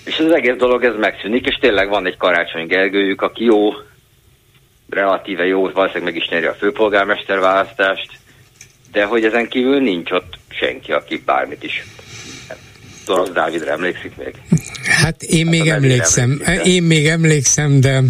És 0.04 0.18
az 0.18 0.34
egész 0.34 0.56
dolog 0.56 0.84
ez 0.84 0.94
megszűnik, 0.98 1.46
és 1.46 1.56
tényleg 1.60 1.88
van 1.88 2.06
egy 2.06 2.16
Karácsony 2.16 2.66
Gergőjük, 2.66 3.22
aki 3.22 3.44
jó, 3.44 3.72
relatíve 4.90 5.46
jó, 5.46 5.68
valószínűleg 5.70 6.12
meg 6.12 6.22
is 6.22 6.28
nyeri 6.28 6.46
a 6.46 6.54
főpolgármester 6.54 7.38
választást, 7.38 8.18
de 8.92 9.04
hogy 9.04 9.24
ezen 9.24 9.48
kívül 9.48 9.80
nincs 9.80 10.10
ott 10.10 10.38
senki, 10.48 10.92
aki 10.92 11.22
bármit 11.24 11.62
is 11.62 11.84
Dorosz 13.06 13.30
Dávidra 13.30 13.70
emlékszik 13.70 14.16
még? 14.16 14.34
Hát 15.02 15.22
én 15.22 15.44
hát 15.44 15.54
még 15.54 15.68
emlékszem, 15.68 16.30
emlékszik, 16.30 16.62
de... 16.62 16.70
én 16.70 16.82
még 16.82 17.06
emlékszem, 17.06 17.80
de, 17.80 18.02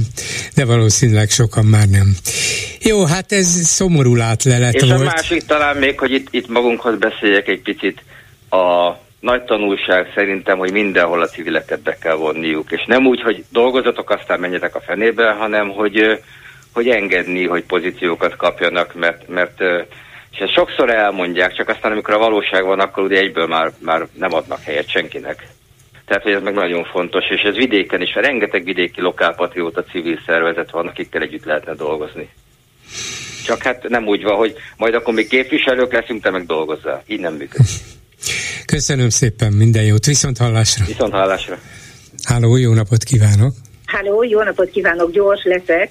de 0.55 0.65
valószínűleg 0.65 1.31
sokan 1.31 1.65
már 1.65 1.87
nem. 1.89 2.15
Jó, 2.81 3.05
hát 3.05 3.33
ez 3.33 3.47
szomorú 3.47 4.15
látlelet 4.15 4.75
És 4.75 4.83
volt. 4.83 4.95
És 4.95 5.01
a 5.01 5.05
másik 5.05 5.45
talán 5.47 5.77
még, 5.77 5.99
hogy 5.99 6.13
itt, 6.13 6.29
itt 6.31 6.49
magunkhoz 6.49 6.99
beszéljek 6.99 7.49
egy 7.49 7.63
picit, 7.63 8.03
a 8.51 8.93
nagy 9.21 9.43
tanulság 9.43 10.13
szerintem, 10.15 10.59
hogy 10.59 10.73
mindenhol 10.73 11.23
a 11.23 11.27
civileket 11.27 11.81
be 11.81 11.97
kell 12.01 12.15
vonniuk, 12.15 12.73
és 12.73 12.85
nem 12.87 13.07
úgy, 13.07 13.21
hogy 13.21 13.45
dolgozatok, 13.53 14.11
aztán 14.11 14.41
menjetek 14.41 14.75
a 14.75 14.81
fenébe, 14.81 15.31
hanem 15.31 15.69
hogy 15.69 16.21
hogy 16.77 16.89
engedni, 16.89 17.47
hogy 17.47 17.65
pozíciókat 17.65 18.37
kapjanak, 18.37 18.95
mert, 18.95 19.29
mert 19.29 19.61
és 20.31 20.39
ezt 20.39 20.53
sokszor 20.53 20.95
elmondják, 20.95 21.53
csak 21.53 21.69
aztán 21.69 21.93
amikor 21.93 22.15
a 22.15 22.19
valóság 22.19 22.65
van, 22.65 22.81
akkor 22.81 23.03
ugye 23.03 23.19
egyből 23.19 23.47
már, 23.47 23.73
már 23.79 24.07
nem 24.13 24.33
adnak 24.35 24.63
helyet 24.63 24.91
senkinek. 24.91 25.47
Tehát, 26.07 26.23
hogy 26.23 26.33
ez 26.33 26.43
meg 26.43 26.55
nagyon 26.55 26.85
fontos, 26.85 27.25
és 27.31 27.43
ez 27.43 27.55
vidéken 27.55 28.03
is, 28.03 28.15
rengeteg 28.15 28.65
vidéki 28.65 29.01
lokálpatrióta 29.01 29.85
civil 29.85 30.19
szervezet 30.27 30.71
van, 30.71 30.87
akikkel 30.87 31.23
együtt 31.23 31.45
lehetne 31.45 31.75
dolgozni. 31.75 32.29
Csak 33.45 33.63
hát 33.63 33.89
nem 33.89 34.07
úgy 34.07 34.23
van, 34.23 34.37
hogy 34.37 34.55
majd 34.77 34.95
akkor 34.95 35.15
még 35.15 35.29
képviselők 35.29 35.93
leszünk, 35.93 36.23
te 36.23 36.31
meg 36.31 36.47
dolgozzál. 36.47 37.03
Így 37.07 37.21
nem 37.21 37.35
működik. 37.35 37.67
Köszönöm 38.67 39.09
szépen, 39.09 39.53
minden 39.53 39.85
jót. 39.85 40.07
Viszont 40.07 40.39
hallásra. 40.39 40.85
Viszont 40.85 41.13
hallásra. 41.13 41.59
Háló, 42.23 42.57
jó 42.57 42.73
napot 42.73 43.03
kívánok. 43.03 43.55
Háló, 43.87 44.23
jó 44.23 44.43
napot 44.43 44.71
kívánok, 44.71 45.11
gyors 45.11 45.45
leszek 45.45 45.91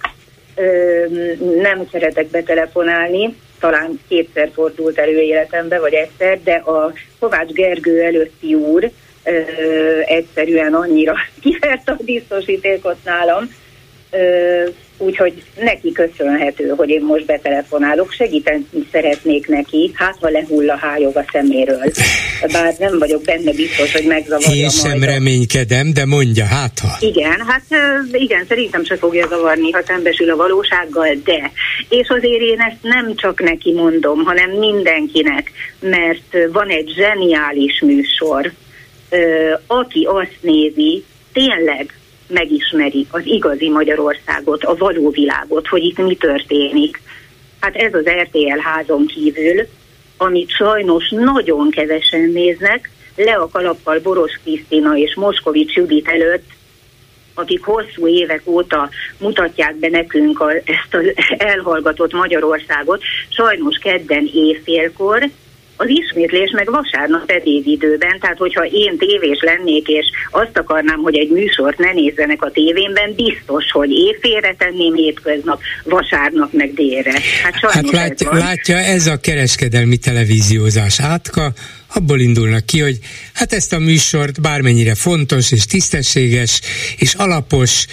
nem 1.61 1.87
szeretek 1.91 2.27
betelefonálni, 2.27 3.35
talán 3.59 3.99
kétszer 4.07 4.49
fordult 4.53 4.97
elő 4.97 5.19
életembe, 5.19 5.79
vagy 5.79 5.93
egyszer, 5.93 6.39
de 6.43 6.53
a 6.53 6.93
Kovács 7.19 7.51
Gergő 7.51 8.01
előtti 8.01 8.53
úr 8.53 8.91
ö, 9.23 9.41
egyszerűen 10.05 10.73
annyira 10.73 11.15
kivert 11.41 11.89
a 11.89 11.97
biztosítékot 12.05 12.97
nálam, 13.03 13.49
ö, 14.11 14.63
Úgyhogy 14.97 15.43
neki 15.59 15.91
köszönhető, 15.91 16.73
hogy 16.77 16.89
én 16.89 17.01
most 17.01 17.25
betelefonálok, 17.25 18.11
segíteni 18.11 18.65
szeretnék 18.91 19.47
neki, 19.47 19.91
hát 19.93 20.17
ha 20.21 20.29
lehull 20.29 20.69
a 20.69 20.77
hájog 20.77 21.15
a 21.15 21.25
szeméről. 21.31 21.91
Bár 22.51 22.73
nem 22.79 22.99
vagyok 22.99 23.21
benne 23.21 23.51
biztos, 23.51 23.91
hogy 23.91 24.05
megzavarja 24.05 24.63
Én 24.63 24.69
sem 24.69 25.03
reménykedem, 25.03 25.93
de 25.93 26.05
mondja, 26.05 26.45
hát 26.45 26.79
ha. 26.79 26.97
Igen, 26.99 27.45
hát 27.47 27.63
igen, 28.11 28.45
szerintem 28.47 28.83
se 28.83 28.97
fogja 28.97 29.27
zavarni, 29.27 29.71
ha 29.71 29.81
szembesül 29.87 30.29
a 30.29 30.35
valósággal, 30.35 31.15
de. 31.23 31.51
És 31.89 32.07
azért 32.07 32.41
én 32.41 32.59
ezt 32.59 32.81
nem 32.81 33.15
csak 33.15 33.41
neki 33.41 33.71
mondom, 33.73 34.23
hanem 34.23 34.49
mindenkinek, 34.49 35.51
mert 35.79 36.51
van 36.51 36.69
egy 36.69 36.93
zseniális 36.95 37.81
műsor, 37.81 38.51
aki 39.67 40.07
azt 40.09 40.37
nézi, 40.41 41.03
tényleg 41.33 41.93
megismeri 42.27 43.07
az 43.09 43.21
igazi 43.25 43.69
Magyarországot, 43.69 44.63
a 44.63 44.75
való 44.75 45.09
világot, 45.09 45.67
hogy 45.67 45.83
itt 45.83 45.97
mi 45.97 46.15
történik. 46.15 47.01
Hát 47.59 47.75
ez 47.75 47.93
az 47.93 48.09
RTL 48.09 48.59
házon 48.59 49.05
kívül, 49.05 49.67
amit 50.17 50.49
sajnos 50.49 51.09
nagyon 51.09 51.69
kevesen 51.69 52.29
néznek, 52.29 52.89
le 53.15 53.33
a 53.33 53.47
kalappal 53.47 53.99
Boros 53.99 54.39
Krisztina 54.43 54.97
és 54.97 55.15
Moskovics 55.15 55.75
Judit 55.75 56.07
előtt, 56.07 56.45
akik 57.33 57.63
hosszú 57.63 58.07
évek 58.07 58.41
óta 58.45 58.89
mutatják 59.17 59.75
be 59.75 59.89
nekünk 59.89 60.39
a, 60.39 60.51
ezt 60.51 60.93
az 60.93 61.03
elhallgatott 61.37 62.13
Magyarországot, 62.13 63.01
sajnos 63.29 63.77
kedden 63.77 64.29
éjfélkor, 64.33 65.29
az 65.77 65.87
ismétlés 65.89 66.51
meg 66.51 66.71
vasárnap 66.71 67.31
időben, 67.63 68.19
tehát 68.19 68.37
hogyha 68.37 68.65
én 68.65 68.97
tévés 68.97 69.39
lennék, 69.41 69.87
és 69.87 70.05
azt 70.31 70.57
akarnám, 70.57 70.99
hogy 70.99 71.15
egy 71.15 71.29
műsort 71.29 71.77
ne 71.77 71.91
nézzenek 71.91 72.41
a 72.43 72.51
tévénben, 72.51 73.13
biztos, 73.15 73.71
hogy 73.71 73.91
éjfélre 73.91 74.55
tenném 74.57 74.93
hétköznap, 74.93 75.61
vasárnap 75.83 76.53
meg 76.53 76.73
délre. 76.73 77.19
Hát, 77.43 77.71
hát 77.71 77.91
látja, 77.91 78.31
ez 78.31 78.39
látja, 78.39 78.77
ez 78.77 79.07
a 79.07 79.19
kereskedelmi 79.19 79.97
televíziózás 79.97 80.99
átka, 80.99 81.53
abból 81.95 82.19
indulnak 82.19 82.65
ki, 82.65 82.79
hogy 82.79 82.97
hát 83.33 83.53
ezt 83.53 83.73
a 83.73 83.79
műsort 83.79 84.41
bármennyire 84.41 84.95
fontos 84.95 85.51
és 85.51 85.65
tisztességes 85.65 86.61
és 86.97 87.13
alapos, 87.13 87.85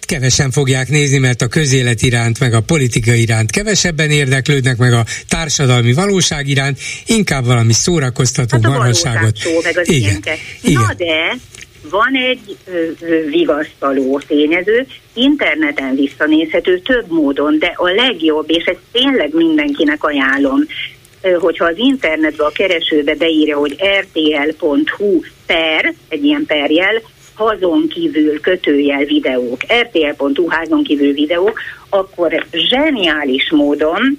kevesen 0.00 0.50
fogják 0.50 0.88
nézni, 0.88 1.18
mert 1.18 1.42
a 1.42 1.46
közélet 1.46 2.02
iránt, 2.02 2.40
meg 2.40 2.54
a 2.54 2.60
politika 2.60 3.12
iránt 3.12 3.50
kevesebben 3.50 4.10
érdeklődnek, 4.10 4.76
meg 4.76 4.92
a 4.92 5.04
társadalmi 5.28 5.92
valóság 5.92 6.48
iránt, 6.48 6.78
inkább 7.06 7.44
valami 7.44 7.72
szórakoztató 7.72 8.58
hát 8.62 8.72
marhaságot. 8.72 9.38
meg 9.62 9.78
az 9.78 9.88
Igen. 9.88 10.22
Igen. 10.62 10.82
Na 10.82 10.94
de 10.96 11.36
van 11.90 12.14
egy 12.30 12.56
ö, 12.64 12.90
ö, 13.00 13.28
vigasztaló 13.28 14.20
tényező, 14.26 14.86
interneten 15.14 15.94
visszanézhető 15.94 16.78
több 16.78 17.10
módon, 17.10 17.58
de 17.58 17.72
a 17.76 17.88
legjobb, 17.88 18.50
és 18.50 18.64
ezt 18.64 18.78
tényleg 18.92 19.34
mindenkinek 19.34 20.04
ajánlom, 20.04 20.66
hogyha 21.38 21.64
az 21.64 21.76
internetbe 21.76 22.44
a 22.44 22.50
keresőbe 22.50 23.14
beírja, 23.14 23.58
hogy 23.58 23.76
rtl.hu 24.00 25.20
per, 25.46 25.94
egy 26.08 26.24
ilyen 26.24 26.44
perjel, 26.46 27.02
hazon 27.40 27.88
kívül 27.88 28.40
kötőjel 28.40 29.04
videók, 29.04 29.60
rtl.hu 29.80 30.48
házon 30.48 30.82
kívül 30.82 31.12
videók, 31.12 31.60
akkor 31.88 32.46
zseniális 32.52 33.50
módon 33.50 34.18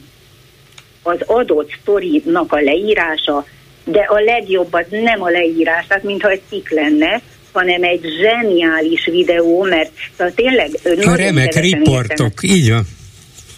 az 1.04 1.18
adott 1.26 1.72
sztorinak 1.82 2.54
a 2.54 2.60
leírása, 2.60 3.46
de 3.84 4.00
a 4.00 4.20
legjobbat 4.20 4.86
nem 4.90 5.22
a 5.22 5.30
leírás, 5.30 5.86
tehát 5.88 6.04
mintha 6.04 6.30
egy 6.30 6.42
cikk 6.50 6.70
lenne, 6.70 7.22
hanem 7.52 7.84
egy 7.84 8.06
zseniális 8.22 9.06
videó, 9.06 9.64
mert 9.64 9.92
szóval 10.18 10.34
tényleg 10.34 10.70
a 10.84 11.16
remek 11.16 11.54
riportok, 11.54 12.34
így 12.42 12.70
van. 12.70 12.88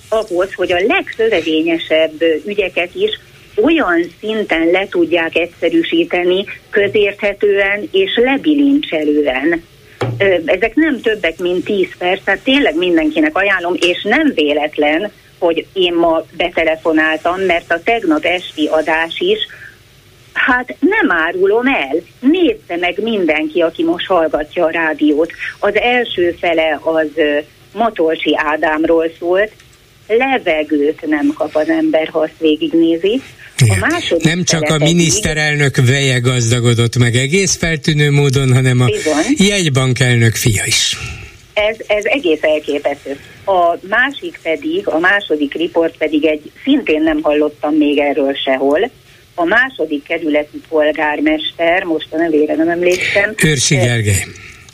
Ahhoz, 0.10 0.53
hogy 0.53 0.72
a 0.72 0.80
legszövevényesebb 0.88 2.23
ügyeket 2.45 2.95
is 2.95 3.19
olyan 3.62 4.06
szinten 4.20 4.66
le 4.72 4.88
tudják 4.88 5.36
egyszerűsíteni, 5.36 6.46
közérthetően 6.70 7.90
és 7.92 8.12
lebilincselően. 8.16 9.64
Ezek 10.46 10.76
nem 10.76 11.02
többek, 11.02 11.38
mint 11.38 11.66
10 11.66 11.88
perc, 11.98 12.24
tehát 12.24 12.44
tényleg 12.44 12.76
mindenkinek 12.76 13.38
ajánlom, 13.38 13.74
és 13.80 14.04
nem 14.04 14.32
véletlen, 14.36 15.12
hogy 15.40 15.66
én 15.74 15.94
ma 15.94 16.26
betelefonáltam, 16.38 17.40
mert 17.40 17.72
a 17.72 17.82
tegnap 17.84 18.26
esti 18.26 18.68
adás 18.68 19.20
is, 19.20 19.40
hát 20.34 20.76
nem 20.80 21.12
árulom 21.12 21.68
el. 21.68 21.96
Nézze 22.20 22.78
meg 22.80 23.02
mindenki, 23.02 23.62
aki 23.62 23.84
most 23.84 24.06
hallgatja 24.06 24.66
a 24.66 24.72
rádiót. 24.72 25.32
Az 25.60 25.76
első 25.76 26.36
fele 26.40 26.80
az 26.84 27.10
Matolcsi 27.74 28.34
Ádámról 28.38 29.12
szólt, 29.20 29.52
levegőt 30.18 31.06
nem 31.07 31.34
kap 31.38 31.56
az 31.56 31.69
ember, 31.69 32.07
ha 32.07 32.19
azt 32.19 32.40
végignézi. 32.40 33.22
A 33.57 33.77
második 33.80 34.23
nem 34.23 34.44
csak 34.44 34.64
a 34.64 34.77
miniszterelnök 34.77 35.76
veje 35.76 36.19
gazdagodott 36.19 36.98
meg 36.98 37.15
egész 37.15 37.56
feltűnő 37.56 38.11
módon, 38.11 38.53
hanem 38.53 38.81
a 38.81 38.85
Bizony. 38.85 39.35
jegybank 39.38 39.99
elnök 39.99 40.35
fia 40.35 40.64
is. 40.65 40.98
Ez, 41.53 41.76
ez 41.88 42.06
egész 42.06 42.41
elképesztő. 42.41 43.19
A 43.45 43.77
másik 43.90 44.40
pedig, 44.41 44.88
a 44.88 44.99
második 44.99 45.53
riport 45.53 45.98
pedig 45.98 46.26
egy, 46.26 46.52
szintén 46.64 47.02
nem 47.02 47.19
hallottam 47.22 47.76
még 47.76 47.98
erről 47.98 48.34
sehol, 48.45 48.91
a 49.35 49.44
második 49.44 50.03
kerületi 50.03 50.61
polgármester, 50.69 51.84
most 51.84 52.07
a 52.10 52.18
nevére 52.18 52.56
nem 52.56 52.69
emlékszem. 52.69 53.34
Őrsi 53.44 53.76
Gergely. 53.76 54.26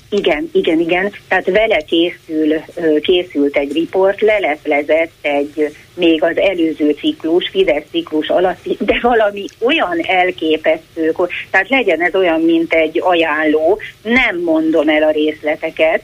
Igen, 0.10 0.50
igen, 0.54 0.80
igen. 0.80 1.12
Tehát 1.28 1.46
vele 1.46 1.78
készül, 1.78 2.64
készült 3.02 3.58
egy 3.58 3.74
riport, 3.74 4.22
leleplezett 4.22 5.12
egy 5.22 5.76
még 5.94 6.24
az 6.24 6.38
előző 6.38 6.92
ciklus, 6.92 7.50
Fidesz 7.50 7.84
ciklus 7.92 8.28
alatt, 8.28 8.68
de 8.80 9.00
valami 9.02 9.46
olyan 9.60 10.00
elképesztő, 10.00 11.16
tehát 11.52 11.70
legyen 11.70 12.02
ez 12.02 12.16
olyan, 12.16 12.42
mint 12.42 12.74
egy 12.74 13.00
ajánló, 13.02 13.80
nem 14.02 14.40
mondom 14.40 14.90
el 14.90 15.04
a 15.04 15.12
részleteket, 15.12 16.02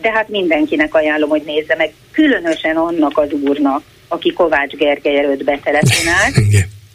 de 0.00 0.10
hát 0.10 0.28
mindenkinek 0.28 0.94
ajánlom, 0.94 1.28
hogy 1.28 1.42
nézze 1.44 1.74
meg, 1.74 1.92
különösen 2.12 2.76
annak 2.76 3.18
az 3.18 3.32
úrnak, 3.32 3.82
aki 4.08 4.32
Kovács 4.32 4.72
Gergely 4.72 5.18
előtt 5.18 5.44
betelefonált, 5.50 6.34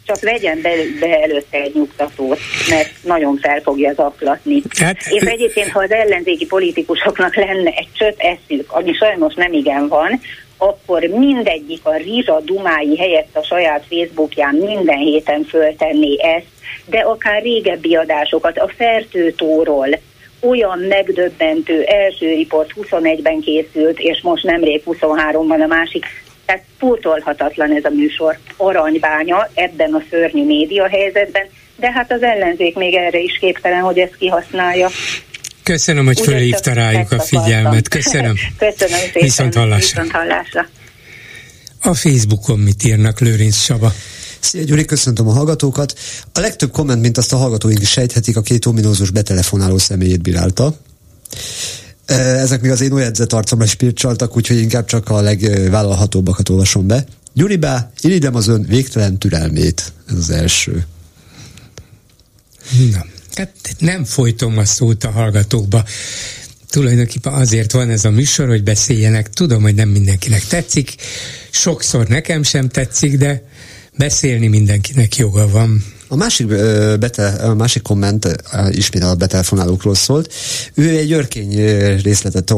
csak 0.06 0.20
vegyen 0.20 0.60
be, 0.62 0.70
be 1.00 1.22
előtte 1.22 1.58
egy 1.58 1.74
nyugtatót, 1.74 2.38
mert 2.68 2.90
nagyon 3.02 3.38
fel 3.42 3.60
fogja 3.60 3.92
zaklatni. 3.94 4.62
Hát, 4.78 4.96
és 5.10 5.22
egyébként, 5.22 5.70
ha 5.70 5.80
az 5.80 5.90
ellenzéki 5.90 6.46
politikusoknak 6.46 7.36
lenne 7.36 7.70
egy 7.70 7.88
csöt 7.92 8.16
eszük, 8.18 8.72
ami 8.72 8.92
sajnos 8.92 9.34
nem 9.34 9.52
igen 9.52 9.88
van, 9.88 10.20
akkor 10.56 11.02
mindegyik 11.02 11.80
a 11.82 11.96
Rizsa 11.96 12.40
Dumái 12.40 12.96
helyett 12.96 13.36
a 13.36 13.42
saját 13.42 13.84
Facebookján 13.90 14.54
minden 14.54 14.98
héten 14.98 15.44
föltenné 15.44 16.16
ezt, 16.20 16.46
de 16.86 16.98
akár 16.98 17.42
régebbi 17.42 17.96
adásokat, 17.96 18.58
a 18.58 18.70
Fertőtóról, 18.76 19.88
olyan 20.40 20.78
megdöbbentő 20.78 21.82
első 21.82 22.26
riport 22.26 22.70
21-ben 22.76 23.40
készült, 23.40 23.98
és 23.98 24.20
most 24.22 24.44
nemrég 24.44 24.82
23-ban 24.86 25.62
a 25.62 25.66
másik, 25.66 26.04
tehát 26.46 26.62
pótolhatatlan 26.78 27.76
ez 27.76 27.84
a 27.84 27.90
műsor 27.90 28.38
aranybánya 28.56 29.48
ebben 29.54 29.94
a 29.94 30.02
szörnyű 30.10 30.44
média 30.44 30.88
helyzetben, 30.88 31.46
de 31.76 31.92
hát 31.92 32.12
az 32.12 32.22
ellenzék 32.22 32.76
még 32.76 32.94
erre 32.94 33.18
is 33.18 33.38
képtelen, 33.40 33.80
hogy 33.80 33.98
ezt 33.98 34.16
kihasználja. 34.16 34.88
Köszönöm, 35.62 36.04
hogy 36.04 36.20
fölhívta 36.20 36.72
rájuk 36.72 37.12
a 37.12 37.20
figyelmet. 37.20 37.88
Köszönöm. 37.88 38.34
Köszönöm 38.58 38.98
szépen. 38.98 39.22
Viszont 39.22 39.54
hallásra. 39.54 40.02
Viszont 40.02 40.10
hallásra. 40.10 40.68
A 41.82 41.94
Facebookon 41.94 42.58
mit 42.58 42.84
írnak 42.84 43.20
Lőrinc 43.20 43.56
Saba? 43.56 43.92
Szia 44.40 44.62
Gyuri, 44.62 44.84
köszöntöm 44.84 45.28
a 45.28 45.32
hallgatókat. 45.32 45.98
A 46.32 46.40
legtöbb 46.40 46.70
komment, 46.70 47.00
mint 47.00 47.16
azt 47.16 47.32
a 47.32 47.36
hallgatóink 47.36 47.80
is 47.80 47.90
sejthetik, 47.90 48.36
a 48.36 48.40
két 48.40 48.66
ominózus 48.66 49.10
betelefonáló 49.10 49.78
személyét 49.78 50.22
bírálta. 50.22 50.76
Ezek 52.06 52.60
még 52.60 52.70
az 52.70 52.80
én 52.80 52.92
olyan 52.92 53.12
arcomra 53.28 53.66
spircsaltak, 53.66 54.36
úgyhogy 54.36 54.58
inkább 54.58 54.84
csak 54.84 55.08
a 55.08 55.20
legvállalhatóbbakat 55.20 56.48
olvasom 56.48 56.86
be. 56.86 57.04
Gyuribá, 57.32 57.90
irigylem 58.00 58.34
az 58.34 58.48
ön 58.48 58.62
végtelen 58.68 59.18
türelmét. 59.18 59.92
Ez 60.08 60.16
az 60.16 60.30
első. 60.30 60.86
Na, 62.92 63.06
hát 63.34 63.50
nem 63.78 64.04
folytom 64.04 64.58
a 64.58 64.64
szót 64.64 65.04
a 65.04 65.10
hallgatókba. 65.10 65.84
Tulajdonképpen 66.70 67.32
azért 67.32 67.72
van 67.72 67.90
ez 67.90 68.04
a 68.04 68.10
műsor, 68.10 68.48
hogy 68.48 68.62
beszéljenek. 68.62 69.30
Tudom, 69.30 69.62
hogy 69.62 69.74
nem 69.74 69.88
mindenkinek 69.88 70.44
tetszik. 70.44 70.94
Sokszor 71.50 72.06
nekem 72.06 72.42
sem 72.42 72.68
tetszik, 72.68 73.18
de 73.18 73.42
beszélni 73.96 74.46
mindenkinek 74.46 75.16
joga 75.16 75.48
van. 75.48 75.84
A 76.14 76.16
másik, 76.16 76.46
bete, 76.98 77.26
a 77.26 77.54
másik 77.54 77.82
komment 77.82 78.28
ismét 78.70 79.02
a 79.02 79.14
betelefonálókról 79.14 79.94
szólt. 79.94 80.32
Ő 80.74 80.88
egy 80.88 81.12
örkény 81.12 81.54
részletet 82.02 82.54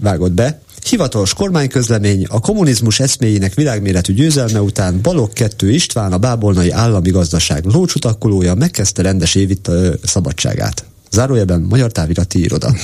vágott 0.00 0.32
be. 0.32 0.60
Hivatalos 0.88 1.34
kormányközlemény 1.34 2.24
a 2.28 2.40
kommunizmus 2.40 3.00
eszméjének 3.00 3.54
világméretű 3.54 4.12
győzelme 4.12 4.60
után 4.60 5.00
Balog 5.02 5.32
2 5.32 5.70
István, 5.70 6.12
a 6.12 6.18
bábolnai 6.18 6.70
állami 6.70 7.10
gazdaság 7.10 7.64
lócsutakolója 7.64 8.54
megkezdte 8.54 9.02
rendes 9.02 9.34
évit 9.34 9.70
szabadságát. 10.04 10.84
Zárójelben 11.10 11.60
Magyar 11.60 11.92
Távirati 11.92 12.40
Iroda. 12.40 12.74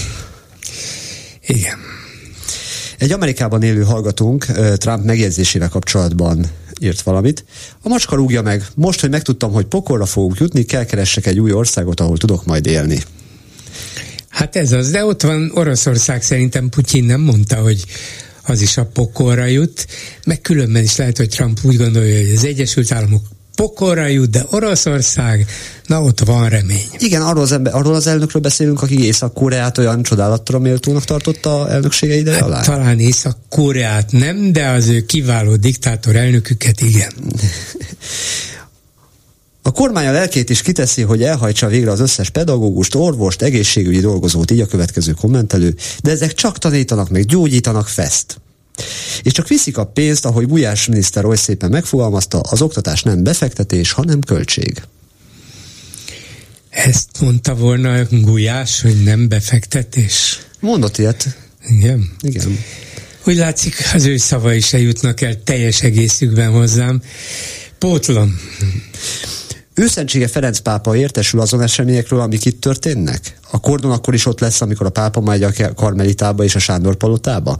Igen. 1.46 1.78
Egy 2.98 3.12
Amerikában 3.12 3.62
élő 3.62 3.82
hallgatónk 3.82 4.44
Trump 4.76 5.04
megjegyzésével 5.04 5.68
kapcsolatban 5.68 6.46
írt 6.84 7.02
valamit. 7.02 7.44
A 7.82 7.88
macska 7.88 8.16
rúgja 8.16 8.42
meg. 8.42 8.66
Most, 8.74 9.00
hogy 9.00 9.10
megtudtam, 9.10 9.52
hogy 9.52 9.64
pokolra 9.64 10.06
fogunk 10.06 10.38
jutni, 10.38 10.64
kell 10.64 10.84
keressek 10.84 11.26
egy 11.26 11.40
új 11.40 11.52
országot, 11.52 12.00
ahol 12.00 12.16
tudok 12.16 12.44
majd 12.44 12.66
élni. 12.66 12.98
Hát 14.28 14.56
ez 14.56 14.72
az, 14.72 14.90
de 14.90 15.04
ott 15.04 15.22
van 15.22 15.50
Oroszország, 15.54 16.22
szerintem 16.22 16.68
Putyin 16.68 17.04
nem 17.04 17.20
mondta, 17.20 17.56
hogy 17.56 17.84
az 18.46 18.60
is 18.60 18.76
a 18.76 18.84
pokolra 18.84 19.44
jut, 19.44 19.86
meg 20.24 20.40
különben 20.40 20.82
is 20.82 20.96
lehet, 20.96 21.16
hogy 21.16 21.28
Trump 21.28 21.58
úgy 21.62 21.76
gondolja, 21.76 22.16
hogy 22.16 22.34
az 22.34 22.44
Egyesült 22.44 22.92
Államok 22.92 23.22
pokolra 23.54 24.06
jut, 24.06 24.30
de 24.30 24.44
Oroszország, 24.50 25.46
na 25.86 26.02
ott 26.02 26.20
van 26.20 26.48
remény. 26.48 26.88
Igen, 26.98 27.22
arról 27.22 27.42
az, 27.42 27.52
ember, 27.52 27.74
arról 27.74 27.94
az 27.94 28.06
elnökről 28.06 28.42
beszélünk, 28.42 28.82
aki 28.82 29.04
Észak-Koreát 29.04 29.78
olyan 29.78 30.02
csodálatra 30.02 30.58
méltónak 30.58 31.04
tartotta 31.04 31.70
elnöksége 31.70 32.14
ideje 32.14 32.36
hát 32.36 32.46
alá? 32.46 32.60
Talán 32.60 32.98
Észak-Koreát 32.98 34.12
nem, 34.12 34.52
de 34.52 34.68
az 34.68 34.88
ő 34.88 35.04
kiváló 35.04 35.56
diktátor 35.56 36.16
elnöküket 36.16 36.80
igen. 36.80 37.12
A 39.66 39.70
kormány 39.70 40.06
a 40.06 40.12
lelkét 40.12 40.50
is 40.50 40.62
kiteszi, 40.62 41.02
hogy 41.02 41.22
elhajtsa 41.22 41.66
végre 41.66 41.90
az 41.90 42.00
összes 42.00 42.30
pedagógust, 42.30 42.94
orvost, 42.94 43.42
egészségügyi 43.42 44.00
dolgozót, 44.00 44.50
így 44.50 44.60
a 44.60 44.66
következő 44.66 45.12
kommentelő, 45.12 45.74
de 46.02 46.10
ezek 46.10 46.32
csak 46.32 46.58
tanítanak, 46.58 47.10
meg 47.10 47.24
gyógyítanak 47.24 47.88
fest. 47.88 48.40
És 49.22 49.32
csak 49.32 49.48
viszik 49.48 49.78
a 49.78 49.86
pénzt, 49.86 50.24
ahogy 50.24 50.46
Gulyás 50.46 50.86
miniszter 50.86 51.24
oly 51.24 51.36
szépen 51.36 51.70
megfogalmazta, 51.70 52.40
az 52.40 52.62
oktatás 52.62 53.02
nem 53.02 53.22
befektetés, 53.22 53.92
hanem 53.92 54.20
költség. 54.20 54.82
Ezt 56.70 57.08
mondta 57.20 57.54
volna 57.54 58.04
Gulyás, 58.10 58.80
hogy 58.80 59.02
nem 59.02 59.28
befektetés? 59.28 60.40
Mondott 60.60 60.98
ilyet. 60.98 61.36
Igen? 61.68 62.10
Igen. 62.20 62.58
Úgy 63.26 63.36
látszik, 63.36 63.74
az 63.94 64.04
ő 64.04 64.16
szavai 64.16 64.60
se 64.60 64.78
jutnak 64.78 65.20
el 65.20 65.42
teljes 65.42 65.82
egészükben 65.82 66.50
hozzám. 66.50 67.02
Pótlom. 67.78 68.40
Őszentsége 69.74 70.28
Ferenc 70.28 70.58
pápa 70.58 70.96
értesül 70.96 71.40
azon 71.40 71.62
eseményekről, 71.62 72.20
amik 72.20 72.44
itt 72.44 72.60
történnek? 72.60 73.38
A 73.50 73.60
kordon 73.60 73.90
akkor 73.90 74.14
is 74.14 74.26
ott 74.26 74.40
lesz, 74.40 74.60
amikor 74.60 74.86
a 74.86 74.90
pápa 74.90 75.20
megy 75.20 75.42
a 75.42 75.74
Karmelitába 75.74 76.44
és 76.44 76.54
a 76.54 76.58
Sándor 76.58 76.94
palotába? 76.94 77.58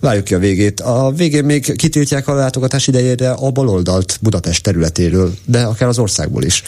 Várjuk 0.00 0.24
ki 0.24 0.34
a 0.34 0.38
végét. 0.38 0.80
A 0.80 1.12
végén 1.16 1.44
még 1.44 1.76
kitiltják 1.76 2.28
a 2.28 2.34
látogatás 2.34 2.86
idejére 2.86 3.30
a 3.30 3.50
baloldalt 3.50 4.18
Budapest 4.20 4.62
területéről, 4.62 5.34
de 5.44 5.62
akár 5.62 5.88
az 5.88 5.98
országból 5.98 6.42
is. 6.42 6.62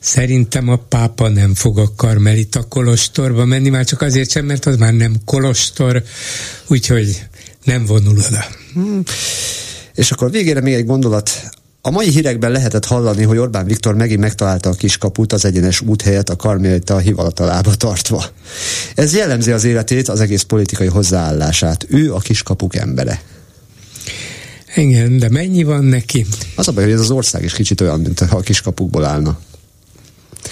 Szerintem 0.00 0.68
a 0.68 0.76
pápa 0.76 1.28
nem 1.28 1.54
fog 1.54 1.78
a 1.78 1.94
Karmelita 1.96 2.62
kolostorba 2.62 3.44
menni, 3.44 3.68
már 3.68 3.84
csak 3.84 4.02
azért 4.02 4.30
sem, 4.30 4.44
mert 4.44 4.66
az 4.66 4.76
már 4.76 4.92
nem 4.92 5.14
kolostor, 5.24 6.02
úgyhogy 6.66 7.22
nem 7.64 7.86
vonul 7.86 8.18
oda. 8.18 8.44
Hmm. 8.72 9.02
És 9.94 10.10
akkor 10.10 10.30
végére 10.30 10.60
még 10.60 10.74
egy 10.74 10.86
gondolat. 10.86 11.30
A 11.84 11.90
mai 11.90 12.10
hírekben 12.10 12.50
lehetett 12.50 12.84
hallani, 12.84 13.22
hogy 13.22 13.38
Orbán 13.38 13.66
Viktor 13.66 13.94
megint 13.94 14.20
megtalálta 14.20 14.70
a 14.70 14.74
kiskaput 14.74 15.32
az 15.32 15.44
egyenes 15.44 15.80
út 15.80 16.02
helyett 16.02 16.28
a 16.28 16.36
karmélta 16.36 16.98
hivatalába 16.98 17.74
tartva. 17.74 18.24
Ez 18.94 19.14
jellemzi 19.14 19.50
az 19.50 19.64
életét, 19.64 20.08
az 20.08 20.20
egész 20.20 20.42
politikai 20.42 20.86
hozzáállását. 20.86 21.86
Ő 21.88 22.14
a 22.14 22.18
kiskapuk 22.18 22.76
embere. 22.76 23.22
Igen, 24.76 25.18
de 25.18 25.28
mennyi 25.28 25.62
van 25.62 25.84
neki? 25.84 26.26
Az 26.54 26.68
a 26.68 26.72
baj, 26.72 26.84
hogy 26.84 26.92
ez 26.92 27.00
az 27.00 27.10
ország 27.10 27.44
is 27.44 27.52
kicsit 27.52 27.80
olyan, 27.80 28.00
mint 28.00 28.18
ha 28.18 28.36
a 28.36 28.40
kiskapukból 28.40 29.04
állna. 29.04 29.40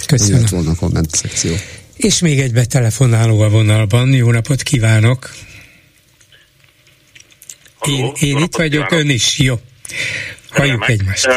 Köszönöm. 0.07 0.45
Ez 0.45 0.51
volna 0.51 0.71
a 0.71 0.75
komment 0.75 1.15
szekció. 1.15 1.55
És 1.97 2.19
még 2.19 2.41
egy 2.41 2.53
betelefonáló 2.53 3.41
a 3.41 3.49
vonalban. 3.49 4.13
Jó 4.13 4.31
napot 4.31 4.63
kívánok! 4.63 5.31
Halló, 7.79 7.97
én, 8.21 8.37
én 8.37 8.39
itt 8.39 8.57
vagyok, 8.57 8.87
kívánok. 8.87 9.05
ön 9.07 9.15
is. 9.15 9.39
Jó. 9.39 9.61
Halljuk 10.51 10.89
egymást. 10.89 11.27
Uh, 11.27 11.35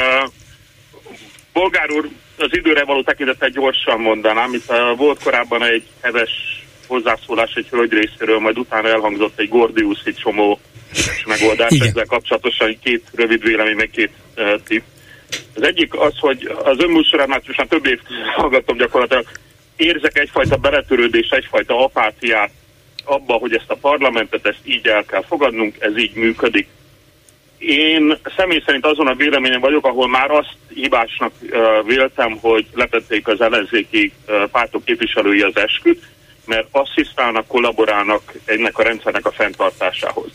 Bolgár 1.53 1.91
úr, 1.91 2.09
az 2.37 2.49
időre 2.51 2.83
való 2.83 3.03
tekintetet 3.03 3.51
gyorsan 3.51 3.99
mondanám, 3.99 4.51
uh, 4.67 4.97
volt 4.97 5.23
korábban 5.23 5.63
egy 5.63 5.83
heves 6.01 6.31
hozzászólás 6.87 7.53
egy 7.53 7.67
hölgy 7.69 7.91
részéről, 7.91 8.39
majd 8.39 8.57
utána 8.57 8.87
elhangzott 8.87 9.39
egy 9.39 9.49
Gordiuszi 9.49 10.13
csomó 10.13 10.59
megoldás, 11.25 11.71
Igen. 11.71 11.87
ezzel 11.87 12.05
kapcsolatosan 12.05 12.77
két 12.83 13.03
rövid 13.15 13.43
vélemény, 13.43 13.75
meg 13.75 13.89
két 13.89 14.11
uh, 14.37 14.61
tipp. 14.67 14.83
Az 15.55 15.63
egyik 15.63 15.99
az, 15.99 16.13
hogy 16.19 16.51
az 16.63 16.79
önműsorán 16.79 17.29
most 17.29 17.57
már 17.57 17.67
több 17.67 17.85
év 17.85 17.99
hallgattam 18.35 18.77
gyakorlatilag, 18.77 19.25
érzek 19.75 20.17
egyfajta 20.17 20.57
beletörődés, 20.57 21.29
egyfajta 21.29 21.83
apátiát 21.83 22.51
abba, 23.03 23.33
hogy 23.33 23.55
ezt 23.55 23.69
a 23.69 23.75
parlamentet, 23.75 24.45
ezt 24.45 24.61
így 24.63 24.87
el 24.87 25.03
kell 25.03 25.23
fogadnunk, 25.27 25.75
ez 25.79 25.97
így 25.97 26.13
működik. 26.13 26.67
Én 27.65 28.17
személy 28.37 28.61
szerint 28.65 28.85
azon 28.85 29.07
a 29.07 29.15
véleményen 29.15 29.59
vagyok, 29.59 29.85
ahol 29.85 30.07
már 30.07 30.31
azt 30.31 30.55
hibásnak 30.73 31.31
véltem, 31.85 32.37
hogy 32.41 32.65
letették 32.73 33.27
az 33.27 33.41
ellenzéki 33.41 34.11
pártok 34.51 34.85
képviselői 34.85 35.41
az 35.41 35.55
esküt, 35.57 36.03
mert 36.45 36.67
asszisztálnak, 36.71 37.47
kollaborálnak 37.47 38.33
ennek 38.45 38.77
a 38.77 38.83
rendszernek 38.83 39.25
a 39.25 39.31
fenntartásához. 39.31 40.31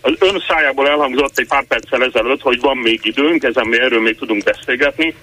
Az 0.00 0.16
ön 0.18 0.42
szájából 0.48 0.88
elhangzott 0.88 1.38
egy 1.38 1.46
pár 1.46 1.66
perccel 1.66 2.04
ezelőtt, 2.04 2.40
hogy 2.40 2.60
van 2.60 2.76
még 2.76 3.00
időnk, 3.02 3.42
ezen 3.42 3.66
mi 3.66 3.78
erről 3.78 4.00
még 4.00 4.16
tudunk 4.18 4.42
beszélgetni. 4.42 5.14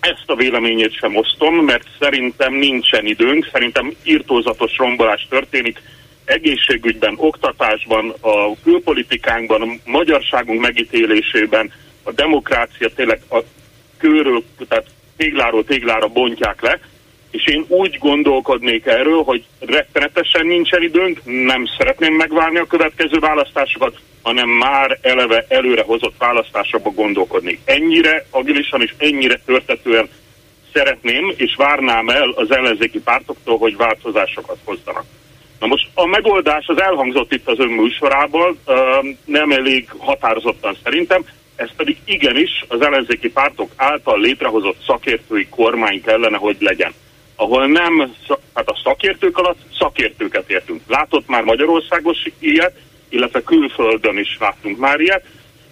Ezt 0.00 0.24
a 0.26 0.34
véleményét 0.34 0.94
sem 0.94 1.16
osztom, 1.16 1.54
mert 1.54 1.86
szerintem 2.00 2.54
nincsen 2.54 3.06
időnk, 3.06 3.48
szerintem 3.52 3.92
írtózatos 4.04 4.76
rombolás 4.76 5.26
történik, 5.30 5.82
egészségügyben, 6.26 7.14
oktatásban, 7.16 8.14
a 8.20 8.60
külpolitikánkban, 8.62 9.62
a 9.62 9.90
magyarságunk 9.90 10.60
megítélésében, 10.60 11.72
a 12.02 12.12
demokrácia 12.12 12.88
tényleg 12.94 13.20
a 13.30 13.38
kőről, 13.98 14.42
tehát 14.68 14.86
tégláról 15.16 15.64
téglára 15.64 16.06
bontják 16.06 16.62
le, 16.62 16.80
és 17.30 17.46
én 17.46 17.64
úgy 17.68 17.98
gondolkodnék 17.98 18.86
erről, 18.86 19.22
hogy 19.22 19.44
rettenetesen 19.60 20.46
nincsen 20.46 20.82
időnk, 20.82 21.20
nem 21.24 21.64
szeretném 21.78 22.14
megvárni 22.14 22.58
a 22.58 22.66
következő 22.66 23.18
választásokat, 23.18 24.00
hanem 24.22 24.48
már 24.48 24.98
eleve 25.02 25.44
előre 25.48 25.82
hozott 25.82 26.14
választásokba 26.18 26.90
gondolkodni. 26.90 27.58
Ennyire 27.64 28.26
agilisan 28.30 28.82
és 28.82 28.94
ennyire 28.98 29.40
törtetően 29.44 30.08
szeretném 30.72 31.34
és 31.36 31.54
várnám 31.56 32.08
el 32.08 32.30
az 32.30 32.50
ellenzéki 32.50 33.00
pártoktól, 33.00 33.58
hogy 33.58 33.76
változásokat 33.76 34.58
hozzanak. 34.64 35.04
Na 35.60 35.66
most 35.66 35.88
a 35.94 36.06
megoldás 36.06 36.66
az 36.66 36.80
elhangzott 36.80 37.32
itt 37.32 37.48
az 37.48 37.58
ön 37.58 37.68
műsorából, 37.68 38.56
nem 39.24 39.50
elég 39.50 39.88
határozottan 39.98 40.76
szerintem, 40.82 41.24
ez 41.56 41.70
pedig 41.76 41.96
igenis 42.04 42.64
az 42.68 42.80
ellenzéki 42.80 43.30
pártok 43.30 43.70
által 43.76 44.20
létrehozott 44.20 44.82
szakértői 44.86 45.46
kormány 45.46 46.02
kellene, 46.02 46.36
hogy 46.36 46.56
legyen. 46.60 46.92
Ahol 47.36 47.66
nem, 47.66 48.14
hát 48.54 48.68
a 48.68 48.80
szakértők 48.84 49.38
alatt 49.38 49.58
szakértőket 49.78 50.50
értünk. 50.50 50.80
Látott 50.86 51.28
már 51.28 51.42
Magyarországos 51.42 52.18
ilyet, 52.38 52.76
illetve 53.08 53.42
külföldön 53.42 54.18
is 54.18 54.36
láttunk 54.40 54.78
már 54.78 55.00
ilyet. 55.00 55.24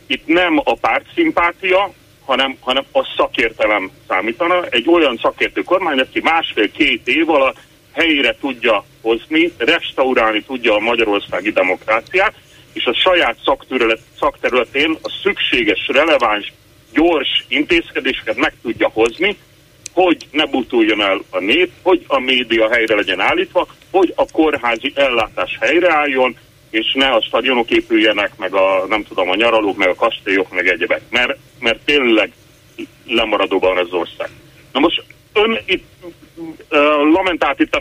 Itt 0.07 0.27
nem 0.27 0.61
a 0.65 0.75
párt 0.75 1.05
szimpátia, 1.15 1.93
hanem, 2.25 2.57
hanem 2.61 2.85
a 2.93 3.13
szakértelem 3.17 3.91
számítana. 4.09 4.67
Egy 4.71 4.89
olyan 4.89 5.19
szakértő 5.23 5.63
kormány, 5.63 5.99
aki 5.99 6.21
másfél-két 6.21 7.09
év 7.09 7.31
alatt 7.31 7.59
helyére 7.93 8.37
tudja 8.41 8.85
hozni, 9.05 9.53
restaurálni 9.57 10.43
tudja 10.43 10.75
a 10.75 10.81
magyarországi 10.81 11.51
demokráciát, 11.51 12.35
és 12.73 12.85
a 12.85 12.95
saját 12.95 13.37
szakterület, 13.45 14.01
szakterületén 14.19 14.99
a 15.03 15.21
szükséges, 15.23 15.89
releváns, 15.93 16.53
gyors 16.93 17.45
intézkedéseket 17.49 18.37
meg 18.37 18.53
tudja 18.63 18.89
hozni, 18.93 19.37
hogy 19.93 20.27
ne 20.31 20.47
butuljon 20.47 21.03
el 21.03 21.21
a 21.31 21.39
nép, 21.39 21.71
hogy 21.83 22.05
a 22.07 22.19
média 22.19 22.71
helyre 22.71 22.95
legyen 22.95 23.21
állítva, 23.21 23.67
hogy 23.91 24.13
a 24.17 24.31
kórházi 24.33 24.93
ellátás 24.95 25.57
helyreálljon, 25.61 26.37
és 26.71 26.93
ne 26.95 27.09
a 27.09 27.23
stadionok 27.23 27.71
épüljenek, 27.71 28.37
meg 28.37 28.55
a, 28.55 28.85
nem 28.89 29.05
tudom, 29.05 29.31
a 29.31 29.35
nyaralók, 29.35 29.77
meg 29.77 29.89
a 29.89 29.95
kastélyok, 29.95 30.53
meg 30.53 30.69
egyebek, 30.69 31.01
mert, 31.11 31.39
mert 31.59 31.79
tényleg 31.85 32.33
lemaradóban 33.07 33.79
az 33.79 33.93
ország. 33.93 34.29
Na 34.73 34.81
most 34.81 35.05
ön 35.33 35.59
itt 35.67 35.85
lamentált 37.13 37.61
itt 37.61 37.77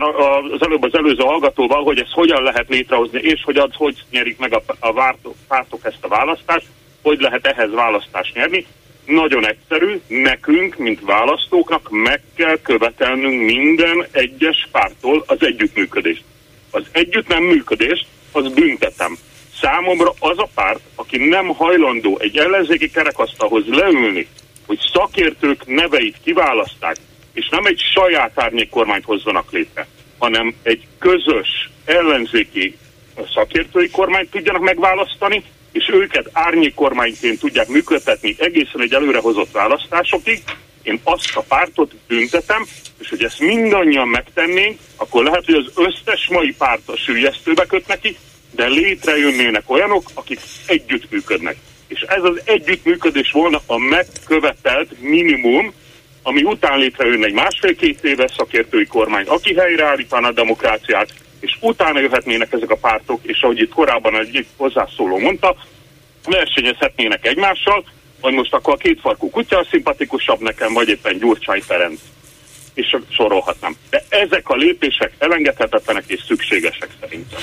az 0.52 0.62
előbb 0.62 0.84
az 0.84 0.96
előző 0.96 1.24
hallgatóval, 1.24 1.84
hogy 1.84 2.00
ezt 2.00 2.12
hogyan 2.12 2.44
lehet 2.44 2.70
létrehozni, 2.70 3.20
és 3.20 3.42
hogy 3.44 3.58
az 3.58 3.70
hogy 3.74 4.04
nyerik 4.12 4.38
meg 4.38 4.54
a, 4.54 4.62
a 4.80 5.16
pártok 5.48 5.80
ezt 5.86 5.98
a 6.02 6.08
választást, 6.08 6.66
hogy 7.02 7.20
lehet 7.20 7.48
ehhez 7.48 7.72
választást 7.72 8.34
nyerni. 8.34 8.66
Nagyon 9.06 9.48
egyszerű, 9.48 10.00
nekünk, 10.08 10.78
mint 10.78 11.00
választóknak 11.02 11.90
meg 11.90 12.22
kell 12.36 12.58
követelnünk 12.62 13.44
minden 13.44 14.06
egyes 14.12 14.68
pártól 14.72 15.24
az 15.28 15.38
együttműködést. 15.40 16.24
Az 16.72 16.84
együtt 16.92 17.28
nem 17.28 17.44
működést, 17.44 18.06
az 18.32 18.54
büntetem. 18.54 19.18
Számomra 19.62 20.14
az 20.20 20.38
a 20.38 20.50
párt, 20.56 20.80
aki 20.96 21.18
nem 21.18 21.48
hajlandó 21.48 22.20
egy 22.20 22.38
ellenzéki 22.38 22.92
kerekasztalhoz 22.92 23.64
leülni, 23.68 24.28
hogy 24.66 24.80
szakértők 24.94 25.66
neveit 25.66 26.18
kiválaszták, 26.24 26.96
és 27.34 27.48
nem 27.50 27.66
egy 27.66 27.82
saját 27.94 28.32
árnyék 28.36 28.70
kormányt 28.70 29.04
hozzanak 29.04 29.52
létre, 29.52 29.88
hanem 30.18 30.56
egy 30.64 30.88
közös 31.00 31.70
ellenzéki 31.86 32.78
szakértői 33.34 33.90
kormányt 33.90 34.30
tudjanak 34.30 34.62
megválasztani, 34.62 35.44
és 35.72 35.90
őket 35.94 36.30
árnyék 36.32 36.74
kormányként 36.74 37.40
tudják 37.40 37.68
működtetni 37.68 38.36
egészen 38.38 38.82
egy 38.82 38.94
előrehozott 38.94 39.52
választásokig, 39.52 40.44
én 40.84 41.00
azt 41.04 41.36
a 41.36 41.42
pártot 41.42 41.96
büntetem, 42.08 42.66
és 43.00 43.10
hogy 43.10 43.24
ezt 43.24 43.40
mindannyian 43.40 44.08
megtennénk, 44.08 44.80
akkor 44.96 45.24
lehet, 45.24 45.46
hogy 45.46 45.54
az 45.54 45.72
összes 45.76 46.28
mai 46.30 46.56
párt 46.58 46.90
a 46.90 46.98
sülyeztőbe 46.98 47.66
köt 47.66 47.88
neki, 47.88 48.18
de 48.52 48.68
létrejönnének 48.68 49.70
olyanok, 49.70 50.10
akik 50.14 50.40
együttműködnek. 50.66 51.56
És 51.88 52.00
ez 52.02 52.24
az 52.24 52.42
együttműködés 52.44 53.32
volna 53.32 53.62
a 53.66 53.78
megkövetelt 53.78 55.00
minimum, 55.00 55.74
ami 56.24 56.44
után 56.44 56.80
létrejönne 56.80 57.26
egy 57.26 57.34
másfél-két 57.34 58.04
éves 58.04 58.32
szakértői 58.38 58.86
kormány, 58.86 59.26
aki 59.28 59.54
helyreállítaná 59.54 60.28
a 60.28 60.32
demokráciát, 60.32 61.14
és 61.40 61.58
utána 61.62 62.00
jöhetnének 62.00 62.52
ezek 62.52 62.70
a 62.70 62.76
pártok, 62.76 63.20
és 63.24 63.42
ahogy 63.42 63.60
itt 63.60 63.74
korábban 63.74 64.20
egy 64.20 64.46
hozzászóló 64.58 65.18
mondta, 65.18 65.56
versenyezhetnének 66.26 67.26
egymással, 67.26 67.86
vagy 68.22 68.34
most 68.34 68.54
akkor 68.54 68.74
a 68.74 68.78
kétfarkú 68.78 69.30
kutya 69.30 69.66
szimpatikusabb 69.70 70.40
nekem, 70.40 70.74
vagy 70.74 70.90
éppen 70.90 71.18
Gyurcsány 71.18 71.62
Ferenc 71.62 72.00
és 72.74 72.98
sorolhatnám. 73.10 73.76
De 73.90 74.06
ezek 74.10 74.50
a 74.50 74.56
lépések 74.56 75.12
elengedhetetlenek 75.18 76.04
és 76.08 76.20
szükségesek 76.28 76.90
szerintem. 77.02 77.40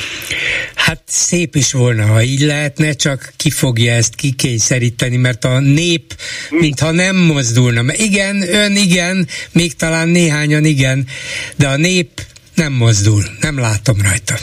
Hát 0.74 1.02
szép 1.06 1.54
is 1.54 1.72
volna, 1.72 2.06
ha 2.06 2.22
így 2.22 2.40
lehetne, 2.40 2.92
csak 2.92 3.32
ki 3.36 3.50
fogja 3.50 3.92
ezt 3.92 4.14
kikényszeríteni, 4.14 5.16
mert 5.16 5.44
a 5.44 5.58
nép, 5.58 6.14
mintha 6.50 6.90
nem 6.90 7.16
mozdulna. 7.16 7.82
Igen, 7.92 8.54
ön 8.54 8.76
igen, 8.76 9.28
még 9.52 9.74
talán 9.74 10.08
néhányan 10.08 10.64
igen, 10.64 11.06
de 11.56 11.68
a 11.68 11.76
nép 11.76 12.08
nem 12.54 12.72
mozdul, 12.72 13.22
nem 13.40 13.58
látom 13.58 13.96
rajta. 14.02 14.34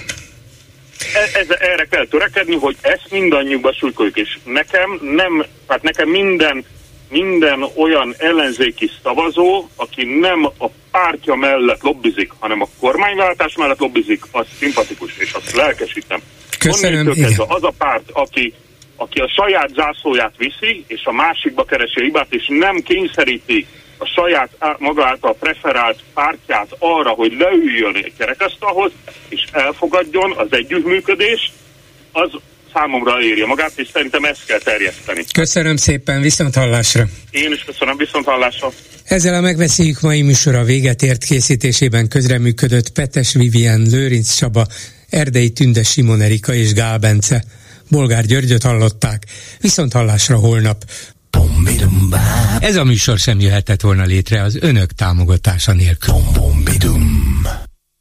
E, 1.14 1.40
ez, 1.40 1.48
erre 1.50 1.88
kell 1.90 2.06
törekedni, 2.06 2.56
hogy 2.56 2.76
ezt 2.82 3.08
mindannyiukba 3.10 3.74
súlykoljuk, 3.74 4.18
és 4.18 4.38
nekem 4.44 5.00
nem, 5.02 5.46
hát 5.68 5.82
nekem 5.82 6.10
minden 6.10 6.66
minden 7.10 7.66
olyan 7.76 8.16
ellenzéki 8.18 8.90
szavazó, 9.04 9.68
aki 9.76 10.20
nem 10.20 10.46
a 10.46 10.68
pártja 10.92 11.36
mellett 11.36 11.82
lobbizik, 11.82 12.32
hanem 12.40 12.62
a 12.62 12.68
kormányváltás 12.80 13.56
mellett 13.56 13.80
lobbizik, 13.80 14.24
az 14.32 14.46
szimpatikus, 14.60 15.18
és 15.18 15.32
azt 15.32 15.56
lelkesítem. 15.56 16.20
Köszönöm, 16.60 17.08
az 17.48 17.64
a 17.64 17.74
párt, 17.78 18.10
aki, 18.12 18.54
aki 18.96 19.20
a 19.20 19.30
saját 19.36 19.70
zászlóját 19.74 20.34
viszi, 20.38 20.84
és 20.88 21.02
a 21.04 21.12
másikba 21.12 21.64
keresi 21.64 22.00
a 22.00 22.04
hibát, 22.04 22.34
és 22.34 22.46
nem 22.48 22.82
kényszeríti 22.82 23.68
a 23.98 24.06
saját 24.06 24.50
maga 24.78 25.06
által 25.06 25.36
preferált 25.40 26.00
pártját 26.14 26.76
arra, 26.80 27.10
hogy 27.10 27.34
leüljön 27.38 27.96
egy 27.96 28.14
kerekasztalhoz, 28.18 28.92
és 29.30 29.44
elfogadjon 29.52 30.34
az 30.38 30.48
együttműködést, 30.50 31.52
az 32.12 32.30
számomra 32.78 33.22
érje 33.22 33.46
magát, 33.46 33.72
és 33.76 33.88
szerintem 33.94 34.24
ezt 34.24 34.46
kell 34.46 34.60
terjeszteni. 34.60 35.24
Köszönöm 35.34 35.76
szépen, 35.76 36.22
viszont 36.22 36.56
hallásra. 36.56 37.06
Én 37.32 37.52
is 37.52 37.64
köszönöm, 37.64 37.98
viszont 37.98 38.26
hallásra. 38.26 38.72
Ezzel 39.04 39.34
a 39.34 39.42
megbeszéljük 39.42 40.02
mai 40.02 40.22
műsora 40.22 40.64
véget 40.64 41.02
ért 41.02 41.24
készítésében 41.24 42.08
közreműködött 42.08 42.90
Petes 42.90 43.34
Vivien, 43.34 43.82
Lőrinc 43.82 44.34
Csaba, 44.36 44.66
Erdei 45.10 45.50
Tünde 45.50 45.84
Simon 45.84 46.22
Erika 46.22 46.54
és 46.54 46.74
Gál 46.74 46.98
Bence. 46.98 47.44
Bolgár 47.90 48.26
Györgyöt 48.26 48.64
hallották, 48.64 49.24
viszont 49.62 49.94
hallásra 49.94 50.36
holnap. 50.36 50.84
Ez 52.60 52.76
a 52.76 52.84
műsor 52.84 53.18
sem 53.18 53.40
jöhetett 53.40 53.82
volna 53.82 54.04
létre 54.04 54.42
az 54.42 54.58
önök 54.62 54.92
támogatása 54.92 55.74
nélkül. 55.74 56.14